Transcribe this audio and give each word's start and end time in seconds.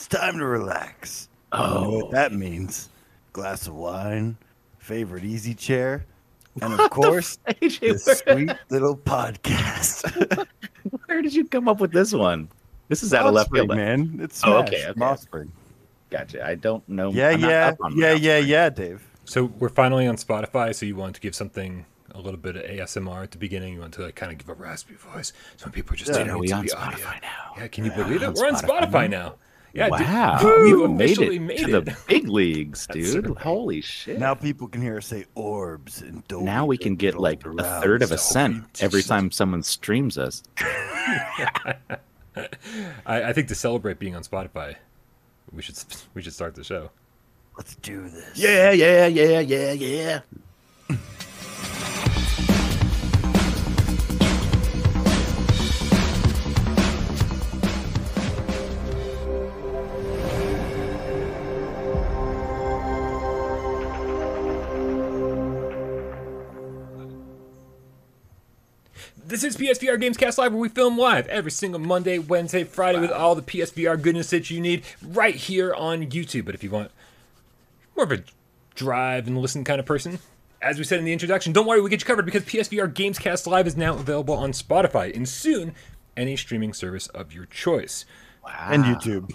It's 0.00 0.08
time 0.08 0.38
to 0.38 0.46
relax. 0.46 1.28
You 1.52 1.58
know 1.58 1.90
what 1.90 2.04
oh. 2.04 2.10
that 2.12 2.32
means? 2.32 2.88
Glass 3.34 3.66
of 3.66 3.74
wine, 3.74 4.38
favorite 4.78 5.24
easy 5.24 5.52
chair, 5.54 6.06
and 6.62 6.72
of 6.72 6.88
course, 6.88 7.38
AJ, 7.46 7.80
this 7.80 8.04
sweet 8.06 8.50
little 8.70 8.96
podcast. 8.96 10.46
where 11.04 11.20
did 11.20 11.34
you 11.34 11.44
come 11.46 11.68
up 11.68 11.80
with 11.80 11.92
this 11.92 12.14
one? 12.14 12.48
This 12.88 13.02
is 13.02 13.12
out 13.12 13.26
of 13.26 13.34
left 13.34 13.48
Offspring, 13.48 13.68
field. 13.68 13.76
man. 13.76 14.20
It's 14.22 14.40
Oh, 14.42 14.60
okay, 14.62 14.84
from 14.84 15.02
okay. 15.02 15.10
Offspring. 15.12 15.52
Gotcha. 16.08 16.46
I 16.46 16.54
don't 16.54 16.88
know. 16.88 17.10
Yeah, 17.12 17.28
I'm 17.28 17.38
yeah, 17.42 17.74
yeah, 17.94 18.12
yeah, 18.14 18.38
yeah, 18.38 18.70
Dave. 18.70 19.06
So 19.26 19.52
we're 19.58 19.68
finally 19.68 20.06
on 20.06 20.16
Spotify. 20.16 20.74
So 20.74 20.86
you 20.86 20.96
want 20.96 21.14
to 21.16 21.20
give 21.20 21.34
something 21.34 21.84
a 22.14 22.20
little 22.22 22.40
bit 22.40 22.56
of 22.56 22.62
ASMR 22.62 23.22
at 23.22 23.32
the 23.32 23.38
beginning. 23.38 23.74
You 23.74 23.80
want 23.80 23.92
to 23.94 24.04
like 24.04 24.14
kind 24.14 24.32
of 24.32 24.38
give 24.38 24.48
a 24.48 24.54
raspy 24.54 24.94
voice. 24.94 25.34
Some 25.58 25.72
people 25.72 25.92
are 25.92 25.98
just 25.98 26.10
Yeah. 26.10 26.20
tuning 26.20 26.32
Are 26.32 26.38
we 26.38 26.50
on 26.52 26.64
the 26.64 26.72
audio. 26.74 26.96
Spotify 26.96 27.20
now? 27.20 27.52
Yeah, 27.58 27.68
can 27.68 27.84
you 27.84 27.90
Yeah, 27.90 28.02
believe 28.02 28.22
it? 28.22 28.32
We're 28.32 28.48
on 28.48 28.54
Spotify 28.54 28.88
Spotify 28.88 29.10
now. 29.10 29.34
Yeah, 29.72 29.84
dude, 29.90 30.00
Wow, 30.00 30.62
we've 30.62 30.76
we 30.80 30.88
made 30.88 31.04
officially 31.12 31.36
it 31.36 31.40
made 31.42 31.58
to 31.58 31.76
it. 31.78 31.84
the 31.84 31.96
big 32.08 32.28
leagues, 32.28 32.86
dude. 32.88 33.28
right. 33.28 33.38
Holy 33.38 33.80
shit! 33.80 34.18
Now 34.18 34.34
people 34.34 34.66
can 34.68 34.82
hear 34.82 34.96
us 34.96 35.06
say 35.06 35.26
orbs 35.34 36.02
and 36.02 36.26
Dolby 36.26 36.44
now 36.44 36.66
we 36.66 36.76
can 36.76 36.96
get 36.96 37.14
like 37.16 37.44
a 37.46 37.80
third 37.80 38.02
of 38.02 38.10
a 38.10 38.18
cent 38.18 38.82
every 38.82 39.02
time 39.02 39.30
someone 39.30 39.62
streams 39.62 40.18
us. 40.18 40.42
I, 42.36 42.44
I 43.06 43.32
think 43.32 43.48
to 43.48 43.54
celebrate 43.54 43.98
being 43.98 44.14
on 44.16 44.22
Spotify, 44.22 44.76
we 45.52 45.62
should 45.62 45.76
we 46.14 46.22
should 46.22 46.32
start 46.32 46.54
the 46.54 46.64
show. 46.64 46.90
Let's 47.56 47.74
do 47.76 48.08
this. 48.08 48.30
Yeah, 48.36 48.70
yeah, 48.72 49.06
yeah, 49.06 49.40
yeah, 49.40 49.72
yeah. 49.72 50.20
This 69.40 69.54
is 69.54 69.60
PSVR 69.62 69.98
Games 69.98 70.18
Cast 70.18 70.36
Live, 70.36 70.52
where 70.52 70.60
we 70.60 70.68
film 70.68 70.98
live 70.98 71.26
every 71.28 71.50
single 71.50 71.80
Monday, 71.80 72.18
Wednesday, 72.18 72.62
Friday 72.62 73.00
with 73.00 73.10
all 73.10 73.34
the 73.34 73.40
PSVR 73.40 74.02
goodness 74.02 74.28
that 74.28 74.50
you 74.50 74.60
need 74.60 74.84
right 75.02 75.34
here 75.34 75.72
on 75.72 76.10
YouTube. 76.10 76.44
But 76.44 76.54
if 76.54 76.62
you 76.62 76.70
want 76.70 76.90
more 77.96 78.04
of 78.04 78.12
a 78.12 78.22
drive 78.74 79.26
and 79.26 79.38
listen 79.38 79.64
kind 79.64 79.80
of 79.80 79.86
person, 79.86 80.18
as 80.60 80.76
we 80.76 80.84
said 80.84 80.98
in 80.98 81.06
the 81.06 81.12
introduction, 81.14 81.54
don't 81.54 81.66
worry, 81.66 81.80
we 81.80 81.88
get 81.88 82.02
you 82.02 82.06
covered 82.06 82.26
because 82.26 82.42
PSVR 82.42 82.92
Games 82.92 83.18
Cast 83.18 83.46
Live 83.46 83.66
is 83.66 83.78
now 83.78 83.94
available 83.94 84.34
on 84.34 84.52
Spotify 84.52 85.16
and 85.16 85.26
soon 85.26 85.74
any 86.18 86.36
streaming 86.36 86.74
service 86.74 87.06
of 87.06 87.32
your 87.32 87.46
choice. 87.46 88.04
Wow. 88.44 88.68
And 88.70 88.84
YouTube. 88.84 89.34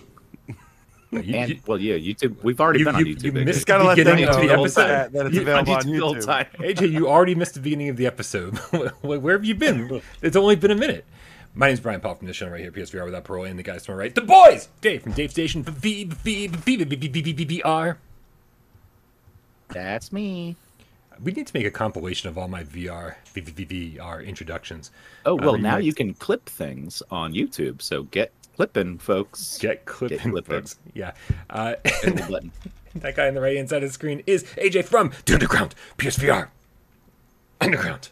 You, 1.24 1.36
and, 1.36 1.50
you, 1.50 1.60
well, 1.66 1.80
yeah, 1.80 1.96
YouTube. 1.96 2.44
We've 2.44 2.60
already 2.60 2.80
you, 2.80 2.86
been 2.86 2.96
on 2.96 3.04
YouTube. 3.04 3.24
You 3.24 3.32
AJ. 3.32 3.46
just 3.46 3.68
gotta 3.68 3.84
let 3.84 3.96
them 3.96 4.22
know 4.22 4.42
the 4.42 4.52
episode 4.52 5.12
that 5.14 5.26
it's 5.28 5.38
available 5.38 5.74
on 5.74 5.82
YouTube. 5.84 6.28
On 6.28 6.46
YouTube. 6.46 6.76
AJ, 6.76 6.92
you 6.92 7.08
already 7.08 7.36
missed 7.36 7.54
the 7.54 7.60
beginning 7.60 7.90
of 7.90 7.98
the 7.98 8.06
episode. 8.06 8.58
Where 9.02 9.38
have 9.38 9.46
you 9.46 9.56
been? 9.56 10.02
It's 10.22 10.36
only 10.36 10.56
been 10.56 10.72
a 10.72 10.76
minute. 10.76 11.06
My 11.58 11.68
name's 11.68 11.80
Brian 11.80 12.02
Paul 12.02 12.16
from 12.16 12.28
this 12.28 12.36
channel 12.36 12.54
right 12.54 12.62
here, 12.62 12.72
PSVR 12.72 13.06
Without 13.06 13.24
Parole, 13.24 13.46
and 13.46 13.58
the 13.58 13.64
guys 13.64 13.84
to 13.84 13.92
my 13.92 13.98
right, 13.98 14.14
the 14.14 14.20
boys, 14.20 14.68
Dave 14.82 15.04
from 15.04 15.14
Dave 15.14 15.32
Station, 15.32 15.64
VR. 17.46 17.96
That's 19.70 20.12
me. 20.12 20.58
We 21.24 21.32
need 21.32 21.48
to 21.48 21.58
make 21.58 21.66
a 21.66 21.72
compilation 21.72 22.28
of 22.28 22.38
all 22.38 22.50
my 22.50 22.66
VR 22.66 23.16
VR 23.34 24.26
introductions. 24.26 24.92
Oh 25.26 25.36
well, 25.36 25.58
now 25.58 25.78
you 25.78 25.94
can 25.94 26.14
clip 26.14 26.50
things 26.50 27.02
on 27.10 27.34
YouTube. 27.34 27.82
So 27.82 28.04
get 28.04 28.34
clipping, 28.56 28.98
folks. 28.98 29.58
Get 29.60 29.86
clipping, 29.86 30.32
clipping. 30.32 30.56
folks. 30.56 30.80
Yeah. 30.94 31.14
Uh, 31.50 31.76
Hit 31.84 32.16
that 32.96 33.16
guy 33.16 33.28
on 33.28 33.34
the 33.34 33.42
right 33.42 33.56
hand 33.58 33.70
side 33.70 33.84
of 33.84 33.90
the 33.90 33.94
screen 33.94 34.24
is 34.26 34.44
AJ 34.56 34.86
from 34.86 35.12
The 35.26 35.34
Underground 35.34 35.76
PSVR. 35.98 36.48
Underground. 37.62 38.10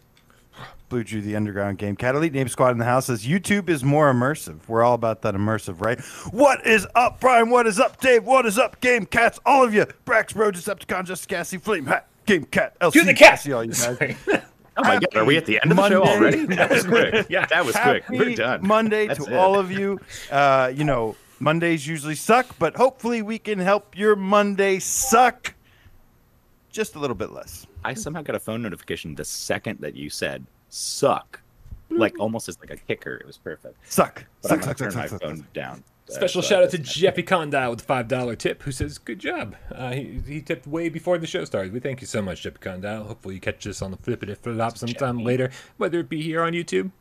Blue 0.90 1.04
Drew, 1.04 1.22
the 1.22 1.36
Underground 1.36 1.80
Game 1.80 1.96
Cat 1.96 2.14
Elite 2.14 2.34
Name 2.34 2.48
Squad 2.48 2.70
in 2.72 2.78
the 2.78 2.86
house 2.86 3.08
says 3.08 3.26
YouTube 3.26 3.68
is 3.68 3.84
more 3.84 4.14
immersive. 4.14 4.60
We're 4.68 4.84
all 4.84 4.94
about 4.94 5.24
that 5.24 5.34
immersive, 5.34 5.82
right? 5.82 6.00
What 6.32 6.68
is 6.68 6.86
up, 6.94 7.20
Brian? 7.20 7.50
What 7.50 7.66
is 7.66 7.80
up, 7.80 8.00
Dave? 8.00 8.24
What 8.26 8.46
is 8.46 8.60
up, 8.60 8.80
Game 8.80 9.08
Cats? 9.08 9.40
All 9.46 9.64
of 9.64 9.74
you. 9.74 9.86
Brax, 10.06 10.36
Bro, 10.36 10.52
Decepticon, 10.52 11.06
Just 11.06 11.28
Cassie, 11.28 11.58
Flame 11.58 11.88
Hat, 11.88 12.08
Game 12.28 12.44
Cat, 12.44 12.78
LC. 12.80 12.92
To 12.94 13.06
the 13.06 13.14
cat. 13.16 13.40
See 13.40 13.54
all 13.54 13.64
you 13.64 13.72
guys. 13.72 14.16
Oh 14.78 14.84
my 14.84 14.96
god, 15.00 15.16
are 15.16 15.26
we 15.26 15.38
at 15.38 15.46
the 15.46 15.60
end 15.62 15.72
of 15.72 15.78
the 15.78 15.90
show 15.90 16.04
already? 16.04 16.46
That 16.56 16.70
was 16.70 16.84
quick. 16.86 17.28
Yeah. 17.30 17.46
that 17.46 17.66
was 17.66 17.76
quick. 17.76 18.04
Happy 18.04 18.18
We're 18.18 18.36
done. 18.36 18.66
Monday 18.66 19.08
That's 19.08 19.26
to 19.26 19.32
it. 19.32 19.38
all 19.38 19.58
of 19.60 19.72
you. 19.72 20.00
Uh, 20.32 20.72
you 20.74 20.84
know, 20.84 21.16
Mondays 21.40 21.86
usually 21.86 22.16
suck, 22.16 22.48
but 22.58 22.76
hopefully 22.76 23.22
we 23.22 23.38
can 23.38 23.60
help 23.60 23.98
your 23.98 24.16
Monday 24.16 24.80
suck 24.80 25.54
just 26.72 26.96
a 26.96 27.00
little 27.00 27.16
bit 27.16 27.32
less. 27.32 27.68
I 27.84 27.94
somehow 27.94 28.22
got 28.24 28.36
a 28.36 28.40
phone 28.40 28.62
notification 28.64 29.14
the 29.14 29.26
second 29.26 29.80
that 29.82 29.96
you 29.96 30.10
said 30.10 30.46
"suck," 30.70 31.40
like 31.90 32.18
almost 32.20 32.50
as 32.50 32.60
like 32.60 32.72
a 32.72 32.78
kicker. 32.78 33.16
It 33.16 33.28
was 33.28 33.38
perfect. 33.38 33.76
Suck. 33.92 34.26
But 34.42 34.50
Suck, 34.50 34.58
I'm 34.58 34.64
suck, 34.64 34.70
suck, 34.70 34.78
turn 34.78 34.92
suck, 34.92 35.02
my 35.02 35.08
suck, 35.08 35.22
phone 35.22 35.48
down. 35.54 35.84
Special 36.10 36.42
so 36.42 36.48
shout 36.50 36.64
out 36.64 36.72
to 36.72 36.78
doesn't- 36.78 36.94
Jeffy 36.96 37.24
Condile 37.24 37.70
with 37.72 37.80
the 37.80 37.86
five 37.86 38.08
dollar 38.08 38.36
tip, 38.36 38.62
who 38.64 38.72
says 38.72 38.98
good 38.98 39.20
job. 39.20 39.56
Uh, 39.74 39.92
he, 39.94 40.22
he 40.28 40.42
tipped 40.42 40.68
way 40.68 40.90
before 40.90 41.18
the 41.18 41.26
show 41.28 41.46
started. 41.46 41.72
We 41.74 41.80
thank 41.80 42.02
you 42.02 42.08
so 42.08 42.22
much, 42.22 42.42
Jeffy 42.44 42.58
Condile. 42.60 43.08
Hopefully 43.08 43.36
you 43.36 43.42
catch 43.42 43.64
this 43.64 43.82
on 43.82 43.92
the 43.92 43.98
flippity 43.98 44.36
flop 44.36 44.78
sometime 44.78 45.18
Jeffy. 45.20 45.26
later, 45.26 45.52
whether 45.78 46.00
it 46.00 46.10
be 46.10 46.22
here 46.22 46.42
on 46.44 46.52
YouTube 46.54 46.92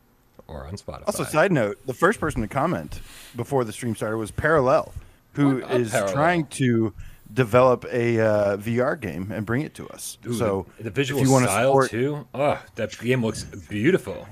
or 0.47 0.65
on 0.65 0.75
Spotify. 0.75 1.03
Also, 1.07 1.23
side 1.25 1.51
note: 1.51 1.77
the 1.85 1.93
first 1.93 2.19
person 2.19 2.41
to 2.41 2.47
comment 2.47 3.01
before 3.35 3.63
the 3.65 3.73
stream 3.73 3.95
started 3.95 4.17
was 4.17 4.31
Parallel, 4.31 4.93
who 5.33 5.57
What 5.57 5.67
Parallel? 5.69 6.13
trying 6.13 6.45
to 6.47 6.93
develop 7.33 7.85
a 7.91 8.19
uh, 8.19 8.57
VR 8.57 8.99
game 8.99 9.31
and 9.31 9.45
bring 9.45 9.63
it 9.63 9.73
to 9.73 9.87
us. 9.89 10.17
Ooh, 10.27 10.33
so, 10.33 10.65
the, 10.77 10.83
the 10.83 10.91
visual 10.91 11.19
if 11.19 11.27
you 11.27 11.31
want 11.33 11.43
to 11.45 11.49
style 11.51 11.69
support, 11.71 11.91
too. 11.91 12.27
Oh, 12.33 12.61
that 12.75 12.97
game 12.99 13.23
looks 13.23 13.43
beautiful. 13.43 14.27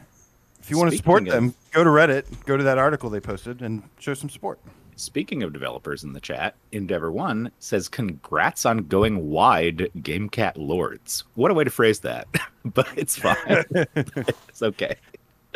If 0.61 0.69
you 0.69 0.77
want 0.77 0.91
to 0.91 0.97
support 0.97 1.27
of- 1.27 1.33
them, 1.33 1.53
go 1.71 1.83
to 1.83 1.89
Reddit, 1.89 2.25
go 2.45 2.55
to 2.57 2.63
that 2.63 2.77
article 2.77 3.09
they 3.09 3.19
posted, 3.19 3.61
and 3.61 3.83
show 3.99 4.13
some 4.13 4.29
support. 4.29 4.59
Speaking 4.97 5.41
of 5.41 5.51
developers 5.51 6.03
in 6.03 6.13
the 6.13 6.19
chat, 6.19 6.53
Endeavor 6.71 7.11
One 7.11 7.51
says, 7.59 7.89
"Congrats 7.89 8.65
on 8.65 8.79
going 8.87 9.29
wide, 9.31 9.89
GameCat 9.97 10.53
Lords." 10.57 11.23
What 11.33 11.49
a 11.49 11.53
way 11.55 11.63
to 11.63 11.71
phrase 11.71 12.01
that, 12.01 12.27
but 12.65 12.87
it's 12.95 13.15
fine. 13.17 13.35
it's 13.95 14.61
okay. 14.61 14.95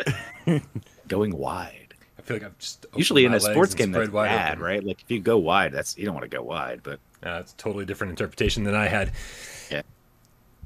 going 1.08 1.36
wide. 1.36 1.94
I 2.18 2.22
feel 2.22 2.36
like 2.36 2.44
I've 2.44 2.58
just 2.58 2.86
Usually 2.96 3.24
in 3.24 3.34
a 3.34 3.40
sports 3.40 3.74
game, 3.74 3.92
that's 3.92 4.10
wide 4.10 4.28
bad, 4.28 4.52
open. 4.54 4.64
right? 4.64 4.84
Like 4.84 5.00
if 5.02 5.10
you 5.10 5.20
go 5.20 5.38
wide, 5.38 5.72
that's 5.72 5.96
you 5.96 6.04
don't 6.06 6.14
want 6.14 6.28
to 6.28 6.36
go 6.36 6.42
wide, 6.42 6.80
but 6.82 6.98
Uh, 7.24 7.38
it's 7.40 7.52
a 7.52 7.56
totally 7.56 7.84
different 7.84 8.10
interpretation 8.10 8.64
than 8.64 8.74
I 8.74 8.86
had. 8.88 9.12
Yeah. 9.70 9.82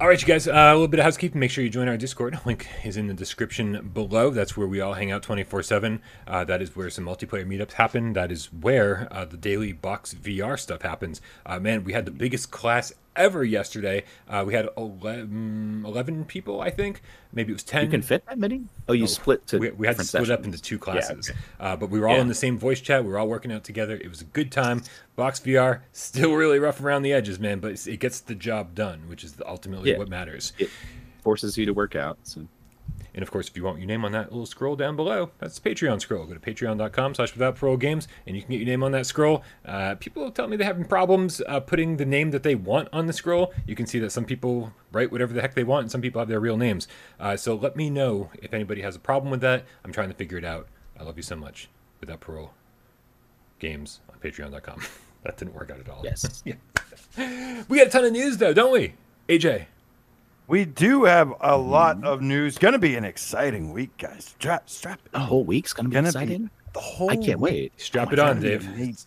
All 0.00 0.08
right, 0.08 0.18
you 0.18 0.26
guys. 0.26 0.48
Uh, 0.48 0.52
a 0.52 0.72
little 0.72 0.88
bit 0.88 0.98
of 0.98 1.04
housekeeping. 1.04 1.38
Make 1.38 1.50
sure 1.50 1.62
you 1.62 1.68
join 1.68 1.86
our 1.86 1.98
Discord. 1.98 2.38
Link 2.46 2.66
is 2.84 2.96
in 2.96 3.06
the 3.06 3.12
description 3.12 3.90
below. 3.92 4.30
That's 4.30 4.56
where 4.56 4.66
we 4.66 4.80
all 4.80 4.94
hang 4.94 5.10
out 5.10 5.22
24 5.22 5.62
7. 5.62 6.00
Uh, 6.26 6.42
that 6.44 6.62
is 6.62 6.74
where 6.74 6.88
some 6.88 7.04
multiplayer 7.04 7.46
meetups 7.46 7.72
happen. 7.72 8.14
That 8.14 8.32
is 8.32 8.46
where 8.46 9.08
uh, 9.10 9.26
the 9.26 9.36
daily 9.36 9.74
box 9.74 10.14
VR 10.14 10.58
stuff 10.58 10.80
happens. 10.80 11.20
Uh, 11.44 11.60
man, 11.60 11.84
we 11.84 11.92
had 11.92 12.06
the 12.06 12.12
biggest 12.12 12.50
class 12.50 12.94
ever 13.20 13.44
yesterday. 13.44 14.04
Uh, 14.28 14.42
we 14.46 14.54
had 14.54 14.68
11, 14.76 15.84
11 15.86 16.24
people, 16.24 16.60
I 16.60 16.70
think. 16.70 17.02
Maybe 17.32 17.50
it 17.52 17.54
was 17.54 17.62
10. 17.62 17.84
you 17.84 17.90
can 17.90 18.02
fit 18.02 18.26
that 18.26 18.38
many. 18.38 18.62
Oh, 18.88 18.92
you 18.92 19.06
split 19.06 19.46
to. 19.48 19.58
we, 19.58 19.70
we 19.70 19.86
had 19.86 19.96
to 19.98 20.04
split 20.04 20.30
up 20.30 20.44
into 20.44 20.60
two 20.60 20.74
Yeah, 20.76 20.80
classes, 20.80 21.30
okay. 21.30 21.38
uh, 21.60 21.76
but 21.76 21.90
we 21.90 22.00
were 22.00 22.08
all 22.08 22.16
Yeah. 22.16 22.22
in 22.22 22.28
the 22.28 22.34
same 22.34 22.58
voice 22.58 22.80
chat. 22.80 23.04
We 23.04 23.10
were 23.10 23.18
all 23.18 23.28
working 23.28 23.52
out 23.52 23.62
together. 23.64 23.96
It 23.96 24.08
was 24.08 24.20
a 24.20 24.24
good 24.24 24.50
time. 24.50 24.82
Box 25.16 25.38
VR 25.40 25.80
still 25.92 26.34
really 26.34 26.58
rough 26.58 26.80
around 26.82 27.02
the 27.02 27.12
edges, 27.12 27.38
man, 27.38 27.60
but 27.60 27.86
it 27.86 28.00
gets 28.00 28.20
the 28.20 28.34
job 28.34 28.74
done, 28.74 29.02
which 29.08 29.22
is 29.22 29.34
ultimately 29.46 29.90
Yeah. 29.92 29.98
what 29.98 30.08
matters. 30.08 30.52
It 30.58 30.70
forces 31.22 31.56
you 31.58 31.66
to 31.66 31.72
work 31.72 31.94
out. 31.94 32.18
So. 32.24 32.46
And 33.20 33.28
of 33.28 33.30
course, 33.30 33.48
if 33.48 33.56
you 33.58 33.64
want 33.64 33.76
your 33.76 33.86
name 33.86 34.02
on 34.06 34.12
that 34.12 34.32
little 34.32 34.46
scroll 34.46 34.76
down 34.76 34.96
below, 34.96 35.30
that's 35.40 35.58
the 35.58 35.68
Patreon 35.68 36.00
scroll. 36.00 36.24
Go 36.24 36.32
to 36.32 36.40
patreon.com 36.40 37.14
slash 37.14 37.34
without 37.34 37.54
parole 37.54 37.76
games, 37.76 38.08
and 38.26 38.34
you 38.34 38.40
can 38.40 38.52
get 38.52 38.60
your 38.60 38.66
name 38.66 38.82
on 38.82 38.92
that 38.92 39.04
scroll. 39.04 39.42
Uh, 39.62 39.94
people 39.96 40.30
tell 40.30 40.48
me 40.48 40.56
they're 40.56 40.66
having 40.66 40.86
problems 40.86 41.42
uh, 41.46 41.60
putting 41.60 41.98
the 41.98 42.06
name 42.06 42.30
that 42.30 42.44
they 42.44 42.54
want 42.54 42.88
on 42.94 43.04
the 43.04 43.12
scroll. 43.12 43.52
You 43.66 43.76
can 43.76 43.84
see 43.84 43.98
that 43.98 44.08
some 44.08 44.24
people 44.24 44.72
write 44.90 45.12
whatever 45.12 45.34
the 45.34 45.42
heck 45.42 45.54
they 45.54 45.64
want, 45.64 45.82
and 45.82 45.92
some 45.92 46.00
people 46.00 46.18
have 46.18 46.28
their 46.28 46.40
real 46.40 46.56
names. 46.56 46.88
Uh, 47.18 47.36
so 47.36 47.54
let 47.54 47.76
me 47.76 47.90
know 47.90 48.30
if 48.42 48.54
anybody 48.54 48.80
has 48.80 48.96
a 48.96 48.98
problem 48.98 49.30
with 49.30 49.42
that. 49.42 49.66
I'm 49.84 49.92
trying 49.92 50.08
to 50.08 50.14
figure 50.14 50.38
it 50.38 50.44
out. 50.46 50.66
I 50.98 51.02
love 51.02 51.18
you 51.18 51.22
so 51.22 51.36
much. 51.36 51.68
Without 52.00 52.20
parole 52.20 52.54
games 53.58 54.00
on 54.10 54.18
patreon.com. 54.18 54.80
that 55.24 55.36
didn't 55.36 55.52
work 55.52 55.70
out 55.70 55.78
at 55.78 55.90
all. 55.90 56.00
Yes. 56.02 56.42
yeah. 56.46 57.64
We 57.68 57.76
got 57.76 57.88
a 57.88 57.90
ton 57.90 58.06
of 58.06 58.12
news, 58.12 58.38
though, 58.38 58.54
don't 58.54 58.72
we? 58.72 58.94
AJ. 59.28 59.66
We 60.50 60.64
do 60.64 61.04
have 61.04 61.30
a 61.30 61.50
Mm-hmm. 61.50 61.70
lot 61.70 62.04
of 62.04 62.20
news. 62.22 62.58
Going 62.58 62.72
to 62.72 62.78
be 62.80 62.96
an 62.96 63.04
exciting 63.04 63.72
week, 63.72 63.96
guys. 63.98 64.24
Strap, 64.38 64.68
strap. 64.68 65.00
The 65.12 65.20
whole 65.20 65.44
week's 65.44 65.72
gonna 65.72 65.88
be 65.88 65.94
Gonna 65.94 66.06
be 66.06 66.08
exciting. 66.08 66.50
the 66.72 66.80
whole. 66.80 67.08
I 67.10 67.14
can't 67.16 67.38
week. 67.38 67.52
wait. 67.52 67.80
Strap 67.80 68.08
Oh 68.10 68.12
it 68.14 68.18
on, 68.18 68.36
God, 68.40 68.42
Dave. 68.42 69.06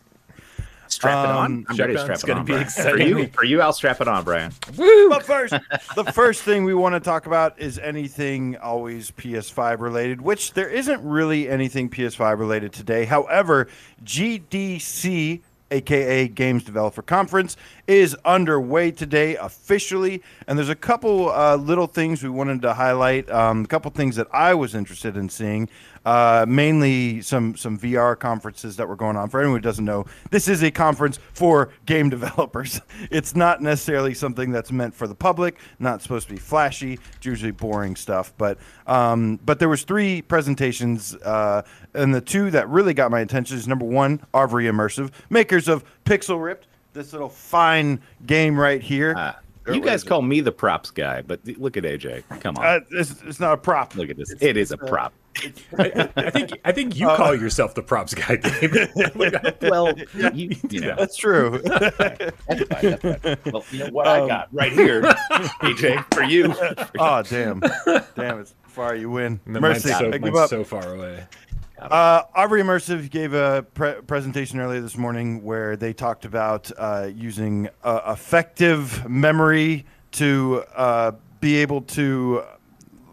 Strap 0.88 1.26
it 1.26 1.32
on. 1.32 1.66
I'm 1.68 1.76
ready 1.76 1.94
to 1.94 2.00
strap 2.00 2.00
strap 2.00 2.08
on. 2.08 2.12
it 2.12 2.14
It's 2.14 2.24
gonna 2.24 2.40
on. 2.40 2.46
be 2.46 2.54
exciting 2.56 3.14
For 3.14 3.20
you, 3.20 3.28
for 3.28 3.44
you, 3.44 3.62
I'll 3.62 3.74
strap 3.74 4.00
it 4.00 4.08
on, 4.08 4.24
Brian. 4.24 4.54
Woo! 4.78 5.10
But 5.10 5.24
first, 5.24 5.54
the 5.96 6.04
first 6.14 6.44
thing 6.44 6.64
we 6.66 6.74
want 6.76 6.94
to 6.96 7.00
talk 7.02 7.26
about 7.26 7.60
is 7.60 7.78
anything 7.80 8.56
always 8.58 9.12
PS5 9.12 9.80
related, 9.80 10.22
which 10.22 10.54
there 10.54 10.70
isn't 10.70 11.02
really 11.04 11.50
anything 11.50 11.90
PS5 11.90 12.38
related 12.40 12.72
today. 12.74 13.04
However, 13.06 13.68
GDC 14.04 15.42
aka 15.74 16.28
Games 16.28 16.64
Developer 16.64 17.02
Conference, 17.02 17.58
is 17.88 18.16
underway 18.24 18.92
today 18.92 19.36
officially. 19.36 20.22
And 20.48 20.58
there's 20.58 20.70
a 20.70 20.76
couple 20.76 21.30
uh, 21.30 21.56
little 21.56 21.88
things 21.88 22.24
we 22.24 22.30
wanted 22.30 22.62
to 22.62 22.74
highlight. 22.74 23.30
Um, 23.30 23.64
a 23.64 23.68
couple 23.68 23.92
things 23.92 24.16
that 24.16 24.28
I 24.32 24.54
was 24.54 24.76
interested 24.76 25.18
in 25.18 25.30
seeing. 25.30 25.70
Uh, 26.06 26.46
mainly 26.48 27.22
some 27.22 27.56
some 27.56 27.80
VR 27.80 28.20
conferences 28.20 28.76
that 28.76 28.88
were 28.88 28.96
going 28.96 29.16
on. 29.16 29.30
For 29.30 29.40
anyone 29.40 29.60
who 29.60 29.62
doesn't 29.62 29.86
know, 29.86 30.06
this 30.32 30.48
is 30.48 30.62
a 30.62 30.70
conference 30.72 31.18
for 31.34 31.70
game 31.86 32.10
developers. 32.18 32.82
It's 33.10 33.36
not 33.36 33.62
necessarily 33.62 34.14
something 34.14 34.52
that's 34.52 34.72
meant 34.72 34.94
for 34.94 35.08
the 35.08 35.16
public. 35.16 35.58
Not 35.80 36.02
supposed 36.02 36.28
to 36.28 36.34
be 36.34 36.40
flashy. 36.40 37.00
It's 37.16 37.26
usually 37.26 37.52
boring 37.52 37.96
stuff. 37.96 38.34
But 38.38 38.58
um, 38.86 39.40
but 39.46 39.60
there 39.60 39.70
was 39.70 39.84
three 39.84 40.22
presentations, 40.22 41.16
uh, 41.16 41.62
and 41.94 42.14
the 42.14 42.22
two 42.22 42.52
that 42.52 42.68
really 42.68 42.94
got 42.94 43.10
my 43.10 43.22
attention 43.22 43.58
is 43.58 43.68
number 43.68 43.86
one, 43.86 44.20
Arvore 44.34 44.70
Immersive, 44.70 45.12
makers 45.30 45.68
of 45.68 45.84
Pixel 46.06 46.44
Ripped. 46.44 46.68
This 46.94 47.12
little 47.12 47.30
fine 47.30 48.02
game 48.26 48.60
right 48.60 48.82
here. 48.82 49.16
Ah, 49.18 49.40
you 49.68 49.82
guys 49.82 50.04
call 50.04 50.22
me 50.22 50.42
the 50.42 50.52
props 50.52 50.92
guy, 50.92 51.22
but 51.22 51.40
look 51.58 51.78
at 51.78 51.84
AJ. 51.84 52.24
Come 52.42 52.58
on, 52.58 52.66
Uh, 52.66 52.80
it's, 52.92 53.22
it's 53.24 53.40
not 53.40 53.54
a 53.54 53.58
prop. 53.58 53.96
look 53.96 54.10
at 54.10 54.18
this. 54.18 54.34
It 54.42 54.58
is 54.58 54.72
a 54.72 54.78
prop. 54.78 55.14
I, 55.80 56.10
I 56.16 56.30
think 56.30 56.52
I 56.64 56.72
think 56.72 56.96
you 56.96 57.08
call 57.08 57.34
yourself 57.36 57.74
the 57.74 57.82
props 57.82 58.14
guy, 58.14 58.36
Gabe. 58.36 58.76
Well, 59.70 59.94
you, 60.34 60.56
you 60.70 60.80
know, 60.82 60.96
That's 60.98 61.16
true. 61.18 61.60
that's 61.64 61.96
fine, 61.96 62.18
that's 62.48 63.02
fine. 63.02 63.38
Well, 63.52 63.66
you 63.72 63.80
know 63.80 63.90
what 63.90 64.08
I 64.08 64.28
got 64.28 64.54
right 64.54 64.72
here, 64.72 65.02
AJ, 65.02 66.14
for 66.14 66.22
you. 66.24 66.54
oh 67.00 67.24
damn, 67.24 67.62
damn! 68.16 68.40
It's 68.42 68.54
far 68.68 68.96
you 68.96 69.10
win. 69.10 69.40
Mercy, 69.46 69.90
so, 69.90 70.12
I 70.12 70.20
mine's 70.20 70.38
up. 70.38 70.50
so 70.50 70.64
far 70.64 70.96
away. 70.96 71.26
Uh, 71.92 72.24
Arvore 72.34 72.62
Immersive 72.62 73.10
gave 73.10 73.34
a 73.34 73.66
pre- 73.74 74.02
presentation 74.08 74.60
earlier 74.60 74.80
this 74.80 74.98
morning 74.98 75.44
where 75.44 75.76
they 75.76 75.92
talked 75.92 76.24
about 76.24 76.72
uh, 76.78 77.10
using 77.14 77.68
uh, 77.84 78.00
effective 78.08 79.08
memory 79.10 79.86
to 80.12 80.64
uh, 80.76 81.12
be 81.42 81.58
able 81.58 81.82
to. 81.82 82.44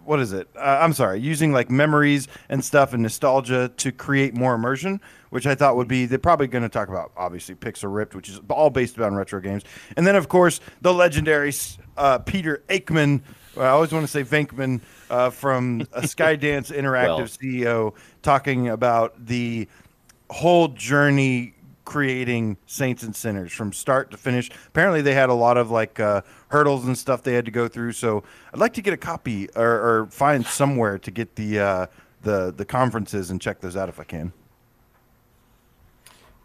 What 0.04 0.20
is 0.20 0.32
it? 0.32 0.48
Uh, 0.56 0.78
I'm 0.80 0.92
sorry. 0.92 1.18
Using 1.20 1.52
like 1.52 1.68
memories 1.68 2.28
and 2.48 2.64
stuff 2.64 2.92
and 2.92 3.02
nostalgia 3.02 3.72
to 3.76 3.92
create 3.92 4.34
more 4.34 4.54
immersion, 4.54 5.00
which 5.30 5.46
I 5.46 5.56
thought 5.56 5.76
would 5.76 5.88
be. 5.88 6.06
They're 6.06 6.18
probably 6.18 6.46
going 6.46 6.62
to 6.62 6.68
talk 6.68 6.88
about 6.88 7.10
obviously 7.16 7.56
Pixel 7.56 7.92
Ripped, 7.92 8.14
which 8.14 8.28
is 8.28 8.40
all 8.48 8.70
based 8.70 8.98
on 9.00 9.14
retro 9.14 9.40
games, 9.40 9.64
and 9.96 10.06
then 10.06 10.14
of 10.14 10.28
course 10.28 10.60
the 10.80 10.94
legendary 10.94 11.52
uh, 11.96 12.18
Peter 12.18 12.62
Akemann. 12.68 13.22
I 13.56 13.66
always 13.66 13.92
want 13.92 14.04
to 14.04 14.08
say 14.08 14.22
Venkman 14.22 14.80
uh, 15.10 15.30
from 15.30 15.82
uh, 15.92 16.00
Skydance 16.02 16.70
Interactive 16.76 17.16
Well. 17.42 17.92
CEO 17.92 17.94
talking 18.22 18.68
about 18.68 19.26
the 19.26 19.68
whole 20.30 20.68
journey 20.68 21.54
creating 21.84 22.56
saints 22.66 23.02
and 23.02 23.16
sinners 23.16 23.52
from 23.52 23.72
start 23.72 24.12
to 24.12 24.16
finish. 24.16 24.48
Apparently, 24.68 25.02
they 25.02 25.14
had 25.14 25.28
a 25.28 25.34
lot 25.34 25.56
of 25.56 25.70
like 25.70 25.98
uh, 25.98 26.22
hurdles 26.48 26.86
and 26.86 26.96
stuff 26.96 27.22
they 27.24 27.34
had 27.34 27.44
to 27.44 27.50
go 27.50 27.66
through. 27.66 27.92
So 27.92 28.22
I'd 28.54 28.60
like 28.60 28.74
to 28.74 28.82
get 28.82 28.94
a 28.94 28.96
copy 28.96 29.48
or, 29.56 29.64
or 30.02 30.06
find 30.06 30.46
somewhere 30.46 30.98
to 30.98 31.10
get 31.10 31.34
the 31.36 31.58
uh, 31.58 31.86
the 32.22 32.52
the 32.56 32.64
conferences 32.64 33.30
and 33.30 33.40
check 33.40 33.60
those 33.60 33.76
out 33.76 33.88
if 33.88 33.98
I 33.98 34.04
can. 34.04 34.32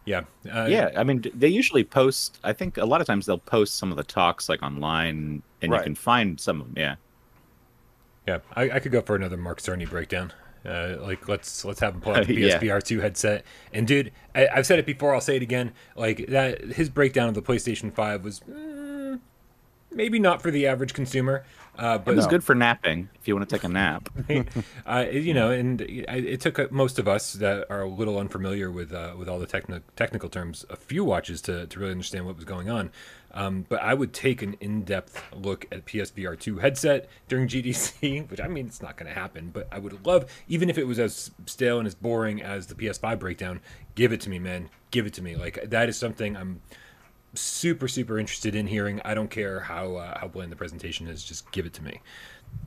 Yeah. 0.06 0.22
Uh, 0.52 0.66
Yeah, 0.70 0.92
I 0.96 1.04
mean, 1.04 1.24
they 1.34 1.48
usually 1.48 1.84
post. 1.84 2.40
I 2.44 2.54
think 2.54 2.78
a 2.78 2.86
lot 2.86 3.02
of 3.02 3.08
times 3.08 3.26
they'll 3.26 3.38
post 3.40 3.78
some 3.78 3.92
of 3.92 3.98
the 3.98 4.04
talks 4.04 4.50
like 4.50 4.62
online, 4.64 5.42
and 5.62 5.72
Right. 5.72 5.80
you 5.80 5.84
can 5.84 5.96
find 5.96 6.40
some 6.40 6.62
of 6.62 6.68
them. 6.68 6.76
Yeah, 6.78 6.96
Yeah, 8.28 8.40
I, 8.56 8.72
I 8.72 8.80
could 8.80 8.92
go 8.92 9.02
for 9.02 9.16
another 9.16 9.38
Mark 9.38 9.60
Cerny 9.62 9.90
breakdown. 9.90 10.34
Uh, 10.66 10.98
like 11.00 11.28
let's 11.28 11.64
let's 11.64 11.80
have 11.80 11.94
him 11.94 12.02
pull 12.02 12.14
out 12.16 12.26
the 12.26 12.34
Yeah. 12.34 12.58
PSVR 12.60 12.82
two 12.82 13.00
headset. 13.02 13.46
And 13.72 13.88
dude, 13.88 14.12
I, 14.34 14.48
I've 14.48 14.66
said 14.66 14.80
it 14.80 14.86
before. 14.86 15.14
I'll 15.14 15.22
say 15.22 15.36
it 15.36 15.44
again. 15.44 15.74
Like 15.96 16.26
that, 16.30 16.62
his 16.62 16.90
breakdown 16.90 17.30
of 17.30 17.36
the 17.36 17.42
PlayStation 17.44 17.94
Five 17.94 18.24
was 18.24 18.40
mm, 18.40 19.20
maybe 19.92 20.18
not 20.18 20.42
for 20.42 20.50
the 20.50 20.66
average 20.66 20.94
consumer, 20.94 21.46
uh, 21.78 22.00
but 22.00 22.14
it 22.14 22.16
was 22.16 22.26
No. 22.26 22.32
good 22.32 22.44
for 22.44 22.56
napping 22.56 23.10
if 23.22 23.28
you 23.28 23.36
want 23.36 23.48
to 23.48 23.56
take 23.56 23.64
a 23.64 23.70
nap. 23.70 24.10
uh, 24.88 25.06
you 25.12 25.36
know, 25.36 25.52
and 25.52 25.82
it 25.82 26.06
it 26.10 26.42
took 26.42 26.58
uh, 26.58 26.68
most 26.72 26.98
of 26.98 27.08
us 27.08 27.34
that 27.34 27.68
are 27.70 27.82
a 27.82 27.88
little 27.88 28.18
unfamiliar 28.18 28.72
with 28.72 28.92
uh, 28.92 29.14
with 29.16 29.30
all 29.30 29.38
the 29.38 29.46
techni- 29.48 29.84
technical 29.96 30.30
terms 30.30 30.66
a 30.72 30.76
few 30.76 31.04
watches 31.04 31.42
to, 31.44 31.68
to 31.68 31.80
really 31.80 31.92
understand 31.92 32.26
what 32.26 32.36
was 32.36 32.46
going 32.46 32.72
on. 32.72 32.92
Um, 33.36 33.66
but 33.68 33.82
I 33.84 33.94
would 33.94 34.14
take 34.14 34.42
an 34.42 34.56
in-depth 34.62 35.22
look 35.36 35.66
at 35.70 35.86
PSVR 35.86 36.40
2 36.40 36.58
headset 36.60 37.10
during 37.28 37.48
GDC, 37.50 38.30
which 38.32 38.40
I 38.40 38.48
mean 38.48 38.66
it's 38.66 38.82
not 38.82 38.96
going 38.96 39.14
to 39.14 39.20
happen, 39.20 39.50
but 39.54 39.68
I 39.72 39.78
would 39.80 40.06
love, 40.06 40.32
even 40.48 40.70
if 40.70 40.78
it 40.78 40.86
was 40.88 41.00
as 41.00 41.32
stale 41.46 41.78
and 41.78 41.86
as 41.86 41.94
boring 41.96 42.42
as 42.42 42.68
the 42.68 42.76
PS5 42.76 43.20
breakdown, 43.20 43.60
give 43.96 44.14
it 44.14 44.22
to 44.22 44.30
me, 44.30 44.40
man, 44.40 44.70
give 44.92 45.06
it 45.06 45.14
to 45.16 45.22
me. 45.22 45.36
Like 45.36 45.70
that 45.70 45.90
is 45.90 45.98
something 45.98 46.38
I'm 46.38 46.62
super 47.34 47.90
super 47.90 48.18
interested 48.18 48.56
in 48.56 48.68
hearing. 48.68 49.02
I 49.04 49.14
don't 49.14 49.30
care 49.30 49.60
how 49.60 49.96
uh, 49.98 50.18
how 50.20 50.28
bland 50.30 50.52
the 50.52 50.56
presentation 50.56 51.08
is, 51.08 51.24
just 51.24 51.52
give 51.52 51.66
it 51.66 51.74
to 51.74 51.84
me. 51.84 52.00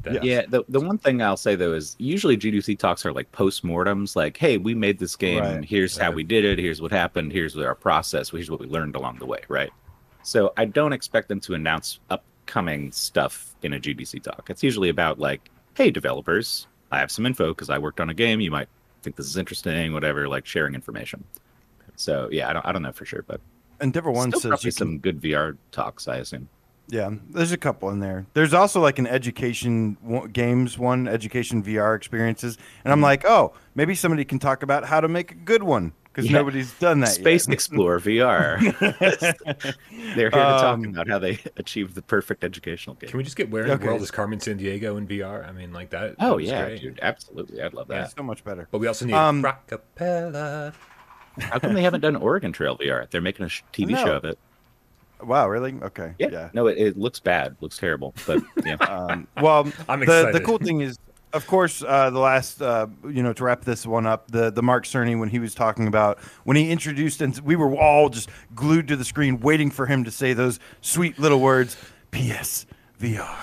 That- 0.02 0.22
Yeah, 0.22 0.42
the 0.46 0.64
the 0.68 0.80
one 0.80 0.98
thing 0.98 1.22
I'll 1.22 1.38
say 1.38 1.54
though 1.54 1.72
is 1.72 1.96
usually 1.98 2.36
GDC 2.36 2.78
talks 2.78 3.06
are 3.06 3.12
like 3.12 3.32
post-mortems, 3.32 4.16
like, 4.16 4.36
hey, 4.36 4.58
we 4.58 4.74
made 4.74 4.98
this 4.98 5.16
game, 5.16 5.38
Right, 5.38 5.64
here's 5.64 5.96
how 5.96 6.10
we 6.10 6.24
did 6.24 6.44
it, 6.44 6.58
here's 6.58 6.82
what 6.82 6.90
happened, 6.92 7.32
here's 7.32 7.56
what 7.56 7.64
our 7.64 7.74
process, 7.74 8.28
here's 8.30 8.50
what 8.50 8.60
we 8.60 8.66
learned 8.66 8.96
along 8.96 9.18
the 9.18 9.26
way, 9.26 9.40
right? 9.48 9.70
So 10.28 10.52
I 10.58 10.66
don't 10.66 10.92
expect 10.92 11.28
them 11.28 11.40
to 11.40 11.54
announce 11.54 12.00
upcoming 12.10 12.92
stuff 12.92 13.56
in 13.62 13.72
a 13.72 13.80
GDC 13.80 14.22
talk. 14.22 14.48
It's 14.50 14.62
usually 14.62 14.90
about 14.90 15.18
like, 15.18 15.48
hey, 15.72 15.90
developers, 15.90 16.66
I 16.92 16.98
have 16.98 17.10
some 17.10 17.24
info 17.24 17.54
because 17.54 17.70
I 17.70 17.78
worked 17.78 17.98
on 17.98 18.10
a 18.10 18.14
game. 18.14 18.38
You 18.42 18.50
might 18.50 18.68
think 19.02 19.16
this 19.16 19.24
is 19.24 19.38
interesting, 19.38 19.94
whatever, 19.94 20.28
like 20.28 20.44
sharing 20.44 20.74
information. 20.74 21.24
So 21.96 22.28
yeah, 22.30 22.50
I 22.50 22.52
don't 22.52 22.66
I 22.66 22.72
don't 22.72 22.82
know 22.82 22.92
for 22.92 23.06
sure, 23.06 23.24
but 23.26 23.40
Endeavor 23.80 24.10
One 24.10 24.30
still 24.30 24.52
says 24.52 24.64
you 24.64 24.70
can 24.70 24.76
some 24.76 24.98
good 24.98 25.18
VR 25.18 25.56
talks, 25.72 26.06
I 26.06 26.16
assume. 26.16 26.50
Yeah, 26.88 27.10
there's 27.30 27.52
a 27.52 27.56
couple 27.56 27.88
in 27.88 28.00
there. 28.00 28.26
There's 28.34 28.52
also 28.52 28.82
like 28.82 28.98
an 28.98 29.06
education 29.06 29.96
one- 30.02 30.28
games 30.28 30.76
one, 30.76 31.08
education 31.08 31.62
VR 31.62 31.96
experiences, 31.96 32.58
and 32.84 32.92
I'm 32.92 32.98
mm-hmm. 32.98 33.04
like, 33.04 33.24
oh, 33.24 33.54
maybe 33.74 33.94
somebody 33.94 34.26
can 34.26 34.38
talk 34.38 34.62
about 34.62 34.84
how 34.84 35.00
to 35.00 35.08
make 35.08 35.32
a 35.32 35.36
good 35.36 35.62
one 35.62 35.94
because 36.18 36.32
Yeah. 36.32 36.38
nobody's 36.38 36.72
done 36.80 36.98
that 37.00 37.10
Space 37.10 37.46
yet. 37.46 37.54
Explorer 37.54 38.00
VR. 38.00 38.58
They're 40.16 40.30
here 40.30 40.30
to 40.30 40.30
talk 40.30 40.74
Um, 40.74 40.84
about 40.86 41.06
how 41.08 41.20
they 41.20 41.38
achieved 41.56 41.94
the 41.94 42.02
perfect 42.02 42.42
educational 42.42 42.96
game. 42.96 43.10
Can 43.10 43.18
we 43.18 43.22
just 43.24 43.36
get 43.36 43.50
Where 43.50 43.64
in 43.64 43.70
Okay. 43.70 43.82
the 43.84 43.86
World 43.86 44.02
is 44.02 44.10
Carmen 44.10 44.40
Sandiego 44.40 44.98
in 44.98 45.06
VR? 45.06 45.48
I 45.48 45.52
mean, 45.52 45.72
like 45.72 45.90
that. 45.90 46.18
that 46.18 46.24
oh 46.26 46.36
was 46.36 46.46
yeah, 46.46 46.64
great. 46.66 46.80
dude, 46.80 46.98
absolutely, 47.02 47.62
I'd 47.62 47.72
love 47.72 47.86
Yeah. 47.88 48.00
that. 48.00 48.16
so 48.16 48.24
much 48.24 48.42
better. 48.42 48.66
But 48.72 48.78
we 48.78 48.88
also 48.88 49.06
need 49.06 49.14
Um, 49.14 49.44
Rockapella. 49.44 50.74
How 51.38 51.60
come 51.60 51.74
they 51.74 51.82
haven't 51.82 52.00
done 52.00 52.16
Oregon 52.16 52.50
Trail 52.52 52.76
VR? 52.76 53.08
They're 53.10 53.20
making 53.20 53.46
a 53.46 53.48
TV 53.72 53.92
No. 53.92 54.04
show 54.04 54.16
of 54.16 54.24
it. 54.24 54.38
Wow, 55.22 55.48
really? 55.48 55.74
Okay. 55.82 56.14
Yeah, 56.18 56.28
Yeah. 56.32 56.50
no, 56.52 56.66
it, 56.66 56.78
it 56.78 56.96
looks 56.98 57.20
bad, 57.20 57.56
looks 57.60 57.76
terrible, 57.78 58.12
but 58.26 58.42
yeah, 58.64 58.74
Um, 58.80 59.28
well, 59.40 59.68
I'm 59.88 60.00
the 60.00 60.30
the 60.32 60.40
cool 60.40 60.58
thing 60.58 60.80
is, 60.80 60.98
of 61.32 61.46
course, 61.46 61.82
uh, 61.86 62.10
the 62.10 62.18
last, 62.18 62.62
uh, 62.62 62.86
you 63.04 63.22
know, 63.22 63.32
to 63.32 63.44
wrap 63.44 63.64
this 63.64 63.86
one 63.86 64.06
up, 64.06 64.30
the 64.30 64.50
the 64.50 64.62
Mark 64.62 64.84
Cerny 64.84 65.18
when 65.18 65.28
he 65.28 65.38
was 65.38 65.54
talking 65.54 65.86
about 65.86 66.18
when 66.44 66.56
he 66.56 66.70
introduced, 66.70 67.20
and 67.20 67.38
we 67.40 67.56
were 67.56 67.74
all 67.76 68.08
just 68.08 68.28
glued 68.54 68.88
to 68.88 68.96
the 68.96 69.04
screen 69.04 69.40
waiting 69.40 69.70
for 69.70 69.86
him 69.86 70.04
to 70.04 70.10
say 70.10 70.32
those 70.32 70.58
sweet 70.80 71.18
little 71.18 71.40
words, 71.40 71.76
PS 72.10 72.66
VR, 73.00 73.36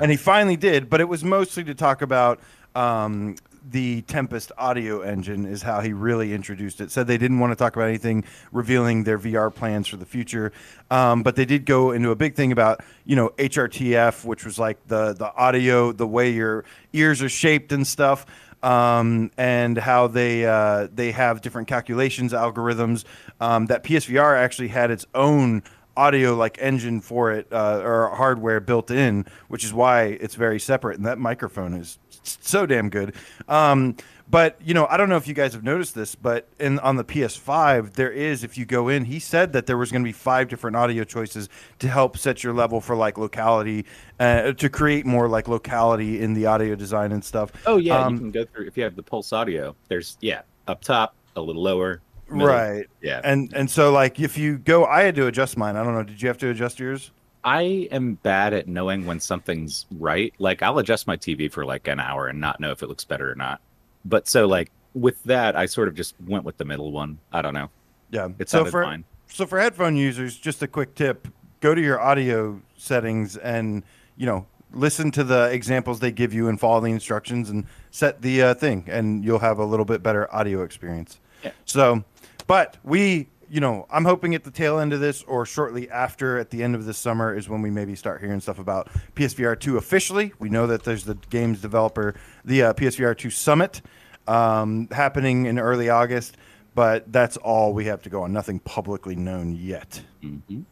and 0.00 0.10
he 0.10 0.16
finally 0.16 0.56
did. 0.56 0.88
But 0.88 1.00
it 1.00 1.08
was 1.08 1.24
mostly 1.24 1.64
to 1.64 1.74
talk 1.74 2.02
about. 2.02 2.40
Um, 2.74 3.36
the 3.68 4.02
Tempest 4.02 4.52
audio 4.58 5.00
engine 5.00 5.46
is 5.46 5.62
how 5.62 5.80
he 5.80 5.92
really 5.92 6.32
introduced 6.32 6.80
it. 6.80 6.90
Said 6.90 7.06
they 7.06 7.18
didn't 7.18 7.38
want 7.38 7.52
to 7.52 7.56
talk 7.56 7.76
about 7.76 7.88
anything 7.88 8.24
revealing 8.50 9.04
their 9.04 9.18
VR 9.18 9.54
plans 9.54 9.86
for 9.86 9.96
the 9.96 10.06
future, 10.06 10.52
um, 10.90 11.22
but 11.22 11.36
they 11.36 11.44
did 11.44 11.64
go 11.64 11.92
into 11.92 12.10
a 12.10 12.16
big 12.16 12.34
thing 12.34 12.52
about 12.52 12.82
you 13.04 13.16
know 13.16 13.30
HRTF, 13.38 14.24
which 14.24 14.44
was 14.44 14.58
like 14.58 14.86
the 14.88 15.12
the 15.12 15.32
audio, 15.34 15.92
the 15.92 16.06
way 16.06 16.30
your 16.30 16.64
ears 16.92 17.22
are 17.22 17.28
shaped 17.28 17.72
and 17.72 17.86
stuff, 17.86 18.26
um, 18.62 19.30
and 19.36 19.78
how 19.78 20.06
they 20.06 20.44
uh, 20.44 20.88
they 20.92 21.12
have 21.12 21.40
different 21.40 21.68
calculations 21.68 22.32
algorithms. 22.32 23.04
Um, 23.40 23.66
that 23.66 23.84
PSVR 23.84 24.36
actually 24.36 24.68
had 24.68 24.90
its 24.90 25.06
own 25.14 25.62
audio 25.96 26.34
like 26.34 26.56
engine 26.60 27.00
for 27.00 27.32
it 27.32 27.46
uh, 27.52 27.80
or 27.82 28.08
hardware 28.14 28.60
built 28.60 28.90
in, 28.90 29.26
which 29.48 29.64
is 29.64 29.72
why 29.72 30.04
it's 30.04 30.34
very 30.34 30.58
separate. 30.58 30.96
And 30.96 31.06
that 31.06 31.18
microphone 31.18 31.74
is 31.74 31.98
so 32.22 32.66
damn 32.66 32.88
good. 32.88 33.14
Um, 33.48 33.96
but 34.32 34.56
you 34.64 34.72
know, 34.72 34.86
I 34.88 34.96
don't 34.96 35.10
know 35.10 35.16
if 35.16 35.28
you 35.28 35.34
guys 35.34 35.52
have 35.52 35.62
noticed 35.62 35.94
this, 35.94 36.14
but 36.14 36.48
in 36.58 36.78
on 36.78 36.96
the 36.96 37.04
PS5, 37.04 37.92
there 37.92 38.10
is 38.10 38.42
if 38.44 38.56
you 38.56 38.64
go 38.64 38.88
in, 38.88 39.04
he 39.04 39.18
said 39.18 39.52
that 39.52 39.66
there 39.66 39.76
was 39.76 39.92
going 39.92 40.02
to 40.02 40.08
be 40.08 40.12
five 40.12 40.48
different 40.48 40.74
audio 40.74 41.04
choices 41.04 41.50
to 41.80 41.88
help 41.88 42.16
set 42.16 42.42
your 42.42 42.54
level 42.54 42.80
for 42.80 42.96
like 42.96 43.18
locality, 43.18 43.84
uh, 44.18 44.52
to 44.52 44.70
create 44.70 45.04
more 45.04 45.28
like 45.28 45.48
locality 45.48 46.22
in 46.22 46.32
the 46.32 46.46
audio 46.46 46.74
design 46.74 47.12
and 47.12 47.22
stuff. 47.22 47.52
oh 47.66 47.76
yeah, 47.76 47.98
Um, 47.98 48.14
you 48.14 48.20
can 48.20 48.30
go 48.30 48.44
through 48.46 48.66
if 48.68 48.76
you 48.76 48.84
have 48.84 48.96
the 48.96 49.02
Pulse 49.02 49.32
Audio. 49.32 49.76
There's 49.88 50.16
yeah, 50.20 50.42
up 50.66 50.82
top, 50.82 51.14
a 51.36 51.40
little 51.40 51.62
lower, 51.62 52.00
middle. 52.30 52.48
Right. 52.48 52.86
Yeah, 53.02 53.20
And 53.24 53.52
and 53.52 53.70
so 53.70 53.92
like 53.92 54.18
if 54.18 54.38
you 54.38 54.56
go, 54.58 54.86
I 54.86 55.02
had 55.02 55.14
to 55.16 55.26
adjust 55.26 55.56
mine. 55.56 55.76
I 55.76 55.84
don't 55.84 55.94
know. 55.94 56.04
Did 56.04 56.22
you 56.22 56.28
have 56.28 56.38
to 56.38 56.48
adjust 56.48 56.80
yours? 56.80 57.10
I 57.44 57.88
am 57.90 58.14
bad 58.14 58.52
at 58.54 58.68
knowing 58.68 59.06
when 59.06 59.20
something's 59.20 59.86
right. 59.98 60.32
Like 60.38 60.62
I'll 60.62 60.78
adjust 60.78 61.06
my 61.06 61.16
TV 61.16 61.50
for 61.50 61.64
like 61.64 61.88
an 61.88 62.00
hour 62.00 62.28
and 62.28 62.40
not 62.40 62.60
know 62.60 62.70
if 62.70 62.82
it 62.82 62.88
looks 62.88 63.04
better 63.04 63.30
or 63.30 63.34
not. 63.34 63.60
But 64.04 64.28
so 64.28 64.46
like 64.46 64.70
with 64.94 65.22
that, 65.24 65.56
I 65.56 65.66
sort 65.66 65.88
of 65.88 65.94
just 65.94 66.14
went 66.26 66.44
with 66.44 66.56
the 66.56 66.64
middle 66.64 66.92
one. 66.92 67.18
I 67.32 67.42
don't 67.42 67.54
know. 67.54 67.70
Yeah. 68.10 68.28
It 68.38 68.48
so 68.48 68.58
sounded 68.58 68.70
for 68.70 68.84
fine. 68.84 69.04
so 69.26 69.46
for 69.46 69.58
headphone 69.58 69.96
users, 69.96 70.36
just 70.36 70.62
a 70.62 70.68
quick 70.68 70.94
tip: 70.94 71.28
go 71.60 71.74
to 71.74 71.80
your 71.80 72.00
audio 72.00 72.60
settings 72.76 73.36
and 73.36 73.82
you 74.16 74.26
know 74.26 74.46
listen 74.74 75.10
to 75.12 75.24
the 75.24 75.50
examples 75.50 76.00
they 76.00 76.10
give 76.10 76.32
you 76.32 76.48
and 76.48 76.58
follow 76.58 76.80
the 76.80 76.90
instructions 76.90 77.50
and 77.50 77.66
set 77.90 78.22
the 78.22 78.42
uh, 78.42 78.54
thing, 78.54 78.84
and 78.88 79.24
you'll 79.24 79.38
have 79.38 79.58
a 79.58 79.64
little 79.64 79.84
bit 79.84 80.02
better 80.02 80.32
audio 80.34 80.62
experience. 80.62 81.18
Yeah. 81.42 81.52
So, 81.64 82.04
but 82.46 82.76
we, 82.84 83.28
you 83.52 83.60
know, 83.60 83.86
I'm 83.90 84.06
hoping 84.06 84.34
at 84.34 84.44
the 84.44 84.50
tail 84.50 84.78
end 84.78 84.94
of 84.94 85.00
this 85.00 85.22
or 85.24 85.44
shortly 85.44 85.90
after, 85.90 86.38
at 86.38 86.48
the 86.48 86.62
end 86.62 86.74
of 86.74 86.86
this 86.86 86.96
summer, 86.96 87.36
is 87.36 87.50
when 87.50 87.60
we 87.60 87.68
maybe 87.68 87.94
start 87.94 88.22
hearing 88.22 88.40
stuff 88.40 88.58
about 88.58 88.88
PSVR 89.14 89.60
2 89.60 89.76
officially. 89.76 90.32
We 90.38 90.48
know 90.48 90.66
that 90.68 90.84
there's 90.84 91.04
the 91.04 91.16
games 91.28 91.60
developer, 91.60 92.14
the 92.46 92.62
uh, 92.62 92.72
PSVR 92.72 93.14
2 93.14 93.28
Summit 93.28 93.82
um, 94.26 94.88
happening 94.90 95.44
in 95.44 95.58
early 95.58 95.90
August, 95.90 96.38
but 96.74 97.12
that's 97.12 97.36
all 97.36 97.74
we 97.74 97.84
have 97.84 98.00
to 98.04 98.08
go 98.08 98.22
on. 98.22 98.32
Nothing 98.32 98.58
publicly 98.58 99.16
known 99.16 99.54
yet. 99.54 100.00
Mhm. 100.24 100.64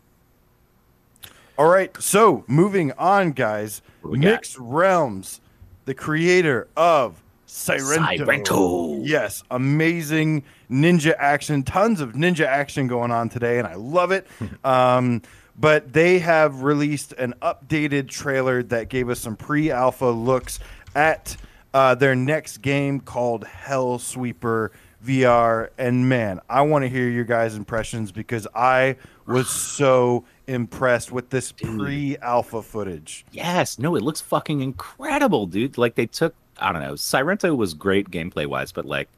All 1.58 1.68
right, 1.68 1.94
so 2.00 2.44
moving 2.48 2.92
on, 2.92 3.32
guys. 3.32 3.82
Got? 4.02 4.56
Realms, 4.58 5.42
the 5.84 5.92
creator 5.92 6.66
of 6.78 7.22
Sairento. 7.46 8.24
Sairento. 8.24 9.00
Yes, 9.06 9.42
amazing 9.50 10.44
ninja 10.70 11.14
action. 11.18 11.62
Tons 11.62 12.00
of 12.00 12.12
ninja 12.12 12.46
action 12.46 12.86
going 12.86 13.10
on 13.10 13.28
today, 13.28 13.58
and 13.58 13.66
I 13.66 13.74
love 13.74 14.12
it. 14.12 14.26
um, 14.64 15.22
but 15.58 15.92
they 15.92 16.20
have 16.20 16.62
released 16.62 17.12
an 17.12 17.34
updated 17.42 18.08
trailer 18.08 18.62
that 18.64 18.88
gave 18.88 19.10
us 19.10 19.20
some 19.20 19.36
pre-alpha 19.36 20.06
looks 20.06 20.58
at 20.94 21.36
uh, 21.74 21.94
their 21.94 22.14
next 22.14 22.58
game 22.58 23.00
called 23.00 23.44
Hellsweeper 23.44 24.70
VR. 25.04 25.68
And 25.78 26.08
man, 26.08 26.40
I 26.48 26.62
want 26.62 26.84
to 26.84 26.88
hear 26.88 27.08
your 27.08 27.24
guys' 27.24 27.56
impressions 27.56 28.10
because 28.10 28.46
I 28.54 28.96
was 29.26 29.48
so 29.48 30.24
impressed 30.46 31.12
with 31.12 31.30
this 31.30 31.52
pre-alpha 31.52 32.62
footage. 32.62 33.24
Yes, 33.30 33.78
no, 33.78 33.94
it 33.96 34.02
looks 34.02 34.20
fucking 34.20 34.60
incredible, 34.60 35.46
dude. 35.46 35.78
Like 35.78 35.94
they 35.94 36.06
took, 36.06 36.34
I 36.58 36.72
don't 36.72 36.82
know, 36.82 36.94
Sairento 36.94 37.54
was 37.54 37.74
great 37.74 38.10
gameplay 38.10 38.46
wise, 38.46 38.72
but 38.72 38.84
like 38.84 39.08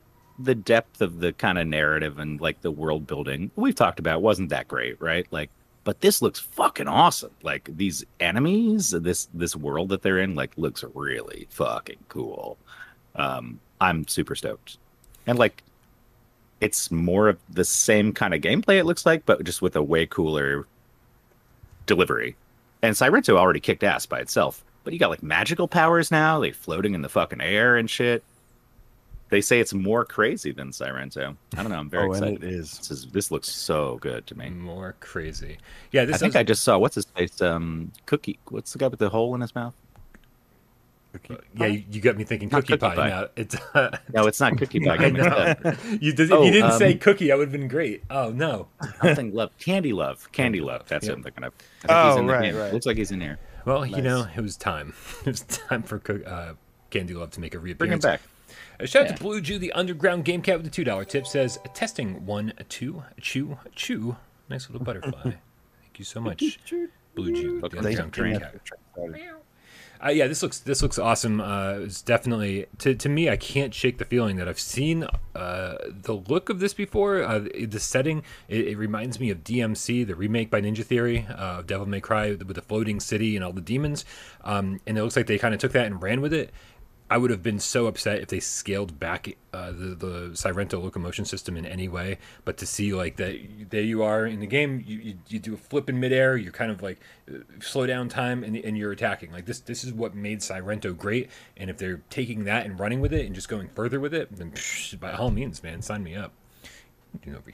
the 0.44 0.54
depth 0.54 1.00
of 1.00 1.20
the 1.20 1.32
kind 1.32 1.58
of 1.58 1.66
narrative 1.66 2.18
and 2.18 2.40
like 2.40 2.60
the 2.62 2.70
world 2.70 3.06
building 3.06 3.50
we've 3.56 3.74
talked 3.74 3.98
about 3.98 4.22
wasn't 4.22 4.48
that 4.50 4.68
great, 4.68 5.00
right? 5.00 5.26
Like, 5.30 5.50
but 5.84 6.00
this 6.00 6.22
looks 6.22 6.38
fucking 6.38 6.88
awesome. 6.88 7.32
Like 7.42 7.68
these 7.76 8.04
enemies, 8.20 8.90
this 8.90 9.28
this 9.34 9.56
world 9.56 9.88
that 9.90 10.02
they're 10.02 10.18
in, 10.18 10.34
like 10.34 10.52
looks 10.56 10.84
really 10.94 11.46
fucking 11.50 11.98
cool. 12.08 12.56
Um, 13.14 13.60
I'm 13.80 14.06
super 14.08 14.34
stoked, 14.34 14.78
and 15.26 15.38
like, 15.38 15.62
it's 16.60 16.90
more 16.90 17.28
of 17.28 17.38
the 17.50 17.64
same 17.64 18.12
kind 18.12 18.32
of 18.32 18.40
gameplay. 18.40 18.78
It 18.78 18.86
looks 18.86 19.04
like, 19.04 19.26
but 19.26 19.42
just 19.44 19.60
with 19.60 19.76
a 19.76 19.82
way 19.82 20.06
cooler 20.06 20.66
delivery. 21.86 22.36
And 22.82 22.96
Sairento 22.96 23.36
already 23.36 23.60
kicked 23.60 23.84
ass 23.84 24.06
by 24.06 24.20
itself, 24.20 24.64
but 24.84 24.92
you 24.92 24.98
got 24.98 25.10
like 25.10 25.22
magical 25.22 25.68
powers 25.68 26.10
now, 26.10 26.38
like 26.38 26.54
floating 26.54 26.94
in 26.94 27.02
the 27.02 27.08
fucking 27.08 27.40
air 27.40 27.76
and 27.76 27.90
shit. 27.90 28.24
They 29.32 29.40
say 29.40 29.60
it's 29.60 29.72
more 29.72 30.04
crazy 30.04 30.52
than 30.52 30.68
Sairento. 30.72 31.34
I 31.56 31.62
don't 31.62 31.70
know. 31.70 31.78
I'm 31.78 31.88
very 31.88 32.04
oh, 32.10 32.12
and 32.12 32.24
excited. 32.26 32.44
it 32.44 32.50
is. 32.54 32.76
This, 32.78 32.90
is, 32.90 33.06
this 33.06 33.30
looks 33.30 33.48
so 33.48 33.96
good 34.02 34.26
to 34.26 34.36
me. 34.36 34.50
More 34.50 34.94
crazy. 35.00 35.56
Yeah, 35.90 36.04
this 36.04 36.16
I 36.16 36.18
think 36.18 36.32
is, 36.32 36.36
I 36.36 36.42
just 36.42 36.62
saw 36.62 36.76
what's 36.78 36.94
his 36.96 37.06
face. 37.06 37.40
Um, 37.40 37.92
Cookie. 38.04 38.38
What's 38.50 38.74
the 38.74 38.78
guy 38.78 38.88
with 38.88 38.98
the 39.00 39.08
hole 39.08 39.34
in 39.34 39.40
his 39.40 39.54
mouth? 39.54 39.74
Cookie 41.14 41.36
yeah, 41.56 41.66
you, 41.66 41.84
you 41.90 42.00
got 42.02 42.16
me 42.16 42.24
thinking 42.24 42.48
cookie, 42.50 42.68
Cookie 42.74 42.78
pie. 42.80 42.94
Pie. 42.94 43.08
Now 43.08 43.26
it's 43.36 43.54
uh, 43.74 43.96
No, 44.14 44.26
it's 44.26 44.40
not 44.40 44.56
Cookie 44.58 44.80
Pie. 44.80 44.96
I 45.00 45.04
I 45.06 45.10
know. 45.10 45.54
you, 46.00 46.12
did, 46.12 46.30
Oh, 46.30 46.42
you 46.42 46.50
didn't 46.50 46.72
say 46.72 46.92
um, 46.92 46.98
cookie. 46.98 47.28
That 47.28 47.38
would 47.38 47.48
have 47.48 47.52
been 47.52 47.68
great. 47.68 48.02
Oh 48.10 48.30
no. 48.30 48.68
Something 49.02 49.34
love. 49.34 49.56
Candy 49.58 49.92
Love. 49.92 50.30
Candy 50.32 50.60
Love. 50.60 50.88
That's 50.88 51.06
Yeah. 51.06 51.12
what 51.12 51.16
I'm 51.18 51.22
thinking 51.24 51.44
of. 51.44 51.52
I 51.54 51.86
think 51.86 51.90
Oh, 51.90 52.08
he's 52.10 52.16
in 52.20 52.26
right, 52.28 52.42
game. 52.44 52.56
right. 52.56 52.72
Looks 52.72 52.86
like 52.86 52.96
he's 52.98 53.10
in 53.10 53.20
here. 53.20 53.38
Well, 53.66 53.84
you 53.86 54.00
know, 54.02 54.26
it 54.36 54.40
was 54.42 54.56
time. 54.56 54.92
It 55.20 55.26
was 55.26 55.40
time 55.42 55.82
for 55.82 56.00
uh, 56.26 56.54
Candy 56.90 57.14
Love 57.14 57.30
to 57.32 57.40
make 57.40 57.54
a 57.54 57.58
reappearance. 57.58 57.78
Bring 57.78 57.92
him 57.92 57.98
reappearance. 57.98 58.22
back. 58.22 58.31
A 58.82 58.86
shout 58.86 59.02
out 59.04 59.10
Yeah. 59.10 59.16
to 59.16 59.22
Blue 59.22 59.40
Jew, 59.40 59.58
the 59.58 59.72
underground 59.72 60.24
game 60.24 60.42
cat 60.42 60.56
with 60.56 60.64
the 60.64 60.70
two 60.70 60.84
dollar 60.84 61.04
tip 61.04 61.26
says 61.26 61.58
testing 61.72 62.26
one 62.26 62.52
two 62.68 63.04
chew 63.20 63.58
chew. 63.74 64.16
Nice 64.48 64.68
little 64.68 64.84
butterfly. 64.84 65.22
Thank 65.22 65.98
you 65.98 66.04
so 66.04 66.20
much, 66.20 66.58
Blue 67.14 67.32
Jew, 67.32 67.60
the 67.60 67.68
Thank 67.68 68.00
underground 68.00 68.12
game 68.12 68.40
cat. 68.40 68.54
Uh, 70.04 70.08
yeah, 70.08 70.26
this 70.26 70.42
looks 70.42 70.58
this 70.58 70.82
looks 70.82 70.98
awesome. 70.98 71.40
Uh, 71.40 71.74
it's 71.84 72.02
definitely 72.02 72.66
to 72.78 72.92
to 72.96 73.08
me. 73.08 73.30
I 73.30 73.36
can't 73.36 73.72
shake 73.72 73.98
the 73.98 74.04
feeling 74.04 74.36
that 74.38 74.48
I've 74.48 74.58
seen 74.58 75.04
uh, 75.36 75.74
the 75.86 76.14
look 76.14 76.48
of 76.48 76.58
this 76.58 76.74
before. 76.74 77.22
Uh, 77.22 77.38
the 77.68 77.78
setting 77.78 78.24
it, 78.48 78.66
it 78.66 78.76
reminds 78.78 79.20
me 79.20 79.30
of 79.30 79.44
DMC, 79.44 80.04
the 80.04 80.16
remake 80.16 80.50
by 80.50 80.60
Ninja 80.60 80.84
Theory 80.84 81.24
uh, 81.30 81.60
of 81.60 81.68
Devil 81.68 81.86
May 81.86 82.00
Cry 82.00 82.32
with 82.32 82.54
the 82.56 82.62
floating 82.62 82.98
city 82.98 83.36
and 83.36 83.44
all 83.44 83.52
the 83.52 83.60
demons. 83.60 84.04
Um, 84.42 84.80
and 84.88 84.98
it 84.98 85.02
looks 85.04 85.14
like 85.14 85.28
they 85.28 85.38
kind 85.38 85.54
of 85.54 85.60
took 85.60 85.70
that 85.72 85.86
and 85.86 86.02
ran 86.02 86.20
with 86.20 86.32
it. 86.32 86.50
I 87.12 87.18
would 87.18 87.30
have 87.30 87.42
been 87.42 87.60
so 87.60 87.88
upset 87.88 88.22
if 88.22 88.28
they 88.28 88.40
scaled 88.40 88.98
back 88.98 89.36
uh, 89.52 89.70
the 89.70 89.94
the 89.94 90.30
Sairento 90.32 90.82
locomotion 90.82 91.26
system 91.26 91.58
in 91.58 91.66
any 91.66 91.86
way. 91.86 92.16
But 92.46 92.56
to 92.56 92.66
see 92.66 92.94
like 92.94 93.16
that, 93.16 93.38
there 93.68 93.82
you 93.82 94.02
are 94.02 94.24
in 94.24 94.40
the 94.40 94.46
game, 94.46 94.82
you, 94.86 94.98
you, 94.98 95.18
you 95.28 95.38
do 95.38 95.52
a 95.52 95.58
flip 95.58 95.90
in 95.90 96.00
midair, 96.00 96.38
you're 96.38 96.52
kind 96.52 96.70
of 96.70 96.80
like 96.80 97.00
uh, 97.30 97.40
slow 97.60 97.84
down 97.84 98.08
time, 98.08 98.42
and, 98.42 98.56
and 98.56 98.78
you're 98.78 98.92
attacking. 98.92 99.30
Like 99.30 99.44
this 99.44 99.60
this 99.60 99.84
is 99.84 99.92
what 99.92 100.14
made 100.14 100.40
Sairento 100.40 100.96
great. 100.96 101.28
And 101.58 101.68
if 101.68 101.76
they're 101.76 102.00
taking 102.08 102.44
that 102.44 102.64
and 102.64 102.80
running 102.80 103.02
with 103.02 103.12
it 103.12 103.26
and 103.26 103.34
just 103.34 103.50
going 103.50 103.68
further 103.68 104.00
with 104.00 104.14
it, 104.14 104.34
then 104.34 104.52
psh, 104.52 104.98
by 104.98 105.12
all 105.12 105.30
means, 105.30 105.62
man, 105.62 105.82
sign 105.82 106.02
me 106.02 106.16
up. 106.16 106.32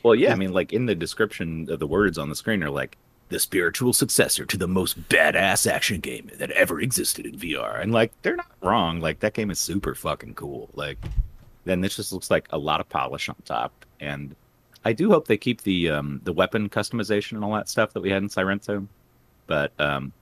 Well, 0.05 0.15
yeah, 0.15 0.31
I 0.31 0.37
mean, 0.37 0.53
like 0.53 0.73
in 0.73 0.87
the 0.87 0.95
description 0.95 1.69
of 1.69 1.81
the 1.81 1.87
words 1.89 2.17
on 2.17 2.29
the 2.29 2.37
screen 2.37 2.63
are 2.63 2.71
like 2.71 2.97
the 3.29 3.39
spiritual 3.39 3.93
successor 3.93 4.45
to 4.47 4.57
the 4.57 4.69
most 4.69 5.09
badass 5.09 5.71
action 5.71 6.01
game 6.01 6.31
that 6.35 6.51
ever 6.53 6.81
existed 6.81 7.27
in 7.27 7.37
VR, 7.37 7.81
and 7.81 7.93
like 7.93 8.13
they're 8.23 8.37
not 8.37 8.51
wrong. 8.63 9.01
Like 9.01 9.21
that 9.21 9.35
game 9.35 9.51
is 9.51 9.59
super 9.59 9.95
fucking 9.95 10.35
cool. 10.35 10.69
Like, 10.75 10.99
then 11.65 11.81
this 11.81 11.97
just 11.97 12.13
looks 12.13 12.31
like 12.31 12.49
a 12.51 12.59
lot 12.59 12.81
of 12.81 12.89
polish 12.89 13.29
on 13.29 13.37
top, 13.45 13.85
and 14.01 14.35
I 14.85 14.93
do 14.93 15.11
hope 15.11 15.27
they 15.27 15.37
keep 15.37 15.63
the 15.63 15.91
um 15.91 16.21
the 16.25 16.33
weapon 16.33 16.69
customization 16.69 17.33
and 17.33 17.45
all 17.45 17.55
that 17.55 17.69
stuff 17.69 17.93
that 17.93 18.01
we 18.01 18.11
had 18.11 18.23
in 18.23 18.29
Sairento. 18.29 18.87
But 19.47 19.73
um, 19.79 20.13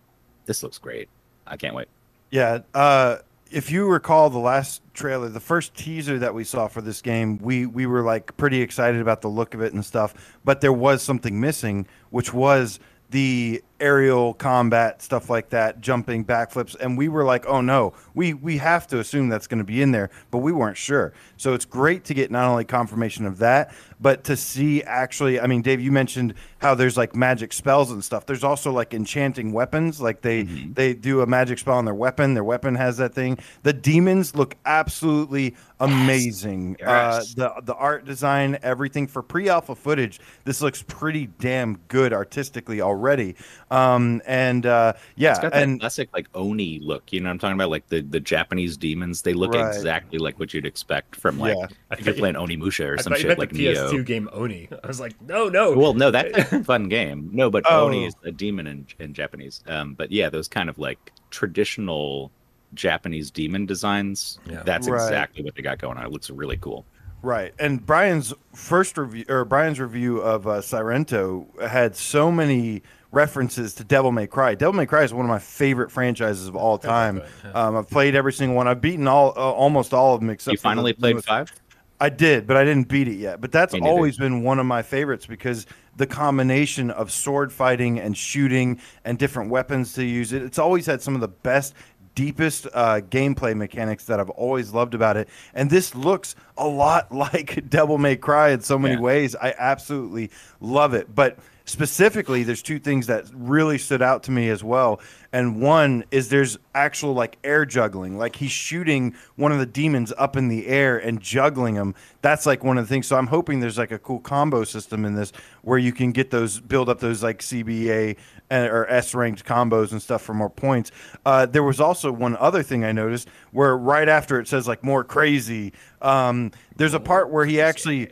this 0.47 0.63
looks 0.63 0.79
great. 0.79 1.09
I 1.47 1.57
can't 1.57 1.75
wait. 1.75 1.89
Yeah. 2.31 2.61
Uh, 2.75 3.19
if 3.51 3.71
you 3.71 3.89
recall 3.89 4.31
the 4.31 4.39
last 4.39 4.83
trailer, 4.93 5.29
the 5.29 5.41
first 5.41 5.75
teaser 5.75 6.19
that 6.19 6.35
we 6.35 6.43
saw 6.43 6.67
for 6.67 6.81
this 6.81 7.01
game, 7.01 7.39
we 7.39 7.67
we 7.67 7.87
were 7.87 8.03
like 8.03 8.37
pretty 8.37 8.61
excited 8.61 9.01
about 9.01 9.23
the 9.23 9.29
look 9.29 9.55
of 9.55 9.61
it 9.61 9.73
and 9.73 9.85
stuff, 9.85 10.39
but 10.45 10.61
there 10.61 10.73
was 10.73 11.03
something 11.03 11.39
missing, 11.41 11.87
which 12.11 12.33
was 12.35 12.81
the 13.11 13.63
aerial 13.81 14.35
combat 14.35 15.03
stuff 15.03 15.29
like 15.31 15.51
that, 15.51 15.81
jumping 15.81 16.25
backflips, 16.25 16.75
and 16.81 16.97
we 16.97 17.09
were 17.09 17.25
like, 17.25 17.47
"Oh 17.47 17.61
no, 17.61 17.93
we 18.15 18.35
we 18.35 18.57
have 18.59 18.87
to 18.89 18.99
assume 19.01 19.29
that's 19.29 19.47
going 19.47 19.59
to 19.59 19.65
be 19.65 19.83
in 19.83 19.93
there," 19.93 20.11
but 20.31 20.39
we 20.39 20.53
weren't 20.53 20.77
sure. 20.77 21.13
So 21.37 21.55
it's 21.55 21.65
great 21.65 22.05
to 22.05 22.15
get 22.15 22.31
not 22.31 22.49
only 22.49 22.65
confirmation 22.65 23.27
of 23.27 23.39
that, 23.39 23.75
but 24.01 24.25
to 24.25 24.37
see 24.37 24.83
actually. 24.83 25.41
I 25.41 25.47
mean, 25.47 25.63
Dave, 25.63 25.81
you 25.81 25.93
mentioned 25.93 26.35
how 26.59 26.75
there's 26.75 26.97
like 26.97 27.15
magic 27.15 27.53
spells 27.53 27.91
and 27.91 28.03
stuff. 28.03 28.27
There's 28.27 28.45
also 28.45 28.73
like 28.73 28.95
enchanting 28.95 29.53
weapons. 29.53 30.01
Like 30.01 30.23
they 30.23 30.43
they 30.45 30.95
do 30.95 31.21
a 31.21 31.27
magic 31.27 31.59
spell 31.59 31.77
on 31.77 31.85
their 31.85 31.95
weapon. 31.95 32.35
Their 32.35 32.45
weapon 32.45 32.75
has 32.77 32.97
that 32.97 33.15
thing. 33.15 33.39
The 33.63 33.73
demons 33.73 34.35
look 34.35 34.57
absolutely 34.65 35.55
amazing. 35.81 36.77
Uh, 36.83 36.95
Yes. 37.17 37.35
the 37.35 37.53
the 37.63 37.75
art 37.75 38.05
design, 38.05 38.59
everything 38.63 39.07
for 39.07 39.23
pre-alpha 39.23 39.75
footage. 39.75 40.19
This 40.45 40.61
looks 40.63 40.83
pretty 40.83 41.27
damn 41.39 41.77
good 41.89 42.13
artistically 42.13 42.81
already. 42.81 43.35
Um, 43.71 44.23
and 44.27 44.65
uh, 44.65 44.93
yeah, 45.17 45.31
It's 45.33 45.41
got 45.41 45.53
that 45.53 45.63
and 45.63 45.81
classic 45.81 46.09
like 46.13 46.29
Oni 46.35 46.79
look. 46.81 47.13
You 47.13 47.21
know 47.21 47.29
what 47.29 47.33
I'm 47.33 47.39
talking 47.41 47.55
about? 47.57 47.71
Like 47.71 47.89
the, 47.89 48.01
the 48.01 48.21
Japanese 48.21 48.77
demons. 48.77 49.23
They 49.23 49.33
look 49.35 49.55
Right. 49.55 49.75
exactly 49.75 50.19
like 50.19 50.39
what 50.39 50.55
you'd 50.55 50.67
expect 50.67 51.17
from 51.17 51.39
like 51.39 51.57
Yeah. 51.57 51.67
if 51.99 52.07
you're 52.07 52.15
playing 52.15 52.37
Oni 52.37 52.57
Onimusha 52.57 52.87
or 52.91 52.99
I 52.99 53.03
some 53.03 53.15
shit 53.17 53.39
like 53.39 53.51
the 53.51 53.67
PS2 53.67 53.93
Neo. 53.93 54.03
game 54.05 54.29
Oni. 54.33 54.69
I 54.83 54.87
was 54.87 55.01
like, 55.01 55.21
no, 55.23 55.49
no. 55.49 55.73
Well, 55.77 55.95
no, 55.95 56.11
that's 56.13 56.53
a 56.53 56.63
fun 56.65 56.89
game. 56.89 57.29
No, 57.33 57.51
but 57.51 57.65
Oh. 57.69 57.87
Oni 57.87 58.05
is 58.07 58.15
a 58.25 58.31
demon 58.31 58.67
in, 58.69 58.87
in 59.01 59.13
Japanese. 59.15 59.65
Um, 59.67 59.95
but 59.95 60.13
yeah, 60.13 60.31
those 60.31 60.47
kind 60.49 60.69
of 60.69 60.79
like 60.79 61.13
traditional 61.31 62.31
Japanese 62.75 63.31
demon 63.31 63.67
designs. 63.67 64.39
Yeah. 64.49 64.63
That's 64.65 64.89
Right. 64.89 65.03
exactly 65.03 65.43
what 65.43 65.55
they 65.57 65.63
got 65.63 65.79
going 65.79 65.97
on. 65.99 66.05
It 66.05 66.13
looks 66.13 66.31
really 66.31 66.57
cool. 66.59 66.85
Right. 67.23 67.53
And 67.59 67.85
Brian's 67.85 68.33
first 68.55 68.99
review 68.99 69.25
or 69.29 69.45
Brian's 69.45 69.81
review 69.81 70.19
of 70.19 70.47
uh, 70.47 70.61
Sairento 70.61 71.47
had 71.67 71.97
so 71.97 72.31
many 72.31 72.83
references 73.13 73.75
to 73.75 73.85
Devil 73.85 74.13
May 74.13 74.27
Cry. 74.27 74.55
Devil 74.55 74.75
May 74.75 74.87
Cry 74.87 75.03
is 75.03 75.13
one 75.15 75.25
of 75.25 75.31
my 75.31 75.39
favorite 75.39 75.91
franchises 75.91 76.49
of 76.49 76.57
all 76.57 76.79
time. 76.79 77.23
Um, 77.55 77.77
I've 77.77 77.89
played 77.89 78.15
every 78.15 78.33
single 78.33 78.57
one. 78.57 78.69
I've 78.69 78.81
beaten 78.81 79.07
all 79.09 79.31
uh, 79.37 79.53
almost 79.53 79.95
all 79.95 80.15
of 80.15 80.21
them 80.21 80.31
except 80.31 80.53
you 80.53 80.59
for 80.59 80.63
the 80.63 80.69
finally 80.69 80.93
played 80.93 81.15
newest- 81.15 81.29
five? 81.29 81.53
I 81.99 82.11
did, 82.11 82.47
but 82.47 82.59
I 82.59 82.65
didn't 82.65 82.89
beat 82.89 83.09
it 83.09 83.15
yet. 83.15 83.41
But 83.41 83.53
that's 83.53 83.73
always 83.73 84.19
been 84.19 84.43
one 84.43 84.59
of 84.59 84.67
my 84.67 84.83
favorites 84.83 85.25
because 85.25 85.65
the 85.97 86.07
combination 86.07 86.91
of 86.91 87.11
sword 87.11 87.51
fighting 87.51 87.99
and 87.99 88.15
shooting 88.15 88.79
and 89.07 89.19
different 89.19 89.49
weapons 89.49 89.95
to 89.95 90.05
use 90.05 90.35
it. 90.35 90.43
It's 90.43 90.59
always 90.59 90.85
had 90.85 91.01
some 91.01 91.15
of 91.15 91.23
the 91.23 91.29
best, 91.29 91.73
deepest 92.15 92.67
uh, 92.75 93.01
gameplay 93.09 93.57
mechanics 93.57 94.05
that 94.05 94.21
I've 94.21 94.29
always 94.29 94.75
loved 94.75 94.93
about 94.93 95.17
it. 95.17 95.31
And 95.55 95.71
this 95.71 95.95
looks 95.95 96.37
a 96.59 96.69
lot 96.69 97.11
like 97.15 97.67
Devil 97.71 97.97
May 97.97 98.17
Cry 98.17 98.51
in 98.51 98.61
so 98.61 98.79
many 98.79 98.97
Yeah. 98.97 99.01
ways. 99.01 99.35
I 99.35 99.55
absolutely 99.57 100.31
love 100.61 100.93
it. 100.93 101.15
But 101.15 101.39
specifically, 101.67 102.45
there's 102.45 102.63
two 102.63 102.79
things 102.79 103.09
that 103.09 103.27
really 103.35 103.77
stood 103.77 104.01
out 104.01 104.23
to 104.25 104.31
me 104.31 104.49
as 104.49 104.65
well. 104.65 105.01
And 105.33 105.61
one 105.61 106.05
is 106.11 106.29
there's 106.29 106.57
actual 106.75 107.13
like 107.13 107.37
air 107.45 107.67
juggling, 107.67 108.17
like 108.17 108.37
he's 108.37 108.53
shooting 108.53 109.15
one 109.35 109.53
of 109.53 109.59
the 109.59 109.67
demons 109.67 110.13
up 110.17 110.37
in 110.37 110.49
the 110.49 110.67
air 110.69 110.97
and 110.97 111.21
juggling 111.21 111.75
them. 111.75 111.95
That's 112.23 112.47
like 112.47 112.65
one 112.65 112.79
of 112.79 112.85
the 112.85 112.89
things. 112.89 113.07
So 113.07 113.17
I'm 113.17 113.27
hoping 113.27 113.61
there's 113.61 113.77
like 113.77 113.91
a 113.91 113.99
cool 113.99 114.21
combo 114.21 114.65
system 114.65 115.05
in 115.05 115.15
this 115.15 115.33
where 115.63 115.79
you 115.79 115.93
can 115.93 116.13
get 116.13 116.31
those, 116.31 116.61
build 116.61 116.89
up 116.89 117.01
those 117.01 117.23
like 117.23 117.41
CBA 117.41 118.17
and, 118.49 118.71
or 118.71 118.89
S 118.89 119.15
ranked 119.15 119.45
combos 119.45 119.91
and 119.91 120.01
stuff 120.01 120.23
for 120.23 120.35
more 120.35 120.51
points. 120.51 120.93
Uh, 121.27 121.47
there 121.47 121.65
was 121.65 121.81
also 121.81 122.13
one 122.13 122.37
other 122.37 122.63
thing 122.63 122.85
I 122.85 122.93
noticed 122.93 123.29
where 123.51 123.77
right 123.77 124.09
after 124.09 124.39
it 124.39 124.47
says 124.47 124.69
like 124.69 124.85
more 124.85 125.03
crazy, 125.03 125.73
um, 126.01 126.53
there's 126.77 126.95
a 126.95 127.01
part 127.01 127.31
where 127.31 127.45
he 127.45 127.61
actually 127.61 128.09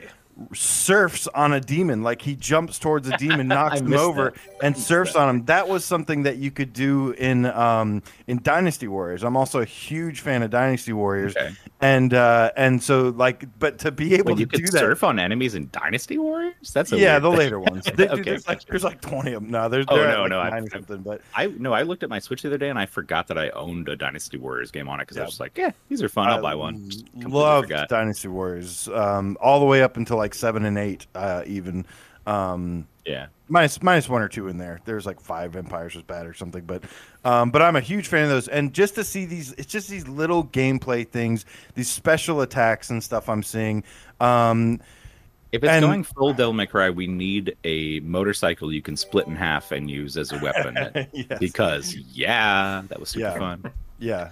surfs 0.53 1.26
on 1.29 1.53
a 1.53 1.61
demon. 1.61 2.03
Like 2.03 2.23
he 2.23 2.35
jumps 2.37 2.79
towards 2.79 3.09
a 3.09 3.17
demon 3.17 3.49
knocks 3.55 3.81
him 3.81 3.93
over 3.95 4.33
that. 4.33 4.64
and 4.67 4.76
surfs 4.76 5.14
on 5.14 5.29
him. 5.29 5.45
That 5.47 5.69
was 5.69 5.85
something 5.85 6.25
that 6.25 6.37
you 6.38 6.50
could 6.50 6.73
do 6.73 7.11
in 7.12 7.47
um 7.47 8.03
in 8.26 8.40
dynasty 8.43 8.88
warriors 8.88 9.23
i'm 9.23 9.37
also 9.37 9.61
a 9.61 9.64
huge 9.66 10.21
fan 10.21 10.43
of 10.43 10.50
dynasty 10.50 10.93
warriors 10.95 11.37
Okay. 11.37 11.50
and 11.83 12.14
uh 12.14 12.50
and 12.57 12.83
so 12.83 13.11
like 13.11 13.45
but 13.59 13.78
to 13.81 13.90
be 13.90 14.14
able 14.14 14.38
you 14.38 14.47
to 14.47 14.57
do 14.57 14.64
could 14.64 14.73
that 14.73 14.78
surf 14.78 15.04
on 15.04 15.19
enemies 15.19 15.54
in 15.54 15.69
Dynasty 15.73 16.16
Warriors? 16.16 16.54
That's 16.73 16.93
a 16.93 16.99
yeah 16.99 17.19
the 17.19 17.28
thing. 17.31 17.38
later 17.38 17.61
ones 17.61 17.85
They- 17.95 18.09
Okay, 18.09 18.23
there's 18.23 18.49
like 18.49 18.64
there's 18.64 18.85
like 18.85 19.00
20 19.02 19.33
of 19.35 19.43
them 19.43 19.50
no 19.50 19.69
there's 19.69 19.85
Oh, 19.88 19.97
no, 19.97 20.23
like 20.23 20.31
no, 20.31 20.40
I- 20.40 20.64
something 20.69 21.02
but 21.02 21.21
I 21.35 21.49
no, 21.49 21.73
I 21.75 21.83
looked 21.83 22.02
at 22.02 22.09
my 22.09 22.19
Switch 22.19 22.43
the 22.43 22.49
other 22.49 22.57
day 22.59 22.71
and 22.71 22.78
I 22.78 22.87
forgot 22.87 23.26
that 23.28 23.37
I 23.37 23.50
owned 23.50 23.88
a 23.90 23.97
Dynasty 23.97 24.38
Warriors 24.38 24.71
game 24.71 24.88
on 24.88 25.00
it 25.00 25.02
because 25.02 25.19
I 25.19 25.21
Yeah. 25.21 25.26
was 25.26 25.40
like, 25.40 25.59
yeah, 25.59 25.73
these 25.90 26.02
are 26.02 26.09
fun. 26.09 26.28
I'll 26.28 26.38
I 26.38 26.40
buy 26.40 26.54
one. 26.54 26.88
Just 26.88 27.04
completely 27.12 27.33
Loved 27.33 27.66
forgot. 27.69 27.88
Dynasty 27.90 28.28
Warriors, 28.28 28.88
um, 28.88 29.37
all 29.40 29.61
the 29.61 29.66
way 29.66 29.83
up 29.83 29.97
until 29.99 30.16
like 30.16 30.35
seven 30.35 30.64
and 30.64 30.78
eight, 30.78 31.07
uh, 31.14 31.43
even. 31.47 31.85
Um, 32.26 32.87
Yeah. 33.04 33.26
minus 33.49 33.83
minus 33.83 34.09
one 34.09 34.23
or 34.23 34.28
two 34.28 34.49
in 34.49 34.57
there. 34.59 34.81
There's 34.85 35.04
like 35.07 35.21
five 35.21 35.57
empires 35.57 35.95
was 35.95 36.04
bad 36.04 36.26
or 36.26 36.33
something, 36.35 36.64
but 36.64 36.85
um, 37.25 37.50
but 37.50 37.61
I'm 37.62 37.76
a 37.76 37.81
huge 37.81 38.09
fan 38.09 38.25
of 38.25 38.31
those. 38.31 38.49
And 38.49 38.73
just 38.73 38.95
to 38.97 39.04
see 39.04 39.25
these, 39.26 39.52
it's 39.52 39.71
just 39.71 39.88
these 39.88 40.09
little 40.09 40.45
gameplay 40.45 41.07
things, 41.09 41.45
these 41.75 41.90
special 41.90 42.40
attacks 42.40 42.90
and 42.90 43.02
stuff 43.02 43.28
I'm 43.28 43.43
seeing. 43.43 43.85
Um, 44.21 44.81
If 45.52 45.62
it's 45.62 45.71
And- 45.71 45.85
going 45.85 46.02
full 46.02 46.33
Devil 46.33 46.52
May 46.52 46.66
Cry, 46.66 46.90
we 46.90 47.07
need 47.07 47.57
a 47.62 48.00
motorcycle 48.00 48.73
you 48.73 48.83
can 48.83 48.97
split 48.97 49.28
in 49.28 49.37
half 49.37 49.71
and 49.71 49.88
use 49.88 50.16
as 50.16 50.33
a 50.33 50.38
weapon. 50.38 51.07
yes. 51.12 51.38
Because 51.38 51.95
yeah, 51.95 52.83
that 52.88 52.99
was 52.99 53.11
super 53.11 53.26
Yeah. 53.26 53.38
fun. 53.38 53.71
yeah, 54.00 54.31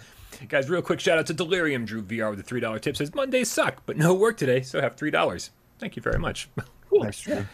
Guys, 0.49 0.69
real 0.69 0.83
quick 0.83 0.99
shout 0.99 1.19
out 1.19 1.27
to 1.27 1.33
Delirium 1.35 1.85
Drew 1.85 2.03
VR 2.03 2.31
with 2.31 2.41
a 2.41 2.43
three 2.43 2.59
dollar 2.59 2.81
tip. 2.81 2.97
Says 2.97 3.15
Mondays 3.15 3.49
suck, 3.51 3.83
but 3.87 3.97
no 3.97 4.13
work 4.15 4.37
today, 4.37 4.63
so 4.63 4.81
have 4.81 4.97
three 4.97 5.13
dollars. 5.13 5.51
Thank 5.79 5.95
you 5.95 6.03
very 6.03 6.19
much. 6.19 6.49
Cool. 6.93 7.05
Nice 7.05 7.21
try. 7.21 7.47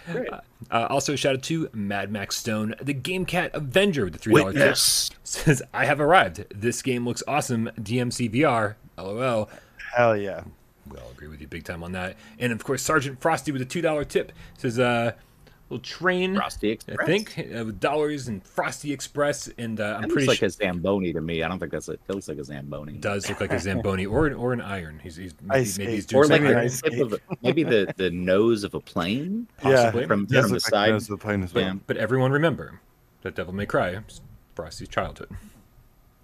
Uh, 0.70 0.86
also, 0.90 1.14
shout 1.14 1.36
out 1.36 1.42
to 1.44 1.70
Mad 1.72 2.10
Max 2.10 2.36
Stone, 2.36 2.74
the 2.82 2.92
Game 2.92 3.24
Cat 3.24 3.52
Avenger 3.54 4.04
with 4.04 4.14
the 4.14 4.18
three 4.18 4.34
dollar 4.34 4.52
tip. 4.52 4.76
Says 5.22 5.62
I 5.72 5.84
have 5.84 6.00
arrived. 6.00 6.44
This 6.52 6.82
game 6.82 7.06
looks 7.06 7.22
awesome. 7.28 7.70
DMC 7.80 8.32
VR. 8.34 8.74
LOL. 8.98 9.48
hell 9.94 10.16
yeah. 10.16 10.42
We 10.90 10.96
all 10.98 11.10
agree 11.10 11.28
with 11.28 11.40
you 11.40 11.46
big 11.46 11.64
time 11.64 11.84
on 11.84 11.92
that. 11.92 12.16
And 12.40 12.52
of 12.52 12.64
course, 12.64 12.82
Sergeant 12.82 13.20
Frosty 13.20 13.52
with 13.52 13.62
a 13.62 13.66
two 13.66 13.80
dollar 13.80 14.04
tip 14.04 14.32
says, 14.56 14.78
"Uh, 14.78 15.12
little 15.70 15.82
train, 15.82 16.34
Frosty 16.34 16.78
I 16.98 17.04
think, 17.06 17.38
uh, 17.38 17.64
with 17.64 17.78
dollars 17.80 18.28
and 18.28 18.42
Frosty 18.44 18.92
Express." 18.92 19.48
And 19.58 19.80
uh, 19.80 19.94
I'm 19.96 20.02
That 20.02 20.10
pretty 20.10 20.26
looks 20.26 20.28
like 20.28 20.38
sure 20.38 20.66
a 20.66 20.72
Zamboni 20.72 21.12
to 21.12 21.20
me. 21.20 21.42
I 21.42 21.48
don't 21.48 21.58
think 21.58 21.72
that's 21.72 21.88
a. 21.88 21.92
It 21.92 22.00
looks 22.08 22.28
like 22.28 22.38
a 22.38 22.44
Zamboni. 22.44 22.94
does 22.94 23.28
look 23.28 23.40
like 23.40 23.52
a 23.52 23.58
Zamboni 23.60 24.06
or 24.06 24.26
an 24.26 24.34
or 24.34 24.52
an 24.52 24.60
iron. 24.60 24.98
He's, 25.02 25.16
he's 25.16 25.34
maybe, 25.42 25.60
Ice 25.60 25.78
maybe 25.78 25.92
he's 25.92 26.06
doing 26.06 26.22
Or 26.24 26.26
like 26.26 26.40
something. 26.40 26.54
the 26.54 26.60
ice 26.60 26.82
of 27.00 27.20
maybe 27.42 27.62
the, 27.64 27.92
the 27.96 28.10
nose 28.10 28.64
of 28.64 28.74
a 28.74 28.80
plane. 28.80 29.46
Possibly. 29.58 30.02
Yeah, 30.02 30.06
From- 30.06 30.26
from 30.26 30.42
the 30.42 30.48
like 30.48 30.60
side. 30.62 30.90
nose 30.90 31.10
of 31.10 31.18
the 31.18 31.22
plane 31.24 31.42
as 31.42 31.52
well. 31.54 31.64
Yeah. 31.64 31.74
But 31.86 31.96
everyone 31.96 32.32
remember 32.32 32.80
that 33.22 33.34
Devil 33.34 33.54
May 33.54 33.66
Cry 33.66 33.98
Frosty's 34.54 34.88
childhood. 34.88 35.28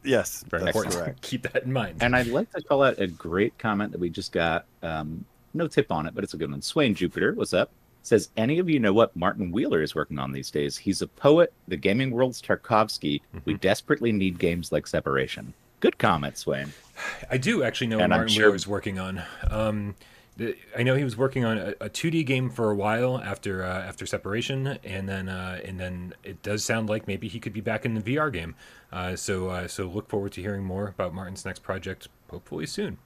Yes, 0.02 0.44
Very 0.50 0.64
that's 0.64 0.76
important. 0.76 1.02
correct. 1.02 1.22
Keep 1.22 1.52
that 1.52 1.62
in 1.64 1.72
mind. 1.72 2.02
And 2.02 2.14
I'd 2.14 2.26
like 2.26 2.50
to 2.52 2.62
call 2.62 2.82
out 2.82 2.98
a 3.00 3.06
great 3.06 3.56
comment 3.58 3.90
that 3.92 4.00
we 4.00 4.10
just 4.10 4.32
got. 4.32 4.66
Um, 4.82 5.24
no 5.54 5.66
tip 5.68 5.90
on 5.92 6.06
it, 6.06 6.14
but 6.14 6.24
it's 6.24 6.34
a 6.34 6.36
good 6.36 6.50
one. 6.50 6.60
Swain 6.60 6.94
Jupiter, 6.94 7.32
what's 7.34 7.54
up? 7.54 7.70
Says, 8.04 8.28
any 8.36 8.58
of 8.58 8.68
you 8.68 8.78
know 8.78 8.92
what 8.92 9.16
Martin 9.16 9.50
Wheeler 9.50 9.82
is 9.82 9.94
working 9.94 10.18
on 10.18 10.30
these 10.30 10.50
days? 10.50 10.76
He's 10.76 11.00
a 11.00 11.06
poet, 11.06 11.54
the 11.66 11.76
gaming 11.76 12.10
world's 12.10 12.40
Tarkovsky. 12.42 13.22
Mm-hmm. 13.22 13.38
We 13.46 13.54
desperately 13.54 14.12
need 14.12 14.38
games 14.38 14.70
like 14.70 14.86
Separation. 14.86 15.54
Good 15.80 15.96
comment, 15.96 16.44
Wayne. 16.46 16.72
I 17.30 17.38
do 17.38 17.62
actually 17.62 17.86
know 17.86 17.96
what 17.96 18.04
And 18.04 18.12
I'm 18.12 18.20
Martin 18.20 18.34
sure- 18.34 18.44
Wheeler 18.44 18.56
is 18.56 18.66
working 18.68 18.98
on. 18.98 19.22
Um, 19.50 19.94
I 20.76 20.82
know 20.82 20.96
he 20.96 21.04
was 21.04 21.16
working 21.16 21.44
on 21.44 21.56
a, 21.58 21.70
a 21.80 21.88
2D 21.88 22.26
game 22.26 22.50
for 22.50 22.70
a 22.70 22.74
while 22.74 23.18
after 23.18 23.64
uh, 23.64 23.82
after 23.82 24.04
separation, 24.04 24.78
and 24.82 25.08
then 25.08 25.28
uh, 25.28 25.60
and 25.64 25.78
then 25.78 26.12
it 26.24 26.42
does 26.42 26.64
sound 26.64 26.88
like 26.88 27.06
maybe 27.06 27.28
he 27.28 27.38
could 27.38 27.52
be 27.52 27.60
back 27.60 27.84
in 27.86 27.94
the 27.94 28.00
VR 28.00 28.32
game. 28.32 28.56
Uh, 28.92 29.14
so 29.14 29.48
uh, 29.48 29.68
so 29.68 29.86
look 29.86 30.08
forward 30.08 30.32
to 30.32 30.40
hearing 30.40 30.64
more 30.64 30.88
about 30.88 31.14
Martin's 31.14 31.44
next 31.44 31.62
project, 31.62 32.08
hopefully 32.30 32.66
soon. 32.66 32.98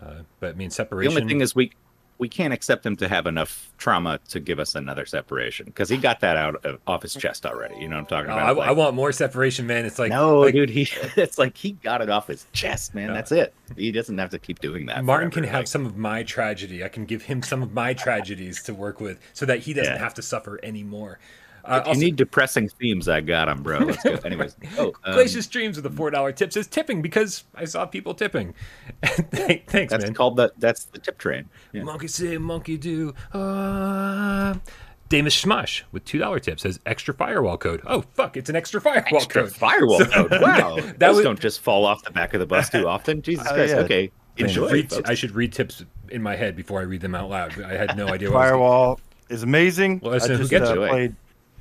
Uh, 0.00 0.16
but 0.38 0.50
I 0.50 0.52
mean, 0.52 0.68
separation. 0.68 1.14
The 1.14 1.20
only 1.22 1.32
thing 1.32 1.40
is, 1.40 1.54
we 1.54 1.72
we 2.18 2.28
can't 2.28 2.52
accept 2.52 2.86
him 2.86 2.96
to 2.96 3.08
have 3.08 3.26
enough 3.26 3.72
trauma 3.78 4.18
to 4.28 4.40
give 4.40 4.58
us 4.58 4.74
another 4.74 5.04
separation 5.04 5.66
because 5.66 5.88
he 5.88 5.96
got 5.98 6.20
that 6.20 6.36
out 6.36 6.64
of, 6.64 6.78
off 6.86 7.02
his 7.02 7.14
chest 7.14 7.44
already. 7.44 7.76
You 7.78 7.88
know 7.88 7.96
what 7.96 8.00
I'm 8.00 8.06
talking 8.06 8.30
Oh, 8.30 8.34
about? 8.34 8.46
I, 8.48 8.52
Like, 8.52 8.68
I 8.68 8.72
want 8.72 8.94
more 8.94 9.12
separation, 9.12 9.66
man. 9.66 9.84
It's 9.84 9.98
like 9.98 10.10
no, 10.10 10.40
like, 10.40 10.54
dude. 10.54 10.70
He 10.70 10.82
it's 11.16 11.38
like 11.38 11.56
he 11.56 11.72
got 11.72 12.00
it 12.00 12.08
off 12.08 12.28
his 12.28 12.46
chest, 12.52 12.94
man. 12.94 13.12
That's 13.12 13.32
it. 13.32 13.52
He 13.76 13.92
doesn't 13.92 14.16
have 14.18 14.30
to 14.30 14.38
keep 14.38 14.60
doing 14.60 14.86
that. 14.86 15.04
Martin 15.04 15.30
forever. 15.30 15.46
can 15.46 15.50
have 15.52 15.60
Like, 15.60 15.66
some 15.68 15.84
of 15.86 15.96
my 15.96 16.22
tragedy. 16.22 16.82
I 16.84 16.88
can 16.88 17.04
give 17.04 17.22
him 17.22 17.42
some 17.42 17.62
of 17.62 17.72
my 17.74 17.92
tragedies 17.94 18.62
to 18.64 18.74
work 18.74 19.00
with, 19.00 19.18
so 19.32 19.44
that 19.46 19.60
he 19.60 19.72
doesn't 19.74 19.94
Yeah. 19.94 19.98
have 19.98 20.14
to 20.14 20.22
suffer 20.22 20.58
anymore. 20.62 21.18
Uh, 21.66 21.80
If 21.82 21.86
also- 21.88 22.00
you 22.00 22.06
need 22.06 22.16
depressing 22.16 22.68
themes, 22.68 23.08
I 23.08 23.20
got 23.20 23.46
them, 23.46 23.62
bro. 23.62 23.78
Let's 23.78 24.02
go. 24.02 24.12
Anyways, 24.24 24.56
oh, 24.78 24.92
um, 25.04 25.14
Glacier 25.14 25.42
Streams 25.42 25.76
with 25.76 25.86
a 25.86 25.90
four 25.90 26.10
dollar 26.10 26.32
tip 26.32 26.52
says 26.52 26.66
tipping 26.66 27.02
because 27.02 27.44
I 27.54 27.64
saw 27.64 27.86
people 27.86 28.14
tipping. 28.14 28.54
Thanks, 29.04 29.90
that's 29.90 30.04
man. 30.04 30.14
called 30.14 30.36
the 30.36 30.52
that's 30.58 30.84
the 30.84 30.98
tip 30.98 31.18
train. 31.18 31.48
Yeah. 31.72 31.82
Monkey 31.82 32.08
say, 32.08 32.38
monkey 32.38 32.76
do. 32.76 33.14
Uh... 33.32 34.54
Davis 35.08 35.36
Smush 35.36 35.84
with 35.92 36.04
two 36.04 36.18
dollar 36.18 36.40
tip 36.40 36.58
says 36.58 36.80
extra 36.84 37.14
firewall 37.14 37.56
code. 37.58 37.80
Oh 37.86 38.02
fuck, 38.14 38.36
it's 38.36 38.50
an 38.50 38.56
extra 38.56 38.80
firewall 38.80 39.16
Extra 39.22 39.42
code. 39.44 39.52
firewall 39.54 39.98
So- 40.00 40.06
code. 40.06 40.30
Wow, 40.40 40.76
That 40.76 40.98
those 40.98 41.16
was- 41.16 41.24
don't 41.24 41.40
just 41.40 41.60
fall 41.60 41.84
off 41.84 42.02
the 42.02 42.10
back 42.10 42.34
of 42.34 42.40
the 42.40 42.46
bus 42.46 42.70
too 42.70 42.88
often. 42.88 43.22
Jesus 43.22 43.46
Oh, 43.48 43.54
Christ. 43.54 43.74
yeah. 43.74 43.80
Okay, 43.82 44.10
I 44.36 44.40
should, 44.40 44.48
enjoy. 44.48 44.70
read, 44.72 44.90
folks. 44.90 45.08
I 45.10 45.14
should 45.14 45.30
read 45.32 45.52
tips 45.52 45.84
in 46.10 46.22
my 46.22 46.34
head 46.36 46.56
before 46.56 46.80
I 46.80 46.84
read 46.84 47.00
them 47.02 47.14
out 47.14 47.30
loud. 47.30 47.60
I 47.62 47.74
had 47.76 47.96
no 47.96 48.08
idea. 48.08 48.30
What 48.32 48.38
I 48.38 48.40
was 48.42 48.50
Firewall 48.50 49.00
is 49.28 49.42
amazing. 49.44 50.00
Well, 50.02 50.10
I 50.12 50.14
listen, 50.14 50.32
who 50.32 50.38
just 50.38 50.50
gets 50.50 50.70
uh, 50.70 50.80
it? 50.82 50.88
played 50.90 51.16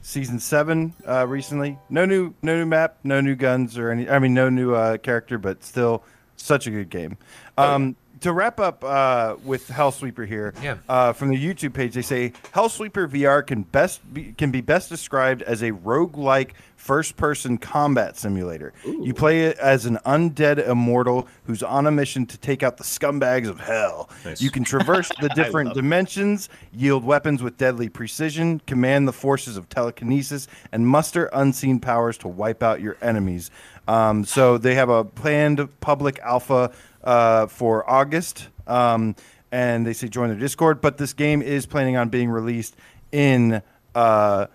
season 0.05 0.39
seven 0.39 0.93
uh, 1.07 1.25
recently. 1.27 1.79
No 1.89 2.05
new, 2.05 2.33
no 2.43 2.55
new 2.55 2.65
map, 2.65 2.99
no 3.03 3.21
new 3.21 3.35
guns 3.35 3.75
or 3.75 3.89
any. 3.89 4.07
I 4.07 4.19
mean, 4.19 4.35
no 4.35 4.49
new 4.49 4.75
uh, 4.75 4.97
character, 4.97 5.39
but 5.39 5.63
still 5.63 6.03
such 6.35 6.67
a 6.67 6.71
good 6.71 6.89
game. 6.89 7.17
Um, 7.57 7.95
To 8.25 8.33
wrap 8.33 8.59
up 8.59 8.83
uh, 8.83 9.35
with 9.43 9.67
Hellsweeper 9.67 10.27
here, 10.27 10.55
Yeah. 10.59 10.77
uh, 10.89 11.13
from 11.13 11.29
the 11.29 11.37
YouTube 11.37 11.75
page, 11.75 11.93
they 11.93 12.01
say 12.01 12.33
Hellsweeper 12.55 13.07
VR 13.07 13.45
can 13.45 13.61
best 13.61 14.01
be, 14.11 14.33
can 14.35 14.49
be 14.49 14.61
best 14.61 14.89
described 14.89 15.43
as 15.43 15.61
a 15.61 15.73
roguelike 15.73 16.53
first-person 16.75 17.59
combat 17.59 18.17
simulator. 18.17 18.73
You 18.83 19.13
play 19.13 19.41
it 19.45 19.59
as 19.59 19.85
an 19.85 19.99
undead 20.07 20.67
immortal 20.67 21.27
who's 21.43 21.61
on 21.61 21.85
a 21.85 21.91
mission 21.91 22.25
to 22.25 22.37
take 22.39 22.63
out 22.63 22.77
the 22.77 22.83
scumbags 22.83 23.47
of 23.47 23.59
hell. 23.59 24.09
Nice. 24.23 24.41
You 24.41 24.49
can 24.49 24.63
traverse 24.63 25.11
the 25.21 25.29
different 25.35 25.75
dimensions, 25.75 26.49
yield 26.73 27.03
weapons 27.03 27.43
with 27.43 27.57
deadly 27.57 27.89
precision, 27.89 28.59
command 28.65 29.07
the 29.07 29.13
forces 29.13 29.55
of 29.55 29.69
telekinesis, 29.69 30.47
and 30.71 30.87
muster 30.87 31.29
unseen 31.31 31.79
powers 31.79 32.17
to 32.19 32.27
wipe 32.27 32.63
out 32.63 32.81
your 32.81 32.97
enemies. 33.03 33.51
Um, 33.87 34.25
so 34.25 34.57
they 34.57 34.73
have 34.75 34.89
a 34.89 35.03
planned 35.03 35.67
public 35.79 36.17
alpha 36.19 36.71
uh, 37.05 37.47
for 37.47 37.89
August, 37.89 38.49
um, 38.67 39.15
and 39.51 39.85
they 39.85 39.93
say 39.93 40.07
join 40.07 40.29
their 40.29 40.37
Discord. 40.39 40.81
But 40.81 40.97
this 40.97 41.13
game 41.13 41.41
is 41.41 41.65
planning 41.65 41.95
on 41.97 42.09
being 42.09 42.29
released 42.29 42.75
in 43.11 43.61
uh, 43.93 44.47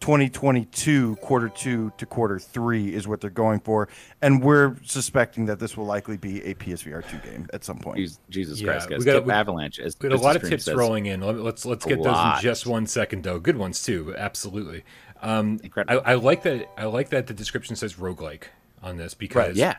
2022, 0.00 1.16
quarter 1.16 1.48
two 1.48 1.92
to 1.98 2.06
quarter 2.06 2.38
three 2.38 2.94
is 2.94 3.06
what 3.08 3.20
they're 3.20 3.30
going 3.30 3.60
for, 3.60 3.88
and 4.22 4.42
we're 4.42 4.76
suspecting 4.84 5.46
that 5.46 5.58
this 5.58 5.76
will 5.76 5.86
likely 5.86 6.16
be 6.16 6.42
a 6.44 6.54
PSVR 6.54 7.08
two 7.08 7.18
game 7.28 7.46
at 7.52 7.64
some 7.64 7.78
point. 7.78 7.98
Jesus, 7.98 8.18
Jesus 8.30 8.60
Yeah, 8.60 8.72
Christ, 8.72 8.88
guys. 8.90 8.98
we 9.00 9.04
got- 9.04 9.12
Tip 9.14 9.26
we- 9.26 9.32
Avalanche. 9.32 9.78
As 9.78 9.96
We 10.00 10.08
had 10.10 10.18
a 10.18 10.22
lot 10.22 10.36
of 10.36 10.42
tips 10.48 10.64
says. 10.64 10.74
rolling 10.76 11.06
in. 11.06 11.20
Let- 11.20 11.36
Let's 11.40 11.64
let's 11.66 11.84
get 11.84 12.02
those 12.02 12.16
in 12.16 12.40
just 12.40 12.66
one 12.66 12.86
second, 12.86 13.22
though. 13.24 13.38
Good 13.38 13.56
ones 13.56 13.82
too. 13.82 14.14
Absolutely. 14.16 14.84
Um, 15.20 15.58
I, 15.62 15.64
Incredible. 15.66 16.02
I 16.06 16.14
like 16.14 16.42
that. 16.44 16.68
I 16.78 16.84
like 16.84 17.08
that 17.10 17.26
the 17.26 17.34
description 17.34 17.74
says 17.76 17.94
roguelike 17.94 18.44
on 18.82 18.96
this 18.98 19.14
because 19.14 19.56
Yeah. 19.56 19.76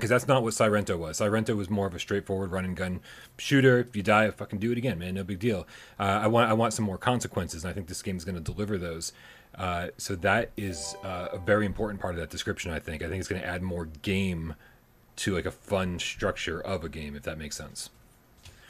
Because 0.00 0.08
that's 0.08 0.26
not 0.26 0.42
what 0.42 0.54
Sairento 0.54 0.96
was. 0.96 1.18
Sairento 1.18 1.54
was 1.54 1.68
more 1.68 1.86
of 1.86 1.94
a 1.94 1.98
straightforward 1.98 2.52
run 2.52 2.64
and 2.64 2.74
gun 2.74 3.00
shooter. 3.36 3.80
If 3.80 3.94
you 3.94 4.02
die, 4.02 4.30
fucking 4.30 4.58
do 4.58 4.72
it 4.72 4.78
again, 4.78 4.98
man. 4.98 5.12
No 5.14 5.24
big 5.24 5.38
deal. 5.38 5.66
Uh, 5.98 6.20
I 6.22 6.26
want 6.26 6.48
I 6.50 6.54
want 6.54 6.72
some 6.72 6.86
more 6.86 6.96
consequences, 6.96 7.64
and 7.64 7.70
I 7.70 7.74
think 7.74 7.86
this 7.86 8.00
game 8.00 8.16
is 8.16 8.24
going 8.24 8.34
to 8.34 8.40
deliver 8.40 8.78
those. 8.78 9.12
Uh, 9.54 9.88
so 9.98 10.16
that 10.16 10.52
is 10.56 10.96
uh, 11.04 11.28
a 11.32 11.38
very 11.38 11.66
important 11.66 12.00
part 12.00 12.14
of 12.14 12.20
that 12.20 12.30
description. 12.30 12.72
I 12.72 12.78
think. 12.78 13.02
I 13.02 13.08
think 13.08 13.18
it's 13.20 13.28
going 13.28 13.42
to 13.42 13.46
add 13.46 13.62
more 13.62 13.84
game 13.84 14.54
to 15.16 15.34
like 15.34 15.44
a 15.44 15.50
fun 15.50 15.98
structure 15.98 16.58
of 16.58 16.82
a 16.82 16.88
game, 16.88 17.14
if 17.14 17.24
that 17.24 17.36
makes 17.36 17.56
sense. 17.56 17.90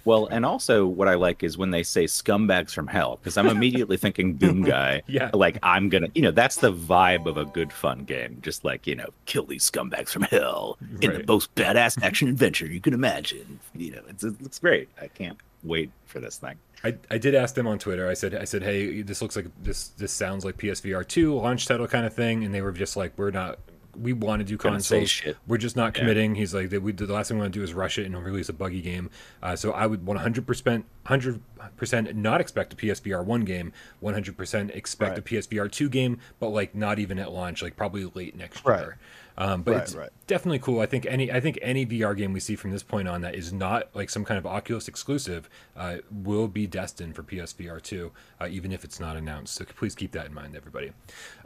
Well, 0.05 0.27
and 0.27 0.45
also 0.45 0.87
what 0.87 1.09
I 1.09 1.15
like 1.15 1.43
is 1.43 1.59
when 1.59 1.71
they 1.71 1.83
say 1.83 2.05
scumbags 2.05 2.73
from 2.73 2.87
hell, 2.87 3.19
because 3.21 3.37
I'm 3.37 3.47
immediately 3.47 3.97
thinking 3.97 4.37
Doom 4.37 4.63
Guy. 4.65 5.03
Yeah. 5.07 5.31
Like 5.33 5.59
I'm 5.63 5.89
gonna, 5.89 6.09
you 6.15 6.23
know, 6.23 6.31
that's 6.31 6.57
the 6.57 6.73
vibe 6.73 7.27
of 7.27 7.37
a 7.37 7.45
good 7.45 7.73
fun 7.73 8.05
game. 8.05 8.39
Just 8.43 8.65
like 8.65 8.87
you 8.87 8.95
know, 8.95 9.09
kill 9.27 9.45
these 9.45 9.69
scumbags 9.71 10.11
from 10.11 10.23
hell 10.23 10.79
in 11.01 11.13
the 11.13 11.25
most 11.27 11.55
badass 11.55 12.03
action 12.03 12.29
adventure 12.29 12.67
you 12.67 12.81
can 12.81 12.95
imagine. 12.95 13.61
You 13.75 13.93
know, 13.93 14.03
it's, 14.09 14.25
it 14.25 14.41
looks 14.43 14.59
great. 14.59 14.89
I 15.01 15.09
can't 15.09 15.39
wait 15.63 15.91
for 16.07 16.21
this 16.21 16.39
thing. 16.39 16.57
I, 16.83 16.97
I 17.11 17.19
did 17.19 17.35
ask 17.35 17.55
them 17.55 17.67
on 17.67 17.79
Twitter. 17.79 18.09
I 18.09 18.15
said 18.15 18.35
I 18.35 18.45
said, 18.45 18.63
hey, 18.63 19.03
this 19.03 19.21
looks 19.21 19.37
like 19.37 19.47
this 19.63 19.89
this 19.89 20.13
sounds 20.13 20.45
like 20.45 20.57
PSVR 20.57 21.07
two 21.07 21.35
launch 21.35 21.67
title 21.67 21.87
kind 21.87 22.07
of 22.07 22.15
thing, 22.15 22.45
and 22.45 22.55
they 22.55 22.63
were 22.63 22.73
just 22.73 22.97
like, 22.97 23.13
we're 23.17 23.31
not. 23.31 23.59
We 23.99 24.13
want 24.13 24.41
to 24.41 24.45
do 24.45 24.57
consoles. 24.57 25.23
We're 25.47 25.59
just 25.59 25.77
not 25.77 25.95
Yeah. 25.97 26.01
committing. 26.03 26.35
He's 26.37 26.55
like, 26.55 26.71
we, 26.71 26.93
the 26.93 27.07
last 27.13 27.29
thing 27.29 27.37
we 27.39 27.43
want 27.43 27.53
to 27.53 27.59
do 27.59 27.63
is 27.65 27.75
rush 27.75 27.99
it 27.99 28.07
and 28.07 28.17
release 28.25 28.49
a 28.49 28.53
buggy 28.53 28.81
game. 28.81 29.11
Uh, 29.43 29.57
so 29.57 29.73
I 29.73 29.87
would 29.87 30.05
100%, 30.07 30.85
100% 31.07 32.15
not 32.15 32.41
expect 32.41 32.73
a 32.73 32.77
PSVR 32.77 33.25
one 33.25 33.43
game, 33.45 33.73
100% 34.03 34.71
expect 34.75 35.19
a 35.19 35.23
PSVR 35.23 35.71
two 35.71 35.89
game, 35.89 36.19
but 36.39 36.49
like 36.49 36.75
not 36.75 36.99
even 36.99 37.19
at 37.19 37.33
launch, 37.33 37.63
like 37.63 37.77
probably 37.77 38.05
late 38.15 38.37
next 38.37 38.65
Right. 38.65 38.81
year. 38.81 38.99
Um, 39.41 39.63
but 39.63 39.73
Right, 39.73 39.83
it's 39.83 39.95
right. 39.95 40.11
definitely 40.27 40.59
cool. 40.59 40.81
I 40.81 40.87
think 40.87 41.07
any 41.07 41.33
I 41.33 41.41
think 41.41 41.59
any 41.63 41.87
VR 41.87 42.15
game 42.15 42.35
we 42.35 42.41
see 42.41 42.57
from 42.57 42.73
this 42.73 42.83
point 42.83 43.09
on 43.09 43.23
that 43.23 43.35
is 43.35 43.55
not 43.55 43.89
like 43.95 44.11
some 44.11 44.23
kind 44.23 44.37
of 44.37 44.45
Oculus 44.45 44.87
exclusive 44.87 45.49
uh, 45.75 45.97
will 46.11 46.47
be 46.47 46.67
destined 46.67 47.17
for 47.17 47.23
PSVR 47.23 47.81
2, 47.81 48.13
uh, 48.43 48.49
even 48.51 48.71
if 48.71 48.85
it's 48.85 49.01
not 49.01 49.17
announced. 49.17 49.55
So 49.55 49.65
please 49.65 49.95
keep 49.95 50.13
that 50.13 50.27
in 50.27 50.35
mind, 50.35 50.55
everybody. 50.55 50.93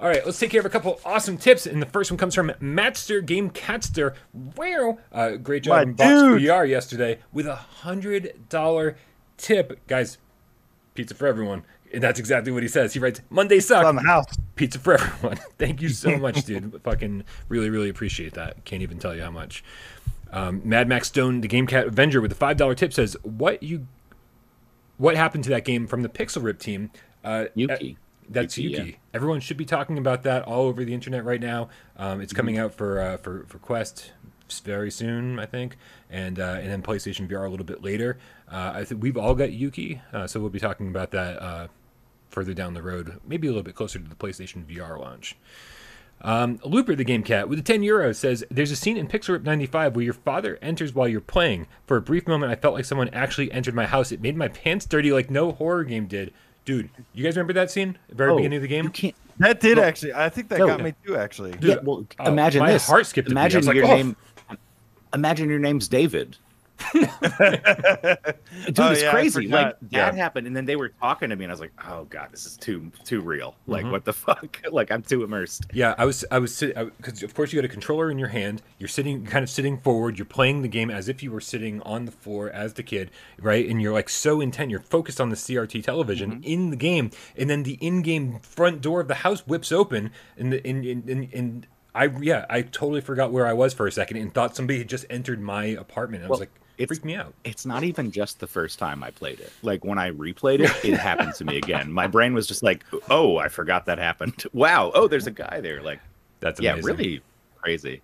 All 0.00 0.08
right, 0.08 0.26
let's 0.26 0.40
take 0.40 0.50
care 0.50 0.58
of 0.58 0.66
a 0.66 0.70
couple 0.70 1.00
awesome 1.04 1.38
tips. 1.38 1.66
And 1.66 1.80
the 1.80 1.86
first 1.86 2.10
one 2.10 2.18
comes 2.18 2.34
from 2.34 2.48
Matster 2.60 3.24
Game 3.24 3.48
Catster. 3.50 4.14
Wow, 4.56 4.98
uh, 5.12 5.36
great 5.36 5.62
job 5.62 5.74
My 5.76 5.82
in 5.82 5.92
Box 5.92 6.10
dude. 6.10 6.42
VR 6.42 6.68
yesterday 6.68 7.20
with 7.32 7.46
a 7.46 7.54
hundred 7.54 8.48
dollar 8.48 8.96
tip, 9.36 9.86
guys. 9.86 10.18
Pizza 10.94 11.14
for 11.14 11.26
everyone. 11.28 11.64
And 11.94 12.02
that's 12.02 12.18
exactly 12.18 12.52
what 12.52 12.62
he 12.62 12.68
says. 12.68 12.92
He 12.92 12.98
writes, 13.00 13.20
Monday 13.30 13.60
sucks. 13.60 13.86
on 13.86 13.96
the 13.96 14.02
house. 14.02 14.26
Pizza 14.56 14.78
for 14.78 14.94
everyone. 14.94 15.36
Thank 15.58 15.80
you 15.82 15.88
so 15.88 16.16
much, 16.18 16.44
dude. 16.44 16.80
Fucking 16.84 17.24
really, 17.48 17.70
really 17.70 17.88
appreciate 17.88 18.34
that. 18.34 18.64
Can't 18.64 18.82
even 18.82 18.98
tell 18.98 19.14
you 19.14 19.22
how 19.22 19.30
much. 19.30 19.64
Um, 20.32 20.60
Mad 20.64 20.88
Max 20.88 21.08
Stone, 21.08 21.40
the 21.42 21.48
Game 21.48 21.66
Cat 21.66 21.86
Avenger, 21.86 22.20
with 22.20 22.32
a 22.32 22.34
five 22.36 22.56
dollar 22.56 22.74
tip 22.74 22.92
says, 22.92 23.16
"What 23.22 23.62
you, 23.62 23.86
what 24.96 25.16
happened 25.16 25.44
to 25.44 25.50
that 25.50 25.64
game 25.64 25.86
from 25.86 26.02
the 26.02 26.08
Pixel 26.08 26.42
Rip 26.42 26.58
team?" 26.58 26.90
Uh, 27.24 27.46
Yuki. 27.54 27.96
uh, 27.98 28.00
that's 28.28 28.58
Yuki, 28.58 28.76
Yuki. 28.76 28.90
yeah. 28.90 28.96
Everyone 29.12 29.40
should 29.40 29.56
be 29.56 29.64
talking 29.64 29.96
about 29.98 30.22
that 30.24 30.42
all 30.42 30.62
over 30.62 30.84
the 30.84 30.92
internet 30.94 31.24
right 31.24 31.40
now. 31.40 31.68
Um, 31.96 32.20
it's 32.20 32.32
Mm-hmm. 32.32 32.36
coming 32.36 32.58
out 32.58 32.74
for 32.74 33.00
uh, 33.00 33.16
for 33.16 33.44
for 33.48 33.58
Quest 33.58 34.12
very 34.64 34.90
soon, 34.90 35.38
I 35.38 35.46
think, 35.46 35.76
and 36.10 36.38
uh, 36.38 36.58
and 36.60 36.68
then 36.70 36.82
PlayStation 36.82 37.28
VR 37.28 37.46
a 37.46 37.48
little 37.48 37.66
bit 37.66 37.82
later. 37.82 38.18
Uh, 38.50 38.72
I 38.74 38.84
think 38.84 39.02
we've 39.02 39.16
all 39.16 39.34
got 39.34 39.52
Yuki, 39.52 40.00
uh, 40.12 40.26
so 40.26 40.38
we'll 40.40 40.50
be 40.50 40.60
talking 40.60 40.88
about 40.88 41.10
that 41.12 41.40
uh, 41.42 41.68
further 42.34 42.52
down 42.52 42.74
the 42.74 42.82
road, 42.82 43.20
maybe 43.26 43.46
a 43.46 43.50
little 43.50 43.62
bit 43.62 43.74
closer 43.76 43.98
to 43.98 44.08
the 44.08 44.16
PlayStation 44.16 44.64
VR 44.66 44.98
launch. 45.00 45.36
Um, 46.20 46.58
Looper, 46.64 46.94
the 46.94 47.04
game 47.04 47.22
cat, 47.22 47.48
with 47.48 47.58
the 47.58 47.62
10 47.64 47.82
euros, 47.82 48.16
says 48.16 48.44
There's 48.50 48.70
a 48.70 48.76
scene 48.76 48.96
in 48.96 49.06
Pixel 49.08 49.30
Rip 49.30 49.42
95 49.42 49.94
where 49.96 50.04
your 50.04 50.14
father 50.14 50.58
enters 50.62 50.94
while 50.94 51.06
you're 51.08 51.20
playing. 51.20 51.66
For 51.86 51.96
a 51.96 52.02
brief 52.02 52.26
moment, 52.26 52.50
I 52.50 52.56
felt 52.56 52.74
like 52.74 52.84
someone 52.86 53.08
actually 53.10 53.52
entered 53.52 53.74
my 53.74 53.86
house. 53.86 54.10
It 54.10 54.20
made 54.22 54.36
my 54.36 54.48
pants 54.48 54.86
dirty 54.86 55.12
like 55.12 55.30
no 55.30 55.52
horror 55.52 55.84
game 55.84 56.06
did. 56.06 56.32
Dude, 56.64 56.88
you 57.12 57.22
guys 57.24 57.36
remember 57.36 57.52
that 57.54 57.70
scene? 57.70 57.98
The 58.08 58.14
very 58.14 58.30
Oh, 58.32 58.36
beginning 58.36 58.56
of 58.56 58.62
the 58.62 58.68
game? 58.68 58.84
You 58.84 58.90
can't. 58.90 59.14
That 59.38 59.58
did 59.58 59.80
actually. 59.80 60.14
I 60.14 60.28
think 60.28 60.48
that 60.50 60.60
No. 60.60 60.68
got 60.68 60.80
me 60.80 60.94
too. 61.04 61.16
Actually. 61.16 61.50
Dude, 61.52 61.64
yeah, 61.64 61.76
well, 61.82 62.06
oh, 62.20 62.24
imagine 62.30 62.60
my 62.62 62.70
this. 62.72 62.86
heart 62.86 63.04
skipped 63.04 63.26
a 63.26 63.30
beat. 63.32 63.36
I 63.36 63.40
Imagine 63.42 63.58
was 63.58 63.66
like, 63.66 63.76
your 63.76 63.86
"Oh." 63.86 63.96
name. 63.96 64.16
Imagine 65.12 65.48
your 65.50 65.58
name's 65.58 65.88
David. 65.88 66.36
Dude, 66.94 68.78
Oh, 68.78 68.90
it's 68.90 69.02
yeah, 69.02 69.10
crazy. 69.10 69.48
Like 69.48 69.76
that 69.80 69.88
Yeah. 69.90 70.12
happened, 70.14 70.46
and 70.46 70.56
then 70.56 70.64
they 70.64 70.76
were 70.76 70.88
talking 70.88 71.30
to 71.30 71.36
me, 71.36 71.44
and 71.44 71.50
I 71.52 71.54
was 71.54 71.60
like, 71.60 71.72
"Oh 71.88 72.04
God, 72.04 72.28
this 72.32 72.46
is 72.46 72.56
too 72.56 72.90
too 73.04 73.20
real. 73.20 73.54
Like, 73.66 73.84
Mhm. 73.84 73.90
what 73.92 74.04
the 74.04 74.12
fuck? 74.12 74.60
like, 74.72 74.90
I'm 74.90 75.02
too 75.02 75.22
immersed." 75.24 75.66
Yeah, 75.72 75.94
I 75.98 76.04
was, 76.04 76.24
I 76.30 76.38
was, 76.38 76.54
sitting 76.54 76.90
because 76.96 77.22
of 77.22 77.34
course 77.34 77.52
you 77.52 77.60
got 77.60 77.64
a 77.64 77.68
controller 77.72 78.10
in 78.10 78.18
your 78.18 78.28
hand. 78.28 78.62
You're 78.78 78.88
sitting, 78.88 79.24
kind 79.24 79.42
of 79.42 79.50
sitting 79.50 79.78
forward. 79.78 80.18
You're 80.18 80.26
playing 80.26 80.62
the 80.62 80.68
game 80.68 80.90
as 80.90 81.08
if 81.08 81.22
you 81.22 81.30
were 81.30 81.40
sitting 81.40 81.80
on 81.82 82.04
the 82.06 82.12
floor 82.12 82.50
as 82.50 82.74
the 82.74 82.82
kid, 82.82 83.10
right? 83.40 83.68
And 83.68 83.80
you're 83.80 83.92
like 83.92 84.08
so 84.08 84.40
intent. 84.40 84.70
You're 84.70 84.80
focused 84.80 85.20
on 85.20 85.30
the 85.30 85.36
CRT 85.36 85.82
television 85.82 86.42
in 86.42 86.70
the 86.70 86.76
game, 86.76 87.10
and 87.36 87.48
then 87.50 87.62
the 87.62 87.74
in-game 87.80 88.40
front 88.40 88.80
door 88.80 89.00
of 89.00 89.08
the 89.08 89.16
house 89.16 89.46
whips 89.46 89.70
open, 89.72 90.10
and 90.36 90.52
the 90.52 90.66
in 90.66 90.84
in 90.84 91.08
in. 91.08 91.22
in 91.24 91.64
I 91.96 92.06
yeah, 92.20 92.44
I 92.50 92.62
totally 92.62 93.00
forgot 93.00 93.30
where 93.30 93.46
I 93.46 93.52
was 93.52 93.72
for 93.72 93.86
a 93.86 93.92
second 93.92 94.16
and 94.16 94.34
thought 94.34 94.56
somebody 94.56 94.80
had 94.80 94.88
just 94.88 95.04
entered 95.08 95.40
my 95.40 95.66
apartment. 95.66 96.24
And 96.24 96.26
I 96.26 96.30
was 96.30 96.40
Well, 96.40 96.48
like, 96.48 96.60
it 96.78 96.82
it's- 96.84 96.88
freaked 96.88 97.04
me 97.04 97.14
out. 97.14 97.34
It's 97.44 97.64
not 97.66 97.84
even 97.84 98.10
just 98.10 98.40
the 98.40 98.46
first 98.46 98.78
time 98.78 99.02
I 99.02 99.10
played 99.10 99.40
it. 99.40 99.52
Like 99.62 99.84
when 99.84 99.98
I 99.98 100.10
replayed 100.10 100.60
it, 100.60 100.70
it 100.84 100.96
happened 100.98 101.34
to 101.36 101.44
me 101.44 101.56
again. 101.64 101.92
My 101.92 102.06
brain 102.06 102.34
was 102.34 102.46
just 102.46 102.62
like, 102.62 102.84
"Oh, 103.10 103.36
I 103.38 103.48
forgot 103.48 103.86
that 103.86 103.98
happened. 103.98 104.44
Wow. 104.52 104.92
Oh, 104.94 105.08
there's 105.08 105.26
a 105.26 105.30
guy 105.32 105.60
there." 105.60 105.82
Like, 105.82 106.00
That's 106.40 106.60
yeah, 106.60 106.78
really 106.82 107.22
crazy. 107.60 108.02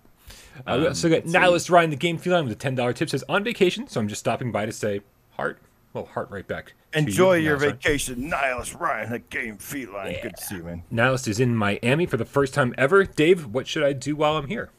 Uh, 0.66 0.74
we 0.78 0.82
Um, 0.82 0.86
also 0.88 1.08
got 1.08 1.26
let's 1.26 1.64
see. 1.66 1.72
Ryan, 1.72 1.90
the 1.90 1.96
game 1.96 2.18
feline, 2.18 2.44
with 2.44 2.52
a 2.52 2.56
ten 2.56 2.74
dollar 2.74 2.92
tip 2.92 3.08
says 3.10 3.24
on 3.28 3.44
vacation, 3.44 3.88
so 3.88 4.00
I'm 4.00 4.08
just 4.08 4.20
stopping 4.20 4.50
by 4.52 4.66
to 4.66 4.72
say 4.72 5.00
heart. 5.32 5.58
Well, 5.92 6.04
heart 6.04 6.30
right 6.30 6.46
back. 6.46 6.66
to 6.92 7.00
you, 7.00 7.06
Enjoy 7.06 7.34
your 7.34 7.56
Nihilist 7.58 7.62
Ryan. 7.64 7.76
vacation, 7.76 8.30
Nihilus 8.30 8.80
Ryan, 8.80 9.10
the 9.10 9.18
game 9.18 9.56
feline. 9.58 10.16
Good 10.22 10.36
to 10.36 10.42
see 10.44 10.54
you, 10.56 10.62
man. 10.62 10.82
Nihilist 10.90 11.26
is 11.26 11.40
in 11.40 11.56
Miami 11.56 12.06
for 12.06 12.16
the 12.16 12.24
first 12.24 12.54
time 12.54 12.74
ever. 12.78 13.02
Dave, 13.04 13.46
what 13.46 13.66
should 13.66 13.82
I 13.82 13.92
do 13.92 14.14
while 14.14 14.36
I'm 14.36 14.46
here? 14.46 14.70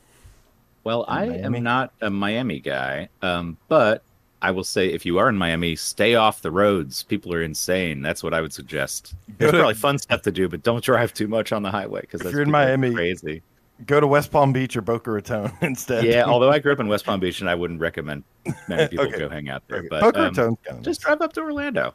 Well, 0.83 1.05
I 1.07 1.27
Miami? 1.27 1.57
am 1.57 1.63
not 1.63 1.93
a 2.01 2.09
Miami 2.09 2.59
guy, 2.59 3.09
um, 3.21 3.57
but 3.67 4.03
I 4.41 4.49
will 4.51 4.63
say 4.63 4.87
if 4.87 5.05
you 5.05 5.19
are 5.19 5.29
in 5.29 5.37
Miami, 5.37 5.75
stay 5.75 6.15
off 6.15 6.41
the 6.41 6.49
roads. 6.51 7.03
People 7.03 7.33
are 7.33 7.43
insane. 7.43 8.01
That's 8.01 8.23
what 8.23 8.33
I 8.33 8.41
would 8.41 8.51
suggest. 8.53 9.13
There's 9.37 9.51
Go 9.51 9.59
probably 9.59 9.75
fun 9.75 9.99
stuff 9.99 10.23
to 10.23 10.31
do, 10.31 10.49
but 10.49 10.63
don't 10.63 10.83
drive 10.83 11.13
too 11.13 11.27
much 11.27 11.51
on 11.51 11.61
the 11.61 11.69
highway 11.71 12.01
because 12.01 12.21
If 12.21 12.31
you're 12.31 12.41
in 12.41 12.49
Miami- 12.51 12.93
crazy. 12.93 13.41
Go 13.87 13.99
to 13.99 14.05
West 14.05 14.31
Palm 14.31 14.53
Beach 14.53 14.77
or 14.77 14.81
Boca 14.81 15.09
Raton 15.09 15.51
instead. 15.61 16.03
Yeah, 16.05 16.25
although 16.25 16.51
I 16.51 16.59
grew 16.59 16.71
up 16.71 16.79
in 16.79 16.87
West 16.87 17.03
Palm 17.03 17.19
Beach, 17.19 17.41
and 17.41 17.49
I 17.49 17.55
wouldn't 17.55 17.79
recommend 17.79 18.23
many 18.67 18.87
people 18.89 19.07
Okay. 19.07 19.17
go 19.17 19.27
hang 19.29 19.49
out 19.49 19.63
there. 19.67 19.79
Okay. 19.79 19.87
But 19.89 20.01
Boca 20.01 20.19
um, 20.19 20.25
Raton's 20.25 20.57
kind 20.63 20.77
of 20.79 20.83
just 20.85 21.01
drive 21.01 21.19
up 21.21 21.33
to 21.33 21.41
Orlando. 21.41 21.93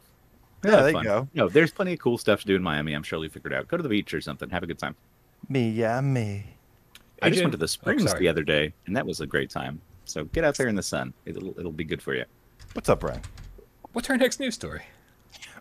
Yeah, 0.65 0.71
Have 0.71 0.79
there 0.81 0.87
you 0.89 0.93
fun. 0.95 1.03
go. 1.05 1.27
No, 1.33 1.47
there's 1.47 1.71
plenty 1.71 1.93
of 1.93 1.99
cool 1.99 2.17
stuff 2.17 2.41
to 2.41 2.45
do 2.47 2.55
in 2.57 2.63
Miami. 2.63 2.91
I'm 2.93 3.03
sure 3.03 3.21
you'll 3.23 3.31
figure 3.31 3.51
it 3.53 3.55
out. 3.55 3.69
Go 3.69 3.77
to 3.77 3.83
the 3.83 3.87
beach 3.89 4.13
or 4.13 4.19
something. 4.19 4.49
Have 4.49 4.63
a 4.63 4.67
good 4.67 4.79
time. 4.79 4.95
me, 5.47 5.69
yeah, 5.69 6.01
me. 6.01 6.45
I 7.21 7.29
just 7.29 7.41
went 7.41 7.51
to 7.51 7.57
the 7.57 7.63
oh, 7.63 7.67
springs 7.67 8.03
sorry. 8.03 8.19
the 8.19 8.27
other 8.27 8.43
day, 8.43 8.73
and 8.85 8.95
that 8.95 9.05
was 9.05 9.21
a 9.21 9.27
great 9.27 9.49
time. 9.49 9.81
So 10.05 10.25
get 10.25 10.43
out 10.43 10.55
there 10.55 10.67
in 10.67 10.75
the 10.75 10.83
sun. 10.83 11.13
It'll 11.25 11.57
it'll 11.59 11.71
be 11.71 11.83
good 11.83 12.01
for 12.01 12.13
you. 12.13 12.25
What's 12.73 12.89
up, 12.89 12.99
Brian? 12.99 13.21
What's 13.93 14.09
our 14.09 14.17
next 14.17 14.39
news 14.39 14.55
story? 14.55 14.83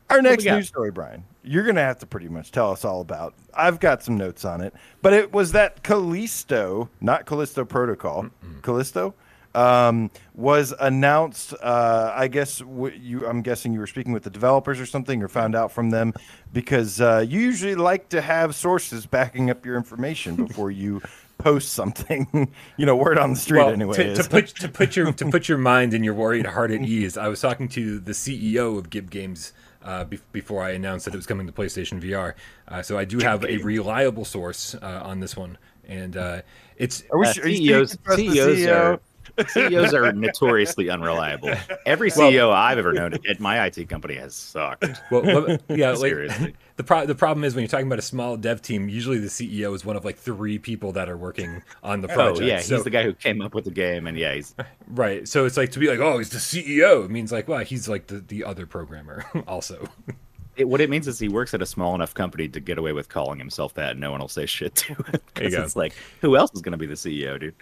Our 0.09 0.23
next 0.23 0.45
news 0.45 0.69
story, 0.69 0.92
Brian, 0.92 1.25
you're 1.42 1.64
going 1.64 1.75
to 1.77 1.83
have 1.83 1.99
to 1.99 2.07
pretty 2.07 2.29
much 2.29 2.53
tell 2.53 2.71
us 2.71 2.85
all 2.85 3.01
about. 3.01 3.35
I've 3.53 3.81
got 3.81 4.05
some 4.05 4.16
notes 4.16 4.45
on 4.45 4.61
it, 4.61 4.73
but 5.03 5.12
it 5.12 5.33
was 5.33 5.53
that 5.53 5.83
Callisto, 5.83 6.88
not 7.01 7.27
Callisto 7.27 7.64
Protocol, 7.64 8.29
Callisto, 8.62 9.14
um, 9.57 10.11
was 10.35 10.73
announced. 10.79 11.55
Uh, 11.61 12.12
I 12.14 12.29
guess 12.29 12.59
w- 12.59 12.97
you. 12.97 13.27
I'm 13.27 13.42
guessing 13.42 13.73
you 13.73 13.81
were 13.81 13.87
speaking 13.88 14.12
with 14.12 14.23
the 14.23 14.31
developers 14.31 14.79
or 14.79 14.87
something, 14.87 15.23
or 15.23 15.29
found 15.29 15.57
out 15.57 15.73
from 15.73 15.90
them, 15.90 16.12
because 16.53 17.01
uh, 17.01 17.25
you 17.27 17.40
usually 17.40 17.75
like 17.75 18.09
to 18.11 18.21
have 18.21 18.55
sources 18.55 19.07
backing 19.07 19.51
up 19.51 19.66
your 19.66 19.77
information 19.77 20.37
before 20.47 20.71
you 20.71 21.03
post 21.38 21.72
something. 21.72 22.53
you 22.77 22.87
know, 22.87 22.96
word 22.96 23.18
on 23.18 23.31
the 23.35 23.38
street 23.38 23.59
Well, 23.59 23.70
anyway. 23.70 23.96
to, 23.96 24.14
to 24.14 24.29
put 24.29 24.46
to 24.57 24.68
put 24.68 24.96
your 24.96 25.12
to 25.12 25.27
put 25.31 25.49
your 25.49 25.59
mind 25.59 25.94
and 25.94 26.05
your 26.05 26.14
worried 26.14 26.46
heart 26.46 26.70
at 26.70 26.83
ease, 26.83 27.16
I 27.16 27.29
was 27.29 27.40
talking 27.40 27.68
to 27.70 27.99
the 27.99 28.12
CEO 28.12 28.79
of 28.79 28.90
Gib 28.90 29.11
Games 29.11 29.53
uh, 29.83 30.05
be- 30.05 30.18
before 30.33 30.62
I 30.64 30.70
announced 30.70 31.05
that 31.05 31.14
it 31.14 31.16
was 31.16 31.27
coming 31.27 31.46
to 31.46 31.53
PlayStation 31.53 32.01
VR. 32.03 32.35
Uh, 32.68 32.83
so 32.83 32.99
I 32.99 33.05
do 33.05 33.18
have 33.18 33.44
a 33.44 33.59
reliable 33.59 34.25
source 34.25 34.75
uh, 34.75 35.03
on 35.05 35.20
this 35.20 35.37
one, 35.37 35.59
and 35.87 36.16
uh, 36.16 36.42
it's 36.77 37.05
Are 37.12 37.18
we 37.18 37.27
Uh, 37.27 37.33
sure- 37.33 37.44
are 37.44 37.49
you 37.49 37.57
sure 37.57 37.87
CEOs, 37.87 37.99
can 38.05 38.16
CEOs 38.16 38.59
CEO? 38.59 38.75
are 38.94 39.01
CEOs 39.49 39.92
are 39.94 40.12
notoriously 40.12 40.88
unreliable. 40.90 41.53
Every 41.85 42.11
CEO 42.11 42.53
I've 42.53 42.79
ever 42.79 42.92
known 42.92 43.14
at 43.29 43.40
my 43.40 43.66
IT 43.66 43.88
company 43.88 44.14
has 44.14 44.35
sucked. 44.35 44.85
well, 45.11 45.59
yeah, 45.68 45.90
like 45.90 45.99
Seriously. 45.99 46.55
the 46.77 46.85
pro- 46.85 47.07
the 47.07 47.14
problem 47.14 47.44
is 47.44 47.55
when 47.55 47.62
you're 47.62 47.68
talking 47.68 47.87
about 47.87 47.99
a 47.99 48.03
small 48.03 48.37
dev 48.37 48.62
team, 48.62 48.88
usually 48.88 49.18
the 49.18 49.29
CEO 49.29 49.75
is 49.75 49.85
one 49.85 49.96
of 49.96 50.05
like 50.05 50.16
three 50.16 50.59
people 50.59 50.92
that 50.92 51.09
are 51.09 51.16
working 51.16 51.62
on 51.83 52.01
the 52.01 52.09
project. 52.09 52.42
Oh 52.42 52.46
yeah, 52.46 52.61
he's 52.61 52.85
the 52.85 52.90
guy 52.90 53.03
who 53.03 53.12
came 53.14 53.40
up 53.42 53.55
with 53.55 53.64
the 53.64 53.70
game, 53.70 54.07
and 54.07 54.16
yeah, 54.16 54.35
he's 54.35 54.55
Right. 54.88 55.27
So 55.29 55.44
it's 55.44 55.57
like 55.57 55.70
to 55.72 55.79
be 55.79 55.88
like, 55.88 55.99
oh, 56.01 56.18
he's 56.18 56.31
the 56.31 56.38
CEO. 56.38 57.05
It 57.05 57.11
means 57.11 57.33
like, 57.33 57.49
well, 57.49 57.61
he's 57.64 57.88
like 57.88 58.07
the, 58.07 58.20
the 58.20 58.44
other 58.44 58.66
programmer 58.66 59.25
also. 59.46 59.88
it, 60.57 60.68
what 60.68 60.81
it 60.81 60.88
means 60.88 61.07
is 61.09 61.18
he 61.18 61.29
works 61.29 61.53
at 61.55 61.61
a 61.61 61.66
small 61.66 61.94
enough 61.94 62.14
company 62.14 62.49
to 62.49 62.61
get 62.61 62.79
away 62.79 62.92
with 62.92 63.09
calling 63.09 63.38
himself 63.38 63.75
that, 63.75 63.92
and 63.92 64.01
no 64.01 64.11
one 64.11 64.20
will 64.20 64.29
say 64.29 64.46
shit 64.46 64.75
to 64.77 64.94
him. 64.94 65.05
There 65.35 65.44
you 65.44 65.51
'Cause 65.51 65.57
go. 65.57 65.62
It's 65.64 65.77
like 65.77 65.92
who 66.20 66.37
else 66.37 66.51
is 66.55 66.62
going 66.62 66.72
to 66.72 66.79
be 66.79 66.87
the 66.87 66.94
CEO, 66.94 67.38
dude? 67.38 67.55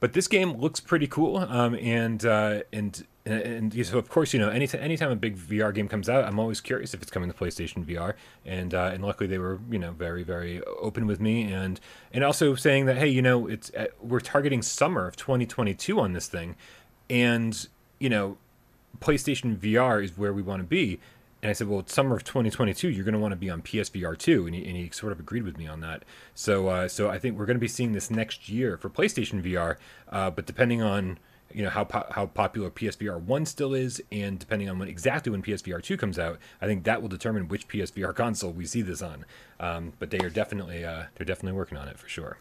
But 0.00 0.14
this 0.14 0.26
game 0.26 0.54
looks 0.54 0.80
pretty 0.80 1.06
cool. 1.06 1.36
Um, 1.36 1.74
and 1.74 2.24
uh, 2.24 2.62
and 2.72 3.06
and 3.26 3.74
and 3.74 3.86
so 3.86 3.98
of 3.98 4.08
course, 4.08 4.32
you 4.32 4.40
know, 4.40 4.48
any 4.48 4.66
anytime 4.72 5.10
a 5.10 5.16
big 5.16 5.36
VR 5.36 5.74
game 5.74 5.88
comes 5.88 6.08
out, 6.08 6.24
I'm 6.24 6.38
always 6.38 6.60
curious 6.60 6.94
if 6.94 7.02
it's 7.02 7.10
coming 7.10 7.30
to 7.30 7.36
PlayStation 7.36 7.84
VR. 7.84 8.14
And 8.46 8.72
uh, 8.72 8.90
and 8.94 9.04
luckily 9.04 9.26
they 9.26 9.38
were 9.38 9.60
you 9.70 9.78
know 9.78 9.92
very 9.92 10.22
very 10.22 10.62
open 10.80 11.06
with 11.06 11.20
me 11.20 11.52
and 11.52 11.78
and 12.12 12.24
also 12.24 12.54
saying 12.54 12.86
that 12.86 12.96
hey, 12.96 13.08
you 13.08 13.22
know, 13.22 13.46
it's 13.46 13.70
uh, 13.74 13.86
we're 14.00 14.20
targeting 14.20 14.62
summer 14.62 15.06
of 15.06 15.16
2022 15.16 16.00
on 16.00 16.14
this 16.14 16.26
thing, 16.28 16.56
and 17.10 17.68
you 17.98 18.08
know 18.08 18.38
PlayStation 19.00 19.56
VR 19.56 20.02
is 20.02 20.16
where 20.16 20.32
we 20.32 20.42
want 20.42 20.60
to 20.60 20.66
be. 20.66 20.98
And 21.42 21.50
I 21.50 21.52
said, 21.54 21.68
well, 21.68 21.82
summer 21.86 22.16
of 22.16 22.24
2022, 22.24 22.90
you're 22.90 23.04
going 23.04 23.14
to 23.14 23.18
want 23.18 23.32
to 23.32 23.36
be 23.36 23.48
on 23.48 23.62
PSVR 23.62 24.16
2. 24.16 24.46
And 24.46 24.54
he, 24.54 24.66
and 24.66 24.76
he 24.76 24.90
sort 24.90 25.12
of 25.12 25.20
agreed 25.20 25.42
with 25.42 25.56
me 25.56 25.66
on 25.66 25.80
that. 25.80 26.04
So, 26.34 26.68
uh, 26.68 26.88
so 26.88 27.08
I 27.08 27.18
think 27.18 27.38
we're 27.38 27.46
going 27.46 27.56
to 27.56 27.60
be 27.60 27.68
seeing 27.68 27.92
this 27.92 28.10
next 28.10 28.48
year 28.48 28.76
for 28.76 28.90
PlayStation 28.90 29.42
VR. 29.42 29.76
Uh, 30.10 30.30
but 30.30 30.46
depending 30.46 30.82
on 30.82 31.18
you 31.52 31.62
know 31.62 31.70
how 31.70 31.84
po- 31.84 32.06
how 32.10 32.26
popular 32.26 32.70
PSVR 32.70 33.20
one 33.20 33.44
still 33.44 33.74
is, 33.74 34.00
and 34.12 34.38
depending 34.38 34.68
on 34.68 34.78
when 34.78 34.88
exactly 34.88 35.30
when 35.32 35.42
PSVR 35.42 35.82
two 35.82 35.96
comes 35.96 36.18
out, 36.18 36.38
I 36.60 36.66
think 36.66 36.84
that 36.84 37.02
will 37.02 37.08
determine 37.08 37.48
which 37.48 37.68
PSVR 37.68 38.14
console 38.14 38.52
we 38.52 38.66
see 38.66 38.82
this 38.82 39.02
on. 39.02 39.24
Um, 39.58 39.92
but 39.98 40.10
they 40.10 40.18
are 40.20 40.30
definitely 40.30 40.84
uh, 40.84 41.04
they're 41.16 41.26
definitely 41.26 41.56
working 41.56 41.78
on 41.78 41.88
it 41.88 41.98
for 41.98 42.08
sure. 42.08 42.38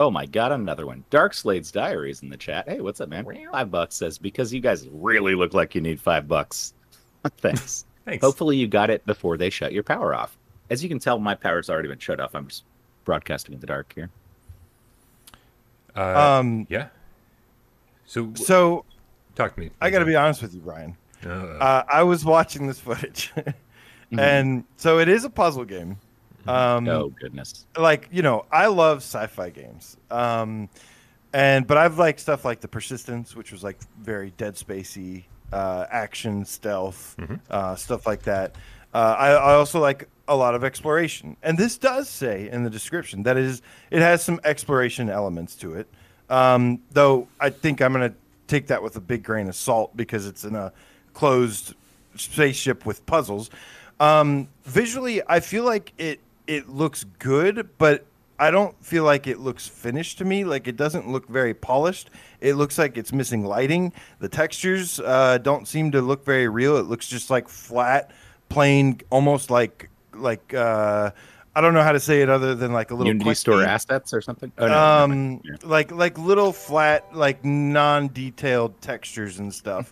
Oh 0.00 0.10
my 0.10 0.26
god, 0.26 0.52
another 0.52 0.86
one. 0.86 1.04
Dark 1.10 1.34
Slade's 1.34 1.70
Diaries 1.70 2.22
in 2.22 2.30
the 2.30 2.36
chat. 2.36 2.68
Hey, 2.68 2.80
what's 2.80 3.00
up, 3.00 3.08
man? 3.08 3.24
Five 3.52 3.70
bucks 3.70 3.96
says 3.96 4.18
because 4.18 4.52
you 4.52 4.60
guys 4.60 4.88
really 4.90 5.34
look 5.34 5.54
like 5.54 5.74
you 5.74 5.80
need 5.80 6.00
five 6.00 6.26
bucks. 6.26 6.74
Thanks. 7.38 7.84
Thanks. 8.04 8.24
Hopefully 8.24 8.56
you 8.56 8.66
got 8.66 8.90
it 8.90 9.04
before 9.06 9.36
they 9.36 9.50
shut 9.50 9.72
your 9.72 9.82
power 9.82 10.14
off. 10.14 10.36
As 10.70 10.82
you 10.82 10.88
can 10.88 10.98
tell, 10.98 11.18
my 11.18 11.34
power's 11.34 11.68
already 11.70 11.88
been 11.88 11.98
shut 11.98 12.18
off. 12.20 12.34
I'm 12.34 12.48
just 12.48 12.64
broadcasting 13.04 13.54
in 13.54 13.60
the 13.60 13.66
dark 13.66 13.92
here. 13.94 14.10
Uh, 15.96 16.38
Um, 16.40 16.66
yeah. 16.70 16.88
So, 18.06 18.32
so 18.34 18.84
talk 19.34 19.54
to 19.54 19.60
me. 19.60 19.70
I 19.80 19.90
got 19.90 20.00
to 20.00 20.04
be 20.04 20.16
honest 20.16 20.42
with 20.42 20.54
you, 20.54 20.60
Brian. 20.60 20.96
Uh, 21.24 21.28
Uh, 21.30 21.84
I 21.90 22.02
was 22.02 22.24
watching 22.24 22.66
this 22.66 22.80
footage, 22.80 23.32
Mm-hmm. 24.12 24.18
and 24.20 24.64
so 24.76 24.98
it 24.98 25.08
is 25.08 25.24
a 25.24 25.30
puzzle 25.30 25.64
game. 25.64 25.96
Um, 26.46 26.86
oh 26.88 27.08
goodness. 27.18 27.66
like 27.78 28.08
you 28.12 28.20
know, 28.20 28.44
I 28.52 28.66
love 28.66 28.98
sci-fi 28.98 29.48
games. 29.48 29.96
Um, 30.10 30.68
and 31.32 31.66
but 31.66 31.78
I've 31.78 31.96
liked 31.98 32.20
stuff 32.20 32.44
like 32.44 32.60
The 32.60 32.68
Persistence, 32.68 33.34
which 33.34 33.52
was 33.52 33.62
like 33.64 33.78
very 34.02 34.32
Dead 34.36 34.56
Spacey, 34.56 35.24
uh, 35.52 35.86
action, 35.90 36.44
stealth, 36.44 37.16
uh, 37.50 37.74
stuff 37.76 38.06
like 38.06 38.22
that. 38.22 38.56
Uh, 38.94 39.16
I, 39.18 39.28
I 39.30 39.54
also 39.54 39.80
like 39.80 40.08
a 40.28 40.36
lot 40.36 40.54
of 40.54 40.64
exploration, 40.64 41.36
and 41.42 41.58
this 41.58 41.78
does 41.78 42.08
say 42.08 42.48
in 42.50 42.62
the 42.64 42.70
description 42.70 43.22
that 43.24 43.36
it 43.36 43.44
is 43.44 43.62
it 43.90 44.00
has 44.00 44.24
some 44.24 44.40
exploration 44.44 45.08
elements 45.08 45.54
to 45.56 45.74
it. 45.74 45.88
Um, 46.30 46.80
though 46.92 47.28
I 47.40 47.50
think 47.50 47.80
I'm 47.80 47.92
gonna 47.92 48.14
take 48.46 48.68
that 48.68 48.82
with 48.82 48.96
a 48.96 49.00
big 49.00 49.22
grain 49.22 49.48
of 49.48 49.54
salt 49.54 49.96
because 49.96 50.26
it's 50.26 50.44
in 50.44 50.54
a 50.54 50.72
closed 51.14 51.74
spaceship 52.16 52.84
with 52.86 53.04
puzzles. 53.06 53.50
Um, 54.00 54.48
visually, 54.64 55.22
I 55.26 55.40
feel 55.40 55.64
like 55.64 55.92
it 55.98 56.20
it 56.46 56.68
looks 56.68 57.04
good, 57.18 57.68
but 57.78 58.04
I 58.38 58.50
don't 58.50 58.74
feel 58.84 59.04
like 59.04 59.26
it 59.26 59.38
looks 59.38 59.68
finished 59.68 60.18
to 60.18 60.24
me. 60.24 60.44
Like 60.44 60.66
it 60.66 60.76
doesn't 60.76 61.08
look 61.08 61.28
very 61.28 61.54
polished. 61.54 62.10
It 62.40 62.54
looks 62.54 62.76
like 62.78 62.96
it's 62.96 63.12
missing 63.12 63.44
lighting. 63.44 63.92
The 64.18 64.28
textures 64.28 64.98
uh, 65.00 65.38
don't 65.38 65.68
seem 65.68 65.92
to 65.92 66.00
look 66.02 66.24
very 66.24 66.48
real. 66.48 66.76
It 66.78 66.86
looks 66.86 67.06
just 67.08 67.30
like 67.30 67.48
flat, 67.48 68.10
plain, 68.48 69.00
almost 69.10 69.50
like 69.50 69.90
like 70.14 70.52
uh, 70.54 71.10
I 71.54 71.60
don't 71.60 71.74
know 71.74 71.82
how 71.82 71.92
to 71.92 72.00
say 72.00 72.22
it 72.22 72.28
other 72.30 72.54
than 72.54 72.72
like 72.72 72.90
a 72.90 72.94
little 72.94 73.12
Unity 73.12 73.34
store 73.34 73.60
game. 73.60 73.68
assets 73.68 74.12
or 74.12 74.20
something? 74.20 74.50
Oh, 74.58 74.66
no, 74.66 74.78
um, 74.78 75.40
Yeah. 75.44 75.56
like 75.64 75.92
like 75.92 76.18
little 76.18 76.52
flat, 76.52 77.14
like 77.14 77.44
non-detailed 77.44 78.80
textures 78.80 79.38
and 79.38 79.52
stuff. 79.54 79.90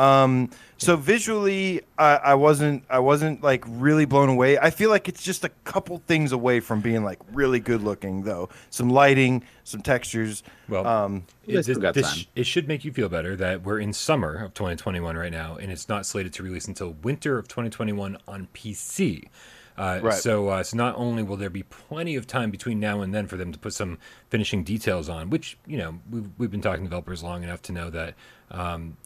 Um, 0.00 0.50
so 0.78 0.96
visually, 0.96 1.82
I, 1.98 2.16
I 2.16 2.34
wasn't 2.34 2.84
I 2.88 3.00
wasn't 3.00 3.42
like 3.42 3.64
really 3.68 4.06
blown 4.06 4.30
away. 4.30 4.58
I 4.58 4.70
feel 4.70 4.88
like 4.88 5.08
it's 5.08 5.22
just 5.22 5.44
a 5.44 5.50
couple 5.64 5.98
things 6.06 6.32
away 6.32 6.60
from 6.60 6.80
being 6.80 7.04
like 7.04 7.18
really 7.32 7.60
good 7.60 7.82
looking, 7.82 8.22
though. 8.22 8.48
Some 8.70 8.88
lighting, 8.88 9.44
some 9.64 9.82
textures. 9.82 10.42
well, 10.70 10.86
Um, 10.86 11.24
it, 11.46 11.62
still 11.64 11.80
got 11.80 11.92
this, 11.92 12.10
time. 12.10 12.24
it 12.34 12.44
should 12.46 12.66
make 12.66 12.82
you 12.82 12.92
feel 12.92 13.10
better 13.10 13.36
that 13.36 13.62
we're 13.62 13.78
in 13.78 13.92
summer 13.92 14.42
of 14.42 14.54
2021 14.54 15.16
right 15.16 15.30
now, 15.32 15.56
and 15.56 15.70
it's 15.70 15.88
not 15.88 16.06
slated 16.06 16.32
to 16.34 16.42
release 16.42 16.66
until 16.66 16.92
winter 17.02 17.36
of 17.36 17.46
2021 17.48 18.16
on 18.26 18.48
PC. 18.54 19.28
Uh, 19.76 20.00
Right. 20.02 20.14
So, 20.14 20.48
uh, 20.48 20.62
so 20.62 20.76
not 20.76 20.94
only 20.96 21.22
will 21.22 21.36
there 21.36 21.48
be 21.50 21.62
plenty 21.62 22.14
of 22.16 22.26
time 22.26 22.50
between 22.50 22.80
now 22.80 23.00
and 23.02 23.14
then 23.14 23.26
for 23.26 23.36
them 23.36 23.50
to 23.52 23.58
put 23.58 23.72
some 23.74 23.98
finishing 24.28 24.62
details 24.64 25.08
on, 25.08 25.28
which 25.30 25.58
you 25.66 25.76
know 25.78 25.98
we've 26.10 26.28
we've 26.38 26.50
been 26.50 26.60
talking 26.62 26.84
to 26.84 26.88
developers 26.88 27.22
long 27.22 27.42
enough 27.42 27.62
to 27.62 27.72
know 27.72 27.88
that, 27.90 28.14
um, 28.50 28.96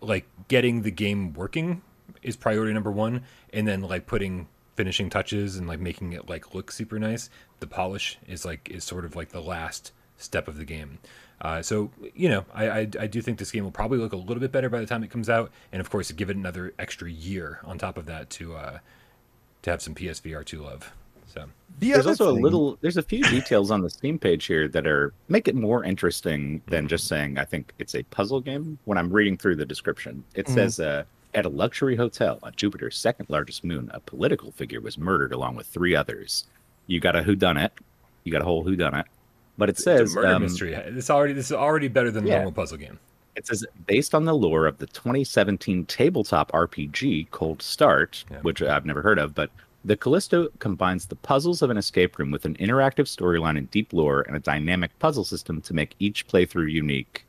like 0.00 0.26
getting 0.48 0.82
the 0.82 0.90
game 0.90 1.32
working 1.32 1.82
is 2.22 2.36
priority 2.36 2.72
number 2.72 2.90
one, 2.90 3.22
and 3.52 3.66
then 3.66 3.82
like 3.82 4.06
putting 4.06 4.48
finishing 4.76 5.10
touches 5.10 5.56
and 5.56 5.66
like 5.66 5.80
making 5.80 6.12
it 6.12 6.28
like 6.28 6.54
look 6.54 6.70
super 6.70 6.98
nice. 6.98 7.30
The 7.60 7.66
polish 7.66 8.18
is 8.26 8.44
like 8.44 8.68
is 8.70 8.84
sort 8.84 9.04
of 9.04 9.16
like 9.16 9.30
the 9.30 9.42
last 9.42 9.92
step 10.16 10.48
of 10.48 10.56
the 10.56 10.64
game. 10.64 10.98
Uh, 11.40 11.62
so 11.62 11.90
you 12.14 12.28
know, 12.28 12.44
I, 12.52 12.68
I 12.68 12.78
I 13.00 13.06
do 13.06 13.22
think 13.22 13.38
this 13.38 13.50
game 13.50 13.64
will 13.64 13.70
probably 13.70 13.98
look 13.98 14.12
a 14.12 14.16
little 14.16 14.40
bit 14.40 14.52
better 14.52 14.68
by 14.68 14.80
the 14.80 14.86
time 14.86 15.02
it 15.02 15.10
comes 15.10 15.30
out, 15.30 15.50
and 15.72 15.80
of 15.80 15.90
course, 15.90 16.10
give 16.12 16.30
it 16.30 16.36
another 16.36 16.74
extra 16.78 17.10
year 17.10 17.60
on 17.64 17.78
top 17.78 17.96
of 17.96 18.06
that 18.06 18.30
to 18.30 18.54
uh, 18.54 18.78
to 19.62 19.70
have 19.70 19.82
some 19.82 19.94
PSVR 19.94 20.44
two 20.44 20.62
love. 20.62 20.92
So 21.32 21.44
the 21.78 21.92
There's 21.92 22.00
other 22.00 22.10
also 22.10 22.30
a 22.30 22.32
little. 22.38 22.78
There's 22.80 22.96
a 22.96 23.02
few 23.02 23.22
details 23.24 23.70
on 23.70 23.80
the 23.82 23.90
Steam 23.90 24.18
page 24.18 24.44
here 24.46 24.68
that 24.68 24.86
are 24.86 25.12
make 25.28 25.48
it 25.48 25.54
more 25.54 25.84
interesting 25.84 26.60
than 26.66 26.88
just 26.88 27.06
saying 27.08 27.38
I 27.38 27.44
think 27.44 27.72
it's 27.78 27.94
a 27.94 28.02
puzzle 28.04 28.40
game. 28.40 28.78
When 28.84 28.98
I'm 28.98 29.10
reading 29.12 29.36
through 29.36 29.56
the 29.56 29.66
description, 29.66 30.24
it 30.34 30.46
Mhm. 30.46 30.54
says 30.54 30.80
uh, 30.80 31.04
at 31.34 31.46
a 31.46 31.48
luxury 31.48 31.96
hotel 31.96 32.38
on 32.42 32.52
Jupiter's 32.56 32.96
second 32.96 33.26
largest 33.30 33.64
moon, 33.64 33.90
a 33.94 34.00
political 34.00 34.50
figure 34.50 34.80
was 34.80 34.98
murdered 34.98 35.32
along 35.32 35.54
with 35.56 35.66
three 35.66 35.94
others. 35.94 36.44
You 36.86 36.98
got 37.00 37.14
a 37.16 37.22
who 37.22 37.36
done 37.36 37.56
it. 37.56 37.72
You 38.24 38.32
got 38.32 38.42
a 38.42 38.44
whole 38.44 38.64
who 38.64 38.74
done 38.76 38.94
it. 38.94 39.06
But 39.56 39.68
it 39.68 39.72
it's 39.72 39.84
says 39.84 40.12
a 40.12 40.16
murder 40.16 40.34
um, 40.34 40.42
mystery. 40.42 40.76
This 40.90 41.08
already 41.10 41.34
this 41.34 41.46
is 41.46 41.52
already 41.52 41.88
better 41.88 42.10
than 42.10 42.24
a 42.24 42.28
Yeah. 42.28 42.34
normal 42.36 42.52
puzzle 42.52 42.78
game. 42.78 42.98
It 43.36 43.46
says 43.46 43.64
based 43.86 44.14
on 44.14 44.24
the 44.24 44.34
lore 44.34 44.66
of 44.66 44.78
the 44.78 44.86
2017 44.88 45.86
tabletop 45.86 46.50
RPG 46.52 47.28
Cold 47.30 47.62
Start, 47.62 48.24
Yeah. 48.30 48.40
which 48.40 48.60
I've 48.60 48.84
never 48.84 49.02
heard 49.02 49.18
of, 49.18 49.34
but 49.34 49.50
the 49.84 49.96
Callisto 49.96 50.48
combines 50.58 51.06
the 51.06 51.16
puzzles 51.16 51.62
of 51.62 51.70
an 51.70 51.76
escape 51.76 52.18
room 52.18 52.30
with 52.30 52.44
an 52.44 52.54
interactive 52.56 53.06
storyline 53.06 53.56
and 53.56 53.70
deep 53.70 53.92
lore 53.92 54.22
and 54.22 54.36
a 54.36 54.40
dynamic 54.40 54.96
puzzle 54.98 55.24
system 55.24 55.60
to 55.62 55.74
make 55.74 55.94
each 55.98 56.26
playthrough 56.28 56.70
unique. 56.70 57.24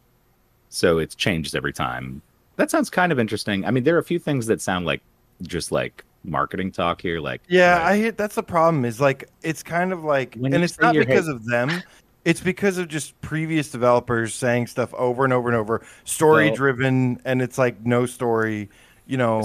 So 0.70 0.98
it's 0.98 1.16
changed 1.16 1.56
every 1.56 1.74
time. 1.74 2.22
That 2.58 2.70
sounds 2.70 2.90
kind 2.90 3.12
of 3.12 3.20
interesting. 3.20 3.66
I 3.66 3.72
mean, 3.72 3.84
there 3.84 3.96
are 3.96 4.00
a 4.00 4.04
few 4.04 4.20
things 4.20 4.48
that 4.48 4.62
sound 4.62 4.86
like 4.86 5.02
just 5.44 5.72
like 5.72 6.04
marketing 6.24 6.72
talk 6.72 7.02
here, 7.02 7.20
like 7.20 7.42
Yeah, 7.48 7.78
Right. 7.78 7.92
I 7.94 7.98
hit. 7.98 8.18
That's 8.18 8.36
the 8.36 8.44
problem. 8.44 8.86
Is 8.86 9.00
like 9.02 9.30
it's 9.42 9.64
kind 9.64 9.92
of 9.94 10.04
like, 10.04 10.36
and 10.36 10.54
it's 10.54 10.80
not 10.80 10.94
because 10.94 11.28
head- 11.28 11.36
of 11.36 11.46
them. 11.46 11.82
It's 12.24 12.40
because 12.42 12.78
of 12.78 12.88
just 12.88 13.20
previous 13.22 13.72
developers 13.72 14.36
saying 14.36 14.68
stuff 14.68 14.94
over 14.94 15.24
and 15.24 15.34
over 15.34 15.50
and 15.50 15.58
over, 15.58 15.82
story 16.04 16.52
driven, 16.52 17.20
and 17.26 17.42
it's 17.42 17.58
like 17.58 17.84
no 17.84 18.06
story. 18.06 18.70
You 19.08 19.18
know, 19.18 19.42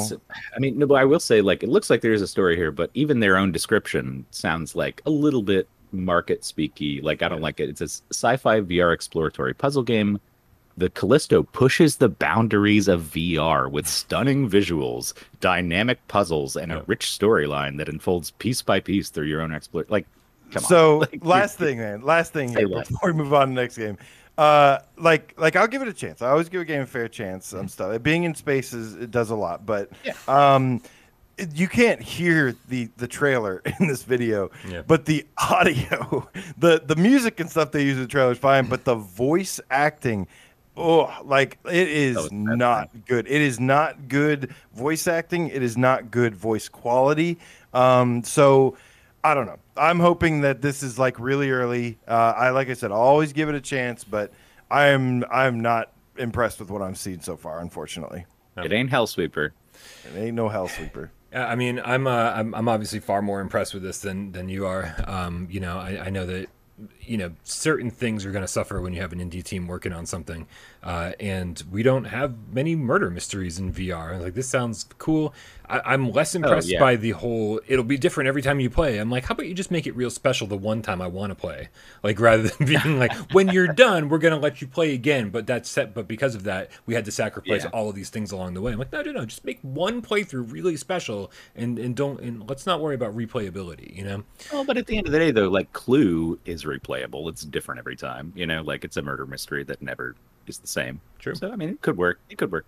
I 0.55 0.59
mean, 0.61 0.79
no, 0.79 0.87
but 0.87 0.95
I 0.95 1.05
will 1.05 1.19
say, 1.19 1.41
like, 1.41 1.63
it 1.63 1.69
looks 1.69 1.91
like 1.91 2.01
there 2.01 2.13
is 2.13 2.23
a 2.23 2.29
story 2.29 2.57
here, 2.57 2.71
but 2.71 2.91
even 2.95 3.19
their 3.21 3.37
own 3.37 3.51
description 3.51 4.25
sounds 4.31 4.77
like 4.77 5.03
a 5.07 5.11
little 5.11 5.43
bit 5.43 5.69
market 5.93 6.43
speaky. 6.43 7.03
Like, 7.03 7.23
I 7.23 7.29
don't 7.29 7.41
like 7.41 7.59
it. 7.59 7.69
It's 7.69 7.81
a 7.81 7.89
sci-fi 8.13 8.61
VR 8.61 8.95
exploratory 8.95 9.55
puzzle 9.55 9.83
game. 9.83 10.21
The 10.77 10.91
Callisto 10.91 11.43
pushes 11.43 11.97
the 11.97 12.09
boundaries 12.11 12.87
of 12.87 13.03
VR 13.03 13.71
with 13.71 13.87
stunning 13.87 14.49
visuals, 14.49 15.15
dynamic 15.41 16.07
puzzles, 16.07 16.55
and 16.55 16.71
a 16.71 16.85
rich 16.87 17.07
storyline 17.07 17.79
that 17.79 17.89
unfolds 17.89 18.33
piece 18.33 18.61
by 18.61 18.81
piece 18.81 19.09
through 19.09 19.27
your 19.27 19.41
own 19.41 19.53
explore. 19.53 19.87
Like, 19.89 20.07
come 20.51 20.63
on. 20.65 20.69
so 20.69 20.99
Like, 21.13 21.25
last 21.25 21.57
thing, 21.57 21.79
man. 21.79 22.03
Last 22.03 22.35
thing 22.35 22.51
here 22.51 22.69
before 22.69 23.11
we 23.11 23.15
move 23.15 23.33
on 23.33 23.49
to 23.49 23.55
the 23.55 23.61
next 23.63 23.79
game. 23.79 23.97
Uh, 24.39 24.79
like, 24.99 25.33
like 25.39 25.57
I'll 25.57 25.67
give 25.67 25.83
it 25.83 25.89
a 25.89 25.93
chance. 25.95 26.21
I 26.23 26.29
always 26.31 26.49
give 26.49 26.61
a 26.61 26.65
game 26.65 26.83
a 26.83 26.87
fair 26.87 27.09
chance 27.09 27.49
Mm-hmm. 27.49 27.59
and 27.61 27.71
stuff. 27.71 28.03
Being 28.03 28.25
in 28.25 28.35
spaces, 28.35 28.95
it 28.95 29.11
does 29.11 29.31
a 29.31 29.35
lot, 29.37 29.65
but 29.65 29.91
Yeah. 30.05 30.13
um, 30.29 30.83
you 31.55 31.69
can't 31.69 32.01
hear 32.03 32.55
the 32.69 32.89
the 32.97 33.07
trailer 33.09 33.63
in 33.81 33.89
this 33.89 34.03
video, 34.03 34.51
Yeah. 34.69 34.83
but 34.87 35.05
the 35.07 35.27
audio, 35.39 36.29
the 36.59 36.83
the 36.85 36.97
music 36.97 37.41
and 37.41 37.51
stuff 37.51 37.73
they 37.73 37.83
use 37.85 37.97
in 37.97 38.03
the 38.03 38.09
trailer 38.09 38.33
is 38.33 38.39
fine, 38.39 38.67
but 38.67 38.85
the 38.85 38.95
voice 38.95 39.61
acting. 39.71 40.27
Oh, 40.79 41.11
like 41.25 41.57
it 41.65 41.89
is 41.89 42.17
it's 42.19 42.29
bad, 42.29 42.59
not 42.59 42.91
good. 43.07 43.27
It 43.27 43.41
is 43.41 43.59
not 43.59 44.09
good 44.09 44.55
voice 44.75 45.07
acting. 45.07 45.49
It 45.49 45.63
is 45.63 45.79
not 45.79 46.11
good 46.11 46.35
voice 46.37 46.69
quality. 46.69 47.39
Um, 47.73 48.23
so 48.23 48.77
I 49.25 49.35
don't 49.35 49.47
know. 49.47 49.59
I'm 49.77 49.99
hoping 49.99 50.43
that 50.43 50.63
this 50.63 50.83
is 50.83 50.99
like 50.99 51.19
really 51.19 51.51
early. 51.51 51.99
Uh, 52.07 52.35
I 52.37 52.51
like 52.51 52.69
I 52.71 52.75
said, 52.75 52.93
I'll 52.93 52.99
always 52.99 53.33
give 53.33 53.49
it 53.49 53.55
a 53.55 53.61
chance, 53.61 54.05
but 54.05 54.33
I'm 54.71 55.25
I'm 55.31 55.61
not 55.61 55.93
impressed 56.17 56.61
with 56.61 56.71
what 56.71 56.83
I'm 56.83 56.95
seeing 56.95 57.21
so 57.21 57.37
far. 57.37 57.61
Unfortunately, 57.61 58.27
it 58.57 58.73
ain't 58.73 58.91
Hellsweeper. 58.91 59.51
it 60.05 60.17
ain't 60.17 60.35
no 60.35 60.49
hell 60.49 60.69
sweeper. 60.69 61.11
I 61.33 61.55
mean, 61.55 61.81
I'm, 61.85 62.07
uh, 62.07 62.33
I'm 62.35 62.55
I'm 62.55 62.69
obviously 62.69 63.01
far 63.01 63.21
more 63.21 63.41
impressed 63.41 63.75
with 63.75 63.83
this 63.83 63.99
than 63.99 64.33
than 64.33 64.49
you 64.49 64.65
are. 64.67 64.95
Um, 65.07 65.49
you 65.51 65.61
know, 65.61 65.79
I, 65.79 66.07
I 66.07 66.11
know 66.11 66.25
that 66.27 66.49
you 67.01 67.17
know 67.17 67.33
certain 67.43 67.91
things 67.91 68.27
are 68.27 68.33
going 68.33 68.45
to 68.45 68.49
suffer 68.49 68.81
when 68.81 68.93
you 68.93 69.01
have 69.01 69.13
an 69.13 69.19
indie 69.19 69.43
team 69.43 69.67
working 69.67 69.93
on 69.93 70.05
something 70.05 70.47
uh, 70.83 71.13
and 71.19 71.63
we 71.71 71.83
don't 71.83 72.05
have 72.05 72.35
many 72.53 72.77
murder 72.77 73.09
mysteries 73.09 73.59
in 73.59 73.73
vr 73.73 74.21
like 74.21 74.35
this 74.35 74.47
sounds 74.47 74.85
cool 74.99 75.33
I, 75.69 75.95
am 75.95 76.11
less 76.13 76.35
oh, 76.35 76.39
impressed 76.39 76.69
yeah. 76.69 76.81
by 76.81 76.97
the 76.97 77.11
whole 77.11 77.61
it'll 77.67 77.85
be 77.85 77.97
different 77.97 78.29
every 78.29 78.43
time 78.43 78.61
you 78.61 78.71
play 78.71 78.99
i'm 78.99 79.11
like 79.11 79.25
how 79.25 79.33
about 79.33 79.47
you 79.47 79.55
just 79.55 79.71
make 79.71 79.87
it 79.87 79.97
real 79.97 80.11
special 80.11 80.47
the 80.47 80.57
one 80.57 80.83
time 80.83 81.01
i 81.03 81.07
want 81.07 81.31
to 81.31 81.35
play 81.35 81.69
like 82.03 82.19
rather 82.21 82.45
than 82.45 82.67
being 82.67 82.99
like 82.99 83.13
when 83.33 83.49
you're 83.49 83.69
done 83.69 84.09
we're 84.09 84.19
going 84.19 84.35
to 84.35 84.41
let 84.41 84.61
you 84.61 84.67
play 84.67 84.95
again 84.95 85.31
but 85.31 85.47
that's 85.47 85.69
set 85.71 85.95
but 85.95 86.07
because 86.07 86.35
of 86.35 86.45
that 86.45 86.71
we 86.87 86.95
had 86.95 87.05
to 87.05 87.13
sacrifice 87.13 87.65
Yeah. 87.65 87.71
all 87.71 87.89
of 87.89 87.95
these 87.95 88.11
things 88.11 88.33
along 88.33 88.55
the 88.55 88.61
way 88.61 88.73
i'm 88.73 88.79
like 88.79 88.93
no 88.93 89.03
no 89.03 89.13
no 89.13 89.25
just 89.27 89.45
make 89.45 89.59
one 89.63 90.03
playthrough 90.03 90.53
really 90.53 90.77
special 90.77 91.31
and 91.55 91.79
and 91.79 91.97
don't 91.97 92.21
and 92.21 92.49
let's 92.49 92.67
not 92.67 92.81
worry 92.81 92.95
about 92.95 93.17
replayability 93.17 93.95
you 93.97 94.05
know 94.05 94.25
Well, 94.53 94.65
but 94.65 94.77
at 94.77 94.87
the 94.87 94.97
end 94.97 95.07
of 95.07 95.13
the 95.13 95.19
day, 95.19 95.31
though, 95.31 95.49
like 95.49 95.73
Clue 95.73 96.39
is 96.45 96.65
replayable. 96.65 97.29
It's 97.29 97.43
different 97.43 97.79
every 97.79 97.97
time. 97.97 98.33
You 98.37 98.47
know, 98.47 98.63
like 98.63 98.85
it's 98.85 98.97
a 98.97 99.03
murder 99.03 99.27
mystery 99.27 99.65
that 99.65 99.83
never 99.83 100.15
is 100.47 100.59
the 100.59 100.67
same. 100.67 101.01
True. 101.19 101.35
So 101.35 101.51
I 101.51 101.57
mean, 101.57 101.71
it 101.71 101.81
could 101.81 101.97
work. 101.97 102.21
It 102.31 102.39
could 102.39 102.53
work. 102.53 102.67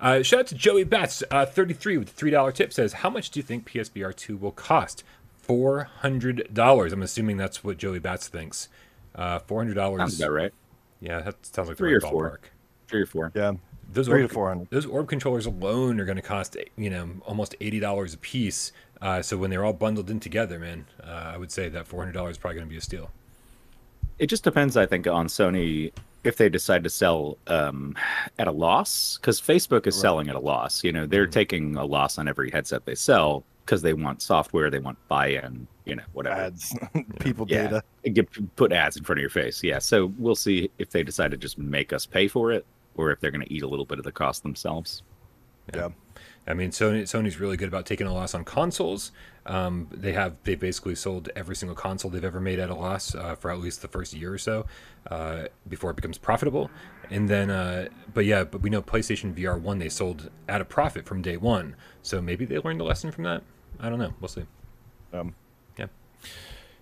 Uh, 0.00 0.22
shout 0.22 0.40
out 0.40 0.46
to 0.48 0.54
Joey 0.54 0.84
Bats, 0.84 1.22
uh, 1.30 1.44
33 1.44 1.98
with 1.98 2.22
a 2.22 2.24
$3 2.24 2.54
tip 2.54 2.72
says, 2.72 2.92
How 2.94 3.10
much 3.10 3.30
do 3.30 3.40
you 3.40 3.44
think 3.44 3.68
PSVR 3.68 4.14
2 4.14 4.36
will 4.36 4.52
cost? 4.52 5.02
$400. 5.46 6.92
I'm 6.92 7.02
assuming 7.02 7.36
that's 7.36 7.64
what 7.64 7.78
Joey 7.78 7.98
Bats 7.98 8.28
thinks. 8.28 8.68
Uh, 9.14 9.38
$400. 9.40 9.98
Sounds 9.98 10.20
about 10.20 10.32
right. 10.32 10.52
Yeah, 11.00 11.20
that 11.22 11.44
sounds 11.46 11.68
like 11.68 11.76
the 11.76 11.82
Three 11.82 11.94
right 11.94 12.02
or 12.04 12.10
four. 12.10 12.30
ballpark. 12.30 12.38
Three 12.88 13.02
or 13.02 13.06
four. 13.06 13.32
Yeah, 13.34 13.52
Those 13.92 14.06
three 14.06 14.18
to 14.18 14.24
orb, 14.24 14.32
four 14.32 14.48
hundred. 14.48 14.68
those 14.70 14.86
orb 14.86 15.08
controllers 15.08 15.46
alone 15.46 16.00
are 16.00 16.04
going 16.04 16.16
to 16.16 16.22
cost, 16.22 16.56
you 16.76 16.90
know, 16.90 17.08
almost 17.26 17.54
$80 17.60 18.14
a 18.14 18.18
piece. 18.18 18.72
Uh, 19.00 19.22
so 19.22 19.36
when 19.36 19.50
they're 19.50 19.64
all 19.64 19.72
bundled 19.72 20.10
in 20.10 20.20
together, 20.20 20.58
man, 20.58 20.86
uh, 21.02 21.32
I 21.34 21.36
would 21.36 21.52
say 21.52 21.68
that 21.68 21.88
$400 21.88 22.30
is 22.30 22.38
probably 22.38 22.56
going 22.56 22.66
to 22.66 22.70
be 22.70 22.76
a 22.78 22.80
steal. 22.80 23.10
It 24.18 24.26
just 24.28 24.42
depends, 24.44 24.76
I 24.76 24.86
think, 24.86 25.06
on 25.06 25.26
Sony 25.28 25.92
if 26.28 26.36
they 26.36 26.48
decide 26.48 26.84
to 26.84 26.90
sell 26.90 27.38
um, 27.46 27.96
at 28.38 28.46
a 28.46 28.52
loss, 28.52 29.16
because 29.16 29.40
Facebook 29.40 29.86
is 29.86 29.98
selling 29.98 30.28
at 30.28 30.36
a 30.36 30.40
loss. 30.40 30.84
You 30.84 30.92
know, 30.92 31.06
they're 31.06 31.26
Mhm. 31.26 31.32
taking 31.32 31.76
a 31.76 31.84
loss 31.84 32.18
on 32.18 32.28
every 32.28 32.50
headset 32.50 32.84
they 32.84 32.94
sell 32.94 33.44
because 33.64 33.80
they 33.82 33.94
want 33.94 34.20
software, 34.22 34.70
they 34.70 34.78
want 34.78 34.98
buy-in, 35.08 35.66
you 35.86 35.96
know, 35.96 36.02
whatever. 36.12 36.40
Ads, 36.40 36.76
people 37.20 37.46
Yeah. 37.48 37.62
data. 37.68 37.82
Get, 38.12 38.28
put 38.56 38.72
ads 38.72 38.96
in 38.96 39.04
front 39.04 39.18
of 39.18 39.22
your 39.22 39.30
face. 39.30 39.62
Yeah. 39.64 39.78
So 39.78 40.12
we'll 40.18 40.34
see 40.34 40.70
if 40.78 40.90
they 40.90 41.02
decide 41.02 41.30
to 41.32 41.36
just 41.36 41.56
make 41.58 41.92
us 41.92 42.04
pay 42.06 42.28
for 42.28 42.52
it, 42.52 42.64
or 42.96 43.10
if 43.10 43.20
they're 43.20 43.30
going 43.30 43.44
to 43.46 43.52
eat 43.52 43.62
a 43.62 43.68
little 43.68 43.86
bit 43.86 43.98
of 43.98 44.04
the 44.04 44.12
cost 44.12 44.42
themselves. 44.42 45.02
Yeah. 45.74 45.88
I 46.46 46.54
mean, 46.54 46.70
Sony 46.70 47.02
Sony's 47.02 47.38
really 47.40 47.56
good 47.58 47.68
about 47.68 47.84
taking 47.84 48.06
a 48.06 48.12
loss 48.14 48.34
on 48.34 48.44
consoles. 48.44 49.12
Um, 49.48 49.88
they 49.90 50.12
have 50.12 50.36
they 50.44 50.54
basically 50.54 50.94
sold 50.94 51.30
every 51.34 51.56
single 51.56 51.74
console 51.74 52.10
they've 52.10 52.22
ever 52.22 52.38
made 52.40 52.58
at 52.58 52.68
a 52.68 52.74
loss 52.74 53.14
uh, 53.14 53.34
for 53.34 53.50
at 53.50 53.58
least 53.58 53.80
the 53.80 53.88
first 53.88 54.12
year 54.12 54.32
or 54.32 54.38
so 54.38 54.66
uh, 55.10 55.44
before 55.66 55.90
it 55.90 55.96
becomes 55.96 56.18
profitable. 56.18 56.70
And 57.10 57.30
then, 57.30 57.48
uh, 57.48 57.88
but 58.12 58.26
yeah, 58.26 58.44
but 58.44 58.60
we 58.60 58.68
know 58.68 58.82
PlayStation 58.82 59.34
VR 59.34 59.58
one 59.58 59.78
they 59.78 59.88
sold 59.88 60.30
at 60.48 60.60
a 60.60 60.66
profit 60.66 61.06
from 61.06 61.22
day 61.22 61.38
one. 61.38 61.76
So 62.02 62.20
maybe 62.20 62.44
they 62.44 62.58
learned 62.58 62.82
a 62.82 62.84
lesson 62.84 63.10
from 63.10 63.24
that. 63.24 63.42
I 63.80 63.88
don't 63.88 63.98
know. 63.98 64.12
We'll 64.20 64.28
see. 64.28 64.44
Um, 65.14 65.34
Yeah. 65.78 65.86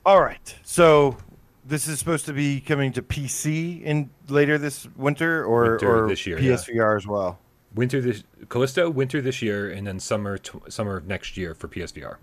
All 0.05 0.20
right. 0.20 0.57
So 0.64 1.16
this 1.64 1.87
is 1.87 2.00
supposed 2.00 2.26
to 2.26 2.33
be 2.33 2.61
coming 2.61 2.92
to 2.94 3.02
PC 3.02 3.83
in 3.83 4.11
later 4.29 4.59
this 4.59 4.88
winter 4.96 5.44
or, 5.44 5.72
Winter 5.72 6.05
or 6.05 6.09
this 6.09 6.26
year, 6.26 6.40
yeah. 6.40 6.52
PSVR 6.55 6.96
as 6.96 7.07
well. 7.07 7.38
Winter 7.74 8.00
this 8.00 8.24
Callisto 8.48 8.88
winter 8.88 9.20
this 9.20 9.42
year, 9.42 9.70
and 9.70 9.87
then 9.87 10.00
summer 10.00 10.38
tw- 10.38 10.72
summer 10.72 10.96
of 10.96 11.07
next 11.07 11.37
year 11.37 11.55
for 11.55 11.68
PSVR. 11.68 12.16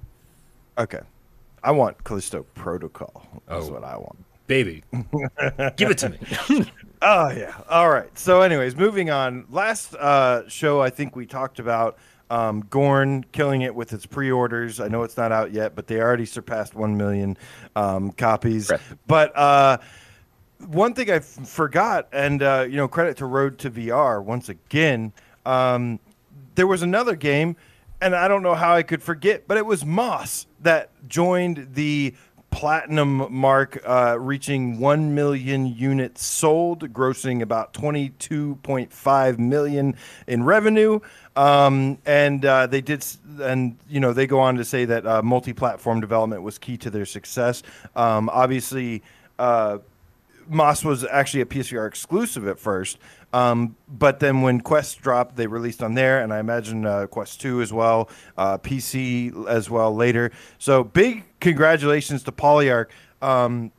Okay. 0.77 0.99
I 1.63 1.71
want 1.71 2.03
Callisto 2.03 2.43
Protocol. 2.55 3.25
That's 3.47 3.67
Oh. 3.67 3.73
what 3.73 3.83
I 3.83 3.95
want. 3.97 4.17
Baby, 4.47 4.83
give 5.77 5.89
it 5.91 5.97
to 5.99 6.09
me. 6.09 6.65
Oh 7.05 7.29
yeah. 7.31 7.53
All 7.69 7.89
right. 7.89 8.17
So, 8.17 8.43
anyways, 8.43 8.77
moving 8.77 9.09
on. 9.09 9.45
Last 9.49 9.93
uh, 9.95 10.47
show, 10.47 10.81
I 10.81 10.89
think 10.89 11.17
we 11.17 11.25
talked 11.25 11.59
about 11.59 11.97
um, 12.29 12.61
Gorn 12.69 13.25
killing 13.33 13.61
it 13.61 13.75
with 13.75 13.91
its 13.91 14.05
pre-orders. 14.05 14.79
I 14.79 14.87
know 14.87 15.03
it's 15.03 15.17
not 15.17 15.33
out 15.33 15.51
yet, 15.51 15.75
but 15.75 15.87
they 15.87 15.99
already 15.99 16.25
surpassed 16.25 16.75
one 16.75 16.95
million 16.95 17.37
um, 17.75 18.11
copies. 18.13 18.67
Correct. 18.69 18.83
But 19.05 19.37
uh, 19.37 19.79
one 20.67 20.93
thing 20.93 21.11
I 21.11 21.15
f- 21.15 21.25
forgot, 21.25 22.07
and 22.13 22.41
uh, 22.41 22.65
you 22.69 22.77
know, 22.77 22.87
credit 22.87 23.17
to 23.17 23.25
Road 23.25 23.57
to 23.59 23.69
VR 23.69 24.23
once 24.23 24.47
again. 24.47 25.11
Um, 25.45 25.99
there 26.55 26.67
was 26.67 26.83
another 26.83 27.17
game, 27.17 27.57
and 27.99 28.15
I 28.15 28.29
don't 28.29 28.43
know 28.43 28.55
how 28.55 28.73
I 28.75 28.83
could 28.83 29.03
forget, 29.03 29.45
but 29.45 29.57
it 29.57 29.65
was 29.65 29.83
Moss 29.85 30.47
that 30.63 30.89
joined 31.07 31.69
the 31.73 32.13
platinum 32.53 33.25
mark, 33.33 33.81
uh, 33.83 34.15
reaching 34.19 34.79
1 34.79 35.15
million 35.15 35.65
units 35.65 36.23
sold, 36.23 36.93
grossing 36.93 37.41
about 37.41 37.73
22.5 37.73 39.39
million 39.39 39.95
in 40.27 40.43
revenue. 40.43 40.99
Um, 41.35 41.97
and 42.05 42.45
uh, 42.45 42.67
they 42.67 42.81
did, 42.81 43.03
and 43.41 43.75
you 43.89 43.99
know, 43.99 44.13
they 44.13 44.27
go 44.27 44.39
on 44.39 44.55
to 44.57 44.63
say 44.63 44.85
that 44.85 45.05
uh, 45.05 45.23
multi-platform 45.23 45.99
development 45.99 46.43
was 46.43 46.59
key 46.59 46.77
to 46.77 46.91
their 46.91 47.05
success. 47.05 47.63
Um, 47.95 48.29
obviously, 48.29 49.01
uh, 49.39 49.79
Moss 50.47 50.85
was 50.85 51.05
actually 51.05 51.41
a 51.41 51.45
PSVR 51.45 51.87
exclusive 51.87 52.47
at 52.47 52.59
first, 52.59 52.99
um, 53.33 53.75
but 53.89 54.19
then 54.19 54.43
when 54.43 54.61
Quest 54.61 55.01
dropped, 55.01 55.35
they 55.35 55.47
released 55.47 55.81
on 55.81 55.95
there, 55.95 56.21
and 56.21 56.31
I 56.31 56.39
imagine 56.39 56.85
uh, 56.85 57.07
Quest 57.07 57.41
Two 57.41 57.61
as 57.61 57.73
well, 57.73 58.09
uh, 58.37 58.59
PC 58.59 59.47
as 59.47 59.69
well 59.69 59.93
later. 59.93 60.31
So 60.59 60.83
big 60.83 61.23
congratulations 61.41 62.21
to 62.23 62.31
Polyarc, 62.31 62.87
um, 63.23 63.71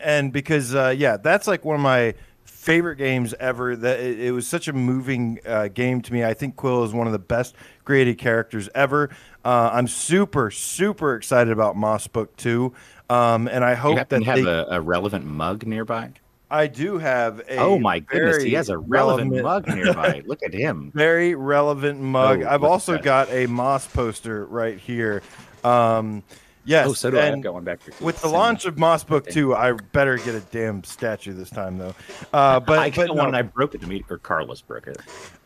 and 0.00 0.32
because 0.32 0.74
uh, 0.74 0.94
yeah, 0.96 1.16
that's 1.16 1.48
like 1.48 1.64
one 1.64 1.74
of 1.74 1.82
my 1.82 2.14
favorite 2.44 2.96
games 2.96 3.34
ever. 3.40 3.74
That 3.74 3.98
it, 3.98 4.20
it 4.20 4.30
was 4.30 4.46
such 4.46 4.68
a 4.68 4.72
moving 4.72 5.40
uh, 5.44 5.66
game 5.66 6.00
to 6.02 6.12
me. 6.12 6.24
I 6.24 6.32
think 6.32 6.54
Quill 6.54 6.84
is 6.84 6.94
one 6.94 7.08
of 7.08 7.12
the 7.12 7.18
best 7.18 7.56
created 7.84 8.18
characters 8.18 8.68
ever. 8.72 9.10
Uh, 9.44 9.70
I'm 9.72 9.88
super 9.88 10.52
super 10.52 11.16
excited 11.16 11.52
about 11.52 11.76
Moss 11.76 12.06
Book 12.06 12.36
Two. 12.36 12.72
Um, 13.08 13.48
and 13.48 13.64
I 13.64 13.74
hope 13.74 13.98
happen 13.98 14.20
that 14.20 14.24
to 14.24 14.30
have 14.30 14.44
they, 14.44 14.74
a, 14.74 14.78
a 14.78 14.80
relevant 14.80 15.24
mug 15.24 15.66
nearby? 15.66 16.12
I 16.50 16.66
do 16.66 16.98
have 16.98 17.40
a. 17.48 17.56
oh 17.58 17.78
my 17.78 18.00
goodness, 18.00 18.42
he 18.42 18.54
has 18.54 18.68
a 18.68 18.78
relevant, 18.78 19.32
relevant- 19.32 19.68
mug 19.68 19.76
nearby. 19.76 20.22
Look 20.26 20.42
at 20.42 20.52
him. 20.52 20.90
Very 20.94 21.34
relevant 21.34 22.00
mug. 22.00 22.42
Oh, 22.42 22.48
I've 22.48 22.64
also 22.64 22.98
got 22.98 23.30
a 23.30 23.46
Moss 23.46 23.86
poster 23.86 24.44
right 24.46 24.76
here. 24.78 25.22
Um, 25.62 26.22
yes. 26.64 26.88
Oh, 26.88 26.92
so 26.94 27.10
do 27.10 27.18
I. 27.18 27.30
I've 27.30 27.40
got 27.42 27.54
one 27.54 27.64
back 27.64 27.82
here. 27.84 27.94
With 28.00 28.16
the 28.16 28.22
Same. 28.28 28.32
launch 28.32 28.64
of 28.64 28.78
Moss 28.78 29.04
Book. 29.04 29.26
2, 29.28 29.54
I 29.54 29.72
better 29.72 30.16
get 30.16 30.34
a 30.34 30.40
damn 30.40 30.82
statue 30.84 31.34
this 31.34 31.50
time, 31.50 31.78
though. 31.78 31.94
Uh, 32.32 32.58
but 32.60 32.78
I 32.80 32.90
but 32.90 32.96
got 32.96 33.06
no, 33.08 33.14
one 33.14 33.26
and 33.28 33.36
I 33.36 33.42
broke 33.42 33.74
it 33.74 33.80
to 33.82 33.86
me, 33.86 34.04
or 34.10 34.18
Carlos 34.18 34.60
broke 34.62 34.86
it. 34.88 34.98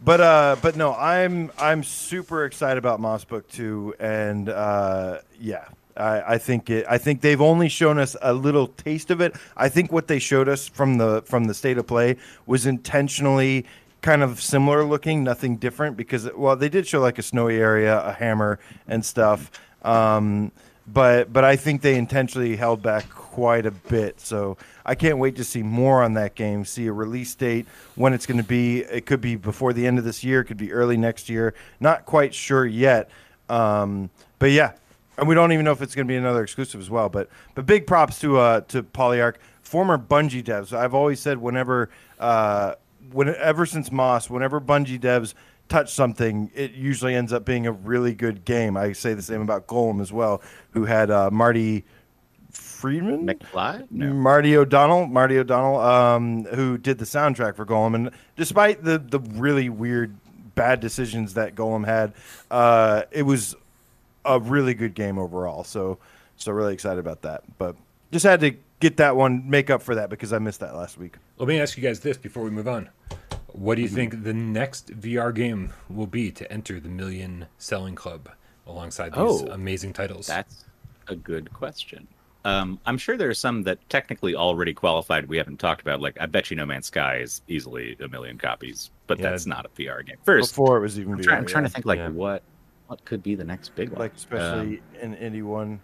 but 0.03 0.21
uh, 0.21 0.57
but 0.63 0.77
no, 0.77 0.95
I'm 0.95 1.51
I'm 1.59 1.83
super 1.85 2.45
excited 2.45 2.79
about 2.79 3.01
Moss 3.01 3.25
Book 3.25 3.49
Two, 3.49 3.95
and 3.99 4.49
uh, 4.49 5.19
yeah, 5.39 5.67
I, 5.97 6.35
I 6.35 6.39
think 6.39 6.71
it. 6.71 6.87
I 6.89 6.99
think 6.99 7.21
they've 7.21 7.41
only 7.41 7.69
shown 7.69 7.99
us 7.99 8.17
a 8.21 8.33
little 8.33 8.69
taste 8.69 9.11
of 9.11 9.21
it. 9.21 9.35
I 9.57 9.69
think 9.69 9.93
what 9.93 10.09
they 10.09 10.19
showed 10.19 10.49
us 10.49 10.69
from 10.69 10.99
the 10.99 11.23
from 11.23 11.45
the 11.45 11.55
state 11.55 11.79
of 11.79 11.87
play 11.87 12.17
was 12.47 12.67
intentionally 12.67 13.67
kind 14.03 14.23
of 14.23 14.41
similar 14.43 14.85
looking, 14.85 15.25
nothing 15.25 15.57
different 15.57 15.97
because 15.97 16.29
well, 16.37 16.57
they 16.57 16.69
did 16.69 16.87
show 16.87 17.01
like 17.01 17.19
a 17.19 17.23
snowy 17.23 17.57
area, 17.57 18.01
a 18.05 18.13
hammer, 18.13 18.59
and 18.87 19.05
stuff. 19.05 19.51
Um, 19.83 20.53
but 20.87 21.33
but 21.33 21.45
I 21.45 21.57
think 21.57 21.81
they 21.83 21.97
intentionally 21.97 22.57
held 22.57 22.83
back 22.83 23.09
quite 23.09 23.65
a 23.65 23.71
bit. 23.71 24.21
So 24.21 24.57
I 24.85 24.95
can't 24.95 25.19
wait 25.19 25.37
to 25.37 25.45
see 25.45 25.63
more 25.63 26.03
on 26.03 26.15
that 26.15 26.35
game. 26.35 26.65
See 26.65 26.87
a 26.87 26.93
release 26.93 27.35
date 27.35 27.67
when 27.95 28.13
it's 28.13 28.27
going 28.27 28.39
to 28.39 28.45
be. 28.45 28.81
It 28.81 29.07
could 29.07 29.21
be 29.21 29.37
before 29.37 29.73
the 29.73 29.87
end 29.87 29.99
of 29.99 30.05
this 30.05 30.23
year. 30.23 30.41
It 30.41 30.45
could 30.45 30.59
be 30.59 30.73
early 30.73 30.97
next 30.97 31.29
year. 31.29 31.55
Not 31.81 32.05
quite 32.05 32.35
sure 32.35 32.67
yet. 32.67 33.09
Um, 33.49 34.11
but 34.39 34.51
yeah, 34.51 34.73
and 35.19 35.29
we 35.29 35.35
don't 35.35 35.53
even 35.53 35.65
know 35.65 35.73
if 35.73 35.83
it's 35.83 35.95
going 35.95 36.07
to 36.07 36.13
be 36.13 36.17
another 36.17 36.43
exclusive 36.43 36.81
as 36.81 36.91
well. 36.91 37.09
But 37.09 37.29
but 37.55 37.67
big 37.67 37.87
props 37.87 38.21
to 38.21 38.39
uh 38.39 38.61
to 38.63 38.83
Polyarc, 38.83 39.37
former 39.63 39.99
Bungie 39.99 40.43
devs. 40.43 40.73
I've 40.73 40.95
always 40.95 41.21
said 41.21 41.39
whenever 41.39 41.91
uh 42.19 42.75
when 43.13 43.35
ever 43.35 43.67
since 43.67 43.93
Moss, 43.93 44.29
whenever 44.31 44.61
Bungie 44.61 44.99
devs 44.99 45.35
touch 45.69 45.93
something, 45.93 46.51
it 46.55 46.73
usually 46.73 47.15
ends 47.15 47.33
up 47.33 47.45
being 47.45 47.67
a 47.67 47.73
really 47.73 48.15
good 48.15 48.45
game. 48.45 48.77
I 48.77 48.93
say 48.93 49.15
the 49.15 49.23
same 49.23 49.41
about 49.41 49.67
Golem 49.67 50.01
as 50.01 50.13
well, 50.13 50.43
who 50.73 50.85
had 50.85 51.11
uh, 51.11 51.31
Marty 51.31 51.85
Friedman. 52.51 53.27
McFly? 53.27 53.87
No. 53.91 54.13
Marty 54.13 54.57
O'Donnell, 54.57 55.07
Marty 55.07 55.39
O'Donnell, 55.39 55.81
um, 55.81 56.45
who 56.45 56.79
did 56.79 56.99
the 56.99 57.05
soundtrack 57.05 57.57
for 57.57 57.65
Golem, 57.65 57.95
and 57.95 58.11
despite 58.37 58.85
the 58.85 58.99
the 58.99 59.21
really 59.21 59.69
weird, 59.69 60.15
bad 60.55 60.81
decisions 60.81 61.35
that 61.35 61.55
Golem 61.55 61.87
had, 61.87 62.13
uh, 62.51 63.03
it 63.11 63.23
was 63.23 63.57
a 64.25 64.39
really 64.41 64.75
good 64.75 64.95
game 64.95 65.19
overall. 65.19 65.65
So, 65.65 65.99
so 66.37 66.53
really 66.53 66.75
excited 66.75 66.99
about 66.99 67.23
that. 67.23 67.43
But 67.59 67.77
just 68.13 68.25
had 68.25 68.41
to 68.41 68.55
get 68.81 68.97
that 68.99 69.17
one, 69.17 69.49
make 69.49 69.71
up 69.71 69.83
for 69.83 69.95
that 69.95 70.11
because 70.11 70.33
I 70.33 70.39
missed 70.39 70.61
that 70.61 70.75
last 70.75 70.99
week. 70.99 71.17
Let 71.39 71.49
me 71.49 71.61
ask 71.61 71.77
you 71.77 71.83
guys 71.83 72.01
this 72.01 72.17
before 72.17 72.43
we 72.45 72.51
move 72.51 72.69
on. 72.69 72.89
What 73.49 73.77
do 73.77 73.83
you 73.83 73.89
think 73.89 74.25
the 74.25 74.35
next 74.35 74.89
VR 75.01 75.33
game 75.35 75.73
will 75.89 76.09
be 76.09 76.31
to 76.33 76.51
enter 76.53 76.81
the 76.81 76.89
million 76.89 77.47
selling 77.59 77.95
club 77.95 78.29
alongside 78.67 79.11
these 79.11 79.19
Oh, 79.19 79.47
amazing 79.47 79.93
titles? 79.93 80.27
That's 80.27 80.65
a 81.09 81.15
good 81.15 81.53
question. 81.53 82.09
Um, 82.45 82.79
I'm 82.85 82.99
sure 82.99 83.17
there 83.17 83.31
are 83.31 83.35
some 83.35 83.63
that 83.63 83.79
technically 83.89 84.35
already 84.35 84.75
qualified 84.75 85.29
we 85.29 85.37
haven't 85.39 85.59
talked 85.61 85.81
about. 85.81 86.01
Like 86.03 86.17
I 86.21 86.27
bet 86.27 86.51
you 86.51 86.57
No 86.57 86.67
Man's 86.67 86.87
Sky 86.87 87.19
is 87.19 87.41
easily 87.49 87.97
a 88.01 88.09
million 88.09 88.37
copies, 88.39 88.91
but 89.07 89.19
Yeah. 89.19 89.31
that's 89.31 89.47
not 89.47 89.65
a 89.65 89.69
VR 89.71 90.05
game. 90.05 90.17
First, 90.25 90.51
Before 90.53 90.77
it 90.77 90.81
was 90.81 90.99
even 90.99 91.13
I'm, 91.15 91.19
VR, 91.21 91.23
try- 91.25 91.37
I'm 91.39 91.47
trying 91.47 91.65
to 91.65 91.71
think 91.71 91.87
like 91.87 91.99
Yeah. 92.01 92.09
what 92.11 92.43
what 92.87 93.05
could 93.05 93.23
be 93.23 93.35
the 93.35 93.45
next 93.45 93.75
big 93.75 93.91
one. 93.91 93.99
like 94.01 94.15
especially 94.15 94.83
Um, 95.03 95.15
in 95.15 95.33
indie 95.33 95.43
one. 95.43 95.81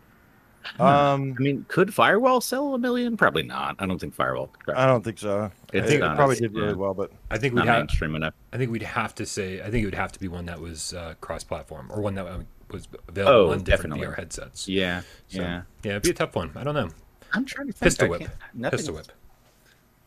Um, 0.78 1.34
I 1.38 1.42
mean, 1.42 1.64
could 1.68 1.94
Firewall 1.94 2.42
sell 2.42 2.74
a 2.74 2.78
million? 2.78 3.16
Probably 3.16 3.42
not. 3.42 3.76
I 3.78 3.86
don't 3.86 3.98
think 3.98 4.14
Firewall. 4.14 4.48
Could 4.64 4.74
I 4.74 4.84
don't 4.86 5.02
think 5.02 5.18
so. 5.18 5.50
It's 5.72 5.90
it, 5.90 6.02
it 6.02 6.16
probably 6.16 6.36
did 6.36 6.54
really 6.54 6.68
yeah. 6.68 6.74
well, 6.74 6.92
but 6.92 7.10
I 7.30 7.38
think 7.38 7.54
we'd 7.54 7.64
have. 7.64 7.78
mainstream 7.78 8.14
enough. 8.14 8.34
I 8.52 8.58
think 8.58 8.70
we'd 8.70 8.82
have 8.82 9.14
to 9.14 9.24
say. 9.26 9.62
I 9.62 9.70
think 9.70 9.82
it 9.82 9.86
would 9.86 9.94
have 9.94 10.12
to 10.12 10.20
be 10.20 10.28
one 10.28 10.44
that 10.46 10.60
was 10.60 10.92
uh, 10.92 11.14
cross-platform 11.22 11.90
or 11.90 12.02
one 12.02 12.14
that 12.16 12.26
was 12.70 12.88
available 13.08 13.34
Oh, 13.34 13.50
on 13.52 13.62
different 13.62 13.94
definitely. 13.94 14.06
VR 14.06 14.16
headsets. 14.18 14.68
Yeah, 14.68 15.00
So, 15.28 15.40
yeah. 15.40 15.62
yeah, 15.82 15.90
it'd 15.92 16.02
be 16.02 16.10
a 16.10 16.14
tough 16.14 16.36
one. 16.36 16.50
I 16.54 16.62
don't 16.62 16.74
know. 16.74 16.90
I'm 17.32 17.46
trying 17.46 17.68
to 17.68 17.72
think. 17.72 17.84
Pistol 17.86 18.08
whip. 18.08 18.28
Pistol 18.70 18.94
whip. 18.96 19.06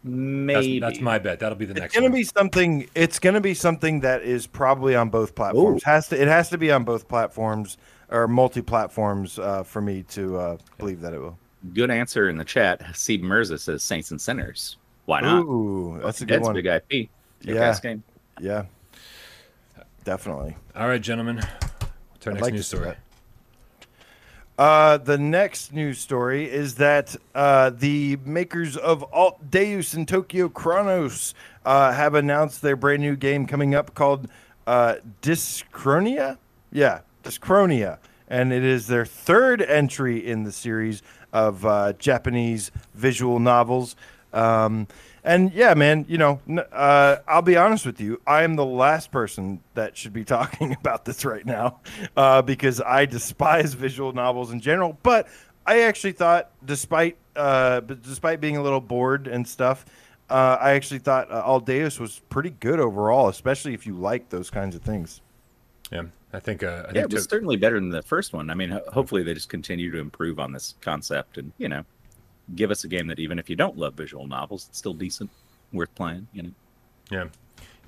That's, 0.06 0.14
Maybe 0.14 0.80
that's 0.80 1.00
my 1.00 1.18
bet. 1.18 1.40
That'll 1.40 1.58
be 1.58 1.66
the 1.66 1.72
it's 1.72 1.80
next 1.80 1.94
It's 1.94 1.96
gonna 1.96 2.10
one. 2.12 2.20
be 2.20 2.24
something. 2.26 2.90
It's 2.94 3.20
gonna 3.20 3.40
be 3.40 3.54
something 3.54 4.02
that 4.02 4.22
is 4.24 4.46
probably 4.48 4.96
on 4.96 5.10
both 5.10 5.34
platforms. 5.34 5.82
Has 5.84 6.10
to. 6.10 6.22
It 6.22 6.28
has 6.28 6.50
to 6.50 6.58
be 6.58 6.72
on 6.72 6.84
both 6.84 7.08
platforms 7.08 7.78
or 8.10 8.28
multi-platforms 8.28 9.40
uh, 9.40 9.64
for 9.64 9.82
me 9.82 10.04
to 10.10 10.38
uh, 10.38 10.58
believe 10.78 11.00
that 11.02 11.14
it 11.14 11.20
will. 11.20 11.38
good 11.74 11.90
answer 11.90 12.30
in 12.30 12.38
the 12.38 12.44
chat. 12.44 12.84
Steve 12.94 13.22
Mirza 13.24 13.58
says 13.58 13.82
Saints 13.82 14.12
and 14.12 14.20
Sinners. 14.20 14.76
Why 15.06 15.22
not? 15.22 15.44
Ooh, 15.46 16.00
that's 16.04 16.20
a 16.22 16.26
good 16.26 16.34
Dead's 16.36 16.46
one. 16.46 16.56
big 16.56 16.66
IP. 16.66 17.10
Yeah. 17.42 17.78
Game. 17.82 18.04
Yeah, 18.42 18.66
definitely. 20.04 20.56
All 20.76 20.88
right, 20.88 21.02
gentlemen. 21.02 21.38
What's 21.38 22.28
our 22.28 22.32
I'd 22.32 22.34
next 22.36 22.42
like 22.42 22.54
news 22.54 22.70
to 22.70 22.76
see 22.78 22.82
story? 22.82 22.96
Uh, 24.58 24.98
the 24.98 25.18
next 25.18 25.74
news 25.74 25.98
story 25.98 26.50
is 26.50 26.76
that 26.76 27.16
uh, 27.34 27.72
the 27.72 28.18
makers 28.24 28.78
of 28.78 29.04
Alt 29.12 29.50
Deus 29.50 29.96
and 29.96 30.08
Tokyo 30.08 30.48
Chronos 30.48 31.34
uh, 31.66 31.92
have 31.92 32.14
announced 32.14 32.62
their 32.62 32.76
brand 32.76 33.02
new 33.02 33.16
game 33.16 33.48
coming 33.48 33.74
up 33.74 33.96
called 33.96 34.28
uh. 34.68 34.96
Yeah, 36.72 37.00
Dyschronia. 37.24 37.98
And 38.28 38.54
it 38.54 38.64
is 38.64 38.88
their 38.88 39.06
third 39.06 39.62
entry 39.62 40.26
in 40.26 40.44
the 40.44 40.52
series 40.52 41.02
of 41.32 41.66
uh, 41.66 41.94
Japanese 41.94 42.72
visual 42.94 43.40
novels. 43.40 43.96
Um, 44.34 44.88
and 45.24 45.54
yeah, 45.54 45.74
man, 45.74 46.06
you 46.08 46.18
know, 46.18 46.40
uh, 46.72 47.18
I'll 47.28 47.42
be 47.42 47.56
honest 47.56 47.86
with 47.86 48.00
you. 48.02 48.22
I 48.28 48.44
am 48.44 48.56
the 48.56 48.66
last 48.66 49.12
person 49.12 49.62
that 49.74 49.96
should 49.98 50.14
be 50.14 50.24
talking 50.38 50.74
about 50.74 51.06
this 51.06 51.24
right 51.26 51.46
now 51.46 51.80
uh, 52.18 52.42
because 52.42 52.82
I 52.82 53.06
despise 53.06 53.74
visual 53.74 54.14
novels 54.14 54.52
in 54.52 54.60
general. 54.60 54.98
But 55.04 55.28
I 55.66 55.82
actually 55.84 56.14
thought, 56.14 56.52
despite 56.66 57.18
uh, 57.36 57.80
despite 57.80 58.40
being 58.42 58.58
a 58.58 58.62
little 58.64 58.82
bored 58.82 59.28
and 59.28 59.48
stuff, 59.48 59.86
uh, 60.30 60.58
I 60.60 60.72
actually 60.72 61.00
thought 61.00 61.32
uh, 61.32 61.42
Alt 61.46 61.66
Deus 61.66 62.00
was 62.00 62.22
pretty 62.30 62.52
good 62.52 62.80
overall, 62.80 63.28
especially 63.30 63.74
if 63.74 63.88
you 63.88 63.94
like 63.96 64.30
those 64.30 64.50
kinds 64.50 64.76
of 64.76 64.82
things. 64.82 65.22
Yeah, 65.92 66.04
I 66.32 66.40
think. 66.40 66.64
Uh, 66.64 66.68
I 66.68 66.72
Yeah, 66.72 66.84
think 66.86 66.98
it 66.98 67.14
was 67.14 67.24
to- 67.28 67.30
certainly 67.30 67.56
better 67.58 67.80
than 67.80 67.90
the 67.90 68.02
first 68.04 68.34
one. 68.34 68.50
I 68.50 68.56
mean, 68.56 68.70
ho- 68.72 68.84
hopefully 68.92 69.24
they 69.24 69.34
just 69.34 69.50
continue 69.50 69.90
to 69.92 70.00
improve 70.00 70.40
on 70.40 70.52
this 70.52 70.76
concept 70.82 71.38
and, 71.38 71.52
you 71.58 71.70
know, 71.70 71.84
give 72.56 72.72
us 72.72 72.84
a 72.84 72.88
game 72.88 73.08
that 73.08 73.20
even 73.20 73.40
if 73.40 73.50
you 73.50 73.56
don't 73.56 73.78
love 73.78 73.94
visual 73.94 74.28
novels, 74.28 74.68
it's 74.70 74.78
still 74.78 74.94
decent, 74.94 75.30
worth 75.72 75.94
playing, 75.96 76.28
you 76.34 76.44
know. 76.44 76.52
Yeah, 77.12 77.26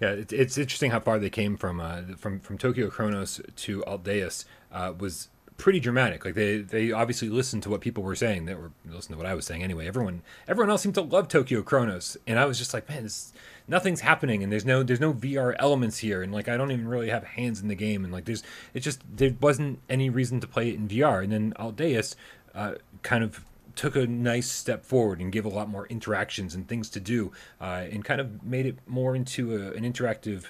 yeah. 0.01 0.10
It's, 0.10 0.34
it's 0.34 0.58
interesting 0.58 0.91
how 0.91 0.99
far 0.99 1.20
they 1.20 1.30
came 1.30 1.58
from 1.58 1.80
uh, 1.80 2.01
from 2.18 2.39
from 2.39 2.58
Tokyo 2.58 2.89
Chronos 2.89 3.41
to 3.56 3.84
Alt 3.86 4.03
Deus 4.03 4.45
uh, 4.72 4.93
was 4.97 5.30
pretty 5.58 5.80
dramatic. 5.80 6.26
Like 6.26 6.36
they 6.36 6.58
they 6.58 6.91
obviously 6.91 7.30
listened 7.30 7.64
to 7.64 7.70
what 7.70 7.82
people 7.82 8.03
were 8.03 8.16
saying. 8.16 8.45
They 8.45 8.56
were 8.56 8.72
listening 8.86 9.18
to 9.18 9.24
what 9.24 9.30
I 9.30 9.34
was 9.34 9.45
saying 9.45 9.64
anyway. 9.64 9.88
Everyone 9.88 10.22
everyone 10.47 10.70
else 10.70 10.82
seemed 10.82 10.95
to 10.95 11.01
love 11.01 11.28
Tokyo 11.28 11.62
Chronos, 11.62 12.18
and 12.28 12.39
I 12.39 12.45
was 12.45 12.58
just 12.58 12.74
like, 12.74 12.88
man, 12.89 13.03
this 13.03 13.34
nothing's 13.68 14.01
happening, 14.01 14.43
and 14.43 14.51
there's 14.51 14.66
no 14.66 14.84
there's 14.84 14.99
no 14.99 15.14
VR 15.14 15.56
elements 15.60 15.99
here, 15.99 16.22
and 16.22 16.34
like 16.34 16.47
I 16.47 16.58
don't 16.58 16.72
even 16.72 16.88
really 16.88 17.10
have 17.10 17.24
hands 17.24 17.62
in 17.62 17.68
the 17.68 17.76
game, 17.76 18.03
and 18.03 18.12
like 18.12 18.26
there's 18.26 18.43
it's 18.74 18.84
just 18.84 19.01
there 19.10 19.36
wasn't 19.39 19.80
any 19.89 20.10
reason 20.10 20.39
to 20.41 20.47
play 20.47 20.70
it 20.70 20.76
in 20.76 20.88
VR. 20.88 21.24
And 21.24 21.32
then 21.32 21.53
Alt 21.58 21.78
Deus 21.78 22.16
uh, 22.53 22.76
kind 23.01 23.24
of 23.24 23.43
took 23.76 23.95
a 23.95 24.07
nice 24.07 24.49
step 24.49 24.86
forward 24.86 25.19
and 25.19 25.32
gave 25.32 25.45
a 25.45 25.49
lot 25.49 25.69
more 25.69 25.86
interactions 25.88 26.55
and 26.55 26.67
things 26.67 26.89
to 26.91 26.99
do, 26.99 27.32
uh, 27.59 27.86
and 27.91 28.03
kind 28.05 28.21
of 28.21 28.43
made 28.43 28.65
it 28.65 28.78
more 28.88 29.15
into 29.15 29.55
a, 29.55 29.71
an 29.73 29.84
interactive, 29.84 30.45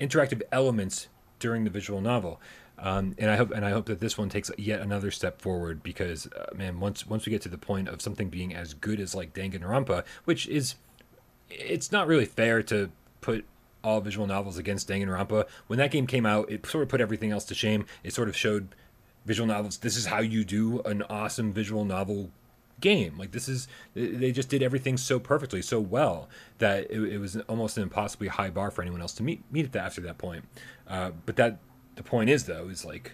interactive 0.00 0.42
elements 0.52 1.08
during 1.38 1.64
the 1.64 1.70
visual 1.70 2.00
novel. 2.00 2.40
Um, 2.78 3.14
and 3.18 3.30
I 3.30 3.36
hope 3.36 3.50
and 3.52 3.64
I 3.64 3.70
hope 3.70 3.86
that 3.86 4.00
this 4.00 4.18
one 4.18 4.28
takes 4.28 4.50
yet 4.58 4.80
another 4.80 5.10
step 5.10 5.40
forward 5.40 5.82
because 5.82 6.26
uh, 6.26 6.54
man, 6.54 6.78
once 6.78 7.06
once 7.06 7.24
we 7.24 7.30
get 7.30 7.40
to 7.42 7.48
the 7.48 7.58
point 7.58 7.88
of 7.88 8.02
something 8.02 8.28
being 8.28 8.54
as 8.54 8.74
good 8.74 9.00
as 9.00 9.14
like 9.14 9.32
Danganronpa, 9.32 10.04
which 10.24 10.46
is, 10.46 10.74
it's 11.48 11.90
not 11.90 12.06
really 12.06 12.26
fair 12.26 12.62
to 12.64 12.90
put 13.22 13.46
all 13.82 14.00
visual 14.00 14.26
novels 14.26 14.58
against 14.58 14.88
Danganronpa. 14.88 15.46
When 15.68 15.78
that 15.78 15.90
game 15.90 16.06
came 16.06 16.26
out, 16.26 16.50
it 16.50 16.66
sort 16.66 16.82
of 16.82 16.88
put 16.88 17.00
everything 17.00 17.30
else 17.32 17.44
to 17.46 17.54
shame. 17.54 17.86
It 18.04 18.12
sort 18.12 18.28
of 18.28 18.36
showed 18.36 18.68
visual 19.24 19.46
novels. 19.46 19.78
This 19.78 19.96
is 19.96 20.06
how 20.06 20.20
you 20.20 20.44
do 20.44 20.80
an 20.82 21.02
awesome 21.04 21.52
visual 21.52 21.84
novel 21.84 22.30
game. 22.80 23.16
Like 23.18 23.32
this 23.32 23.48
is 23.48 23.68
they 23.94 24.32
just 24.32 24.48
did 24.48 24.62
everything 24.62 24.96
so 24.96 25.18
perfectly, 25.18 25.62
so 25.62 25.80
well 25.80 26.28
that 26.58 26.90
it, 26.90 27.00
it 27.00 27.18
was 27.18 27.36
almost 27.48 27.76
an 27.76 27.82
impossibly 27.82 28.28
high 28.28 28.50
bar 28.50 28.70
for 28.70 28.82
anyone 28.82 29.00
else 29.00 29.12
to 29.14 29.22
meet 29.22 29.42
meet 29.50 29.64
at 29.64 29.72
that 29.72 29.86
after 29.86 30.00
that 30.02 30.18
point. 30.18 30.44
Uh, 30.88 31.10
but 31.24 31.36
that 31.36 31.58
the 31.96 32.02
point 32.02 32.28
is 32.30 32.44
though 32.44 32.68
is 32.68 32.84
like 32.84 33.12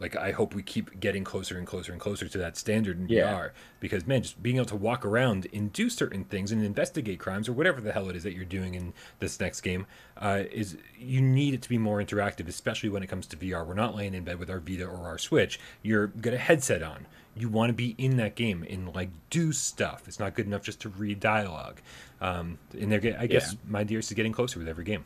like 0.00 0.14
I 0.16 0.30
hope 0.30 0.54
we 0.54 0.62
keep 0.62 1.00
getting 1.00 1.24
closer 1.24 1.58
and 1.58 1.66
closer 1.66 1.90
and 1.90 2.00
closer 2.00 2.28
to 2.28 2.38
that 2.38 2.56
standard 2.56 3.00
in 3.00 3.08
Yeah. 3.08 3.32
VR 3.34 3.50
because 3.80 4.06
man, 4.06 4.22
just 4.22 4.40
being 4.40 4.54
able 4.56 4.66
to 4.66 4.76
walk 4.76 5.04
around 5.04 5.48
and 5.52 5.72
do 5.72 5.90
certain 5.90 6.22
things 6.22 6.52
and 6.52 6.62
investigate 6.64 7.18
crimes 7.18 7.48
or 7.48 7.52
whatever 7.52 7.80
the 7.80 7.90
hell 7.92 8.08
it 8.08 8.14
is 8.14 8.22
that 8.22 8.32
you're 8.32 8.44
doing 8.44 8.74
in 8.76 8.92
this 9.18 9.40
next 9.40 9.60
game 9.62 9.86
uh, 10.18 10.44
is 10.52 10.76
you 10.96 11.20
need 11.20 11.52
it 11.52 11.62
to 11.62 11.68
be 11.68 11.78
more 11.78 11.98
interactive, 12.00 12.46
especially 12.46 12.88
when 12.88 13.02
it 13.02 13.08
comes 13.08 13.26
to 13.26 13.36
VR. 13.36 13.66
We're 13.66 13.74
not 13.74 13.96
laying 13.96 14.14
in 14.14 14.22
bed 14.22 14.38
with 14.38 14.48
our 14.50 14.60
Vita 14.60 14.84
or 14.86 15.08
our 15.08 15.18
Switch. 15.18 15.58
You're 15.82 16.06
got 16.06 16.32
a 16.32 16.38
headset 16.38 16.80
on. 16.80 17.06
You 17.38 17.48
want 17.48 17.70
to 17.70 17.74
be 17.74 17.94
in 17.98 18.16
that 18.16 18.34
game 18.34 18.64
and 18.68 18.94
like 18.94 19.10
do 19.30 19.52
stuff. 19.52 20.02
It's 20.08 20.18
not 20.18 20.34
good 20.34 20.46
enough 20.46 20.62
just 20.62 20.80
to 20.80 20.88
read 20.88 21.20
dialogue. 21.20 21.80
Um, 22.20 22.58
and 22.78 22.90
they're, 22.90 23.16
I 23.18 23.26
guess 23.26 23.56
my 23.68 23.84
dearest 23.84 24.10
is 24.10 24.14
getting 24.16 24.32
closer 24.32 24.58
with 24.58 24.68
every 24.68 24.84
game. 24.84 25.04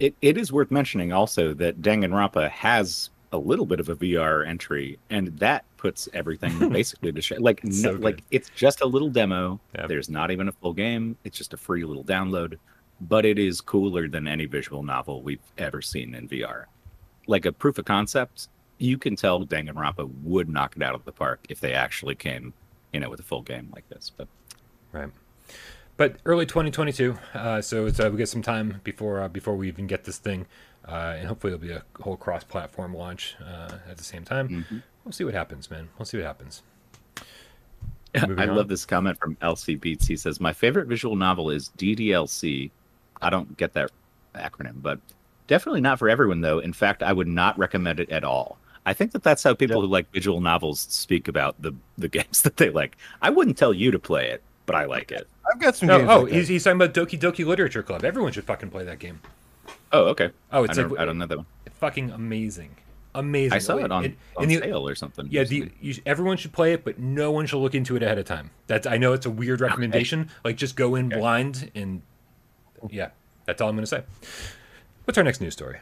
It, 0.00 0.14
it 0.22 0.36
is 0.36 0.52
worth 0.52 0.70
mentioning 0.70 1.12
also 1.12 1.54
that 1.54 1.80
Danganronpa 1.80 2.50
has 2.50 3.10
a 3.32 3.38
little 3.38 3.66
bit 3.66 3.80
of 3.80 3.88
a 3.88 3.96
VR 3.96 4.46
entry, 4.46 4.98
and 5.10 5.28
that 5.38 5.64
puts 5.76 6.08
everything 6.14 6.68
basically 6.72 7.12
to 7.12 7.20
shame. 7.20 7.42
Like, 7.42 7.60
It's 7.64 7.80
so 7.82 7.92
good. 7.92 8.00
like 8.02 8.22
it's 8.30 8.48
just 8.50 8.80
a 8.80 8.86
little 8.86 9.10
demo. 9.10 9.60
Yep. 9.76 9.88
There's 9.88 10.08
not 10.08 10.30
even 10.30 10.48
a 10.48 10.52
full 10.52 10.72
game. 10.72 11.16
It's 11.24 11.36
just 11.36 11.52
a 11.52 11.56
free 11.56 11.84
little 11.84 12.04
download, 12.04 12.58
but 13.00 13.24
it 13.24 13.38
is 13.38 13.60
cooler 13.60 14.08
than 14.08 14.26
any 14.26 14.46
visual 14.46 14.82
novel 14.82 15.22
we've 15.22 15.40
ever 15.58 15.80
seen 15.82 16.14
in 16.14 16.28
VR. 16.28 16.64
Like 17.26 17.44
a 17.46 17.52
proof 17.52 17.78
of 17.78 17.84
concept, 17.84 18.48
you 18.78 18.98
can 18.98 19.16
tell 19.16 19.44
Danganronpa 19.44 20.10
would 20.22 20.48
knock 20.48 20.76
it 20.76 20.82
out 20.82 20.94
of 20.94 21.04
the 21.04 21.12
park 21.12 21.46
if 21.48 21.60
they 21.60 21.72
actually 21.72 22.14
came, 22.14 22.52
you 22.92 23.00
know, 23.00 23.08
with 23.08 23.20
a 23.20 23.24
full 23.24 23.42
game 23.42 23.70
like 23.74 23.88
this. 23.88 24.10
But 24.16 24.28
Right. 24.94 25.10
But 25.96 26.16
early 26.24 26.46
2022, 26.46 27.18
uh, 27.34 27.60
so 27.60 27.86
it's, 27.86 28.00
uh, 28.00 28.08
we 28.10 28.16
get 28.16 28.28
some 28.28 28.42
time 28.42 28.80
before 28.82 29.20
uh, 29.20 29.28
before 29.28 29.54
we 29.54 29.68
even 29.68 29.86
get 29.86 30.04
this 30.04 30.18
thing, 30.18 30.46
uh, 30.88 31.14
and 31.18 31.28
hopefully 31.28 31.52
it'll 31.52 31.62
be 31.62 31.72
a 31.72 31.84
whole 32.00 32.16
cross-platform 32.16 32.94
launch 32.94 33.36
uh, 33.44 33.78
at 33.88 33.96
the 33.96 34.04
same 34.04 34.24
time. 34.24 34.48
Mm-hmm. 34.48 34.78
We'll 35.04 35.12
see 35.12 35.24
what 35.24 35.34
happens, 35.34 35.70
man. 35.70 35.88
We'll 35.98 36.06
see 36.06 36.16
what 36.16 36.26
happens. 36.26 36.62
I 38.14 38.24
on. 38.24 38.56
love 38.56 38.68
this 38.68 38.86
comment 38.86 39.18
from 39.18 39.36
LC 39.36 39.80
Beats. 39.80 40.06
He 40.06 40.16
says, 40.16 40.40
My 40.40 40.52
favorite 40.52 40.86
visual 40.86 41.16
novel 41.16 41.50
is 41.50 41.70
DDLC. 41.78 42.70
I 43.20 43.30
don't 43.30 43.56
get 43.56 43.72
that 43.74 43.90
acronym, 44.34 44.82
but 44.82 45.00
definitely 45.46 45.80
not 45.80 45.98
for 45.98 46.08
everyone, 46.08 46.40
though. 46.40 46.60
In 46.60 46.72
fact, 46.72 47.02
I 47.02 47.12
would 47.12 47.28
not 47.28 47.58
recommend 47.58 48.00
it 48.00 48.10
at 48.10 48.24
all. 48.24 48.58
I 48.86 48.92
think 48.92 49.12
that 49.12 49.22
that's 49.22 49.42
how 49.42 49.54
people 49.54 49.76
Yeah. 49.76 49.82
who 49.82 49.86
like 49.88 50.10
visual 50.12 50.40
novels 50.40 50.80
speak 50.80 51.28
about 51.28 51.60
the, 51.60 51.72
the 51.96 52.08
games 52.16 52.42
that 52.42 52.56
they 52.58 52.70
like. 52.70 52.96
I 53.22 53.30
wouldn't 53.30 53.56
tell 53.56 53.72
you 53.72 53.90
to 53.90 53.98
play 53.98 54.28
it, 54.30 54.42
but 54.66 54.76
I 54.76 54.84
like 54.84 55.10
it. 55.12 55.26
I've 55.52 55.60
got 55.60 55.76
some 55.76 55.88
No, 55.88 55.98
games. 55.98 56.10
oh, 56.10 56.20
like 56.20 56.30
that. 56.30 56.34
he's, 56.36 56.48
he's 56.48 56.64
talking 56.64 56.80
about 56.80 56.94
Doki 56.94 57.18
Doki 57.18 57.46
Literature 57.46 57.82
Club. 57.82 58.04
Everyone 58.04 58.32
should 58.32 58.44
fucking 58.44 58.70
play 58.70 58.84
that 58.84 58.98
game. 58.98 59.20
Oh, 59.92 60.04
okay. 60.06 60.30
Oh, 60.52 60.64
it's 60.64 60.78
I, 60.78 60.82
like 60.82 60.90
don't, 60.90 61.00
I 61.00 61.04
don't 61.04 61.18
know 61.18 61.26
that 61.26 61.36
one. 61.38 61.46
fucking 61.74 62.10
amazing, 62.10 62.70
amazing. 63.14 63.52
I 63.52 63.58
saw 63.58 63.76
it 63.76 63.90
on, 63.92 64.04
in 64.06 64.16
on 64.36 64.48
the- 64.48 64.56
sale 64.58 64.86
or 64.88 64.94
something. 64.94 65.28
Yeah, 65.30 65.44
the, 65.44 65.70
you, 65.80 65.94
everyone 66.04 66.36
should 66.36 66.52
play 66.52 66.72
it, 66.72 66.84
but 66.84 66.98
no 66.98 67.30
one 67.30 67.46
should 67.46 67.58
look 67.60 67.74
into 67.74 67.94
it 67.96 68.02
ahead 68.02 68.18
of 68.18 68.24
time. 68.26 68.50
That's 68.66 68.86
I 68.86 68.96
know 68.98 69.12
it's 69.12 69.26
a 69.26 69.30
weird 69.30 69.60
recommendation. 69.60 70.30
Like 70.44 70.56
just 70.56 70.76
go 70.76 70.94
in 70.96 71.06
Okay. 71.06 71.16
blind 71.20 71.70
and 71.74 72.02
yeah, 72.90 73.10
that's 73.46 73.60
all 73.62 73.68
I'm 73.68 73.76
gonna 73.76 73.86
say. 73.86 74.02
What's 75.04 75.16
our 75.16 75.24
next 75.24 75.40
news 75.40 75.52
story? 75.52 75.78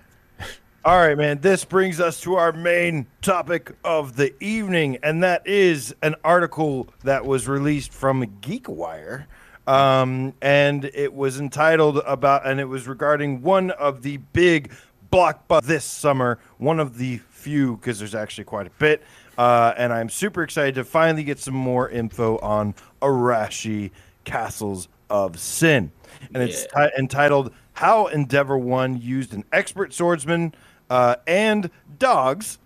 All 0.84 0.98
right, 0.98 1.16
man. 1.16 1.38
This 1.40 1.64
brings 1.64 2.00
us 2.00 2.20
to 2.22 2.34
our 2.34 2.50
main 2.50 3.06
topic 3.20 3.70
of 3.84 4.16
the 4.16 4.34
evening, 4.42 4.98
and 5.04 5.22
that 5.22 5.46
is 5.46 5.94
an 6.02 6.16
article 6.24 6.88
that 7.04 7.24
was 7.24 7.46
released 7.46 7.92
from 7.92 8.26
GeekWire. 8.40 9.26
Um, 9.68 10.34
and 10.42 10.86
it 10.86 11.14
was 11.14 11.38
entitled 11.38 11.98
about, 11.98 12.48
and 12.48 12.58
it 12.58 12.64
was 12.64 12.88
regarding 12.88 13.42
one 13.42 13.70
of 13.70 14.02
the 14.02 14.16
big 14.16 14.72
blockbusters 15.12 15.62
this 15.66 15.84
summer. 15.84 16.40
One 16.58 16.80
of 16.80 16.98
the 16.98 17.18
few, 17.30 17.76
because 17.76 18.00
there's 18.00 18.16
actually 18.16 18.44
quite 18.44 18.66
a 18.66 18.72
bit. 18.80 19.04
Uh, 19.38 19.72
and 19.76 19.92
I'm 19.92 20.08
super 20.08 20.42
excited 20.42 20.74
to 20.74 20.84
finally 20.84 21.22
get 21.22 21.38
some 21.38 21.54
more 21.54 21.88
info 21.88 22.38
on 22.38 22.74
Arashi 23.00 23.92
Castles 24.24 24.88
of 25.08 25.38
Sin. 25.38 25.92
And 26.34 26.42
it's 26.42 26.66
ti- 26.66 26.90
entitled 26.98 27.52
How 27.74 28.08
Endeavor 28.08 28.58
One 28.58 29.00
Used 29.00 29.32
an 29.32 29.44
Expert 29.52 29.94
Swordsman 29.94 30.52
uh, 30.92 31.16
and 31.26 31.70
Dogs 31.98 32.58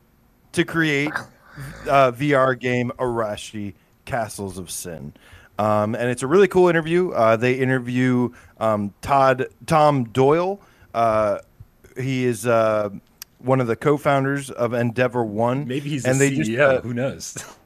to 0.53 0.65
create 0.65 1.13
uh, 1.89 2.11
VR 2.11 2.59
game 2.59 2.91
Arashi 2.99 3.75
Castles 4.05 4.59
of 4.59 4.69
Sin. 4.69 5.13
Um, 5.59 5.95
and 5.95 6.11
it's 6.11 6.23
a 6.23 6.27
really 6.27 6.49
cool 6.49 6.69
interview. 6.69 7.11
Uh, 7.13 7.37
they 7.37 7.55
interview 7.55 8.31
um, 8.59 8.93
Todd 9.01 9.47
Tom 9.67 10.05
Doyle. 10.05 10.61
Uh, 10.93 11.39
he 11.97 12.25
is 12.25 12.47
uh, 12.47 12.91
one 13.39 13.61
of 13.61 13.69
the 13.69 13.77
co-founders 13.77 14.51
of 14.51 14.75
Endeavor 14.75 15.25
One. 15.25 15.67
Maybe 15.69 15.89
he's 15.89 16.05
and 16.05 16.21
the 16.21 16.29
they 16.31 16.37
CEO. 16.37 16.45
just, 16.45 16.59
uh, 16.59 16.81
Who 16.83 16.95
knows? 16.95 17.37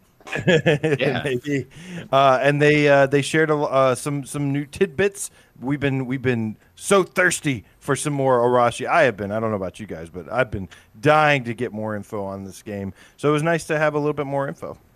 Yeah. 0.47 1.23
maybe. 1.25 1.67
Uh, 2.13 2.39
and 2.41 2.63
they 2.63 2.87
uh, 2.89 3.07
they 3.07 3.23
shared 3.23 3.51
a, 3.51 3.57
uh, 3.57 3.95
some 3.97 4.25
some 4.25 4.53
new 4.53 4.65
tidbits. 4.65 5.31
We've 5.61 5.81
been 5.81 6.07
we've 6.07 6.23
been 6.23 6.57
so 6.75 7.03
thirsty 7.03 7.65
for 7.79 7.95
some 7.95 8.13
more 8.13 8.41
Arashi. 8.41 8.87
I 8.87 9.03
have 9.03 9.17
been. 9.17 9.31
I 9.31 9.41
don't 9.41 9.51
know 9.51 9.57
about 9.57 9.79
you 9.79 9.87
guys, 9.87 10.09
but 10.09 10.31
I've 10.31 10.51
been 10.51 10.69
dying 11.01 11.45
to 11.45 11.55
get 11.55 11.73
more 11.73 11.97
info 11.97 12.25
on 12.25 12.45
this 12.45 12.63
game. 12.63 12.95
So 13.17 13.29
it 13.29 13.33
was 13.33 13.43
nice 13.43 13.65
to 13.67 13.79
have 13.79 13.95
a 13.95 13.99
little 13.99 14.15
bit 14.15 14.27
more 14.27 14.49
info. 14.49 14.79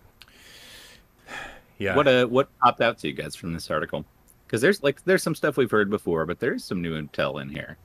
Yeah. 1.76 1.96
What 1.96 2.06
uh, 2.06 2.26
what 2.26 2.48
popped 2.60 2.80
out 2.80 2.98
to 2.98 3.08
you 3.08 3.12
guys 3.12 3.34
from 3.34 3.52
this 3.52 3.68
article? 3.68 4.04
Because 4.46 4.62
there's 4.62 4.80
like 4.84 5.04
there's 5.04 5.24
some 5.24 5.34
stuff 5.34 5.56
we've 5.56 5.72
heard 5.72 5.90
before, 5.90 6.24
but 6.24 6.38
there's 6.38 6.62
some 6.62 6.80
new 6.80 6.94
intel 7.02 7.42
in 7.42 7.48
here. 7.48 7.76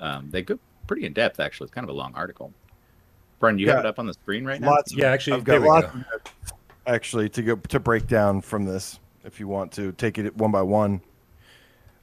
Um, 0.00 0.30
they 0.30 0.40
go 0.40 0.58
pretty 0.86 1.04
in 1.04 1.12
depth 1.12 1.38
actually. 1.38 1.66
It's 1.66 1.74
kind 1.74 1.84
of 1.84 1.90
a 1.90 1.98
long 1.98 2.14
article. 2.14 2.54
Brian, 3.38 3.58
you 3.58 3.68
have 3.68 3.80
it 3.80 3.86
up 3.86 3.98
on 3.98 4.06
the 4.06 4.14
screen 4.14 4.44
right 4.44 4.60
now. 4.60 4.70
Lots. 4.70 4.94
Yeah, 4.94 5.10
actually, 5.10 5.36
I've 5.36 5.44
got 5.44 5.60
lots 5.60 5.86
go. 5.92 6.02
actually 6.86 7.28
to 7.28 7.42
go 7.42 7.56
to 7.56 7.78
break 7.78 8.06
down 8.06 8.40
from 8.40 8.64
this. 8.64 8.98
If 9.24 9.40
you 9.40 9.48
want 9.48 9.72
to 9.72 9.92
take 9.92 10.18
it 10.18 10.36
one 10.36 10.50
by 10.52 10.62
one. 10.62 11.00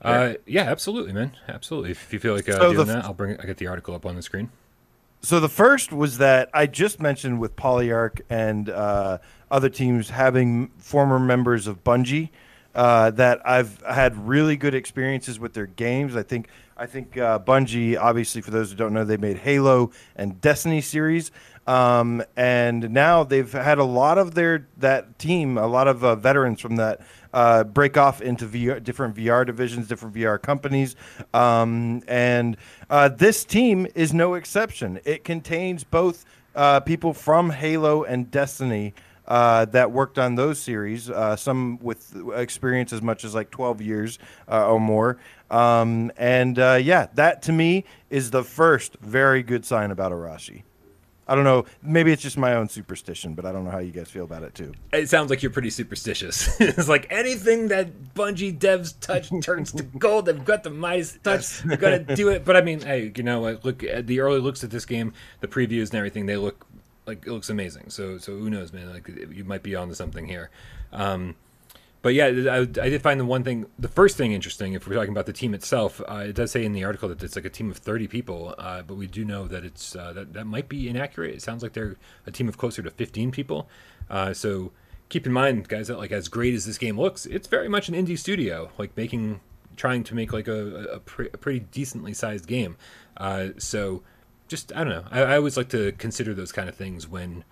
Uh, 0.04 0.34
yeah, 0.45 0.64
absolutely, 0.64 1.14
man. 1.14 1.32
Absolutely. 1.47 1.91
If 1.91 2.12
you 2.12 2.20
feel 2.20 2.36
like 2.36 2.49
uh, 2.49 2.54
So 2.58 2.74
doing 2.74 2.88
the- 2.88 2.93
that, 2.93 3.06
I'll 3.06 3.14
bring. 3.14 3.32
it- 3.32 3.39
I 3.41 3.45
get 3.45 3.58
the 3.58 3.68
article 3.68 3.95
up 3.95 4.06
on 4.06 4.16
the 4.16 4.22
screen. 4.22 4.49
So 5.22 5.39
the 5.39 5.47
first 5.49 5.93
was 5.93 6.18
that 6.18 6.49
I 6.54 6.66
just 6.66 6.99
mentioned 6.99 7.39
with 7.39 7.56
Polyarc 7.56 8.20
and 8.30 8.70
uh, 8.70 9.20
other 9.49 9.70
teams 9.70 10.10
having 10.10 10.68
former 10.78 11.18
members 11.18 11.66
of 11.66 11.82
Bungie 11.86 12.30
uh, 12.76 13.12
that 13.12 13.39
I've 13.47 13.82
had 13.84 14.28
really 14.28 14.58
good 14.58 14.76
experiences 14.76 15.39
with 15.39 15.54
their 15.54 15.68
games. 15.68 16.16
I 16.18 16.24
think 16.24 16.49
I 16.76 16.88
think 16.88 17.18
uh, 17.18 17.39
Bungie, 17.39 17.97
obviously, 17.97 18.41
for 18.41 18.51
those 18.51 18.72
who 18.72 18.76
don't 18.76 18.93
know, 18.93 19.06
they 19.06 19.16
made 19.16 19.38
Halo 19.38 19.91
and 20.16 20.41
Destiny 20.41 20.82
series, 20.82 21.32
um, 21.68 22.24
and 22.36 22.89
now 22.89 23.24
they've 23.24 23.51
had 23.51 23.78
a 23.78 23.84
lot 23.84 24.18
of 24.18 24.34
their 24.34 24.68
that 24.78 25.18
team, 25.20 25.58
a 25.58 25.68
lot 25.68 25.88
of 25.88 26.04
uh, 26.04 26.16
veterans 26.16 26.60
from 26.60 26.76
that. 26.78 26.99
Uh, 27.34 27.64
break 27.64 27.98
off 27.98 28.22
into 28.22 28.46
VR, 28.46 28.84
different 28.84 29.16
VR 29.16 29.46
divisions, 29.46 29.88
different 29.88 30.16
VR 30.16 30.40
companies, 30.40 30.96
um, 31.34 32.02
and 32.08 32.58
uh, 32.90 33.10
this 33.10 33.44
team 33.44 33.88
is 33.96 34.14
no 34.14 34.36
exception. 34.36 35.00
It 35.04 35.24
contains 35.24 35.84
both 35.84 36.26
uh, 36.56 36.80
people 36.82 37.14
from 37.14 37.50
Halo 37.50 38.04
and 38.04 38.30
Destiny 38.30 38.94
uh, 39.28 39.66
that 39.66 39.92
worked 39.92 40.20
on 40.20 40.36
those 40.36 40.60
series, 40.60 41.10
uh, 41.10 41.36
some 41.36 41.80
with 41.82 42.16
experience 42.36 42.92
as 42.92 43.02
much 43.02 43.24
as 43.24 43.34
like 43.34 43.50
12 43.52 43.82
years 43.82 44.20
uh, 44.50 44.68
or 44.68 44.80
more. 44.80 45.18
Um, 45.50 46.12
and 46.18 46.58
uh, 46.60 46.80
yeah, 46.82 47.08
that 47.16 47.42
to 47.44 47.52
me 47.52 47.86
is 48.10 48.32
the 48.32 48.44
first 48.44 48.98
very 49.00 49.44
good 49.44 49.66
sign 49.66 49.92
about 49.92 50.12
Arashi. 50.12 50.64
I 51.28 51.36
don't 51.36 51.43
know. 51.45 51.65
Maybe 51.82 52.11
it's 52.11 52.21
just 52.21 52.38
my 52.38 52.55
own 52.55 52.67
superstition, 52.67 53.34
but 53.34 53.45
I 53.45 53.51
don't 53.51 53.63
know 53.63 53.71
how 53.71 53.80
you 53.80 53.91
guys 53.91 54.09
feel 54.09 54.26
about 54.26 54.43
it 54.43 54.53
too. 54.55 54.74
It 54.91 55.09
sounds 55.09 55.30
like 55.30 55.41
you're 55.41 55.51
pretty 55.51 55.69
superstitious. 55.69 56.49
it's 56.59 56.89
like 56.89 57.07
anything 57.09 57.69
that 57.69 58.13
Bungie 58.13 58.57
devs 58.57 58.99
touch 58.99 59.30
turns 59.41 59.71
to 59.74 59.84
gold. 59.84 60.26
They've 60.26 60.43
got 60.43 60.63
the 60.63 60.69
Midas 60.69 61.17
touch. 61.24 61.59
They've 61.61 61.80
got 61.80 62.07
to 62.07 62.15
do 62.15 62.30
it. 62.30 62.43
But 62.43 62.57
I 62.57 62.61
mean, 62.61 62.82
hey, 62.82 63.11
you 63.15 63.24
know 63.24 63.39
what? 63.39 63.63
Look 63.63 63.84
at 63.84 64.07
the 64.07 64.19
early 64.19 64.39
looks 64.39 64.63
at 64.63 64.69
this 64.69 64.86
game, 64.86 65.13
the 65.39 65.47
previews 65.47 65.89
and 65.91 65.95
everything. 65.95 66.26
They 66.26 66.38
look 66.38 66.65
like 67.05 67.26
it 67.26 67.32
looks 67.32 67.49
amazing. 67.49 67.89
So, 67.89 68.17
so 68.17 68.38
who 68.38 68.49
knows, 68.49 68.74
man? 68.74 68.91
Like 68.91 69.07
you 69.32 69.43
might 69.43 69.63
be 69.63 69.76
onto 69.76 69.93
something 69.93 70.28
here. 70.28 70.49
Um, 70.91 71.36
but 72.04 72.14
yeah, 72.14 72.26
I, 72.26 72.58
I 72.60 72.66
did 72.66 73.01
find 73.01 73.18
the 73.18 73.26
one 73.26 73.45
thing, 73.45 73.66
the 73.80 73.88
first 73.88 74.18
thing 74.18 74.34
interesting, 74.34 74.74
if 74.74 74.86
we're 74.86 74.93
talking 74.93 75.14
about 75.14 75.26
the 75.26 75.32
team 75.32 75.54
itself, 75.54 76.01
uh, 76.06 76.26
it 76.28 76.36
does 76.36 76.51
say 76.51 76.66
in 76.66 76.74
the 76.74 76.84
article 76.84 77.08
that 77.08 77.24
it's 77.24 77.38
like 77.38 77.45
a 77.45 77.49
team 77.49 77.72
of 77.72 77.78
30 77.78 78.10
people, 78.10 78.54
uh, 78.58 78.82
but 78.82 78.95
we 78.95 79.08
do 79.08 79.24
know 79.24 79.47
that 79.47 79.64
it's 79.64 79.95
uh, 79.95 80.12
that, 80.12 80.34
that 80.34 80.43
might 80.43 80.68
be 80.68 80.89
inaccurate. 80.89 81.34
It 81.34 81.41
sounds 81.41 81.64
like 81.64 81.72
they're 81.72 81.95
a 82.28 82.32
team 82.32 82.49
of 82.49 82.58
closer 82.58 82.82
to 82.82 82.91
15 82.91 83.32
people. 83.32 83.70
Uh, 84.10 84.34
so 84.34 84.74
keep 85.08 85.26
in 85.26 85.32
mind, 85.32 85.70
guys, 85.70 85.88
that 85.88 85.97
like 85.97 86.12
as 86.12 86.28
great 86.28 86.54
as 86.54 86.66
this 86.66 86.78
game 86.78 86.99
looks, 86.99 87.26
it's 87.26 87.47
very 87.47 87.70
much 87.70 87.88
an 87.88 87.95
indie 87.95 88.20
studio, 88.20 88.70
like 88.78 88.97
making, 88.97 89.39
trying 89.78 90.04
to 90.04 90.14
make 90.14 90.34
like 90.34 90.49
a, 90.49 90.84
a, 90.95 90.99
pre- 90.99 91.30
a 91.34 91.38
pretty 91.38 91.62
decently 91.62 92.14
sized 92.14 92.47
game. 92.47 92.76
Uh, 93.16 93.49
so 93.58 94.04
just, 94.49 94.74
I 94.76 94.84
don't 94.84 94.89
know. 94.89 95.06
I, 95.10 95.22
I 95.22 95.36
always 95.38 95.56
like 95.56 95.70
to 95.70 95.93
consider 95.93 96.34
those 96.34 96.51
kind 96.51 96.68
of 96.68 96.76
things 96.76 97.08
when 97.08 97.45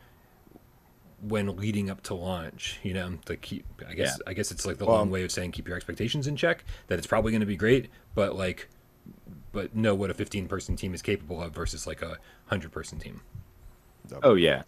when 1.21 1.55
leading 1.55 1.89
up 1.89 2.01
to 2.03 2.13
launch 2.13 2.79
you 2.83 2.93
know 2.93 3.17
to 3.25 3.35
keep 3.37 3.65
i 3.87 3.93
guess 3.93 4.17
Yeah. 4.17 4.29
i 4.31 4.33
guess 4.33 4.51
it's 4.51 4.65
like 4.65 4.77
the 4.77 4.85
Well, 4.85 4.95
long 4.97 5.09
way 5.11 5.23
of 5.23 5.31
saying 5.31 5.51
keep 5.51 5.67
your 5.67 5.77
expectations 5.77 6.25
in 6.27 6.35
check 6.35 6.63
that 6.87 6.97
it's 6.97 7.07
probably 7.07 7.31
going 7.31 7.41
to 7.41 7.45
be 7.47 7.55
great 7.55 7.89
but 8.15 8.35
like 8.35 8.67
but 9.51 9.75
know 9.75 9.93
what 9.93 10.09
a 10.09 10.13
15 10.13 10.47
person 10.47 10.75
team 10.75 10.93
is 10.93 11.01
capable 11.01 11.41
of 11.41 11.53
versus 11.53 11.85
like 11.85 12.01
a 12.01 12.17
100 12.49 12.71
person 12.71 12.99
team 12.99 13.21
Oh 14.23 14.33
yeah. 14.35 14.63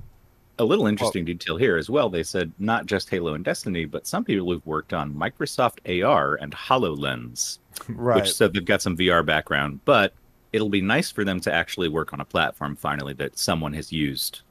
A 0.60 0.64
little 0.64 0.86
interesting 0.88 1.26
detail 1.26 1.58
here 1.58 1.76
as 1.76 1.90
well. 1.90 2.10
They 2.10 2.24
said 2.24 2.54
not 2.60 2.86
just 2.86 3.10
Halo 3.10 3.34
and 3.34 3.44
Destiny, 3.44 3.84
but 3.86 4.06
some 4.08 4.24
people 4.24 4.50
who've 4.50 4.66
worked 4.66 4.94
on 4.94 5.14
Microsoft 5.14 5.80
AR 6.06 6.36
and 6.36 6.54
HoloLens, 6.54 7.58
Right. 7.90 8.16
which 8.22 8.32
said 8.34 8.54
they've 8.54 8.64
got 8.64 8.82
some 8.84 8.96
VR 8.96 9.26
background, 9.26 9.80
but 9.84 10.14
it'll 10.54 10.70
be 10.70 10.80
nice 10.80 11.10
for 11.12 11.26
them 11.26 11.40
to 11.42 11.52
actually 11.54 11.90
work 11.90 12.14
on 12.14 12.22
a 12.22 12.26
platform 12.26 12.76
finally 12.76 13.14
that 13.16 13.38
someone 13.38 13.74
has 13.74 13.92
used. 13.92 14.42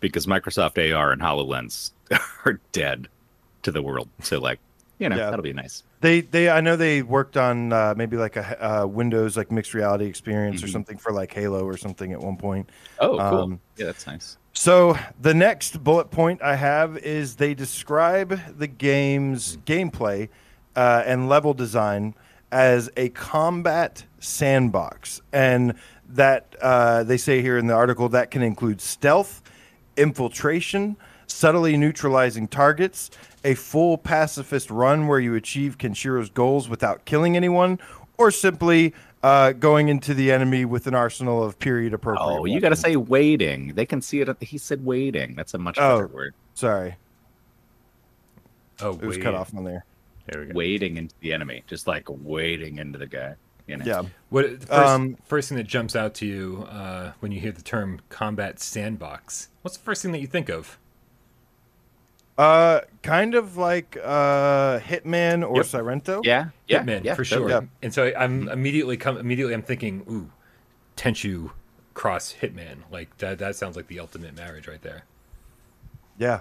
Because 0.00 0.26
Microsoft 0.26 0.76
AR 0.94 1.12
and 1.12 1.22
HoloLens 1.22 1.92
are 2.44 2.60
dead 2.72 3.08
to 3.62 3.72
the 3.72 3.82
world. 3.82 4.08
So 4.22 4.38
like, 4.38 4.58
you 4.98 5.08
know, 5.08 5.16
Yeah. 5.16 5.30
that'll 5.30 5.42
be 5.42 5.52
nice. 5.52 5.82
They 6.00 6.20
they 6.20 6.48
I 6.50 6.60
know 6.60 6.76
they 6.76 7.02
worked 7.02 7.36
on 7.36 7.72
uh, 7.72 7.94
maybe 7.96 8.16
like 8.16 8.36
a 8.36 8.82
uh, 8.82 8.86
Windows 8.86 9.36
like 9.36 9.50
mixed 9.50 9.74
reality 9.74 10.04
experience 10.06 10.62
or 10.62 10.66
Mhm. 10.66 10.72
something 10.72 10.98
for 10.98 11.12
like 11.12 11.32
Halo 11.32 11.64
or 11.64 11.76
something 11.76 12.12
at 12.12 12.20
one 12.20 12.36
point. 12.36 12.68
Oh, 12.98 13.16
cool. 13.18 13.20
Um, 13.20 13.60
yeah, 13.76 13.86
that's 13.86 14.06
nice. 14.06 14.36
So 14.52 14.96
the 15.20 15.34
next 15.34 15.82
bullet 15.82 16.10
point 16.10 16.42
I 16.42 16.56
have 16.56 16.96
is 16.98 17.36
they 17.36 17.54
describe 17.54 18.40
the 18.58 18.66
game's 18.66 19.56
gameplay 19.66 20.28
uh, 20.76 21.02
and 21.06 21.28
level 21.28 21.52
design 21.54 22.14
as 22.52 22.88
a 22.96 23.08
combat 23.10 24.04
sandbox, 24.20 25.20
and 25.32 25.74
that 26.08 26.54
uh, 26.62 27.02
they 27.04 27.16
say 27.16 27.42
here 27.42 27.58
in 27.58 27.66
the 27.66 27.74
article 27.74 28.08
that 28.10 28.30
can 28.30 28.42
include 28.42 28.80
stealth, 28.80 29.42
infiltration, 29.96 30.96
subtly 31.26 31.76
neutralizing 31.76 32.48
targets, 32.48 33.10
a 33.44 33.54
full 33.54 33.98
pacifist 33.98 34.70
run 34.70 35.06
where 35.06 35.20
you 35.20 35.34
achieve 35.34 35.78
Kenshiro's 35.78 36.30
goals 36.30 36.68
without 36.68 37.04
killing 37.04 37.36
anyone, 37.36 37.78
or 38.18 38.30
simply 38.30 38.94
uh, 39.22 39.52
going 39.52 39.88
into 39.88 40.14
the 40.14 40.30
enemy 40.32 40.64
with 40.64 40.86
an 40.86 40.94
arsenal 40.94 41.42
of 41.42 41.58
period 41.58 41.92
appropriate. 41.92 42.24
Oh, 42.26 42.44
you 42.44 42.60
got 42.60 42.68
to 42.70 42.76
say 42.76 42.96
waiting. 42.96 43.74
They 43.74 43.86
can 43.86 44.00
see 44.00 44.20
it. 44.20 44.28
He 44.42 44.58
said 44.58 44.84
waiting. 44.84 45.34
That's 45.34 45.54
a 45.54 45.58
much 45.58 45.78
Oh. 45.78 45.96
better 45.96 46.06
word. 46.06 46.34
Sorry, 46.54 46.96
oh 48.80 48.92
it 48.92 49.02
was 49.02 49.18
cut 49.18 49.34
off 49.34 49.54
on 49.54 49.64
there. 49.64 49.84
there 50.26 50.40
we 50.42 50.46
go 50.48 50.54
Wading 50.54 50.96
into 50.96 51.14
the 51.20 51.32
enemy, 51.32 51.62
just 51.66 51.86
like 51.86 52.04
wading 52.08 52.78
into 52.78 52.98
the 52.98 53.06
guy. 53.06 53.34
You 53.66 53.76
know? 53.78 53.84
Yeah. 53.84 54.02
what 54.28 54.60
the 54.60 54.66
first, 54.66 54.72
Um, 54.72 55.16
first 55.24 55.48
thing 55.48 55.58
that 55.58 55.66
jumps 55.66 55.96
out 55.96 56.14
to 56.16 56.26
you 56.26 56.66
uh, 56.70 57.12
when 57.20 57.32
you 57.32 57.40
hear 57.40 57.52
the 57.52 57.62
term 57.62 58.00
combat 58.10 58.60
sandbox 58.60 59.48
what's 59.62 59.76
the 59.76 59.82
first 59.82 60.02
thing 60.02 60.12
that 60.12 60.20
you 60.20 60.26
think 60.28 60.48
of 60.48 60.78
Uh, 62.38 62.80
kind 63.02 63.34
of 63.34 63.56
like 63.56 63.96
uh, 64.04 64.78
Hitman 64.80 65.42
or 65.48 65.56
Yep. 65.56 65.66
Sairento. 65.66 66.20
Yeah, 66.22 66.48
yeah, 66.68 66.82
Hitman 66.82 67.02
yeah, 67.02 67.14
for 67.14 67.24
totally. 67.24 67.50
sure. 67.50 67.62
Yeah. 67.62 67.68
And 67.82 67.94
so 67.94 68.12
I'm 68.16 68.48
immediately 68.50 68.96
come 68.98 69.16
immediately 69.16 69.54
I'm 69.54 69.62
thinking, 69.62 70.04
ooh, 70.10 70.30
Tenchu 70.98 71.52
cross 71.94 72.34
Hitman. 72.42 72.80
Like 72.90 73.16
that 73.18 73.38
that 73.38 73.56
sounds 73.56 73.74
like 73.74 73.86
the 73.88 73.98
ultimate 74.00 74.36
marriage 74.36 74.68
right 74.68 74.82
there. 74.82 75.04
Yeah. 76.18 76.40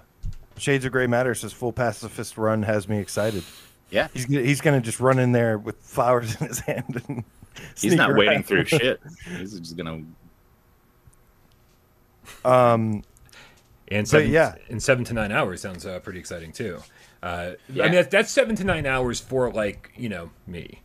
Shades 0.57 0.83
of 0.85 0.91
Grey 0.91 1.07
Matter 1.07 1.33
says 1.33 1.53
full 1.53 1.71
pacifist 1.73 2.37
run 2.37 2.63
has 2.63 2.89
me 2.89 2.99
excited. 2.99 3.43
Yeah, 3.91 4.07
He's 4.13 4.25
gonna, 4.25 4.41
he's 4.41 4.61
gonna 4.61 4.81
just 4.81 4.99
run 4.99 5.19
in 5.19 5.31
there 5.31 5.57
with 5.57 5.77
flowers 5.81 6.39
in 6.41 6.47
his 6.47 6.59
hand 6.59 7.01
and 7.07 7.23
he's 7.77 7.93
not 7.95 8.09
around. 8.11 8.17
wading 8.17 8.43
through 8.43 8.65
shit. 8.65 8.99
He's 9.37 9.57
just 9.59 9.77
gonna. 9.77 10.03
Um, 12.43 13.03
And 13.89 14.07
seven, 14.07 14.31
yeah. 14.31 14.55
in 14.69 14.79
seven 14.79 15.05
to 15.05 15.13
nine 15.13 15.31
hours 15.31 15.61
sounds 15.61 15.85
uh, 15.85 15.99
pretty 15.99 16.19
exciting 16.19 16.51
too. 16.51 16.79
Uh, 17.21 17.51
I 17.69 17.73
mean, 17.73 17.91
that's, 17.91 18.07
that's 18.09 18.31
seven 18.31 18.55
to 18.57 18.63
nine 18.63 18.85
hours 18.85 19.19
for 19.19 19.51
like 19.51 19.91
you 19.95 20.09
know 20.09 20.31
me. 20.47 20.81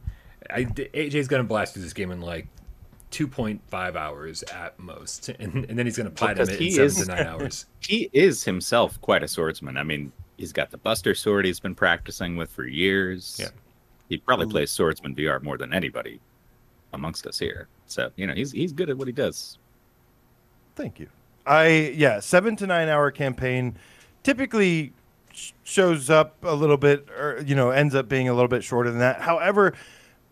I, 0.48 0.64
AJ's 0.64 1.28
gonna 1.28 1.44
blast 1.44 1.74
through 1.74 1.82
this 1.82 1.92
game 1.92 2.10
in 2.10 2.20
like 2.20 2.46
2.5 3.12 3.96
hours 3.96 4.42
at 4.44 4.78
most, 4.78 5.28
and, 5.30 5.64
and 5.64 5.78
then 5.78 5.86
he's 5.86 5.96
going 5.96 6.08
to 6.08 6.14
platinum 6.14 6.46
because 6.46 6.60
it 6.60 6.66
in 6.66 6.72
seven 6.72 6.86
is- 6.86 6.96
to 7.08 7.14
nine 7.14 7.26
hours. 7.26 7.66
He 7.80 8.08
is 8.12 8.44
himself 8.44 9.00
quite 9.00 9.22
a 9.24 9.28
swordsman. 9.28 9.76
I 9.76 9.82
mean, 9.82 10.12
he's 10.40 10.52
got 10.52 10.70
the 10.70 10.78
Buster 10.78 11.14
sword 11.14 11.44
he's 11.44 11.60
been 11.60 11.74
practicing 11.74 12.36
with 12.36 12.50
for 12.50 12.64
years. 12.64 13.36
Yeah. 13.38 13.48
He 14.08 14.16
probably 14.18 14.46
Mm. 14.46 14.50
plays 14.50 14.70
Swordsman 14.72 15.14
VR 15.14 15.40
more 15.42 15.56
than 15.56 15.72
anybody 15.72 16.18
amongst 16.92 17.26
us 17.26 17.38
here. 17.38 17.68
So, 17.86 18.10
you 18.16 18.26
know, 18.26 18.34
he's 18.34 18.50
he's 18.50 18.72
good 18.72 18.90
at 18.90 18.96
what 18.98 19.06
he 19.06 19.12
does. 19.12 19.58
Thank 20.74 20.98
you. 20.98 21.08
I 21.46 21.92
yeah, 21.94 22.20
seven 22.20 22.56
to 22.56 22.66
nine 22.66 22.88
hour 22.88 23.10
campaign 23.10 23.76
typically 24.22 24.92
sh- 25.32 25.52
shows 25.64 26.10
up 26.10 26.36
a 26.42 26.54
little 26.54 26.76
bit, 26.76 27.08
or 27.10 27.42
you 27.46 27.54
know, 27.54 27.70
ends 27.70 27.94
up 27.94 28.08
being 28.08 28.28
a 28.28 28.32
little 28.34 28.48
bit 28.48 28.64
shorter 28.64 28.90
than 28.90 29.00
that. 29.00 29.20
However, 29.20 29.74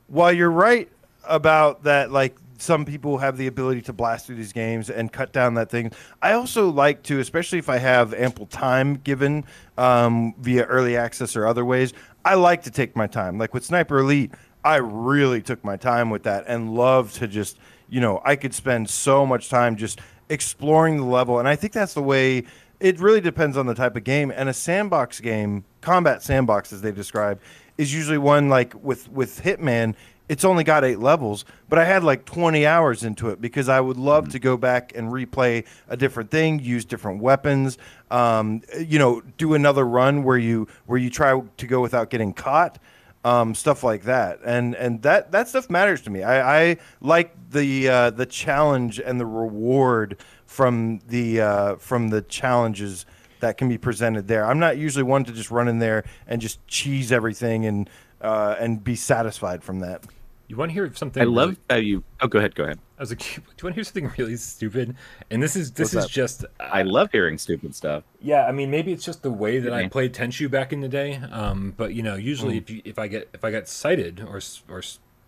while 0.09 0.33
you're 0.33 0.51
right 0.51 0.89
about 1.25 1.85
that, 1.85 2.11
like 2.11 2.35
some 2.59 2.85
people 2.85 3.19
have 3.19 3.37
the 3.37 3.47
ability 3.47 3.83
to 3.83 3.93
blast 3.93 4.27
through 4.27 4.37
these 4.37 4.53
games 4.53 4.91
and 4.91 5.13
cut 5.13 5.33
down 5.33 5.55
that 5.55 5.71
thing. 5.71 5.93
I 6.21 6.33
also 6.33 6.69
like 6.69 7.03
to, 7.05 7.21
especially 7.21 7.59
if 7.59 7.69
I 7.69 7.79
have 7.79 8.13
ample 8.15 8.47
time 8.47 8.97
given 8.97 9.45
um, 9.77 10.35
via 10.39 10.65
early 10.65 10.97
access 10.97 11.37
or 11.37 11.47
other 11.47 11.65
ways. 11.65 11.93
I 12.25 12.35
like 12.35 12.63
to 12.65 12.71
take 12.71 12.97
my 12.97 13.07
time. 13.07 13.39
Like 13.39 13.55
with 13.55 13.65
Sniper 13.65 13.99
Elite, 14.01 14.33
I 14.65 14.77
really 14.77 15.41
took 15.41 15.65
my 15.65 15.77
time 15.77 16.11
with 16.11 16.25
that 16.25 16.45
and 16.47 16.75
love 16.75 17.13
to 17.15 17.29
just, 17.29 17.59
you 17.89 18.01
know, 18.01 18.21
I 18.25 18.37
could 18.37 18.53
spend 18.53 18.91
so 18.91 19.25
much 19.25 19.49
time 19.49 19.77
just 19.77 20.01
exploring 20.29 20.97
the 20.99 21.05
level. 21.05 21.39
And 21.39 21.49
I 21.49 21.57
think 21.57 21.73
that's 21.73 21.95
the 21.95 22.03
way 22.03 22.45
it 22.81 23.01
really 23.01 23.21
depends 23.21 23.57
on 23.57 23.67
the 23.67 23.75
type 23.75 23.97
of 23.97 24.05
game. 24.05 24.33
And 24.35 24.49
a 24.49 24.55
sandbox 24.55 25.21
game, 25.21 25.65
combat 25.81 26.23
sandbox 26.23 26.73
as 26.73 26.83
they 26.83 26.93
describe, 26.93 27.41
is 27.77 27.95
usually 27.95 28.19
one 28.19 28.49
like 28.49 28.75
with 28.83 29.11
with 29.11 29.43
Hitman. 29.43 29.95
It's 30.29 30.45
only 30.45 30.65
got 30.65 30.85
eight 30.85 30.99
levels, 30.99 31.45
but 31.69 31.79
I 31.79 31.85
had 31.85 32.05
like 32.05 32.25
20 32.25 32.67
hours 32.67 33.03
into 33.03 33.31
it 33.31 33.41
because 33.41 33.69
I 33.69 33.81
would 33.81 33.97
love 33.97 34.29
to 34.31 34.39
go 34.39 34.57
back 34.57 34.93
and 34.95 35.11
replay 35.11 35.65
a 35.89 35.97
different 35.97 36.31
thing, 36.31 36.59
use 36.59 36.85
different 36.85 37.23
weapons, 37.23 37.79
um, 38.11 38.63
you 38.79 38.99
know, 38.99 39.23
do 39.39 39.55
another 39.55 39.87
run 39.87 40.25
where 40.25 40.39
you 40.39 40.69
where 40.87 40.99
you 40.99 41.11
try 41.11 41.41
to 41.41 41.67
go 41.67 41.81
without 41.81 42.11
getting 42.11 42.33
caught 42.35 42.79
um, 43.25 43.55
stuff 43.55 43.83
like 43.83 44.05
that, 44.05 44.41
and 44.45 44.75
and 44.75 45.03
that 45.03 45.33
that 45.33 45.49
stuff 45.49 45.69
matters 45.69 46.01
to 46.03 46.11
me. 46.11 46.23
I, 46.23 46.61
I 46.61 46.77
like 47.01 47.35
the 47.51 47.89
uh, 47.89 48.11
the 48.11 48.27
challenge 48.27 49.01
and 49.01 49.21
the 49.21 49.27
reward 49.27 50.19
from 50.47 51.01
the 51.09 51.41
uh, 51.41 51.77
from 51.77 52.09
the 52.09 52.23
challenges 52.23 53.07
that 53.41 53.57
can 53.57 53.69
be 53.69 53.79
presented 53.79 54.29
there. 54.29 54.45
I'm 54.47 54.59
not 54.59 54.79
usually 54.79 55.03
one 55.03 55.25
to 55.25 55.33
just 55.33 55.51
run 55.51 55.69
in 55.69 55.79
there 55.79 56.05
and 56.27 56.41
just 56.41 56.67
cheese 56.67 57.13
everything 57.13 57.67
and 57.67 57.91
uh, 58.21 58.57
and 58.59 58.83
be 58.83 58.97
satisfied 58.97 59.63
from 59.63 59.81
that. 59.81 60.05
You 60.49 60.57
want 60.57 60.71
to 60.71 60.73
hear 60.73 60.91
something? 60.95 61.23
I 61.23 61.27
love 61.27 61.51
really- 61.51 61.59
how 61.71 61.77
you. 61.77 62.05
Oh, 62.21 62.27
go 62.27 62.39
ahead. 62.39 62.55
Go 62.55 62.65
ahead. 62.65 62.79
I 62.99 63.03
was 63.03 63.11
like, 63.11 63.19
do 63.21 63.27
you 63.37 63.43
want 63.65 63.73
to 63.73 63.75
hear 63.75 63.85
something 63.85 64.11
really 64.19 64.37
stupid? 64.37 64.97
And 65.31 65.43
this 65.43 65.55
is 65.55 65.73
this 65.73 65.95
What's 65.95 66.07
is 66.07 66.11
that? 66.11 66.15
just. 66.15 66.45
I 66.59 66.83
love 66.83 67.13
hearing 67.13 67.37
stupid 67.39 67.75
stuff. 67.75 68.03
Yeah, 68.21 68.47
I 68.47 68.53
mean, 68.53 68.71
maybe 68.71 68.93
it's 68.93 69.05
just 69.05 69.23
the 69.23 69.31
way 69.31 69.59
that 69.59 69.73
I 69.73 69.89
played 69.89 70.15
Tenchu 70.15 70.51
back 70.51 70.73
in 70.73 70.81
the 70.81 70.89
day. 70.89 71.17
Um, 71.31 71.75
but 71.77 71.95
you 71.95 72.03
know, 72.03 72.15
usually 72.17 72.55
Hmm. 72.55 72.59
if 72.65 72.71
you, 72.71 72.83
if 72.85 72.99
I 72.99 73.09
get 73.09 73.29
if 73.35 73.45
I 73.45 73.51
got 73.51 73.69
cited 73.69 74.21
or 74.21 74.41
or 74.69 74.83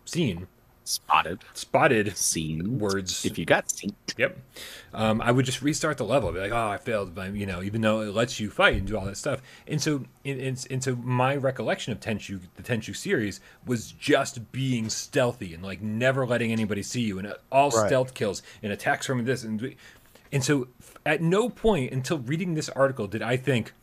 seen 0.07 0.49
Spotted, 0.91 1.45
spotted 1.55 2.16
seen 2.16 2.80
words, 2.80 3.24
If 3.24 3.38
you 3.38 3.45
got 3.45 3.70
seen, 3.70 3.95
yep, 4.16 4.36
um, 4.93 5.20
I 5.20 5.30
would 5.30 5.47
just 5.47 5.62
restart 5.62 5.99
the 5.99 6.05
level. 6.05 6.30
I'd 6.30 6.34
be 6.34 6.41
like, 6.41 6.51
oh, 6.51 6.68
I 6.68 6.78
failed, 6.78 7.14
but 7.14 7.32
you 7.32 7.47
know, 7.47 7.62
even 7.62 7.80
though 7.80 8.01
it 8.01 8.12
lets 8.12 8.41
you 8.41 8.51
fight 8.51 8.74
and 8.74 8.88
do 8.88 8.99
all 8.99 9.05
that 9.05 9.16
stuff. 9.16 9.41
And 9.68 9.80
so, 9.80 10.05
and, 10.24 10.41
and, 10.41 10.66
and 10.68 10.82
so, 10.82 10.97
my 10.97 11.36
recollection 11.36 11.93
of 11.93 12.01
Tenchu, 12.01 12.41
the 12.57 12.64
Tenchu 12.64 12.97
series, 12.97 13.41
was 13.64 13.93
just 13.93 14.51
being 14.51 14.88
stealthy 14.91 15.55
and 15.55 15.62
like 15.62 15.80
never 15.80 16.26
letting 16.26 16.51
anybody 16.51 16.82
see 16.82 17.03
you, 17.03 17.18
and 17.20 17.28
uh, 17.28 17.34
all 17.53 17.70
Right. 17.70 17.86
stealth 17.86 18.14
kills 18.14 18.43
and 18.61 18.72
attacks 18.72 19.07
from 19.07 19.24
this 19.24 19.45
and 19.45 19.76
and 20.32 20.43
so 20.43 20.66
at 21.07 21.22
no 21.22 21.49
point 21.49 21.93
until 21.93 22.18
reading 22.18 22.55
this 22.55 22.68
article 22.70 23.07
did 23.07 23.22
I 23.22 23.36
think, 23.36 23.74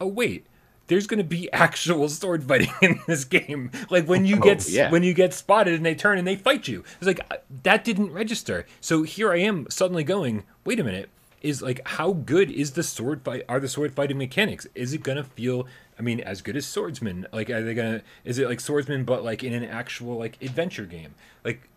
oh 0.00 0.06
wait, 0.06 0.46
there's 0.88 1.06
going 1.06 1.18
to 1.18 1.24
be 1.24 1.50
actual 1.52 2.08
sword 2.08 2.44
fighting 2.44 2.72
in 2.82 3.00
this 3.06 3.24
game. 3.24 3.70
Like 3.90 4.06
when 4.06 4.24
you 4.24 4.36
Oh, 4.36 4.40
get 4.40 4.68
yeah. 4.68 4.90
when 4.90 5.02
you 5.02 5.14
get 5.14 5.32
spotted 5.34 5.74
and 5.74 5.84
they 5.86 5.94
turn 5.94 6.18
and 6.18 6.26
they 6.26 6.36
fight 6.36 6.68
you. 6.68 6.84
It's 6.98 7.06
like 7.06 7.20
uh, 7.30 7.36
that 7.62 7.84
didn't 7.84 8.12
register. 8.12 8.66
So 8.80 9.02
here 9.02 9.32
I 9.32 9.38
am 9.38 9.66
suddenly 9.70 10.04
going, 10.04 10.44
wait 10.64 10.80
a 10.80 10.84
minute. 10.84 11.08
Is 11.40 11.60
like 11.60 11.80
how 11.84 12.12
good 12.12 12.52
is 12.52 12.72
the 12.72 12.84
sword 12.84 13.22
fight? 13.22 13.44
Are 13.48 13.58
the 13.58 13.68
sword 13.68 13.94
fighting 13.94 14.16
mechanics? 14.16 14.66
Is 14.76 14.92
it 14.94 15.02
gonna 15.02 15.24
feel? 15.24 15.66
I 15.98 16.02
mean, 16.02 16.20
as 16.20 16.40
good 16.40 16.56
as 16.56 16.66
swordsman? 16.66 17.26
Like, 17.32 17.50
are 17.50 17.62
they 17.62 17.74
gonna? 17.74 18.02
Is 18.24 18.38
it 18.38 18.48
like 18.48 18.60
swordsman, 18.60 19.02
but 19.04 19.24
like 19.24 19.42
in 19.42 19.52
an 19.52 19.64
actual 19.64 20.16
like 20.18 20.40
adventure 20.40 20.86
game? 20.86 21.16
Like, 21.44 21.68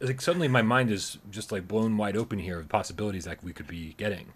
like 0.00 0.22
suddenly 0.22 0.48
my 0.48 0.62
mind 0.62 0.90
is 0.90 1.18
just 1.30 1.52
like 1.52 1.68
blown 1.68 1.98
wide 1.98 2.16
open 2.16 2.38
here 2.38 2.60
of 2.60 2.70
possibilities 2.70 3.26
that 3.26 3.44
we 3.44 3.52
could 3.52 3.66
be 3.66 3.94
getting. 3.98 4.32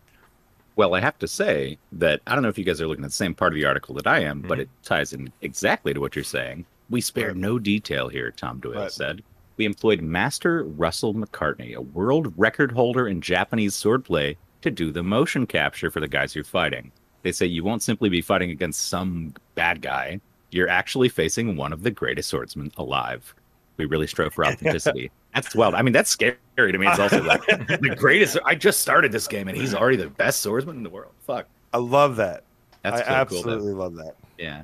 Well, 0.76 0.94
I 0.94 1.00
have 1.00 1.18
to 1.20 1.28
say 1.28 1.78
that 1.92 2.20
I 2.26 2.34
don't 2.34 2.42
know 2.42 2.48
if 2.48 2.58
you 2.58 2.64
guys 2.64 2.80
are 2.80 2.86
looking 2.86 3.04
at 3.04 3.10
the 3.10 3.16
same 3.16 3.34
part 3.34 3.52
of 3.52 3.54
the 3.54 3.64
article 3.64 3.94
that 3.94 4.06
I 4.06 4.20
am, 4.20 4.40
but 4.40 4.52
mm-hmm. 4.52 4.60
it 4.62 4.68
ties 4.82 5.12
in 5.12 5.32
exactly 5.42 5.94
to 5.94 6.00
what 6.00 6.16
you're 6.16 6.24
saying. 6.24 6.66
We 6.90 7.00
spare 7.00 7.28
Right. 7.28 7.36
no 7.36 7.58
detail 7.58 8.08
here, 8.08 8.30
Tom 8.32 8.58
Doyle 8.58 8.74
Right. 8.74 8.92
said. 8.92 9.22
We 9.56 9.66
employed 9.66 10.00
Master 10.00 10.64
Russell 10.64 11.14
McCartney, 11.14 11.74
a 11.74 11.80
world 11.80 12.32
record 12.36 12.72
holder 12.72 13.06
in 13.06 13.20
Japanese 13.20 13.74
swordplay, 13.74 14.36
to 14.62 14.70
do 14.70 14.90
the 14.90 15.02
motion 15.02 15.46
capture 15.46 15.90
for 15.90 16.00
the 16.00 16.08
guys 16.08 16.34
you're 16.34 16.42
fighting. 16.42 16.90
They 17.22 17.32
say 17.32 17.46
you 17.46 17.62
won't 17.62 17.82
simply 17.82 18.08
be 18.08 18.20
fighting 18.20 18.50
against 18.50 18.88
some 18.88 19.34
bad 19.54 19.80
guy. 19.80 20.20
You're 20.50 20.68
actually 20.68 21.08
facing 21.08 21.56
one 21.56 21.72
of 21.72 21.82
the 21.82 21.90
greatest 21.90 22.30
swordsmen 22.30 22.72
alive. 22.76 23.34
We 23.76 23.84
really 23.86 24.06
strove 24.06 24.34
for 24.34 24.44
authenticity. 24.46 25.10
That's 25.35 25.55
wild. 25.55 25.74
I 25.74 25.82
mean, 25.82 25.93
that's 25.93 26.11
scary 26.11 26.37
to 26.57 26.78
me. 26.78 26.87
It's 26.87 26.99
also 26.99 27.22
like 27.22 27.45
the 27.47 27.95
greatest. 27.99 28.39
I 28.45 28.55
just 28.55 28.80
started 28.80 29.11
this 29.11 29.26
game 29.26 29.49
and 29.49 29.57
he's 29.57 29.74
already 29.74 29.97
the 29.97 30.09
best 30.09 30.41
swordsman 30.41 30.76
in 30.76 30.82
the 30.82 30.91
world. 30.91 31.12
Fuck. 31.26 31.47
I 31.72 31.78
love 31.78 32.16
that. 32.16 32.45
That's 32.82 33.01
I 33.03 33.05
so 33.05 33.11
absolutely 33.11 33.72
That, 33.72 33.78
love 33.78 33.95
that. 33.97 34.14
yeah. 34.39 34.62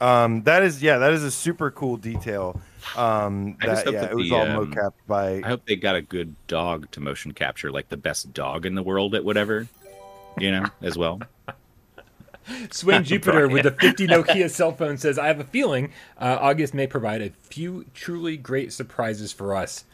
Um, 0.00 0.42
that 0.44 0.62
is 0.62 0.82
yeah, 0.82 0.96
that 0.96 1.12
is 1.12 1.22
a 1.22 1.30
super 1.30 1.70
cool 1.70 1.98
detail. 1.98 2.58
Um, 2.96 3.58
that 3.60 3.84
yeah, 3.84 4.00
that 4.00 4.10
it 4.12 4.16
was 4.16 4.30
the, 4.30 4.34
all 4.34 4.46
um, 4.46 4.72
mocap 4.72 4.92
by 5.06 5.42
I 5.44 5.48
hope 5.48 5.66
they 5.66 5.76
got 5.76 5.94
a 5.94 6.00
good 6.00 6.34
dog 6.46 6.90
to 6.92 7.00
motion 7.00 7.32
capture, 7.32 7.70
like 7.70 7.90
the 7.90 7.98
best 7.98 8.32
dog 8.32 8.64
in 8.64 8.74
the 8.74 8.82
world 8.82 9.14
at 9.14 9.22
whatever, 9.22 9.68
you 10.38 10.50
know, 10.52 10.64
as 10.80 10.96
well. 10.96 11.20
Swain 12.70 13.04
Jupiter 13.04 13.48
with 13.48 13.62
the 13.64 13.70
50 13.72 14.06
Nokia 14.08 14.50
cell 14.50 14.72
phone 14.72 14.96
says, 14.98 15.18
I 15.18 15.26
have 15.26 15.40
a 15.40 15.44
feeling 15.44 15.92
uh, 16.18 16.38
August 16.40 16.74
may 16.74 16.86
provide 16.86 17.22
a 17.22 17.30
few 17.42 17.84
truly 17.94 18.36
great 18.36 18.72
surprises 18.72 19.32
for 19.32 19.54
us. 19.54 19.84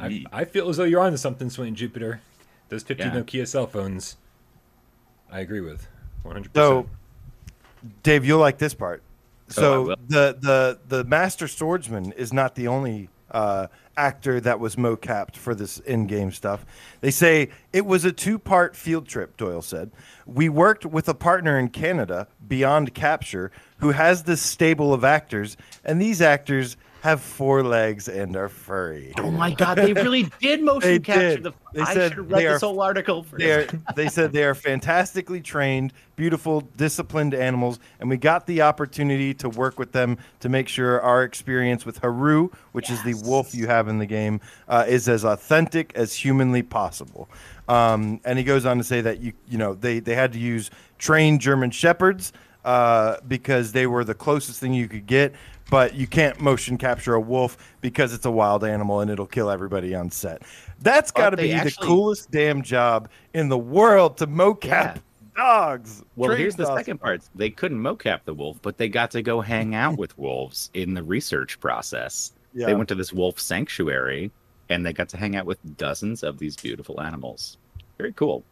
I, 0.00 0.24
I 0.32 0.44
feel 0.44 0.68
as 0.68 0.76
though 0.76 0.84
you're 0.84 1.00
onto 1.00 1.16
something, 1.16 1.50
Swain 1.50 1.74
Jupiter. 1.74 2.20
Those 2.68 2.84
50 2.84 3.02
Yeah. 3.02 3.10
Nokia 3.10 3.48
cell 3.48 3.66
phones, 3.66 4.16
I 5.32 5.40
agree 5.40 5.60
with 5.60 5.88
100%. 6.24 6.46
So, 6.54 6.86
Dave, 8.04 8.24
you'll 8.24 8.38
like 8.38 8.58
this 8.58 8.74
part. 8.74 9.02
Oh, 9.02 9.52
So 9.52 9.82
will. 9.82 9.96
the 10.06 10.36
the 10.40 10.78
the 10.86 11.04
master 11.04 11.48
swordsman 11.48 12.12
is 12.12 12.32
not 12.32 12.54
the 12.54 12.68
only 12.68 13.08
uh, 13.30 13.66
actor 13.96 14.40
that 14.40 14.58
was 14.58 14.76
mocapped 14.76 15.36
for 15.36 15.54
this 15.54 15.78
in-game 15.80 16.32
stuff. 16.32 16.64
They 17.00 17.10
say 17.10 17.50
it 17.72 17.84
was 17.84 18.04
a 18.04 18.12
two-part 18.12 18.74
field 18.74 19.06
trip. 19.06 19.36
Doyle 19.36 19.62
said 19.62 19.90
we 20.26 20.48
worked 20.48 20.86
with 20.86 21.08
a 21.08 21.14
partner 21.14 21.58
in 21.58 21.68
Canada, 21.68 22.28
Beyond 22.46 22.94
Capture, 22.94 23.50
who 23.78 23.90
has 23.90 24.24
this 24.24 24.40
stable 24.40 24.92
of 24.94 25.04
actors, 25.04 25.56
and 25.84 26.00
these 26.00 26.20
actors 26.22 26.76
have 27.02 27.20
four 27.20 27.62
legs 27.62 28.08
and 28.08 28.36
are 28.36 28.48
furry. 28.48 29.12
Oh 29.18 29.30
my 29.30 29.50
god, 29.52 29.76
they 29.78 29.92
really 29.92 30.30
did 30.40 30.62
motion 30.64 30.88
They 30.90 30.98
capture 30.98 31.34
did. 31.36 31.42
the. 31.44 31.52
They 31.72 31.80
I 31.82 31.94
said 31.94 32.08
should 32.10 32.18
have 32.18 32.30
read 32.30 32.40
they 32.40 32.44
this 32.46 32.62
are- 32.62 32.66
whole 32.66 32.80
article. 32.82 33.22
For 33.22 33.36
They 33.38 33.52
are, 33.52 33.66
they 33.96 34.08
said 34.08 34.32
they 34.32 34.44
are 34.44 34.54
fantastically 34.54 35.40
trained, 35.40 35.92
beautiful, 36.16 36.62
disciplined 36.76 37.32
animals, 37.34 37.78
and 38.00 38.10
we 38.10 38.16
got 38.16 38.46
the 38.46 38.62
opportunity 38.62 39.32
to 39.34 39.48
work 39.48 39.78
with 39.78 39.92
them 39.92 40.18
to 40.40 40.48
make 40.48 40.68
sure 40.68 41.00
our 41.00 41.22
experience 41.24 41.86
with 41.86 41.98
Haru, 41.98 42.50
which 42.72 42.90
is 42.90 43.02
the 43.02 43.14
wolf 43.24 43.54
you 43.54 43.66
have 43.66 43.88
in 43.88 43.98
the 43.98 44.06
game, 44.06 44.40
uh, 44.68 44.84
is 44.86 45.08
as 45.08 45.24
authentic 45.24 45.92
as 45.94 46.12
humanly 46.14 46.62
possible. 46.62 47.28
Um, 47.68 48.20
and 48.24 48.36
he 48.38 48.44
goes 48.44 48.66
on 48.66 48.78
to 48.78 48.84
say 48.84 49.00
that 49.00 49.20
you 49.20 49.32
you 49.48 49.56
know 49.58 49.74
they 49.74 50.00
they 50.00 50.14
had 50.14 50.32
to 50.34 50.38
use 50.38 50.70
trained 50.98 51.40
German 51.40 51.70
shepherds 51.70 52.32
uh, 52.64 53.16
because 53.26 53.72
they 53.72 53.86
were 53.86 54.04
the 54.04 54.12
closest 54.14 54.60
thing 54.60 54.74
you 54.74 54.86
could 54.88 55.06
get. 55.06 55.32
But 55.70 55.94
you 55.94 56.06
can't 56.06 56.40
motion 56.40 56.76
capture 56.76 57.14
a 57.14 57.20
wolf 57.20 57.56
because 57.80 58.12
it's 58.12 58.26
a 58.26 58.30
wild 58.30 58.64
animal 58.64 59.00
and 59.00 59.10
it'll 59.10 59.26
kill 59.26 59.50
everybody 59.50 59.94
on 59.94 60.10
set. 60.10 60.42
That's 60.80 61.10
got 61.10 61.30
to 61.30 61.36
they 61.36 61.52
be 61.52 61.60
the 61.60 61.76
coolest 61.80 62.30
damn 62.30 62.62
job 62.62 63.08
in 63.34 63.48
the 63.48 63.58
world 63.58 64.16
to 64.18 64.26
mocap 64.26 64.64
Yeah. 64.64 64.96
dogs. 65.36 66.02
Well, 66.16 66.28
Trained 66.30 66.40
here's 66.40 66.56
the 66.56 66.64
dogs. 66.64 66.80
second 66.80 66.98
part. 67.00 67.22
They 67.34 67.50
couldn't 67.50 67.78
mocap 67.78 68.20
the 68.24 68.34
wolf, 68.34 68.58
but 68.62 68.78
they 68.78 68.88
got 68.88 69.10
to 69.12 69.22
go 69.22 69.40
hang 69.40 69.74
out 69.76 69.96
with 69.96 70.18
wolves 70.18 70.70
in 70.74 70.94
the 70.94 71.02
research 71.02 71.60
process. 71.60 72.32
Yeah. 72.52 72.66
They 72.66 72.74
went 72.74 72.88
to 72.88 72.94
this 72.96 73.12
wolf 73.12 73.38
sanctuary 73.38 74.32
and 74.70 74.84
they 74.84 74.92
got 74.92 75.08
to 75.10 75.16
hang 75.16 75.36
out 75.36 75.46
with 75.46 75.58
dozens 75.76 76.22
of 76.24 76.38
these 76.38 76.56
beautiful 76.56 77.00
animals. 77.00 77.58
Very 77.96 78.12
cool. 78.14 78.42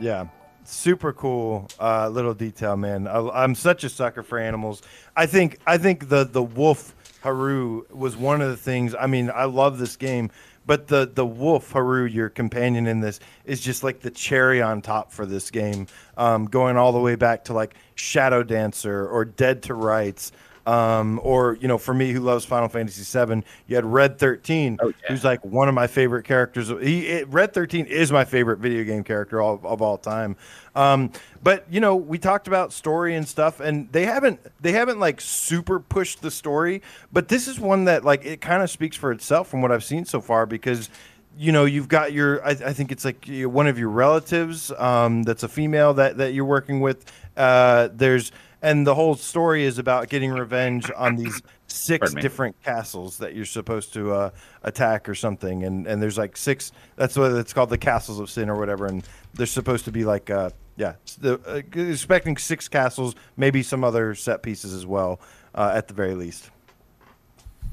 Yeah. 0.00 0.26
Super 0.64 1.12
cool 1.12 1.68
uh, 1.80 2.08
little 2.08 2.34
detail, 2.34 2.76
man. 2.76 3.08
I, 3.08 3.18
I'm 3.30 3.54
such 3.54 3.84
a 3.84 3.88
sucker 3.88 4.22
for 4.22 4.38
animals. 4.38 4.82
I 5.16 5.26
think 5.26 5.58
I 5.66 5.76
think 5.78 6.08
the 6.08 6.24
the 6.24 6.42
wolf 6.42 6.94
Haru 7.22 7.84
was 7.90 8.16
one 8.16 8.40
of 8.40 8.48
the 8.48 8.56
things. 8.56 8.94
I 8.98 9.06
mean, 9.06 9.30
I 9.30 9.44
love 9.44 9.78
this 9.78 9.96
game, 9.96 10.30
but 10.66 10.86
the 10.88 11.10
the 11.12 11.26
wolf 11.26 11.72
Haru, 11.72 12.04
your 12.04 12.28
companion 12.28 12.86
in 12.86 13.00
this, 13.00 13.20
is 13.44 13.60
just 13.60 13.82
like 13.82 14.00
the 14.00 14.10
cherry 14.10 14.62
on 14.62 14.82
top 14.82 15.12
for 15.12 15.26
this 15.26 15.50
game, 15.50 15.86
um, 16.16 16.46
going 16.46 16.76
all 16.76 16.92
the 16.92 17.00
way 17.00 17.16
back 17.16 17.44
to 17.46 17.52
like 17.52 17.74
Shadow 17.94 18.42
Dancer 18.42 19.06
or 19.08 19.24
Dead 19.24 19.62
to 19.64 19.74
Rights. 19.74 20.32
Um, 20.64 21.20
or 21.24 21.56
you 21.60 21.66
know, 21.66 21.76
for 21.78 21.92
me 21.92 22.12
who 22.12 22.20
loves 22.20 22.44
Final 22.44 22.68
Fantasy 22.68 23.02
VII, 23.02 23.42
you 23.66 23.74
had 23.76 23.84
Red 23.84 24.18
Thirteen, 24.18 24.78
Oh, 24.80 24.88
yeah. 24.88 24.94
who's 25.08 25.24
like 25.24 25.44
one 25.44 25.68
of 25.68 25.74
my 25.74 25.88
favorite 25.88 26.24
characters. 26.24 26.68
He 26.68 27.08
it, 27.08 27.28
Red 27.28 27.52
Thirteen 27.52 27.86
is 27.86 28.12
my 28.12 28.24
favorite 28.24 28.58
video 28.60 28.84
game 28.84 29.02
character 29.02 29.42
of, 29.42 29.66
of 29.66 29.82
all 29.82 29.98
time. 29.98 30.36
Um, 30.76 31.10
but 31.42 31.66
you 31.68 31.80
know, 31.80 31.96
we 31.96 32.18
talked 32.18 32.46
about 32.46 32.72
story 32.72 33.16
and 33.16 33.26
stuff, 33.26 33.58
and 33.58 33.90
they 33.92 34.04
haven't 34.06 34.40
they 34.60 34.72
haven't 34.72 35.00
like 35.00 35.20
super 35.20 35.80
pushed 35.80 36.22
the 36.22 36.30
story. 36.30 36.80
But 37.12 37.26
this 37.28 37.48
is 37.48 37.58
one 37.58 37.84
that 37.86 38.04
like 38.04 38.24
it 38.24 38.40
kind 38.40 38.62
of 38.62 38.70
speaks 38.70 38.96
for 38.96 39.10
itself 39.10 39.48
from 39.48 39.62
what 39.62 39.72
I've 39.72 39.84
seen 39.84 40.04
so 40.04 40.20
far 40.20 40.46
because 40.46 40.88
you 41.36 41.50
know 41.50 41.64
you've 41.64 41.88
got 41.88 42.12
your 42.12 42.44
I, 42.46 42.50
I 42.50 42.72
think 42.72 42.92
it's 42.92 43.04
like 43.04 43.26
one 43.28 43.66
of 43.66 43.78
your 43.78 43.88
relatives 43.88 44.70
um, 44.78 45.24
that's 45.24 45.42
a 45.42 45.48
female 45.48 45.94
that 45.94 46.18
that 46.18 46.34
you're 46.34 46.44
working 46.44 46.80
with. 46.80 47.04
Uh, 47.36 47.88
there's 47.92 48.30
and 48.62 48.86
the 48.86 48.94
whole 48.94 49.14
story 49.14 49.64
is 49.64 49.78
about 49.78 50.08
getting 50.08 50.30
revenge 50.30 50.90
on 50.96 51.16
these 51.16 51.42
six 51.66 52.14
different 52.14 52.54
castles 52.62 53.18
that 53.18 53.34
you're 53.34 53.44
supposed 53.44 53.92
to 53.92 54.12
uh, 54.12 54.30
attack 54.62 55.08
or 55.08 55.14
something 55.14 55.64
and 55.64 55.86
and 55.86 56.00
there's 56.00 56.18
like 56.18 56.36
six 56.36 56.72
that's 56.96 57.16
what 57.16 57.32
it's 57.32 57.52
called 57.52 57.70
the 57.70 57.78
castles 57.78 58.20
of 58.20 58.30
sin 58.30 58.48
or 58.48 58.58
whatever 58.58 58.86
and 58.86 59.04
they're 59.34 59.46
supposed 59.46 59.84
to 59.84 59.92
be 59.92 60.04
like 60.04 60.30
uh 60.30 60.50
yeah 60.76 60.94
the, 61.20 61.34
uh, 61.46 61.80
expecting 61.80 62.36
six 62.36 62.68
castles 62.68 63.14
maybe 63.36 63.62
some 63.62 63.84
other 63.84 64.14
set 64.14 64.42
pieces 64.42 64.72
as 64.72 64.86
well 64.86 65.20
uh, 65.54 65.72
at 65.74 65.88
the 65.88 65.94
very 65.94 66.14
least 66.14 66.50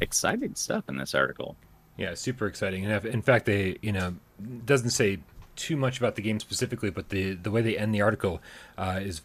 Exciting 0.02 0.56
stuff 0.56 0.88
in 0.88 0.98
this 0.98 1.14
article. 1.14 1.58
Yeah, 1.98 2.14
super 2.14 2.48
exciting. 2.48 2.86
And 2.86 2.94
if, 2.94 3.06
in 3.06 3.22
fact, 3.22 3.46
they 3.46 3.78
you 3.82 3.92
know 3.92 4.16
doesn't 4.66 4.92
say 4.92 5.20
too 5.58 5.76
much 5.76 5.98
about 5.98 6.16
the 6.16 6.22
game 6.22 6.40
specifically, 6.40 6.90
but 6.90 7.10
the 7.10 7.34
the 7.34 7.52
way 7.52 7.62
they 7.62 7.78
end 7.78 7.94
the 7.94 8.02
article 8.02 8.42
uh, 8.78 9.00
is 9.02 9.22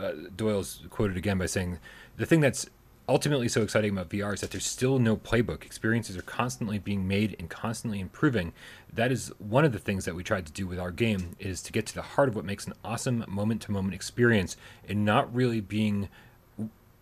uh, 0.00 0.12
Doyle's 0.34 0.82
quoted 0.90 1.16
again 1.16 1.38
by 1.38 1.46
saying 1.46 1.78
the 2.16 2.26
thing 2.26 2.40
that's 2.40 2.68
ultimately 3.08 3.48
so 3.48 3.62
exciting 3.62 3.90
about 3.90 4.10
VR 4.10 4.34
is 4.34 4.40
that 4.42 4.50
there's 4.50 4.66
still 4.66 4.98
no 4.98 5.16
playbook. 5.16 5.64
Experiences 5.64 6.16
are 6.16 6.22
constantly 6.22 6.78
being 6.78 7.08
made 7.08 7.34
and 7.38 7.48
constantly 7.48 8.00
improving. 8.00 8.52
That 8.92 9.10
is 9.10 9.32
one 9.38 9.64
of 9.64 9.72
the 9.72 9.78
things 9.78 10.04
that 10.04 10.14
we 10.14 10.22
tried 10.22 10.46
to 10.46 10.52
do 10.52 10.66
with 10.66 10.78
our 10.78 10.90
game 10.90 11.34
is 11.38 11.62
to 11.62 11.72
get 11.72 11.86
to 11.86 11.94
the 11.94 12.02
heart 12.02 12.28
of 12.28 12.36
what 12.36 12.44
makes 12.44 12.66
an 12.66 12.74
awesome 12.84 13.24
moment 13.26 13.62
to 13.62 13.72
moment 13.72 13.94
experience 13.94 14.56
and 14.86 15.04
not 15.04 15.34
really 15.34 15.60
being 15.60 16.08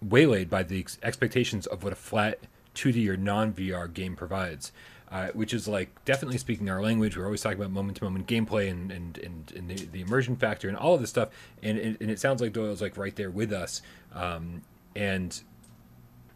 waylaid 0.01 0.49
by 0.49 0.63
the 0.63 0.79
ex- 0.79 0.99
expectations 1.03 1.67
of 1.67 1.83
what 1.83 1.93
a 1.93 1.97
flat 1.97 2.39
2D 2.75 3.09
or 3.09 3.17
non 3.17 3.53
VR 3.53 3.93
game 3.93 4.15
provides. 4.15 4.71
Uh, 5.09 5.29
which 5.35 5.55
is 5.55 5.69
like 5.69 6.05
definitely 6.05 6.37
speaking 6.37 6.69
our 6.69 6.83
language. 6.83 7.17
We're 7.17 7.27
always 7.27 7.41
talking 7.41 7.59
about 7.59 7.71
moment 7.71 7.99
to 7.99 8.05
moment 8.05 8.27
gameplay 8.27 8.69
and 8.69 8.91
and, 8.91 9.17
and, 9.19 9.53
and 9.55 9.71
the, 9.71 9.87
the 9.87 10.01
immersion 10.01 10.35
factor 10.35 10.67
and 10.67 10.77
all 10.77 10.95
of 10.95 11.01
this 11.01 11.11
stuff. 11.11 11.29
And, 11.63 11.79
and, 11.79 11.97
and 12.01 12.11
it 12.11 12.19
sounds 12.19 12.41
like 12.41 12.53
Doyle's 12.53 12.83
like 12.83 12.97
right 12.97 13.15
there 13.15 13.31
with 13.31 13.53
us. 13.53 13.83
Um, 14.13 14.63
and 14.97 15.41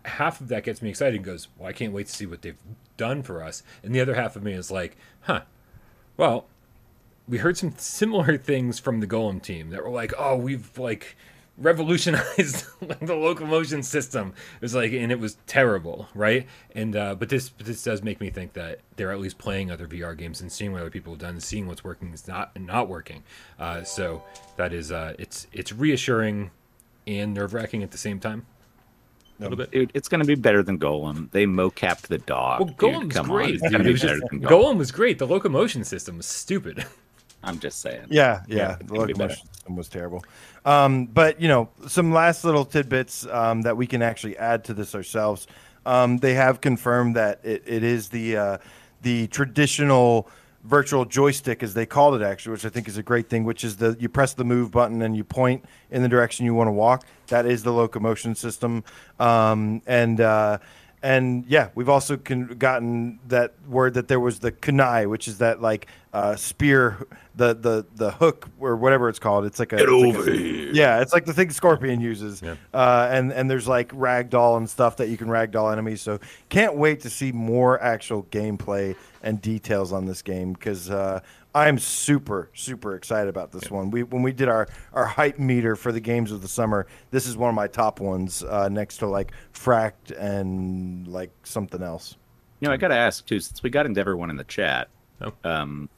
half 0.05 0.41
of 0.41 0.49
that 0.49 0.62
gets 0.64 0.83
me 0.83 0.89
excited 0.89 1.16
and 1.16 1.25
goes, 1.25 1.49
Well, 1.59 1.68
I 1.68 1.73
can't 1.73 1.93
wait 1.93 2.07
to 2.07 2.12
see 2.12 2.27
what 2.27 2.43
they've 2.43 2.62
done 2.97 3.23
for 3.23 3.43
us. 3.43 3.64
And 3.83 3.93
the 3.93 4.01
other 4.01 4.14
half 4.14 4.37
of 4.37 4.45
me 4.45 4.53
is 4.53 4.71
like, 4.71 4.97
Huh, 5.23 5.43
well, 6.16 6.47
we 7.31 7.39
heard 7.39 7.57
some 7.57 7.73
similar 7.77 8.37
things 8.39 8.79
from 8.79 9.01
the 9.01 9.07
Golem 9.07 9.41
team 9.41 9.71
that 9.71 9.83
were 9.83 9.91
like, 9.91 10.12
"Oh, 10.18 10.37
we've 10.37 10.77
like 10.77 11.16
revolutionized 11.61 12.65
the 13.01 13.15
locomotion 13.15 13.83
system." 13.83 14.33
It 14.57 14.63
was 14.63 14.75
like, 14.75 14.93
and 14.93 15.13
it 15.13 15.21
was 15.21 15.37
terrible, 15.47 16.09
right? 16.15 16.47
And 16.75 16.97
uh, 16.97 17.15
but 17.15 17.29
this 17.29 17.49
but 17.49 17.67
this 17.67 17.83
does 17.83 18.03
make 18.03 18.21
me 18.21 18.31
think 18.31 18.55
that 18.55 18.81
they're 18.97 19.13
at 19.13 19.21
least 19.21 19.39
playing 19.39 19.71
other 19.71 19.87
VR 19.87 20.17
games 20.17 20.41
and 20.41 20.51
seeing 20.51 20.73
what 20.73 20.81
other 20.81 20.91
people 20.91 21.13
have 21.13 21.21
done, 21.21 21.31
and 21.31 21.43
seeing 21.43 21.67
what's 21.67 21.85
working 21.85 22.13
is 22.13 22.27
not 22.27 22.51
and 22.55 22.67
not 22.67 22.89
working. 22.89 23.23
Uh, 23.59 23.83
so 23.85 24.23
that 24.57 24.73
is 24.73 24.91
uh, 24.91 25.15
it's 25.19 25.47
it's 25.53 25.73
reassuring 25.73 26.51
and 27.07 27.35
nerve 27.35 27.55
wracking 27.55 27.83
at 27.83 27.91
the 27.91 27.99
same 27.99 28.21
time. 28.21 28.47
A 29.39 29.45
little 29.45 29.57
bit. 29.57 29.71
Dude, 29.71 29.91
it's 29.95 30.07
going 30.07 30.21
to 30.21 30.27
be 30.27 30.35
better 30.35 30.63
than 30.63 30.79
Golem. 30.79 31.31
They 31.31 31.47
mocapped 31.47 32.03
the 32.03 32.19
dog. 32.19 32.61
Well, 32.83 33.01
dude. 33.01 33.11
Come 33.11 33.27
great. 33.29 33.63
On. 33.63 33.73
Dude. 33.73 33.87
It 33.87 33.91
was 33.93 34.01
just- 34.03 34.23
Golem. 34.25 34.43
Golem 34.43 34.77
was 34.77 34.93
great. 34.93 35.19
The 35.19 35.27
locomotion 35.27 35.83
system 35.83 36.19
was 36.19 36.27
stupid. 36.27 36.85
I'm 37.43 37.59
just 37.59 37.80
saying. 37.80 38.07
Yeah, 38.11 38.43
Yeah, 38.47 38.57
yeah. 38.57 38.76
the 38.76 38.84
gonna 38.84 39.14
be 39.14 39.34
system 39.34 39.76
was 39.76 39.88
terrible. 39.88 40.24
Um, 40.64 41.07
but 41.07 41.41
you 41.41 41.49
know, 41.49 41.70
some 41.86 42.12
last 42.12 42.45
little 42.45 42.64
tidbits 42.64 43.26
um, 43.26 43.62
that 43.62 43.76
we 43.76 43.86
can 43.86 44.03
actually 44.03 44.36
add 44.36 44.64
to 44.64 44.74
this 44.74 44.95
ourselves. 44.95 45.47
Um, 45.86 46.18
they 46.18 46.34
have 46.34 46.61
confirmed 46.61 47.16
that 47.16 47.41
it, 47.43 47.62
it 47.66 47.82
is 47.82 48.09
the 48.09 48.36
uh, 48.36 48.59
the 49.03 49.26
traditional 49.28 50.28
virtual 50.64 51.07
joystick, 51.07 51.62
as 51.62 51.72
they 51.72 51.86
called 51.86 52.20
it, 52.20 52.22
actually, 52.22 52.53
which 52.53 52.66
I 52.66 52.68
think 52.68 52.86
is 52.86 52.99
a 52.99 53.03
great 53.03 53.30
thing. 53.30 53.45
Which 53.45 53.64
is 53.64 53.76
the 53.76 53.97
you 53.99 54.09
press 54.09 54.34
the 54.34 54.45
move 54.45 54.70
button 54.70 55.01
and 55.01 55.16
you 55.16 55.24
point 55.24 55.64
in 55.91 56.03
the 56.03 56.09
direction 56.09 56.45
you 56.45 56.55
want 56.55 56.68
to 56.68 56.72
walk. 56.72 57.07
That 57.28 57.47
is 57.47 57.62
the 57.62 57.72
locomotion 57.72 58.34
system, 58.34 58.84
um, 59.18 59.82
and. 59.86 60.20
Uh, 60.20 60.59
and 61.03 61.47
yeah, 61.47 61.71
we've 61.75 61.89
also 61.89 62.17
con- 62.17 62.57
gotten 62.59 63.19
that 63.29 63.55
word 63.67 63.95
that 63.95 64.09
there 64.09 64.21
was 64.21 64.41
the 64.41 64.53
kunai, 64.53 65.09
which 65.09 65.29
is 65.29 65.39
that 65.39 65.63
like 65.63 65.87
uh, 66.13 66.37
spear, 66.37 67.07
the 67.35 67.55
the 67.55 67.87
the 67.95 68.11
hook 68.13 68.49
or 68.59 68.77
whatever 68.77 69.09
it's 69.09 69.19
called. 69.19 69.47
It's 69.47 69.59
like 69.59 69.73
a, 69.73 69.77
it's 69.79 70.17
like 70.17 70.27
a- 70.29 70.75
yeah, 70.75 71.01
it's 71.01 71.13
like 71.13 71.25
the 71.25 71.33
thing 71.33 71.51
Scorpion 71.51 72.01
uses. 72.01 72.43
Yeah. 72.43 72.57
Uh, 72.75 73.09
and 73.11 73.33
and 73.33 73.51
there's 73.51 73.67
like 73.67 73.91
ragdoll 73.93 74.57
and 74.59 74.69
stuff 74.69 74.97
that 74.99 75.09
you 75.09 75.17
can 75.17 75.29
ragdoll 75.29 75.73
enemies. 75.73 76.03
So 76.03 76.21
can't 76.49 76.77
wait 76.77 77.01
to 77.01 77.11
see 77.11 77.33
more 77.33 77.81
actual 77.83 78.25
gameplay 78.25 78.95
and 79.23 79.41
details 79.41 79.93
on 79.93 80.05
this 80.07 80.21
game 80.23 80.53
because 80.53 80.91
uh, 80.91 81.21
I'm 81.55 81.79
super 81.79 82.49
super 82.55 82.95
excited 82.95 83.29
about 83.29 83.51
this 83.51 83.71
one. 83.71 83.91
We 83.91 84.03
when 84.05 84.23
we 84.23 84.33
did 84.33 84.49
our 84.49 84.69
our 84.93 85.07
hype 85.07 85.39
meter 85.39 85.75
for 85.77 85.91
the 85.91 86.01
games 86.01 86.31
of 86.31 86.43
the 86.43 86.49
summer, 86.49 86.87
this 87.11 87.27
is 87.27 87.37
one 87.37 87.49
of 87.49 87.55
my 87.57 87.67
top 87.67 87.99
ones 88.01 88.45
uh, 88.45 88.69
next 88.69 88.99
to 88.99 89.07
like 89.07 89.33
Fracked 89.53 90.17
and 90.19 91.09
like 91.09 91.31
something 91.43 91.83
else. 91.83 92.17
You 92.61 92.69
know, 92.69 92.75
I 92.75 92.77
got 92.77 92.89
to 92.89 92.97
ask 92.97 93.27
too, 93.27 93.41
since 93.41 93.63
we 93.63 93.71
got 93.71 93.87
Endeavor 93.87 94.17
one 94.17 94.31
in 94.31 94.37
the 94.37 94.45
chat. 94.45 94.89
Oh. 95.23 95.33
Um, 95.45 95.89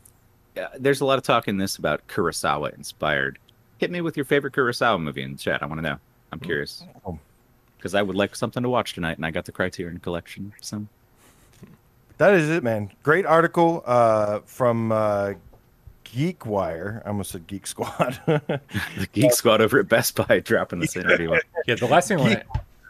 yeah, 0.57 0.69
there's 0.79 1.01
a 1.01 1.05
lot 1.05 1.19
of 1.19 1.25
talk 1.25 1.49
in 1.49 1.57
this 1.57 1.77
about 1.77 2.07
Kurosawa 2.09 2.75
inspired. 2.75 3.39
Hit 3.79 3.91
me 3.91 4.01
with 4.01 4.17
your 4.17 4.25
favorite 4.25 4.53
Kurosawa 4.55 5.01
movie 5.03 5.23
in 5.23 5.33
the 5.33 5.39
chat. 5.39 5.63
I 5.63 5.67
want 5.67 5.79
to 5.79 5.83
know. 5.83 5.99
I'm 6.31 6.39
curious 6.41 6.85
Oh. 7.05 7.19
because 7.77 7.95
I 7.95 8.01
would 8.03 8.17
like 8.17 8.37
something 8.37 8.63
to 8.63 8.69
watch 8.69 8.95
tonight, 8.95 9.17
and 9.17 9.27
I 9.27 9.31
got 9.33 9.45
the 9.45 9.53
Criterion 9.53 9.99
Collection. 9.99 10.53
So 10.61 10.87
That 12.23 12.35
is 12.35 12.49
it, 12.51 12.63
man. 12.63 12.89
Great 13.03 13.27
article 13.27 13.83
uh, 13.85 14.43
from 14.47 14.93
uh, 14.93 15.33
GeekWire. 16.05 17.05
I 17.05 17.09
almost 17.09 17.33
said 17.33 17.49
Geek 17.49 17.67
Squad. 17.67 18.21
the 18.27 19.09
Geek 19.13 19.33
Squad 19.33 19.61
over 19.61 19.81
at 19.81 19.89
Best 19.89 20.15
Buy 20.15 20.39
dropping 20.39 20.79
this 20.79 20.95
in 20.95 21.11
everywhere. 21.11 21.43
Yeah, 21.67 21.75
the 21.75 21.87
last 21.89 22.07
thing 22.07 22.19
I 22.19 22.21
want 22.21 22.35
to, 22.35 22.45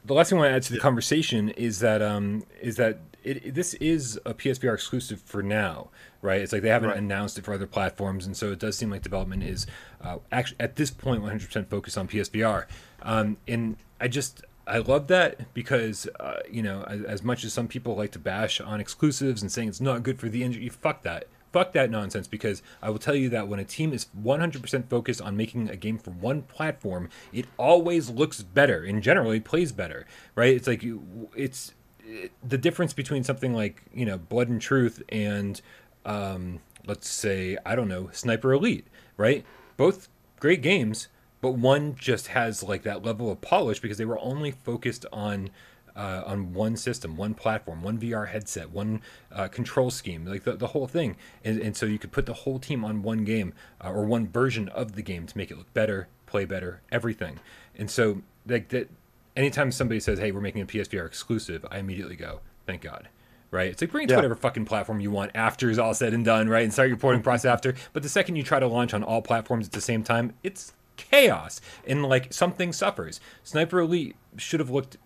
the 0.05 0.13
last 0.13 0.29
thing 0.29 0.39
I 0.39 0.43
want 0.43 0.51
to 0.53 0.57
add 0.57 0.63
to 0.65 0.75
the 0.75 0.81
conversation 0.81 1.49
is 1.49 1.79
that 1.79 2.03
um 2.03 2.45
is 2.61 2.77
that 2.77 2.99
it, 3.25 3.47
it- 3.47 3.55
this 3.55 3.73
is 3.73 4.21
a 4.27 4.35
PSVR 4.35 4.75
exclusive 4.75 5.23
for 5.23 5.43
now, 5.43 5.89
right? 6.21 6.43
It's 6.43 6.53
like 6.53 6.61
they 6.61 6.69
haven't 6.69 6.91
Right. 6.91 6.99
announced 6.99 7.39
it 7.39 7.45
for 7.47 7.55
other 7.55 7.67
platforms, 7.67 8.27
and 8.27 8.37
so 8.37 8.53
it 8.53 8.59
does 8.59 8.77
seem 8.77 8.91
like 8.91 9.01
development 9.01 9.45
is 9.45 9.67
uh, 10.03 10.19
actually 10.31 10.61
at 10.61 10.77
this 10.77 10.91
point 10.91 11.23
100% 11.23 11.69
focused 11.69 11.97
on 11.97 12.07
PSVR. 12.07 12.67
Um, 13.01 13.39
and 13.49 13.79
I 13.99 14.09
just 14.09 14.45
I 14.67 14.79
love 14.79 15.09
that 15.09 15.53
because 15.55 16.09
uh, 16.21 16.41
you 16.51 16.63
know 16.63 16.85
as, 16.85 17.03
as 17.03 17.23
much 17.23 17.45
as 17.45 17.53
some 17.53 17.69
people 17.69 17.97
like 17.97 18.13
to 18.13 18.19
bash 18.19 18.61
on 18.61 18.81
exclusives 18.81 19.43
and 19.43 19.51
saying 19.51 19.69
it's 19.69 19.81
not 19.81 20.03
good 20.03 20.19
for 20.19 20.29
the 20.29 20.43
industry, 20.43 20.69
fuck 20.69 21.03
that. 21.03 21.27
Fuck 21.53 21.75
that 21.75 21.91
nonsense 21.91 22.27
because 22.27 22.63
I 22.81 22.89
will 22.89 22.99
tell 22.99 23.15
you 23.15 23.29
that 23.29 23.47
when 23.47 23.61
a 23.61 23.65
team 23.65 23.93
is 23.93 24.07
100% 24.19 24.89
focused 24.89 25.21
on 25.21 25.37
making 25.37 25.69
a 25.69 25.77
game 25.77 25.99
for 25.99 26.11
one 26.11 26.43
platform, 26.43 27.11
it 27.31 27.45
always 27.59 28.09
looks 28.09 28.43
better 28.43 28.83
and 28.83 29.03
generally 29.03 29.39
plays 29.39 29.71
better, 29.71 30.07
right? 30.35 30.55
It's 30.55 30.67
like 30.67 30.83
you, 30.83 31.29
it's 31.37 31.75
it, 32.07 32.33
the 32.43 32.57
difference 32.57 32.95
between 32.95 33.23
something 33.23 33.53
like, 33.53 33.83
you 33.93 34.07
know, 34.07 34.17
Blood 34.17 34.49
and 34.49 34.63
Truth 34.63 35.03
and 35.11 35.61
um, 36.07 36.61
let's 36.87 37.09
say, 37.09 37.59
I 37.67 37.75
don't 37.75 37.89
know, 37.89 38.09
Sniper 38.13 38.53
Elite, 38.53 38.87
right? 39.19 39.45
Both 39.77 40.09
great 40.41 40.63
games, 40.63 41.09
but 41.43 41.51
one 41.51 41.95
just 41.97 42.29
has 42.29 42.63
like 42.63 42.83
that 42.85 43.05
level 43.05 43.31
of 43.31 43.43
polish 43.43 43.81
because 43.81 43.99
they 43.99 44.07
were 44.07 44.19
only 44.21 44.51
focused 44.51 45.05
on 45.13 45.51
uh, 45.95 46.23
on 46.25 46.55
one 46.55 46.75
system, 46.75 47.17
one 47.19 47.35
platform, 47.35 47.83
one 47.83 47.99
VR 47.99 48.29
headset, 48.29 48.71
one 48.71 49.03
uh, 49.31 49.47
control 49.49 49.91
scheme, 49.91 50.25
like 50.25 50.45
the, 50.45 50.55
the 50.57 50.69
whole 50.69 50.87
thing. 50.87 51.17
And, 51.45 51.61
and 51.61 51.77
so 51.77 51.85
you 51.85 51.99
could 51.99 52.13
put 52.13 52.25
the 52.25 52.33
whole 52.33 52.59
team 52.59 52.83
on 52.83 53.03
one 53.03 53.25
game 53.25 53.53
uh, 53.85 53.91
or 53.91 54.07
one 54.07 54.27
version 54.27 54.71
of 54.71 54.93
the 54.93 55.03
game 55.03 55.27
to 55.27 55.37
make 55.37 55.51
it 55.51 55.59
look 55.59 55.71
better, 55.75 56.09
play 56.25 56.47
better, 56.47 56.81
everything. 56.91 57.41
And 57.77 57.91
so 57.91 58.23
like 58.47 58.71
that, 58.71 58.89
anytime 59.37 59.71
somebody 59.71 60.01
says, 60.01 60.19
"Hey, 60.19 60.33
we're 60.33 60.41
making 60.41 60.63
a 60.63 60.67
PSVR 60.67 61.05
exclusive," 61.05 61.67
I 61.71 61.79
immediately 61.79 62.17
go, 62.17 62.41
"Thank 62.67 62.81
God." 62.81 63.09
Right? 63.51 63.69
It's 63.69 63.83
like 63.83 63.91
bring 63.91 64.05
it 64.05 64.07
to 64.07 64.13
Yeah. 64.15 64.17
whatever 64.17 64.35
fucking 64.35 64.65
platform 64.65 64.99
you 65.01 65.11
want 65.11 65.33
after 65.35 65.69
is 65.69 65.79
all 65.79 65.93
said 65.93 66.15
and 66.15 66.25
done, 66.25 66.49
right? 66.49 66.65
And 66.65 66.73
start 66.73 66.89
your 66.89 66.97
porting 66.97 67.21
process 67.21 67.45
after. 67.53 67.75
But 67.93 68.03
the 68.03 68.09
second 68.09 68.37
you 68.37 68.43
try 68.45 68.61
to 68.61 68.67
launch 68.67 68.95
on 68.95 69.03
all 69.03 69.21
platforms 69.21 69.67
at 69.67 69.73
the 69.73 69.81
same 69.83 70.03
time, 70.03 70.33
it's 70.43 70.73
chaos 71.11 71.61
and 71.87 72.05
like 72.05 72.33
something 72.33 72.73
suffers. 72.73 73.21
Sniper 73.45 73.81
Elite 73.81 74.17
should 74.37 74.61
have 74.61 74.71
looked 74.71 74.97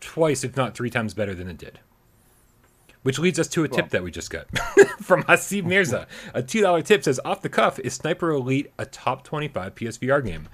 twice, 0.00 0.44
if 0.44 0.56
not 0.56 0.74
three 0.74 0.90
times 0.90 1.14
better 1.14 1.34
than 1.34 1.48
it 1.48 1.58
did. 1.58 1.80
Which 3.02 3.18
leads 3.18 3.38
us 3.38 3.48
to 3.48 3.64
a 3.64 3.68
tip 3.68 3.76
Well- 3.76 3.88
that 3.90 4.02
we 4.02 4.10
just 4.10 4.30
got 4.30 4.46
from 5.02 5.24
Hasib 5.24 5.64
Mirza. 5.64 6.06
A 6.32 6.42
$2 6.42 6.84
tip 6.84 7.04
says, 7.04 7.20
off 7.24 7.42
the 7.42 7.48
cuff, 7.50 7.78
is 7.80 7.94
Sniper 7.94 8.30
Elite 8.30 8.72
a 8.78 8.86
top 8.86 9.24
25 9.24 9.74
PSVR 9.74 10.24
game? 10.24 10.48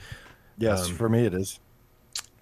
Yes, 0.58 0.88
Um, 0.88 0.94
for 0.96 1.08
me 1.08 1.26
it 1.26 1.34
is. 1.34 1.60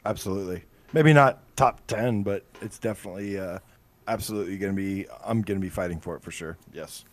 Absolutely. 0.07 0.65
Maybe 0.95 1.13
not 1.13 1.41
top 1.57 1.87
ten, 1.87 2.23
but 2.23 2.45
it's 2.63 2.79
definitely 2.79 3.39
uh, 3.39 3.59
absolutely 4.07 4.57
going 4.57 4.73
to 4.75 4.77
be. 4.77 5.07
I'm 5.23 5.43
going 5.43 5.61
to 5.61 5.63
be 5.63 5.69
fighting 5.69 6.01
for 6.01 6.17
it 6.17 6.23
for 6.23 6.31
sure. 6.31 6.57
Yes, 6.73 7.05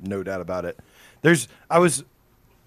no 0.00 0.24
doubt 0.24 0.40
about 0.40 0.64
it. 0.64 0.76
There's. 1.22 1.46
I 1.70 1.78
was 1.78 2.02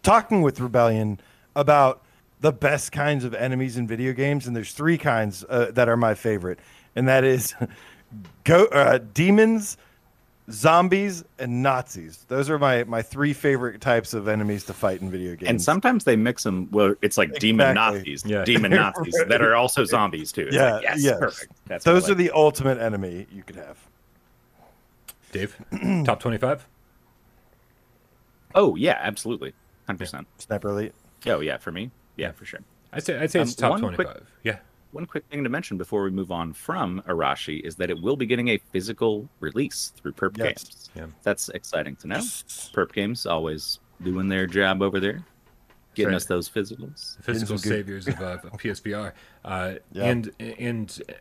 talking 0.03 0.41
with 0.41 0.61
Rebellion 0.61 1.19
about 1.55 2.01
the 2.39 2.51
best 2.51 2.91
kinds 2.91 3.23
of 3.23 3.33
enemies 3.35 3.77
in 3.77 3.87
video 3.87 4.13
games, 4.13 4.47
and 4.47 4.55
there's 4.55 4.73
three 4.73 4.97
kinds 4.97 5.45
uh, 5.49 5.71
that 5.73 5.87
are 5.87 5.97
my 5.97 6.15
favorite, 6.15 6.59
and 6.95 7.07
that 7.07 7.23
is 7.23 7.53
go 8.43 8.65
uh, 8.65 8.99
demons, 9.13 9.77
zombies, 10.49 11.23
and 11.37 11.61
Nazis. 11.61 12.25
Those 12.27 12.49
are 12.49 12.57
my 12.57 12.83
my 12.85 13.01
three 13.03 13.33
favorite 13.33 13.79
types 13.79 14.13
of 14.13 14.27
enemies 14.27 14.63
to 14.65 14.73
fight 14.73 15.01
in 15.01 15.11
video 15.11 15.35
games. 15.35 15.49
And 15.49 15.61
sometimes 15.61 16.03
they 16.03 16.15
mix 16.15 16.43
them. 16.43 16.67
Well, 16.71 16.95
it's 17.01 17.17
like 17.17 17.33
demon 17.39 17.75
Nazis, 17.75 18.25
Yeah. 18.25 18.43
demon 18.43 18.71
Nazis 18.75 19.13
that 19.27 19.41
are 19.41 19.55
also 19.55 19.85
zombies 19.85 20.31
too. 20.31 20.47
It's 20.47 20.55
Yeah, 20.55 20.73
like, 20.73 20.83
yes, 20.83 21.03
yes. 21.03 21.19
perfect. 21.19 21.51
That's 21.67 21.85
what 21.85 21.91
I 21.91 21.93
Those 21.93 22.09
are 22.09 22.15
the 22.15 22.31
ultimate 22.31 22.79
enemy 22.79 23.27
you 23.31 23.43
could 23.43 23.55
have. 23.57 23.77
Dave, 25.31 25.55
top 26.05 26.19
25? 26.19 26.67
Oh 28.53 28.75
yeah, 28.75 28.97
absolutely, 28.99 29.53
hundred 29.87 29.99
percent. 29.99 30.27
Sniper 30.39 30.69
Elite. 30.69 30.93
Oh 31.27 31.39
yeah, 31.39 31.57
for 31.57 31.71
me, 31.71 31.91
yeah, 32.15 32.31
for 32.31 32.45
sure. 32.45 32.61
I'd 32.93 33.03
say, 33.03 33.17
I'd 33.19 33.31
say 33.31 33.41
it's 33.41 33.61
Um, 33.61 33.71
top 33.71 33.79
25. 33.79 33.95
quick- 34.05 34.23
Yeah. 34.43 34.59
One 34.91 35.05
quick 35.05 35.23
thing 35.31 35.43
to 35.45 35.49
mention 35.49 35.77
before 35.77 36.03
we 36.03 36.09
move 36.11 36.31
on 36.31 36.51
from 36.51 37.01
Arashi 37.07 37.61
is 37.61 37.77
that 37.77 37.89
it 37.89 38.01
will 38.01 38.17
be 38.17 38.25
getting 38.25 38.49
a 38.49 38.57
physical 38.57 39.29
release 39.39 39.93
through 39.95 40.11
Perp 40.11 40.37
Yes. 40.37 40.45
Games. 40.65 40.89
Yeah. 40.95 41.05
That's 41.23 41.47
exciting 41.49 41.95
to 41.97 42.07
know. 42.07 42.17
Perp 42.17 42.91
Games 42.91 43.25
always 43.25 43.79
doing 44.03 44.27
their 44.27 44.47
job 44.47 44.81
over 44.81 44.99
there, 44.99 45.23
getting 45.95 46.09
right. 46.09 46.17
us 46.17 46.25
those 46.25 46.49
physicals. 46.49 47.15
the 47.17 47.23
physical 47.23 47.57
saviors 47.57 48.07
of, 48.09 48.19
uh, 48.21 48.37
PSVR. 48.57 49.13
Uh, 49.45 49.75
Yeah. 49.93 50.03
And 50.05 50.31
and 50.39 51.01
uh, 51.07 51.13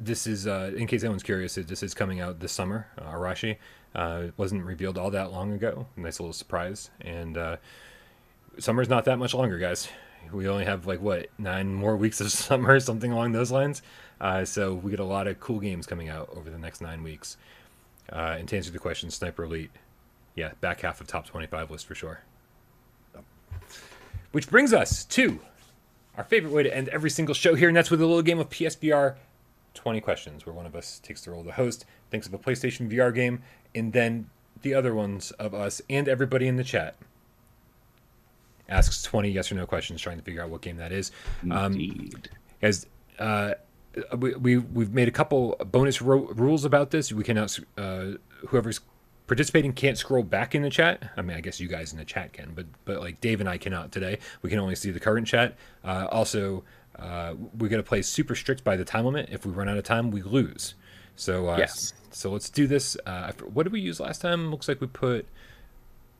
this 0.00 0.26
is, 0.26 0.48
uh, 0.48 0.72
in 0.76 0.88
case 0.88 1.04
anyone's 1.04 1.22
curious, 1.22 1.54
this 1.54 1.82
is 1.84 1.94
coming 1.94 2.18
out 2.20 2.40
this 2.40 2.50
summer. 2.52 2.88
Uh, 2.98 3.12
Arashi 3.12 3.58
uh, 3.94 4.24
wasn't 4.36 4.64
revealed 4.64 4.98
all 4.98 5.10
that 5.12 5.30
long 5.30 5.52
ago. 5.52 5.86
Nice 5.96 6.18
little 6.18 6.32
surprise. 6.32 6.90
And 7.02 7.38
uh, 7.38 7.56
summer's 8.58 8.88
not 8.88 9.04
that 9.06 9.18
much 9.18 9.34
longer, 9.34 9.58
guys. 9.58 9.88
We 10.32 10.48
only 10.48 10.64
have 10.64 10.86
like 10.86 11.00
what 11.00 11.28
nine 11.38 11.72
more 11.72 11.96
weeks 11.96 12.20
of 12.20 12.30
summer, 12.32 12.80
something 12.80 13.12
along 13.12 13.32
those 13.32 13.50
lines. 13.50 13.82
Uh, 14.20 14.44
so 14.44 14.74
we 14.74 14.90
get 14.90 15.00
a 15.00 15.04
lot 15.04 15.26
of 15.26 15.38
cool 15.40 15.60
games 15.60 15.86
coming 15.86 16.08
out 16.08 16.30
over 16.36 16.50
the 16.50 16.58
next 16.58 16.80
nine 16.80 17.02
weeks. 17.02 17.36
Uh, 18.12 18.36
and 18.38 18.48
to 18.48 18.56
answer 18.56 18.70
the 18.70 18.78
question, 18.78 19.10
Sniper 19.10 19.44
Elite, 19.44 19.70
yeah, 20.34 20.52
back 20.60 20.80
half 20.80 21.00
of 21.00 21.06
top 21.06 21.26
twenty-five 21.26 21.70
list 21.70 21.86
for 21.86 21.94
sure. 21.94 22.20
Which 24.32 24.50
brings 24.50 24.72
us 24.72 25.04
to 25.06 25.40
our 26.16 26.24
favorite 26.24 26.52
way 26.52 26.62
to 26.62 26.74
end 26.74 26.88
every 26.88 27.10
single 27.10 27.34
show 27.34 27.54
here, 27.54 27.68
and 27.68 27.76
that's 27.76 27.90
with 27.90 28.00
a 28.00 28.06
little 28.06 28.22
game 28.22 28.38
of 28.38 28.48
PSVR 28.48 29.16
20 29.74 30.00
questions, 30.00 30.46
where 30.46 30.54
one 30.54 30.66
of 30.66 30.74
us 30.74 30.98
takes 30.98 31.22
the 31.22 31.30
role 31.30 31.40
of 31.40 31.46
the 31.46 31.52
host, 31.52 31.84
thinks 32.10 32.26
of 32.26 32.34
a 32.34 32.38
PlayStation 32.38 32.90
VR 32.90 33.14
game, 33.14 33.42
and 33.74 33.92
then 33.92 34.28
the 34.62 34.74
other 34.74 34.94
ones 34.94 35.30
of 35.32 35.54
us 35.54 35.82
and 35.88 36.08
everybody 36.08 36.48
in 36.48 36.56
the 36.56 36.64
chat 36.64 36.96
asks 38.68 39.02
20 39.02 39.30
yes 39.30 39.50
or 39.50 39.54
no 39.54 39.66
questions 39.66 40.00
trying 40.00 40.18
to 40.18 40.22
figure 40.22 40.42
out 40.42 40.50
what 40.50 40.62
game 40.62 40.76
that 40.76 40.92
is. 40.92 41.12
Um, 41.50 41.72
Indeed. 41.72 42.30
Guys, 42.60 42.86
uh, 43.18 43.54
we, 44.16 44.34
we, 44.34 44.58
we've 44.58 44.92
made 44.92 45.08
a 45.08 45.12
couple 45.12 45.56
bonus 45.70 46.02
ro- 46.02 46.28
rules 46.34 46.64
about 46.64 46.90
this. 46.90 47.12
We 47.12 47.24
cannot, 47.24 47.58
uh, 47.78 48.12
whoever's 48.48 48.80
participating 49.26 49.72
can't 49.72 49.98
scroll 49.98 50.22
back 50.22 50.54
in 50.54 50.62
the 50.62 50.70
chat. 50.70 51.10
I 51.16 51.22
mean, 51.22 51.36
I 51.36 51.40
guess 51.40 51.60
you 51.60 51.68
guys 51.68 51.92
in 51.92 51.98
the 51.98 52.04
chat 52.04 52.32
can, 52.32 52.52
but 52.54 52.66
but 52.84 53.00
like 53.00 53.20
Dave 53.20 53.40
and 53.40 53.48
I 53.48 53.58
cannot 53.58 53.92
today. 53.92 54.18
We 54.42 54.50
can 54.50 54.58
only 54.58 54.76
see 54.76 54.90
the 54.90 55.00
current 55.00 55.26
chat. 55.26 55.56
Uh, 55.84 56.06
also, 56.10 56.64
uh, 56.98 57.34
we 57.58 57.68
got 57.68 57.78
to 57.78 57.82
play 57.82 58.02
super 58.02 58.34
strict 58.34 58.64
by 58.64 58.76
the 58.76 58.84
time 58.84 59.04
limit. 59.04 59.28
If 59.30 59.44
we 59.44 59.52
run 59.52 59.68
out 59.68 59.76
of 59.76 59.84
time, 59.84 60.10
we 60.10 60.22
lose. 60.22 60.74
So 61.16 61.48
uh, 61.48 61.56
Yes. 61.58 61.92
So 62.10 62.30
let's 62.30 62.48
do 62.48 62.66
this. 62.66 62.96
Uh, 63.04 63.32
what 63.52 63.64
did 63.64 63.72
we 63.72 63.80
use 63.80 64.00
last 64.00 64.20
time? 64.22 64.50
Looks 64.50 64.68
like 64.68 64.80
we 64.80 64.86
put. 64.86 65.26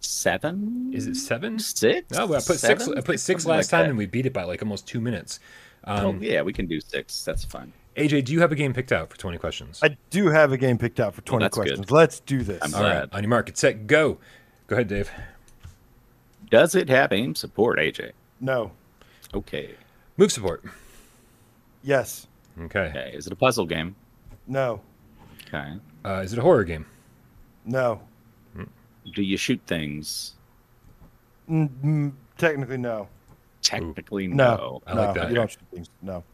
Seven? 0.07 0.91
Is 0.95 1.07
it 1.07 1.17
seven? 1.17 1.59
six? 1.59 2.11
No, 2.13 2.25
I 2.27 2.37
put 2.37 2.59
six. 2.59 2.89
I 2.89 3.01
put 3.01 3.19
six 3.21 3.43
Something 3.43 3.57
last 3.59 3.73
like 3.73 3.79
time, 3.81 3.85
that. 3.87 3.89
and 3.91 3.99
we 3.99 4.07
beat 4.07 4.27
it 4.27 4.33
by 4.33 4.45
like 4.45 4.63
almost 4.63 4.87
two 4.87 5.01
minutes. 5.01 5.41
oh, 5.85 6.09
Um, 6.11 6.23
yeah, 6.23 6.43
we 6.43 6.53
can 6.53 6.67
do 6.67 6.81
six. 6.81 7.25
That's 7.25 7.45
fine. 7.45 7.73
AJ, 7.97 8.27
do 8.27 8.33
you 8.33 8.41
have 8.41 8.53
a 8.53 8.55
game 8.55 8.73
picked 8.75 8.93
out 8.93 9.11
for 9.11 9.17
twenty 9.17 9.39
questions? 9.39 9.81
I 9.83 9.97
do 10.11 10.29
have 10.29 10.53
a 10.53 10.59
game 10.59 10.77
picked 10.79 11.01
out 11.01 11.15
for 11.15 11.23
20 11.23 11.45
that's 11.45 11.57
good. 11.57 11.61
questions. 11.63 11.91
Let's 11.91 12.21
do 12.21 12.43
this. 12.43 12.59
I'm 12.63 12.75
All 12.75 12.81
glad. 12.81 12.95
right, 13.01 13.09
on 13.13 13.23
your 13.23 13.31
mark, 13.31 13.47
get 13.47 13.57
set, 13.59 13.87
go. 13.87 14.19
Go 14.67 14.77
ahead, 14.77 14.89
Dave. 14.89 15.11
Does 16.51 16.75
it 16.75 16.89
have 16.89 17.13
aim 17.13 17.35
support, 17.35 17.79
AJ? 17.79 18.13
No. 18.41 18.73
Okay. 19.35 19.75
Move 20.19 20.31
support. 20.31 20.63
Yes. 21.83 22.27
Okay. 22.61 22.81
Okay. 22.81 23.13
Is 23.15 23.27
it 23.27 23.33
a 23.33 23.37
puzzle 23.37 23.67
game? 23.67 23.97
No. 24.47 24.81
Okay. 25.49 25.75
Uh, 26.05 26.21
is 26.25 26.33
it 26.33 26.39
a 26.39 26.43
horror 26.43 26.65
game? 26.65 26.87
No. 27.65 28.01
Do 29.15 29.23
you 29.23 29.37
shoot 29.37 29.61
things? 29.67 30.35
Mm, 31.49 32.13
technically, 32.39 32.77
no. 32.77 33.09
Technically, 33.63 34.27
No. 34.29 34.35
no. 34.57 34.83
I 34.87 34.93
like 34.95 35.15
no, 35.15 35.23
that. 35.23 35.29
You 35.31 35.35
don't 35.37 35.51
shoot 35.51 35.61
things. 35.73 35.91
No. 36.03 36.25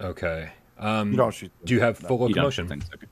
Okay. 0.00 0.50
Um, 0.78 1.12
You 1.12 1.16
don't 1.16 1.34
shoot. 1.34 1.50
do 1.64 1.74
you 1.74 1.80
have 1.80 1.96
full 1.98 2.28
You 2.28 2.34
don't 2.34 2.44
locomotion? 2.44 2.68
things. 2.68 2.84
Okay. 2.94 3.06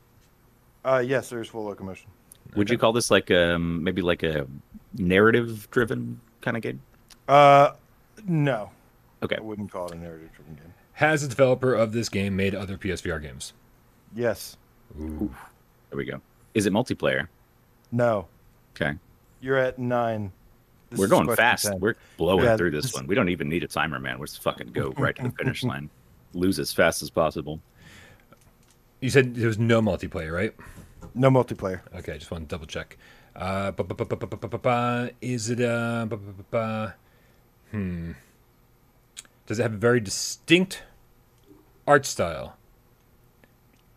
Uh, 0.85 1.03
yes, 1.07 1.29
there's 1.29 1.49
full 1.49 1.65
locomotion. 1.65 2.11
Would 2.57 2.69
you 2.71 2.79
call 2.79 2.93
this 2.93 3.11
like 3.11 3.31
um 3.31 3.85
maybe 3.85 4.03
like 4.03 4.23
a 4.25 4.47
narrative-driven 4.99 6.21
kind 6.41 6.57
of 6.57 6.63
game? 6.65 6.83
Uh, 7.29 7.73
no. 8.27 8.71
Okay. 9.23 9.37
I 9.37 9.41
wouldn't 9.41 9.71
call 9.71 9.87
it 9.87 9.93
a 9.93 9.99
narrative-driven 9.99 10.55
game. 10.57 10.75
Has 10.95 11.23
the 11.23 11.29
developer 11.29 11.75
of 11.75 11.93
this 11.93 12.09
game 12.09 12.35
made 12.35 12.55
other 12.55 12.77
PSVR 12.77 13.23
games? 13.23 13.53
Yes. 14.17 14.57
Ooh. 15.01 15.33
There 15.91 15.97
we 15.97 16.05
go. 16.05 16.21
Is 16.55 16.67
it 16.67 16.73
multiplayer? 16.73 17.29
No. 17.93 18.27
Okay. 18.75 18.97
You're 19.41 19.57
at 19.57 19.79
nine. 19.79 20.33
This 20.91 20.99
We're 20.99 21.07
going 21.07 21.35
fast. 21.37 21.67
10. 21.67 21.81
We're 21.81 21.95
blowing 22.17 22.45
yeah, 22.45 22.57
through 22.57 22.73
this, 22.73 22.87
this, 22.87 22.95
one. 22.95 23.07
We 23.07 23.15
don't 23.15 23.29
even 23.29 23.49
need 23.49 23.63
a 23.63 23.69
timer, 23.69 24.01
man. 24.01 24.19
We're 24.19 24.27
just 24.27 24.43
fucking 24.43 24.73
go 24.73 24.93
right 24.97 25.15
to 25.17 25.23
the 25.23 25.31
finish 25.31 25.63
line. 25.63 25.89
Lose 26.33 26.59
as 26.59 26.73
fast 26.73 27.03
as 27.03 27.11
possible. 27.11 27.61
You 29.01 29.11
said 29.11 29.35
there 29.35 29.47
was 29.47 29.59
no 29.59 29.81
multiplayer, 29.81 30.33
right? 30.33 30.55
No 31.15 31.31
multiplayer. 31.31 31.81
Okay, 31.95 32.15
I 32.15 32.19
just 32.19 32.31
want 32.31 32.49
to 32.49 32.55
double 32.55 32.67
check. 32.67 32.99
Is 35.21 35.51
it 35.51 35.61
a? 35.61 36.95
hmm? 37.71 38.13
Does 39.47 39.59
it 39.59 39.63
have 39.63 39.75
a 39.75 39.79
very 39.79 40.01
distinct 40.01 40.83
art 41.87 42.05
style? 42.05 42.57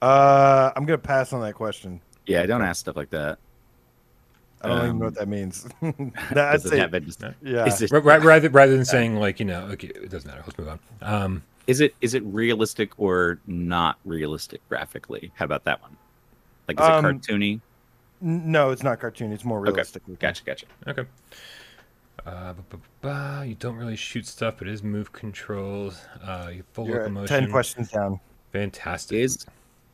Uh, 0.01 0.71
I'm 0.75 0.85
gonna 0.85 0.97
pass 0.97 1.33
on 1.33 1.41
that 1.41 1.53
question. 1.53 2.01
Yeah, 2.25 2.45
don't 2.45 2.61
ask 2.61 2.79
stuff 2.79 2.95
like 2.95 3.09
that. 3.11 3.39
I 4.63 4.67
don't 4.69 4.77
even 4.77 4.89
Um, 4.91 4.99
know 4.99 5.05
what 5.05 5.15
that 5.15 5.27
means. 5.27 5.67
That- 5.81 6.37
I'd 6.37 6.55
it 6.55 6.61
say, 6.61 6.77
have 6.79 6.93
a 6.93 7.01
yeah. 7.41 7.65
It, 7.67 7.91
Ra- 7.91 7.99
ra- 7.99 8.15
rather 8.23 8.49
rather 8.49 8.75
than 8.75 8.85
saying 8.85 9.17
like 9.17 9.39
you 9.39 9.45
know, 9.45 9.63
okay, 9.73 9.87
it 9.87 10.09
doesn't 10.09 10.27
matter. 10.29 10.41
Let's 10.45 10.57
move 10.57 10.69
on. 10.69 10.79
Um, 11.01 11.43
is 11.67 11.81
it 11.81 11.95
is 12.01 12.13
it 12.13 12.23
realistic 12.25 12.91
or 12.97 13.39
not 13.47 13.97
realistic 14.05 14.61
graphically? 14.69 15.31
How 15.35 15.45
about 15.45 15.63
that 15.65 15.81
one? 15.81 15.95
Like 16.67 16.79
is 16.79 16.85
Um, 16.85 17.05
it 17.05 17.21
cartoony? 17.21 17.59
No, 18.21 18.69
it's 18.71 18.83
not 18.83 18.99
cartoony. 19.01 19.33
It's 19.33 19.43
more 19.43 19.59
realistic. 19.59 20.01
looking. 20.03 20.15
Gotcha, 20.15 20.43
gotcha. 20.45 20.65
okay. 20.87 21.05
Uh, 22.25 22.53
ba- 22.53 22.63
ba- 22.69 22.79
ba- 23.01 23.43
you 23.45 23.55
don't 23.55 23.75
really 23.75 23.97
shoot 23.97 24.25
stuff, 24.25 24.55
but 24.59 24.67
it 24.67 24.73
is 24.73 24.81
move 24.81 25.11
controls. 25.11 25.99
Uh, 26.23 26.47
you 26.51 26.57
have 26.57 26.65
full 26.71 26.87
You're 26.87 26.97
at 27.01 27.01
locomotion. 27.03 27.27
ten 27.41 27.51
questions 27.51 27.89
down. 27.91 28.19
Fantastic. 28.53 29.17
Is 29.19 29.45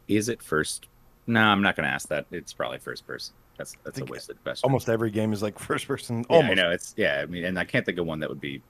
is 0.07 0.29
it 0.29 0.41
first? 0.43 0.85
No, 1.25 1.41
I'm 1.41 1.61
not 1.63 1.75
going 1.75 1.87
to 1.87 1.93
ask 1.93 2.07
that. 2.09 2.25
It's 2.31 2.53
probably 2.53 2.77
first 2.79 3.05
person. 3.07 3.33
That's 3.59 3.75
that's 3.83 3.99
a 3.99 4.05
wasted 4.05 4.41
question. 4.41 4.65
Almost 4.65 4.87
every 4.87 5.11
game 5.11 5.33
is 5.33 5.43
like 5.43 5.59
first 5.69 5.85
person. 5.85 6.25
Yeah, 6.29 6.35
Almost. 6.37 6.51
I 6.51 6.53
know 6.55 6.71
it's 6.71 6.93
yeah. 6.95 7.19
I 7.21 7.25
mean, 7.25 7.43
and 7.43 7.59
I 7.59 7.65
can't 7.65 7.85
think 7.85 7.97
of 7.99 8.05
one 8.05 8.21
that 8.21 8.29
would 8.29 8.39
be. 8.39 8.61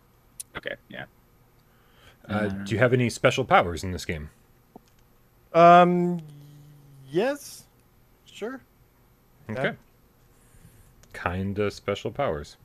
Okay, 0.58 0.76
yeah. 0.90 1.06
Uh, 2.28 2.48
do 2.48 2.74
you 2.74 2.80
have 2.80 2.92
any 2.92 3.08
special 3.10 3.46
powers 3.46 3.84
in 3.84 3.92
this 3.92 4.04
game? 4.04 4.32
Um, 5.54 6.20
yes, 7.12 7.66
sure. 8.26 8.62
Okay. 9.50 9.64
Yeah. 9.64 9.74
Kinda 11.14 11.70
special 11.70 12.12
powers. 12.12 12.58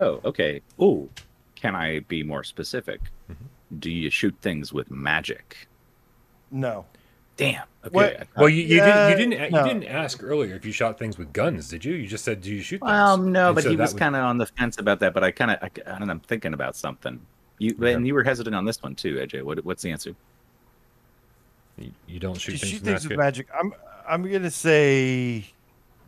Oh, 0.00 0.20
okay. 0.24 0.60
Oh, 0.78 1.08
can 1.54 1.74
I 1.74 2.00
be 2.00 2.22
more 2.22 2.44
specific? 2.44 3.00
Mm-hmm. 3.30 3.78
Do 3.78 3.90
you 3.90 4.10
shoot 4.10 4.34
things 4.42 4.72
with 4.72 4.90
magic? 4.90 5.68
No. 6.50 6.84
Damn. 7.40 7.62
Okay. 7.86 7.94
What? 7.94 8.26
Well, 8.36 8.48
you, 8.48 8.62
you 8.62 8.76
Yeah, 8.76 9.08
didn't 9.14 9.32
you 9.32 9.38
didn't 9.38 9.52
no. 9.52 9.64
you 9.64 9.68
didn't 9.72 9.84
ask 9.88 10.22
earlier 10.22 10.54
if 10.54 10.64
you 10.66 10.72
shot 10.72 10.98
things 10.98 11.16
with 11.16 11.32
guns, 11.32 11.68
did 11.68 11.84
you? 11.84 11.94
You 11.94 12.06
just 12.06 12.24
said, 12.24 12.42
"Do 12.42 12.50
you 12.52 12.60
shoot?" 12.60 12.80
Things? 12.80 12.90
Well, 12.90 13.16
no, 13.16 13.46
And 13.48 13.54
but 13.54 13.64
so 13.64 13.70
he 13.70 13.76
was 13.76 13.94
would- 13.94 13.98
kind 13.98 14.14
of 14.14 14.22
on 14.24 14.36
the 14.38 14.46
fence 14.46 14.78
about 14.78 15.00
that. 15.00 15.14
But 15.14 15.24
I 15.24 15.30
kind 15.30 15.50
of, 15.52 15.58
I, 15.62 15.70
I 15.86 15.98
don't 15.98 16.06
know, 16.06 16.12
I'm 16.12 16.20
thinking 16.20 16.52
about 16.54 16.76
something. 16.76 17.18
You 17.58 17.74
Okay. 17.78 17.94
and 17.94 18.06
you 18.06 18.14
were 18.14 18.22
hesitant 18.22 18.54
on 18.54 18.64
this 18.66 18.82
one 18.82 18.94
too, 18.94 19.16
AJ. 19.16 19.42
What, 19.42 19.64
what's 19.64 19.82
the 19.82 19.90
answer? 19.90 20.14
You, 21.78 21.92
you 22.06 22.18
don't 22.20 22.38
shoot 22.38 22.52
You 22.52 22.58
things 22.58 22.70
shoot 22.72 22.82
with 22.82 22.88
things 22.90 23.08
with 23.08 23.18
magic. 23.18 23.48
magic. 23.48 23.58
I'm. 23.58 23.74
I'm 24.08 24.30
gonna 24.30 24.50
say 24.50 25.46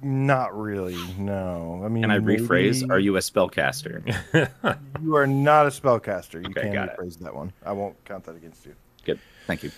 not 0.02 0.58
really. 0.58 0.96
No, 1.18 1.80
I 1.84 1.88
mean, 1.88 2.02
Can 2.02 2.10
I 2.10 2.18
rephrase? 2.18 2.82
maybe- 2.82 2.90
Are 2.90 2.98
you 2.98 3.16
a 3.16 3.20
spellcaster? 3.20 4.02
You 5.02 5.16
are 5.16 5.26
not 5.26 5.66
a 5.66 5.70
spellcaster. 5.70 6.34
You 6.34 6.50
Okay, 6.50 6.62
can 6.62 6.72
got 6.74 6.88
it. 6.90 6.96
rephrase 6.98 7.18
that 7.20 7.34
one. 7.34 7.52
I 7.66 7.72
won't 7.72 7.96
count 8.04 8.22
that 8.24 8.36
against 8.36 8.64
you. 8.66 8.74
Good. 9.04 9.18
Thank 9.48 9.64
you. 9.64 9.70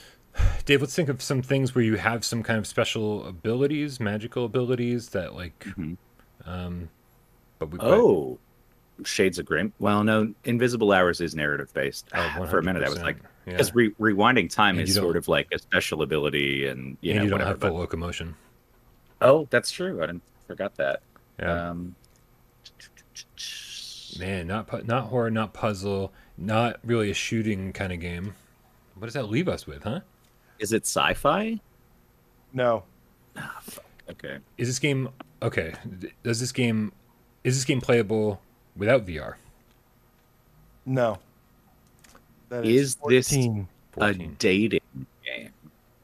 Dave, 0.64 0.80
let's 0.80 0.94
think 0.94 1.08
of 1.08 1.20
some 1.22 1.42
things 1.42 1.74
where 1.74 1.84
you 1.84 1.96
have 1.96 2.24
some 2.24 2.42
kind 2.42 2.58
of 2.58 2.66
special 2.66 3.26
abilities, 3.26 4.00
magical 4.00 4.44
abilities 4.46 5.10
that 5.10 5.34
like. 5.34 5.58
Mhm. 5.60 5.96
Um, 6.46 6.88
but 7.58 7.70
we. 7.70 7.78
Oh, 7.80 8.38
Shades 9.04 9.38
of 9.38 9.46
Grim. 9.46 9.72
Well, 9.78 10.04
no, 10.04 10.32
Invisible 10.44 10.92
Hours 10.92 11.20
is 11.20 11.34
narrative 11.34 11.72
based. 11.74 12.08
Oh, 12.14 12.46
For 12.48 12.58
a 12.58 12.62
minute, 12.62 12.82
I 12.84 12.88
was 12.88 12.98
100%, 12.98 13.02
like, 13.04 13.16
yeah. 13.46 13.52
because 13.52 13.74
re- 13.74 13.90
rewinding 14.00 14.48
time 14.50 14.78
And 14.78 14.88
is 14.88 14.94
sort 14.94 15.16
of 15.16 15.26
like 15.28 15.48
a 15.52 15.58
special 15.58 16.02
ability, 16.02 16.66
and 16.68 16.96
you 17.00 17.10
and 17.12 17.18
know 17.18 17.24
you 17.24 17.30
don't 17.30 17.38
whatever. 17.40 17.50
have 17.50 17.60
full 17.60 17.70
but- 17.70 17.76
locomotion. 17.78 18.34
oh, 19.20 19.46
that's 19.50 19.70
true. 19.70 20.02
I 20.02 20.06
didn't 20.06 20.22
forgot 20.46 20.76
that. 20.76 21.02
Yeah. 21.38 21.70
Um, 21.70 21.94
Man, 24.18 24.46
not 24.46 24.68
pu- 24.68 24.82
not 24.84 25.04
horror, 25.06 25.30
not 25.30 25.52
puzzle, 25.52 26.12
not 26.38 26.78
really 26.84 27.10
a 27.10 27.14
shooting 27.14 27.72
kind 27.72 27.92
of 27.92 27.98
game. 28.00 28.34
What 28.94 29.06
does 29.06 29.14
that 29.14 29.28
leave 29.28 29.48
us 29.48 29.66
with, 29.66 29.82
huh? 29.82 30.00
Is 30.58 30.72
it 30.72 30.82
sci-fi? 30.84 31.58
No, 32.52 32.84
ah, 33.36 33.60
Okay. 34.10 34.38
Is 34.58 34.68
this 34.68 34.78
game 34.78 35.08
okay? 35.42 35.74
Does 36.22 36.38
this 36.40 36.52
game 36.52 36.92
is 37.42 37.54
this 37.56 37.64
game 37.64 37.80
playable 37.80 38.40
without 38.76 39.06
VR? 39.06 39.34
no. 40.86 41.18
That 42.50 42.66
Is 42.66 42.96
this- 43.08 43.28
14. 43.28 43.66
A 43.96 44.12
dating 44.12 44.80
game. 45.24 45.50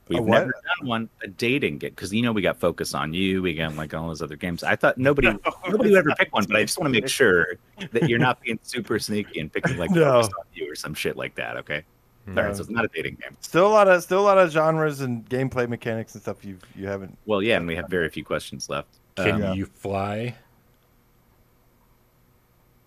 We've 0.09 0.21
what? 0.21 0.39
never 0.39 0.53
done 0.53 0.89
one 0.89 1.09
a 1.23 1.29
dating 1.29 1.79
game 1.79 1.91
because 1.91 2.13
you 2.13 2.23
know 2.23 2.33
we 2.33 2.41
got 2.43 2.59
Focus 2.59 2.95
on 2.95 3.13
You, 3.15 3.43
we 3.43 3.55
got 3.55 3.77
like 3.77 3.95
all 3.95 4.09
those 4.09 4.23
other 4.23 4.37
games. 4.37 4.63
I 4.65 4.75
thought 4.77 4.97
nobody 4.99 5.29
nobody 5.69 5.91
would 5.91 5.99
ever 5.99 6.15
pick 6.19 6.33
one, 6.35 6.45
but 6.47 6.57
I 6.57 6.63
just 6.63 6.79
want 6.79 6.93
to 6.93 7.01
make 7.01 7.09
sure 7.21 7.55
that 7.93 8.09
you're 8.09 8.19
not 8.19 8.41
being 8.41 8.59
super 8.63 8.99
sneaky 8.99 9.39
and 9.41 9.53
picking 9.53 9.77
like 9.77 9.91
No. 9.91 10.23
Focus 10.23 10.29
on 10.39 10.45
You 10.55 10.73
or 10.73 10.75
some 10.75 10.95
shit 10.95 11.17
like 11.17 11.35
that. 11.37 11.57
Okay. 11.59 11.85
Hmm. 12.27 12.39
All 12.39 12.45
right, 12.45 12.55
so 12.55 12.61
it's 12.63 12.71
not 12.71 12.85
a 12.85 12.89
dating 12.89 13.17
game. 13.23 13.37
Still 13.41 13.67
a 13.67 13.69
lot 13.73 13.89
of 13.89 14.03
still 14.03 14.21
a 14.21 14.23
lot 14.23 14.39
of 14.39 14.51
genres 14.51 15.01
and 15.01 15.29
gameplay 15.29 15.69
mechanics 15.69 16.15
and 16.15 16.23
stuff 16.23 16.45
you 16.45 16.59
you 16.77 16.87
haven't. 16.87 17.17
Well, 17.27 17.43
yeah, 17.43 17.57
and 17.57 17.67
we 17.67 17.75
have 17.77 17.89
very 17.89 18.09
few 18.11 18.25
questions 18.25 18.69
left. 18.69 18.89
Can 19.17 19.43
Um, 19.43 19.57
you 19.57 19.67
fly? 19.67 20.35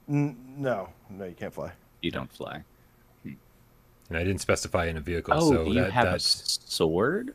N- 0.09 0.37
no, 0.57 0.89
no, 1.09 1.25
you 1.25 1.33
can't 1.35 1.53
fly. 1.53 1.71
you 2.01 2.11
don't 2.11 2.31
fly. 2.31 2.63
And 3.25 4.17
I 4.17 4.23
didn't 4.25 4.41
specify 4.41 4.85
in 4.87 4.97
a 4.97 4.99
vehicle, 4.99 5.33
Oh, 5.35 5.51
so 5.51 5.63
do 5.63 5.69
you 5.71 5.81
that, 5.81 5.91
have 5.93 6.07
a 6.13 6.19
sword? 6.19 7.33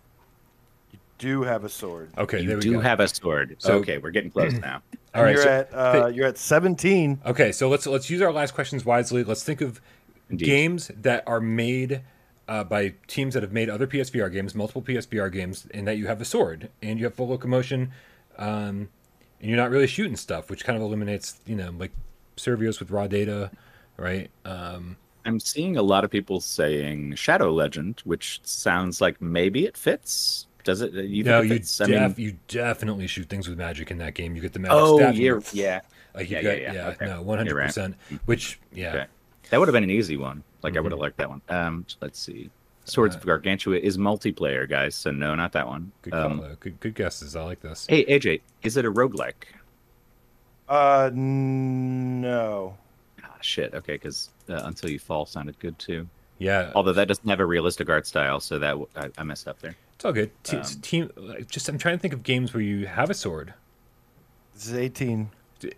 You 0.92 0.98
do 1.18 1.42
have 1.42 1.64
a 1.64 1.68
sword. 1.68 2.10
okay. 2.18 2.40
you 2.42 2.46
there 2.46 2.56
we 2.58 2.62
do 2.62 2.72
go. 2.74 2.80
have 2.80 3.00
a 3.00 3.08
sword. 3.08 3.56
So- 3.58 3.74
okay, 3.78 3.98
we're 3.98 4.10
getting 4.10 4.30
close 4.30 4.52
now. 4.52 4.82
All 5.14 5.22
right. 5.24 5.34
you're 5.34 5.42
So, 5.42 5.48
at 5.48 5.74
uh, 5.74 6.06
you're 6.08 6.26
at 6.26 6.36
17. 6.38 7.20
okay, 7.26 7.50
so 7.52 7.68
let's 7.70 7.86
let's 7.86 8.10
use 8.10 8.20
our 8.20 8.30
last 8.32 8.52
questions 8.54 8.84
wisely. 8.84 9.24
Let's 9.24 9.42
think 9.42 9.60
of 9.62 9.80
Indeed. 10.30 10.44
games 10.44 10.90
that 10.94 11.24
are 11.26 11.40
made 11.40 12.02
uh, 12.48 12.64
by 12.64 12.94
teams 13.06 13.34
that 13.34 13.42
have 13.42 13.52
made 13.52 13.68
other 13.68 13.86
PSVR 13.86 14.32
games, 14.32 14.54
multiple 14.54 14.82
PSVR 14.82 15.30
games, 15.30 15.66
and 15.72 15.86
that 15.86 15.98
you 15.98 16.06
have 16.06 16.20
a 16.20 16.24
sword 16.24 16.70
and 16.82 16.98
you 16.98 17.04
have 17.04 17.14
full 17.14 17.28
locomotion, 17.28 17.92
um, 18.38 18.88
and 19.40 19.50
you're 19.50 19.56
not 19.56 19.70
really 19.70 19.86
shooting 19.86 20.16
stuff, 20.16 20.50
which 20.50 20.64
kind 20.64 20.76
of 20.76 20.82
eliminates, 20.82 21.40
you 21.46 21.54
know, 21.54 21.70
like 21.78 21.92
Survios 22.36 22.80
with 22.80 22.90
raw 22.90 23.06
data, 23.06 23.50
right? 23.96 24.30
Um, 24.44 24.96
I'm 25.26 25.38
seeing 25.38 25.76
a 25.76 25.82
lot 25.82 26.04
of 26.04 26.10
people 26.10 26.40
saying 26.40 27.14
Shadow 27.16 27.52
Legend, 27.52 28.00
which 28.04 28.40
sounds 28.44 29.00
like 29.00 29.20
maybe 29.20 29.66
it 29.66 29.76
fits. 29.76 30.46
Does 30.64 30.80
it? 30.80 30.92
You 30.94 31.24
no, 31.24 31.42
you 31.42 31.50
fits? 31.50 31.80
I 31.80 31.86
mean, 31.86 32.14
you 32.16 32.38
definitely 32.48 33.06
shoot 33.06 33.28
things 33.28 33.48
with 33.48 33.58
magic 33.58 33.90
in 33.90 33.98
that 33.98 34.14
game. 34.14 34.34
You 34.34 34.42
get 34.42 34.54
the 34.54 34.58
magic 34.58 34.76
oh, 34.76 34.98
staff. 34.98 35.14
yeah, 35.16 35.38
yeah. 35.52 35.80
like 36.14 36.30
you 36.30 36.36
yeah, 36.36 36.42
got, 36.42 36.48
yeah, 36.48 36.56
yeah, 36.56 36.72
yeah, 36.72 36.88
okay. 36.88 37.06
no, 37.06 37.22
one 37.22 37.38
hundred 37.38 37.54
percent. 37.54 37.96
Which, 38.24 38.58
yeah, 38.72 38.88
Okay. 38.90 39.06
That 39.50 39.58
would 39.60 39.68
have 39.68 39.72
been 39.72 39.84
an 39.84 39.90
easy 39.90 40.16
one. 40.16 40.42
Like 40.62 40.76
I 40.76 40.80
would 40.80 40.92
have 40.92 41.00
liked 41.00 41.16
that 41.18 41.28
one. 41.28 41.40
Um, 41.48 41.86
let's 42.00 42.18
see. 42.18 42.50
Swords 42.84 43.14
Uh, 43.14 43.18
of 43.18 43.26
Gargantua 43.26 43.76
is 43.76 43.98
multiplayer, 43.98 44.68
guys. 44.68 44.94
So 44.94 45.10
no, 45.10 45.34
not 45.34 45.52
that 45.52 45.66
one. 45.66 45.92
good 46.02 46.14
Um, 46.14 46.38
call, 46.38 46.48
though. 46.48 46.56
good, 46.60 46.80
good 46.80 46.94
guesses. 46.94 47.36
I 47.36 47.42
like 47.42 47.60
this. 47.60 47.86
hey 47.88 48.04
AJ, 48.06 48.40
is 48.62 48.76
it 48.76 48.84
a 48.84 48.90
roguelike? 48.90 49.44
Uh, 50.68 51.10
no. 51.14 52.76
Ah, 53.24 53.36
shit. 53.40 53.74
Okay, 53.74 53.94
because 53.94 54.30
uh, 54.48 54.60
Until 54.64 54.90
You 54.90 54.98
Fall 54.98 55.26
sounded 55.26 55.58
good 55.58 55.78
too. 55.78 56.08
Yeah, 56.40 56.70
Although 56.76 56.92
that 56.92 57.08
doesn't 57.08 57.28
have 57.28 57.40
a 57.40 57.46
realistic 57.46 57.88
art 57.88 58.06
style, 58.06 58.38
so 58.38 58.60
that 58.60 58.68
w- 58.70 58.86
I, 58.94 59.10
I 59.18 59.24
messed 59.24 59.48
up 59.48 59.58
there. 59.58 59.74
it's 59.96 60.04
all 60.04 60.12
good. 60.12 60.30
Te- 60.44 60.58
um, 60.58 60.62
team, 60.82 61.10
just 61.50 61.68
I'm 61.68 61.78
trying 61.78 61.96
to 61.96 62.00
think 62.00 62.14
of 62.14 62.22
games 62.22 62.54
where 62.54 62.62
you 62.62 62.86
have 62.86 63.10
a 63.10 63.14
sword. 63.14 63.54
This 64.54 64.66
is 64.68 64.74
18. 64.74 65.30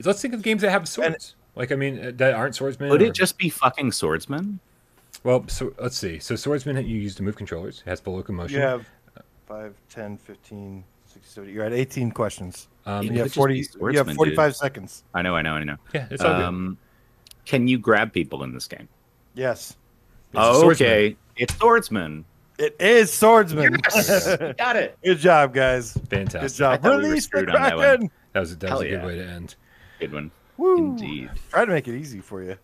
Let's 0.04 0.20
think 0.20 0.34
of 0.34 0.42
games 0.42 0.60
that 0.60 0.70
have 0.70 0.86
swords. 0.86 1.34
Like 1.60 1.70
I 1.72 1.76
mean, 1.76 2.04
uh, 2.04 2.12
that 2.16 2.34
aren't 2.34 2.54
swordsmen. 2.56 2.88
Would 2.90 3.02
or- 3.02 3.06
it 3.06 3.14
just 3.14 3.38
be 3.38 3.48
fucking 3.50 3.92
swordsmen? 3.92 4.58
well, 5.24 5.44
so 5.48 5.72
let's 5.78 5.96
see. 5.98 6.18
So 6.18 6.34
swordsman 6.36 6.76
you 6.78 6.96
use 6.98 7.14
the 7.14 7.22
move 7.22 7.36
controllers. 7.36 7.82
It 7.86 7.90
has 7.90 8.00
full 8.00 8.14
locomotion. 8.16 8.56
You 8.58 8.62
have 8.66 8.86
5, 9.46 9.74
10, 9.90 10.16
15, 10.16 10.84
16, 11.04 11.22
17. 11.24 11.54
You're 11.54 11.64
at 11.64 11.72
18 11.72 12.10
questions. 12.12 12.68
Um, 12.86 13.04
It 13.04 13.04
You 13.04 13.10
have 13.10 13.16
could 13.18 13.24
just 13.24 13.34
40. 13.36 13.54
be 13.54 13.58
You 13.58 13.64
swordsman, 13.64 13.96
have 13.96 14.06
dude. 14.08 14.16
45 14.16 14.56
seconds. 14.56 15.04
I 15.14 15.22
know, 15.22 15.36
I 15.36 15.42
know, 15.42 15.52
I 15.54 15.64
know. 15.64 15.76
yeah, 15.92 16.06
it's 16.10 16.22
all 16.22 16.34
good. 16.36 16.44
Um, 16.44 16.78
can 17.44 17.68
you 17.68 17.78
grab 17.78 18.12
people 18.12 18.42
in 18.44 18.54
this 18.54 18.66
game? 18.66 18.88
Yes, 19.34 19.76
It's 20.32 20.40
a 20.40 20.54
swordsman. 20.60 20.88
okay, 20.88 21.16
it's 21.36 21.54
swordsman. 21.56 22.24
it 22.58 22.76
is 22.80 23.12
swordsman. 23.12 23.72
Got 24.58 24.76
it. 24.76 24.96
Good 25.04 25.18
job, 25.18 25.52
guys. 25.52 25.92
Fantastic. 26.08 26.40
Good 26.42 26.52
job. 26.54 26.72
I 26.72 26.76
thought 26.78 26.90
we 26.92 26.96
were 26.96 27.02
Release 27.10 27.24
the 27.24 27.28
screwed 27.28 27.50
on 27.50 27.60
that 27.62 27.76
one. 27.76 27.84
Kraken. 27.86 28.10
That 28.32 28.40
was 28.40 28.56
that 28.58 28.70
was 28.70 28.70
Hell 28.70 28.80
a 28.80 28.84
good 28.88 29.00
yeah. 29.00 29.06
way 29.06 29.14
to 29.16 29.24
end. 29.28 29.54
Good 29.98 30.12
one. 30.12 30.30
Woo. 30.60 30.76
Indeed. 30.76 31.30
Try 31.50 31.64
to 31.64 31.70
make 31.72 31.88
it 31.88 31.96
easy 31.98 32.20
for 32.20 32.42
you. 32.42 32.56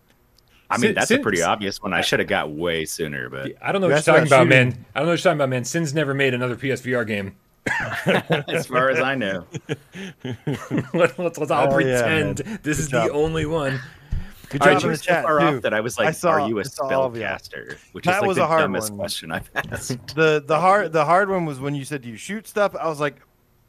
I 0.69 0.75
mean, 0.75 0.81
Sin- 0.89 0.95
that's 0.95 1.07
sin- 1.07 1.19
a 1.19 1.23
pretty 1.23 1.41
obvious 1.41 1.81
one. 1.81 1.93
I 1.93 2.01
should 2.01 2.19
have 2.19 2.27
got 2.27 2.51
way 2.51 2.85
sooner, 2.85 3.29
but 3.29 3.53
I 3.61 3.71
don't 3.71 3.81
know 3.81 3.87
what 3.87 3.97
asked 3.97 4.07
you're 4.07 4.15
talking 4.17 4.27
about 4.27 4.41
about, 4.43 4.49
man. 4.49 4.85
I 4.93 4.99
don't 4.99 5.07
know 5.07 5.13
what 5.13 5.19
you're 5.19 5.23
talking 5.23 5.37
about, 5.37 5.49
man. 5.49 5.63
Sin's 5.63 5.93
never 5.93 6.13
made 6.13 6.33
another 6.33 6.55
PSVR 6.55 7.07
game. 7.07 7.35
as 8.47 8.65
far 8.67 8.89
as 8.89 8.99
I 8.99 9.15
know, 9.15 9.45
Let- 10.93 11.19
let's, 11.19 11.37
let's 11.37 11.51
all 11.51 11.73
Oh, 11.73 11.77
yeah, 11.79 12.01
pretend 12.01 12.45
man. 12.45 12.59
this 12.63 12.77
Good 12.77 12.83
is 12.83 12.87
job. 12.89 13.07
the 13.07 13.13
only 13.13 13.45
one. 13.45 13.79
Good 14.49 14.61
I 14.61 14.73
job 14.75 14.83
in 14.85 14.89
the 14.91 14.97
so 14.97 15.03
chat 15.03 15.23
far 15.23 15.39
too. 15.39 15.45
off 15.57 15.61
that 15.63 15.73
I 15.73 15.81
was 15.81 15.99
I 15.99 16.05
like, 16.05 16.15
saw- 16.15 16.31
"Are 16.31 16.47
you 16.47 16.59
a 16.59 16.65
saw 16.65 16.85
all 16.87 17.05
of 17.05 17.13
spellcaster?" 17.13 17.75
Which 17.91 18.05
That 18.05 18.15
is 18.15 18.21
like 18.21 18.27
was 18.29 18.37
the 18.37 18.43
a 18.43 18.47
hard 18.47 18.61
dumbest 18.61 18.91
one. 18.91 18.99
question 18.99 19.31
I've 19.31 19.49
asked. 19.55 20.15
The 20.15 20.41
the 20.45 20.59
hard 20.59 20.93
the 20.93 21.03
hard 21.03 21.29
one 21.29 21.45
was 21.45 21.59
when 21.59 21.75
you 21.75 21.83
said 21.83 22.01
"Do 22.03 22.09
you 22.09 22.15
shoot 22.15 22.47
stuff. 22.47 22.73
I 22.75 22.87
was 22.87 22.99
like, 23.01 23.17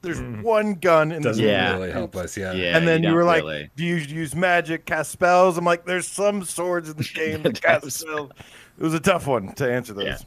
"There's 0.02 0.20
one 0.20 0.74
gun 0.74 1.10
in 1.12 1.22
this 1.22 1.30
Doesn't 1.30 1.44
game." 1.44 1.52
Yeah. 1.52 1.74
really 1.74 1.90
help 1.90 2.16
us. 2.16 2.36
Yeah. 2.36 2.52
Yeah. 2.52 2.76
and 2.76 2.86
then 2.86 3.02
you, 3.02 3.08
don't 3.08 3.16
were 3.16 3.24
like, 3.24 3.42
really. 3.42 3.70
"Do 3.76 3.84
you 3.84 3.96
use 3.96 4.34
magic, 4.34 4.84
cast 4.86 5.10
spells?" 5.10 5.58
I'm 5.58 5.64
like, 5.64 5.84
"There's 5.84 6.06
some 6.08 6.44
swords 6.44 6.88
in 6.90 6.96
the 6.96 7.04
game 7.14 7.42
that 7.42 7.54
That 7.54 7.62
cast 7.62 7.84
was- 7.84 7.94
spells." 7.94 8.30
It 8.78 8.82
was 8.84 8.94
a 8.94 9.00
tough 9.00 9.26
one 9.26 9.52
to 9.54 9.70
answer 9.70 9.92
those. 9.92 10.04
Yeah. 10.04 10.18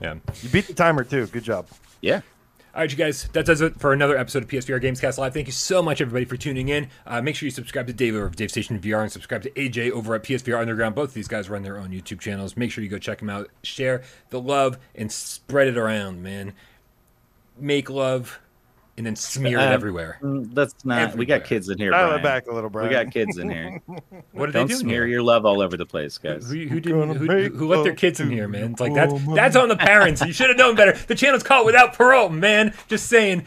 Yeah. 0.00 0.14
You 0.42 0.48
beat 0.48 0.66
the 0.66 0.74
timer 0.74 1.04
too. 1.04 1.26
Good 1.28 1.44
job. 1.44 1.66
Yeah. 2.00 2.22
All 2.74 2.80
right, 2.80 2.90
you 2.90 2.96
guys, 2.96 3.28
that 3.34 3.44
does 3.44 3.60
it 3.60 3.78
for 3.78 3.92
another 3.92 4.16
episode 4.16 4.42
of 4.42 4.48
PSVR 4.48 4.82
Gamescast 4.82 5.18
Live. 5.18 5.34
Thank 5.34 5.46
you 5.46 5.52
so 5.52 5.82
much, 5.82 6.00
everybody, 6.00 6.24
for 6.24 6.38
tuning 6.38 6.70
in. 6.70 6.88
Uh, 7.06 7.20
make 7.20 7.36
sure 7.36 7.46
you 7.46 7.50
subscribe 7.50 7.86
to 7.86 7.92
Dave 7.92 8.14
over 8.14 8.28
at 8.28 8.34
Dave 8.36 8.50
Station 8.50 8.80
VR 8.80 9.02
and 9.02 9.12
subscribe 9.12 9.42
to 9.42 9.50
AJ 9.50 9.90
over 9.90 10.14
at 10.14 10.22
PSVR 10.22 10.58
Underground. 10.58 10.94
Both 10.94 11.10
of 11.10 11.14
these 11.14 11.28
guys 11.28 11.50
run 11.50 11.62
their 11.62 11.76
own 11.78 11.90
YouTube 11.90 12.18
channels. 12.20 12.56
Make 12.56 12.70
sure 12.70 12.82
you 12.82 12.88
go 12.88 12.96
check 12.98 13.18
them 13.18 13.28
out. 13.28 13.50
Share 13.62 14.02
the 14.30 14.40
love 14.40 14.78
and 14.94 15.12
spread 15.12 15.68
it 15.68 15.76
around, 15.76 16.22
man. 16.22 16.54
Make 17.58 17.90
love 17.90 18.40
and 18.96 19.06
then 19.06 19.16
smear 19.16 19.58
it 19.58 19.62
Um, 19.62 19.72
everywhere. 19.72 20.18
Mm, 20.22 20.54
That's 20.54 20.74
not. 20.84 21.16
We 21.16 21.24
got 21.26 21.44
kids 21.44 21.68
in 21.68 21.78
here. 21.78 21.90
Dial 21.90 22.08
Brian. 22.08 22.20
it 22.20 22.22
back 22.22 22.46
a 22.46 22.52
little, 22.54 22.68
bro. 22.70 22.84
We 22.84 22.90
got 22.90 23.10
kids 23.10 23.38
in 23.38 23.50
here. 23.50 23.80
What 24.32 24.46
did 24.46 24.52
Don't 24.52 24.66
they 24.68 24.74
do? 24.74 24.80
smear 24.80 25.04
here? 25.06 25.14
your 25.14 25.22
love 25.22 25.44
all 25.44 25.60
over 25.60 25.76
the 25.76 25.84
place, 25.86 26.16
guys. 26.18 26.50
Who, 26.50 26.66
who 26.66 26.80
did 26.80 26.92
Gonna 26.92 27.14
who, 27.14 27.26
who 27.50 27.68
let 27.68 27.84
their 27.84 27.94
kids 27.94 28.18
in 28.20 28.30
here, 28.30 28.48
man? 28.48 28.72
It's 28.72 28.80
like 28.80 28.94
that's 28.94 29.12
that's 29.34 29.56
on 29.56 29.68
the 29.68 29.76
parents. 29.76 30.20
You 30.22 30.32
should 30.32 30.48
have 30.48 30.56
known 30.58 30.74
better. 30.74 30.92
The 30.92 31.14
channel's 31.14 31.42
caught 31.42 31.64
without 31.66 31.92
parole, 31.94 32.28
man. 32.30 32.74
Just 32.88 33.06
saying. 33.08 33.46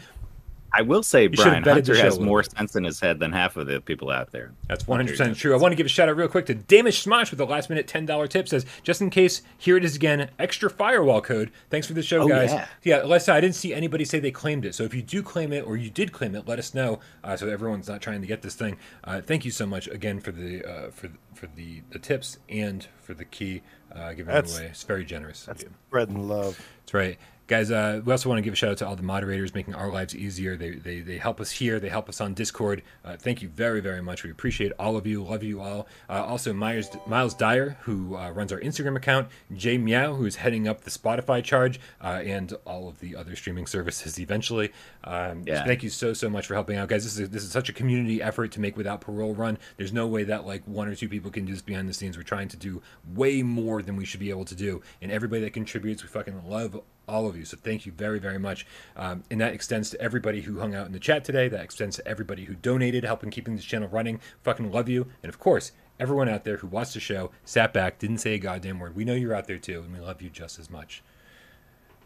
I 0.78 0.82
will 0.82 1.02
say, 1.02 1.24
should've 1.24 1.36
Brian 1.44 1.62
vetted 1.64 1.72
Hunter 1.72 1.96
has 1.96 2.20
more 2.20 2.42
sense 2.42 2.76
in 2.76 2.84
his 2.84 3.00
head 3.00 3.18
than 3.18 3.32
half 3.32 3.56
of 3.56 3.66
the 3.66 3.80
people 3.80 4.10
out 4.10 4.30
there. 4.32 4.52
That's 4.68 4.84
100% 4.84 5.36
true. 5.36 5.54
I 5.54 5.56
want 5.56 5.72
to 5.72 5.76
give 5.76 5.86
a 5.86 5.88
shout 5.88 6.08
out 6.08 6.16
real 6.16 6.28
quick 6.28 6.46
to 6.46 6.54
Damish 6.54 7.06
Smosh 7.06 7.30
with 7.30 7.38
the 7.38 7.46
last 7.46 7.70
minute 7.70 7.86
$10 7.86 8.28
tip. 8.28 8.48
Says, 8.48 8.66
just 8.82 9.00
in 9.00 9.08
case, 9.10 9.42
here 9.56 9.76
it 9.76 9.84
is 9.84 9.96
again, 9.96 10.28
extra 10.38 10.68
firewall 10.68 11.20
code. 11.22 11.50
Thanks 11.70 11.86
for 11.86 11.94
the 11.94 12.02
show, 12.02 12.22
Oh, 12.22 12.28
guys. 12.28 12.52
yeah. 12.52 12.66
yeah, 12.82 12.96
Lester, 13.04 13.32
I 13.32 13.40
didn't 13.40 13.54
see 13.54 13.72
anybody 13.72 14.04
say 14.04 14.18
they 14.18 14.30
claimed 14.30 14.64
it. 14.66 14.74
So 14.74 14.82
if 14.84 14.92
you 14.92 15.02
do 15.02 15.22
claim 15.22 15.52
it 15.52 15.66
or 15.66 15.76
you 15.76 15.88
did 15.88 16.12
claim 16.12 16.34
it, 16.34 16.46
let 16.46 16.58
us 16.58 16.74
know 16.74 17.00
uh, 17.24 17.36
so 17.36 17.48
everyone's 17.48 17.88
not 17.88 18.02
trying 18.02 18.20
to 18.20 18.26
get 18.26 18.42
this 18.42 18.54
thing. 18.54 18.76
Uh, 19.04 19.20
thank 19.22 19.44
you 19.44 19.50
so 19.50 19.64
much 19.66 19.88
again 19.88 20.20
for 20.20 20.32
the 20.32 20.62
uh, 20.64 20.90
for 20.90 21.10
for 21.34 21.46
the, 21.54 21.82
the 21.90 21.98
tips 21.98 22.38
and 22.48 22.86
for 23.02 23.12
the 23.14 23.24
key 23.24 23.62
uh, 23.94 24.10
giving 24.10 24.26
That's- 24.26 24.56
away. 24.58 24.66
It's 24.68 24.82
very 24.84 25.04
generous 25.04 25.46
of 25.48 25.60
you. 25.62 25.70
Spreading 25.88 26.28
love. 26.28 26.60
That's 26.80 26.94
right. 26.94 27.18
Guys, 27.48 27.70
uh, 27.70 28.02
we 28.04 28.10
also 28.10 28.28
want 28.28 28.38
to 28.38 28.42
give 28.42 28.52
a 28.52 28.56
shout 28.56 28.70
out 28.70 28.78
to 28.78 28.86
all 28.86 28.96
the 28.96 29.04
moderators 29.04 29.54
making 29.54 29.72
our 29.72 29.88
lives 29.92 30.16
easier. 30.16 30.56
They, 30.56 30.70
they, 30.70 30.98
they 30.98 31.16
help 31.16 31.40
us 31.40 31.52
here. 31.52 31.78
They 31.78 31.88
help 31.88 32.08
us 32.08 32.20
on 32.20 32.34
Discord. 32.34 32.82
Uh, 33.04 33.16
thank 33.16 33.40
you 33.40 33.48
very, 33.48 33.80
very 33.80 34.02
much. 34.02 34.24
We 34.24 34.32
appreciate 34.32 34.72
all 34.80 34.96
of 34.96 35.06
you. 35.06 35.22
Love 35.22 35.44
you 35.44 35.60
all. 35.60 35.86
Uh, 36.08 36.24
also, 36.24 36.52
Myers, 36.52 36.90
Miles 37.06 37.34
Dyer, 37.34 37.76
who 37.82 38.16
uh, 38.16 38.30
runs 38.30 38.52
our 38.52 38.58
Instagram 38.58 38.96
account. 38.96 39.28
Jay 39.54 39.78
Meow, 39.78 40.14
who's 40.14 40.36
heading 40.36 40.66
up 40.66 40.80
the 40.80 40.90
Spotify 40.90 41.42
charge, 41.42 41.78
uh, 42.02 42.20
and 42.24 42.52
all 42.66 42.88
of 42.88 42.98
the 42.98 43.14
other 43.14 43.36
streaming 43.36 43.66
services 43.66 44.18
eventually. 44.18 44.72
Um, 45.04 45.44
Yeah. 45.46 45.64
Thank 45.64 45.84
you 45.84 45.90
so, 45.90 46.14
so 46.14 46.28
much 46.28 46.48
for 46.48 46.54
helping 46.54 46.76
out. 46.76 46.88
Guys, 46.88 47.04
this 47.04 47.16
is, 47.16 47.30
this 47.30 47.44
is 47.44 47.52
such 47.52 47.68
a 47.68 47.72
community 47.72 48.20
effort 48.20 48.50
to 48.52 48.60
make 48.60 48.76
Without 48.76 49.00
Parole 49.00 49.34
run. 49.34 49.56
There's 49.76 49.92
no 49.92 50.08
way 50.08 50.24
that 50.24 50.46
like 50.46 50.64
one 50.66 50.88
or 50.88 50.96
two 50.96 51.08
people 51.08 51.30
can 51.30 51.44
do 51.44 51.52
this 51.52 51.62
behind 51.62 51.88
the 51.88 51.94
scenes. 51.94 52.16
We're 52.16 52.24
trying 52.24 52.48
to 52.48 52.56
do 52.56 52.82
way 53.14 53.42
more 53.42 53.82
than 53.82 53.94
we 53.94 54.04
should 54.04 54.20
be 54.20 54.30
able 54.30 54.44
to 54.46 54.56
do. 54.56 54.82
And 55.00 55.12
everybody 55.12 55.42
that 55.42 55.52
contributes, 55.52 56.02
we 56.02 56.08
fucking 56.08 56.48
love 56.48 56.80
all 57.08 57.26
of 57.28 57.36
you. 57.36 57.44
So 57.44 57.56
thank 57.56 57.86
you 57.86 57.92
very, 57.92 58.18
very 58.18 58.38
much. 58.38 58.66
Um, 58.96 59.22
and 59.30 59.40
that 59.40 59.54
extends 59.54 59.90
to 59.90 60.00
everybody 60.00 60.42
who 60.42 60.58
hung 60.60 60.74
out 60.74 60.86
in 60.86 60.92
the 60.92 60.98
chat 60.98 61.24
today. 61.24 61.48
That 61.48 61.62
extends 61.62 61.96
to 61.96 62.06
everybody 62.06 62.44
who 62.44 62.54
donated, 62.54 63.04
helping 63.04 63.30
keeping 63.30 63.56
this 63.56 63.64
channel 63.64 63.88
running. 63.88 64.20
Fucking 64.42 64.70
love 64.70 64.88
you. 64.88 65.06
And 65.22 65.28
of 65.28 65.38
course, 65.38 65.72
everyone 66.00 66.28
out 66.28 66.44
there 66.44 66.56
who 66.58 66.66
watched 66.66 66.94
the 66.94 67.00
show, 67.00 67.30
sat 67.44 67.72
back, 67.72 67.98
didn't 67.98 68.18
say 68.18 68.34
a 68.34 68.38
goddamn 68.38 68.78
word. 68.78 68.96
We 68.96 69.04
know 69.04 69.14
you're 69.14 69.34
out 69.34 69.46
there 69.46 69.58
too, 69.58 69.82
and 69.82 69.92
we 69.92 70.00
love 70.00 70.20
you 70.20 70.30
just 70.30 70.58
as 70.58 70.68
much. 70.70 71.02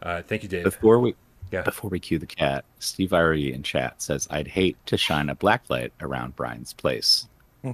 Uh, 0.01 0.21
thank 0.21 0.43
you, 0.43 0.49
Dave. 0.49 0.63
Before 0.63 0.99
we 0.99 1.15
Yeah. 1.51 1.63
before 1.63 1.89
we 1.89 1.99
cue 1.99 2.17
the 2.17 2.25
cat, 2.25 2.63
Steve 2.79 3.09
Irie 3.09 3.53
in 3.53 3.61
chat 3.63 4.01
says, 4.01 4.27
"I'd 4.31 4.47
hate 4.47 4.77
to 4.85 4.97
shine 4.97 5.29
a 5.29 5.35
blacklight 5.35 5.91
around 5.99 6.35
Brian's 6.35 6.73
place." 6.73 7.27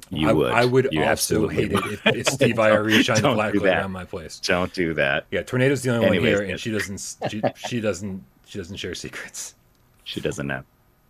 You 0.10 0.30
I 0.30 0.34
would. 0.34 0.52
I 0.52 0.66
would 0.66 0.90
You 0.92 1.00
also 1.02 1.12
absolutely 1.12 1.56
hate 1.56 1.72
it 1.72 1.86
if, 1.86 2.08
if 2.08 2.28
Steve 2.28 2.56
Irie 2.56 3.04
shined 3.04 3.20
a 3.20 3.22
Don't 3.22 3.36
black 3.36 3.54
light 3.54 3.64
that. 3.64 3.78
around 3.78 3.92
my 3.92 4.04
place. 4.04 4.40
Don't 4.40 4.74
do 4.74 4.94
that. 4.96 5.26
Yeah, 5.32 5.44
Tornado's 5.44 5.82
the 5.82 5.92
only 5.96 6.08
Anyways, 6.08 6.34
one 6.36 6.44
here, 6.44 6.52
and 6.52 6.60
she 6.60 6.72
doesn't. 6.72 7.16
She, 7.30 7.42
she 7.68 7.80
doesn't. 7.80 8.24
She 8.46 8.58
doesn't 8.58 8.78
share 8.78 8.96
secrets. 8.96 9.56
She 10.04 10.20
doesn't 10.22 10.46
know. 10.48 10.64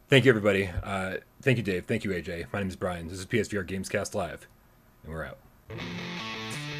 Thank 0.09 0.25
you, 0.25 0.31
everybody. 0.31 0.69
Uh, 0.83 1.17
thank 1.41 1.57
you, 1.57 1.63
Dave. 1.63 1.85
Thank 1.85 2.03
you, 2.03 2.11
AJ. 2.11 2.45
My 2.53 2.59
name 2.59 2.67
is 2.69 2.75
Brian. 2.75 3.07
This 3.07 3.19
is 3.19 3.25
PSVR 3.25 3.67
Gamescast 3.67 4.13
Live, 4.15 4.47
and 5.03 5.13
we're 5.13 5.25
out. 5.25 5.37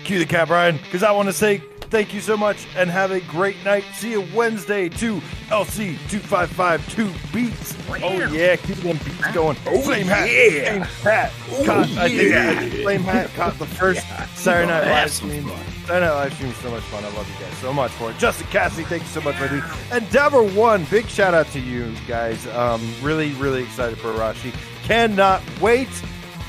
Cue 0.03 0.19
the 0.19 0.25
cat, 0.25 0.47
Brian, 0.47 0.77
because 0.77 1.03
I 1.03 1.11
want 1.11 1.27
to 1.29 1.33
say 1.33 1.61
thank 1.89 2.13
you 2.13 2.21
so 2.21 2.37
much 2.37 2.67
and 2.75 2.89
have 2.89 3.11
a 3.11 3.19
great 3.21 3.63
night. 3.63 3.83
See 3.93 4.11
you 4.11 4.25
Wednesday 4.33 4.89
to 4.89 5.15
LC 5.49 5.97
two 6.09 6.19
five 6.19 6.49
five 6.49 6.87
two 6.93 7.11
beats. 7.33 7.75
Oh 7.89 8.13
yeah, 8.31 8.55
keep 8.55 8.77
them 8.77 8.97
beats 9.03 9.31
going. 9.33 9.57
Oh 9.65 9.81
Flame 9.81 10.05
hat, 10.07 10.29
yeah. 10.29 10.69
Flame 10.69 10.81
hat. 10.81 11.31
Caught, 11.65 11.89
I 11.97 12.09
think 12.09 12.21
yeah. 12.31 12.49
I 12.49 12.69
think 12.69 12.81
Flame 12.83 13.01
hat 13.01 13.29
caught 13.35 13.57
the 13.59 13.65
first 13.65 14.01
Saturday 14.35 14.67
night 14.67 14.83
Have 14.83 15.03
live 15.03 15.11
some 15.11 15.29
stream. 15.29 15.43
fun. 15.47 15.65
Saturday 15.85 16.05
night 16.05 16.13
live 16.13 16.33
stream 16.33 16.49
was 16.49 16.57
so 16.57 16.71
much 16.71 16.83
fun. 16.83 17.03
I 17.05 17.07
love 17.09 17.29
you 17.29 17.45
guys 17.45 17.57
so 17.57 17.73
much 17.73 17.91
for 17.91 18.11
it. 18.11 18.17
Justin 18.17 18.47
Cassidy, 18.47 18.83
thank 18.83 19.03
you 19.03 19.09
so 19.09 19.21
much, 19.21 19.39
my 19.39 19.47
dude. 19.47 19.63
Endeavor 19.91 20.43
One, 20.43 20.85
big 20.85 21.07
shout 21.07 21.33
out 21.33 21.47
to 21.47 21.59
you 21.59 21.93
guys. 22.07 22.45
Um, 22.47 22.81
really, 23.01 23.31
really 23.33 23.63
excited 23.63 23.97
for 23.97 24.13
Arashi. 24.13 24.53
Cannot 24.83 25.41
wait. 25.61 25.89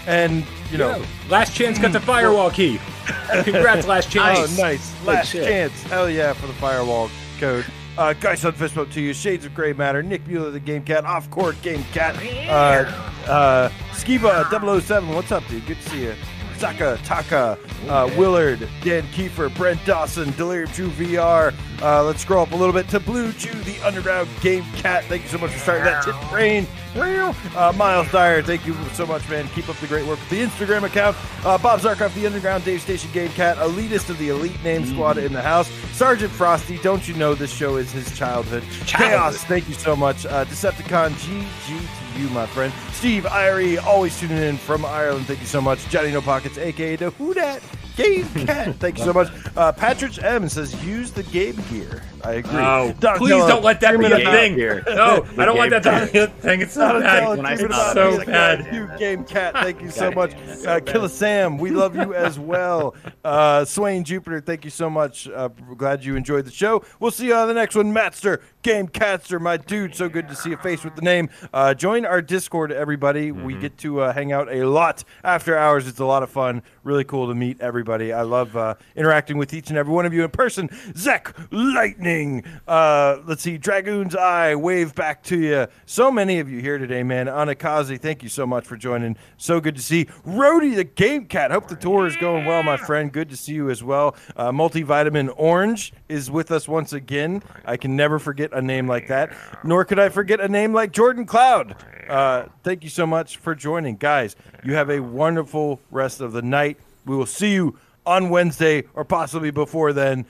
And 0.07 0.45
you 0.71 0.79
know. 0.79 1.03
Last 1.29 1.55
chance 1.55 1.79
got 1.79 1.93
the 1.93 2.01
firewall 2.01 2.51
key. 2.51 2.81
Congrats, 3.45 3.87
last 3.87 4.11
chance. 4.11 4.59
Oh, 4.59 4.63
nice. 4.63 5.05
Last 5.05 5.31
shit. 5.31 5.45
chance. 5.47 5.83
Hell 5.85 6.09
yeah 6.11 6.33
for 6.33 6.47
the 6.47 6.53
firewall 6.55 7.11
code. 7.39 7.65
Uh, 7.97 8.13
Guys 8.13 8.45
on 8.45 8.53
Fist 8.53 8.77
Bump 8.77 8.93
to 8.93 9.01
you. 9.01 9.13
Shades 9.13 9.45
of 9.45 9.55
Gray 9.55 9.73
Matter. 9.73 10.03
Nick 10.05 10.27
Mueller, 10.29 10.51
the 10.53 10.61
Game 10.61 10.85
Cat. 10.85 11.05
Off 11.05 11.29
Court 11.31 11.61
Game 11.63 11.83
Cat. 11.93 12.15
Uh, 12.49 13.31
uh, 13.31 13.69
Skiba 13.93 14.49
007. 14.81 15.09
What's 15.09 15.33
up, 15.33 15.47
dude? 15.49 15.67
Good 15.67 15.81
to 15.81 15.91
see 15.91 16.03
you. 16.05 16.15
Saka, 16.59 16.99
Taka, 17.05 17.57
uh, 17.89 18.11
Willard, 18.17 18.69
Dan 18.83 19.05
Kiefer, 19.09 19.55
Brent 19.57 19.85
Dawson, 19.85 20.31
Delirium 20.33 20.71
True 20.73 20.89
VR. 20.89 21.55
Uh, 21.81 22.03
let's 22.03 22.23
scroll 22.23 22.43
up 22.43 22.51
a 22.51 22.57
little 22.57 22.73
bit 22.73 22.89
to 22.89 22.99
Blue 22.99 23.33
Chew, 23.33 23.57
the 23.61 23.81
Underground 23.87 24.29
Game 24.41 24.65
Cat. 24.75 25.05
Thank 25.05 25.23
you 25.23 25.29
so 25.29 25.39
much 25.39 25.53
for 25.53 25.59
starting 25.61 25.85
that 25.85 26.03
tip 26.05 26.17
brain. 26.31 26.67
Uh, 26.97 27.73
Miles 27.77 28.11
Dyer, 28.11 28.43
thank 28.43 28.67
you 28.67 28.75
so 28.95 29.07
much, 29.07 29.29
man. 29.29 29.47
Keep 29.49 29.69
up 29.69 29.77
the 29.77 29.87
great 29.87 30.05
work 30.07 30.19
with 30.19 30.31
the 30.31 30.43
Instagram 30.43 30.83
account. 30.83 31.17
Uh, 31.45 31.57
Bob 31.59 31.79
Zarkov, 31.81 32.13
the 32.15 32.27
Underground 32.27 32.65
Dave 32.65 32.83
Station 32.83 33.11
Game 33.13 33.31
Cat, 33.31 33.57
elitist 33.59 34.11
of 34.11 34.19
the 34.19 34.31
elite 34.31 34.63
name 34.65 34.85
squad 34.85 35.17
in 35.19 35.33
the 35.33 35.43
house. 35.43 35.71
Sergeant 35.93 36.33
Frosty, 36.33 36.79
don't 36.79 37.07
you 37.07 37.15
know 37.15 37.35
this 37.35 37.53
show 37.53 37.77
is 37.77 37.93
his 37.93 38.17
childhood? 38.19 38.65
Chaos, 38.87 39.45
thank 39.45 39.69
you 39.69 39.75
so 39.75 39.95
much. 39.95 40.27
Uh, 40.27 40.45
Decepticon 40.47 41.11
GG 41.11 41.69
to 41.69 42.08
you, 42.19 42.29
my 42.31 42.47
friend. 42.47 42.73
Steve 42.93 43.25
Irie, 43.25 43.83
always 43.83 44.19
tuning 44.19 44.39
in 44.39 44.57
from 44.57 44.85
Ireland. 44.85 45.27
Thank 45.27 45.41
you 45.41 45.47
so 45.47 45.61
much. 45.61 45.87
Johnny 45.89 46.11
No 46.13 46.21
Pockets, 46.21 46.59
aka 46.59 46.97
the 46.97 47.11
Who 47.11 47.35
Dat 47.35 47.63
Game 47.99 48.47
Cat. 48.47 48.77
Thank 48.77 48.99
you 48.99 49.05
so 49.05 49.13
much. 49.13 49.29
Uh, 49.57 49.73
Patrick 49.73 50.23
M 50.23 50.49
says 50.49 50.73
use 50.85 51.11
the 51.11 51.23
Game 51.25 51.57
Gear. 51.71 52.03
I 52.25 52.33
agree. 52.35 52.59
Oh, 52.59 52.93
please 53.17 53.31
don't 53.31 53.63
let 53.63 53.81
that 53.81 53.99
be 53.99 54.07
a 54.07 54.11
thing. 54.19 54.55
Here. 54.55 54.83
No, 54.89 55.25
I 55.37 55.45
don't 55.45 55.57
want 55.57 55.71
that 55.71 55.83
to 55.83 56.13
be 56.13 56.19
a 56.19 56.27
thing. 56.27 56.61
It's 56.63 56.73
so 56.75 56.81
Not 56.99 57.03
bad. 57.03 57.29
When 57.37 57.47
I 57.47 57.53
it's 57.53 57.61
saw 57.61 57.67
about 57.67 57.95
that, 57.95 58.11
so 58.11 58.17
like, 58.17 58.27
bad. 58.27 58.75
You 58.75 58.89
game 58.99 59.25
cat, 59.25 59.55
thank 59.55 59.81
you 59.81 59.91
so 60.03 60.11
much. 60.11 60.33
it's 60.47 60.67
Uh, 60.67 60.81
Killer 60.81 61.09
Sam, 61.09 61.59
we 61.59 61.71
love 61.71 61.95
you 61.95 62.15
as 62.15 62.39
well. 62.39 62.95
Uh, 63.25 63.65
Swain 63.65 64.03
Jupiter, 64.05 64.41
thank 64.41 64.65
you 64.65 64.71
so 64.71 64.91
much. 64.91 65.29
Uh, 65.29 65.49
glad 65.77 66.05
you 66.05 66.17
enjoyed 66.17 66.45
the 66.45 66.51
show. 66.51 66.85
We'll 67.01 67.11
see 67.13 67.27
you 67.27 67.35
on 67.35 67.47
the 67.49 67.55
next 67.55 67.77
one. 67.77 67.93
Matster, 67.95 68.43
Game 68.63 68.89
Catster, 68.89 69.41
my 69.41 69.57
dude. 69.57 69.95
So 69.95 70.09
good 70.09 70.29
to 70.29 70.35
see 70.37 70.53
a 70.53 70.57
face 70.57 70.83
with 70.85 70.97
the 70.97 71.03
name. 71.03 71.31
Uh, 71.53 71.73
join 71.75 72.05
our 72.05 72.21
Discord, 72.23 72.73
everybody. 72.73 73.31
We 73.33 73.55
get 73.55 73.79
to 73.79 74.01
uh, 74.03 74.13
hang 74.13 74.33
out 74.33 74.53
a 74.53 74.65
lot 74.69 75.05
after 75.23 75.57
hours. 75.57 75.87
It's 75.87 76.01
a 76.01 76.05
lot 76.05 76.23
of 76.25 76.31
fun. 76.31 76.63
Really 76.83 77.05
cool 77.05 77.29
to 77.29 77.35
meet 77.35 77.61
everybody. 77.61 77.88
I 77.91 78.23
love 78.23 78.57
uh, 78.57 78.75
interacting 78.97 79.39
with 79.39 79.55
each 79.55 79.71
and 79.71 79.79
every 79.79 79.93
one 79.93 80.07
of 80.07 80.13
you 80.13 80.25
in 80.25 80.31
person. 80.31 80.69
Zach 80.97 81.35
Lightning. 81.51 82.45
Uh, 82.67 83.19
let's 83.27 83.43
see. 83.43 83.59
Dragoon's 83.59 84.15
Eye. 84.15 84.55
Wave 84.55 84.95
back 84.95 85.23
to 85.25 85.39
you. 85.39 85.67
So 85.87 86.11
many 86.11 86.39
of 86.39 86.51
you 86.51 86.61
here 86.61 86.79
today, 86.79 87.03
man. 87.03 87.27
Anakazi, 87.27 88.01
thank 88.01 88.23
you 88.23 88.29
so 88.29 88.47
much 88.47 88.67
for 88.67 88.77
joining. 88.77 89.17
So 89.37 89.61
good 89.61 89.77
to 89.77 89.83
see. 89.83 90.07
Rody 90.25 90.75
the 90.75 90.85
Game 90.85 91.27
Cat. 91.27 91.51
Hope 91.51 91.69
the 91.69 91.77
tour 91.77 92.07
is 92.07 92.17
going 92.17 92.45
well, 92.45 92.63
my 92.63 92.77
friend. 92.77 93.13
Good 93.13 93.31
to 93.31 93.37
see 93.37 93.55
you 93.55 93.71
as 93.71 93.83
well. 93.83 94.17
Uh, 94.37 94.51
Multivitamin 94.51 95.33
Orange 95.37 95.93
is 96.09 96.31
with 96.31 96.51
us 96.51 96.69
once 96.69 96.93
again. 96.93 97.43
I 97.65 97.77
can 97.77 97.97
never 97.97 98.19
forget 98.19 98.53
a 98.53 98.63
name 98.63 98.87
like 98.87 99.09
that, 99.09 99.35
nor 99.65 99.85
could 99.85 99.99
I 99.99 100.09
forget 100.09 100.41
a 100.41 100.49
name 100.49 100.73
like 100.73 100.93
Jordan 100.93 101.27
Cloud. 101.27 101.77
Uh, 102.09 102.47
thank 102.63 102.83
you 102.83 102.91
so 102.91 103.07
much 103.07 103.37
for 103.37 103.55
joining. 103.55 103.97
Guys, 103.97 104.35
you 104.65 104.75
have 104.75 104.91
a 104.91 105.01
wonderful 105.01 105.81
rest 105.91 106.21
of 106.21 106.33
the 106.33 106.43
night. 106.43 106.79
We 107.09 107.17
will 107.17 107.27
see 107.27 107.53
you 107.55 107.79
on 108.05 108.29
Wednesday 108.29 108.85
or 108.95 109.05
possibly 109.05 109.51
before 109.51 109.93
then. 109.93 110.27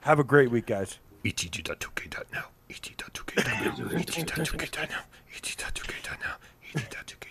Have 0.00 0.18
a 0.18 0.24
great 0.24 0.50
week, 0.50 0.66
guys. 0.66 0.98
et.2k.now. 1.24 2.44
et.2k.now. 2.70 3.44
et.2k.now. 3.96 5.02
et.2k.now. 5.34 6.36
et.2k.now. 6.74 7.25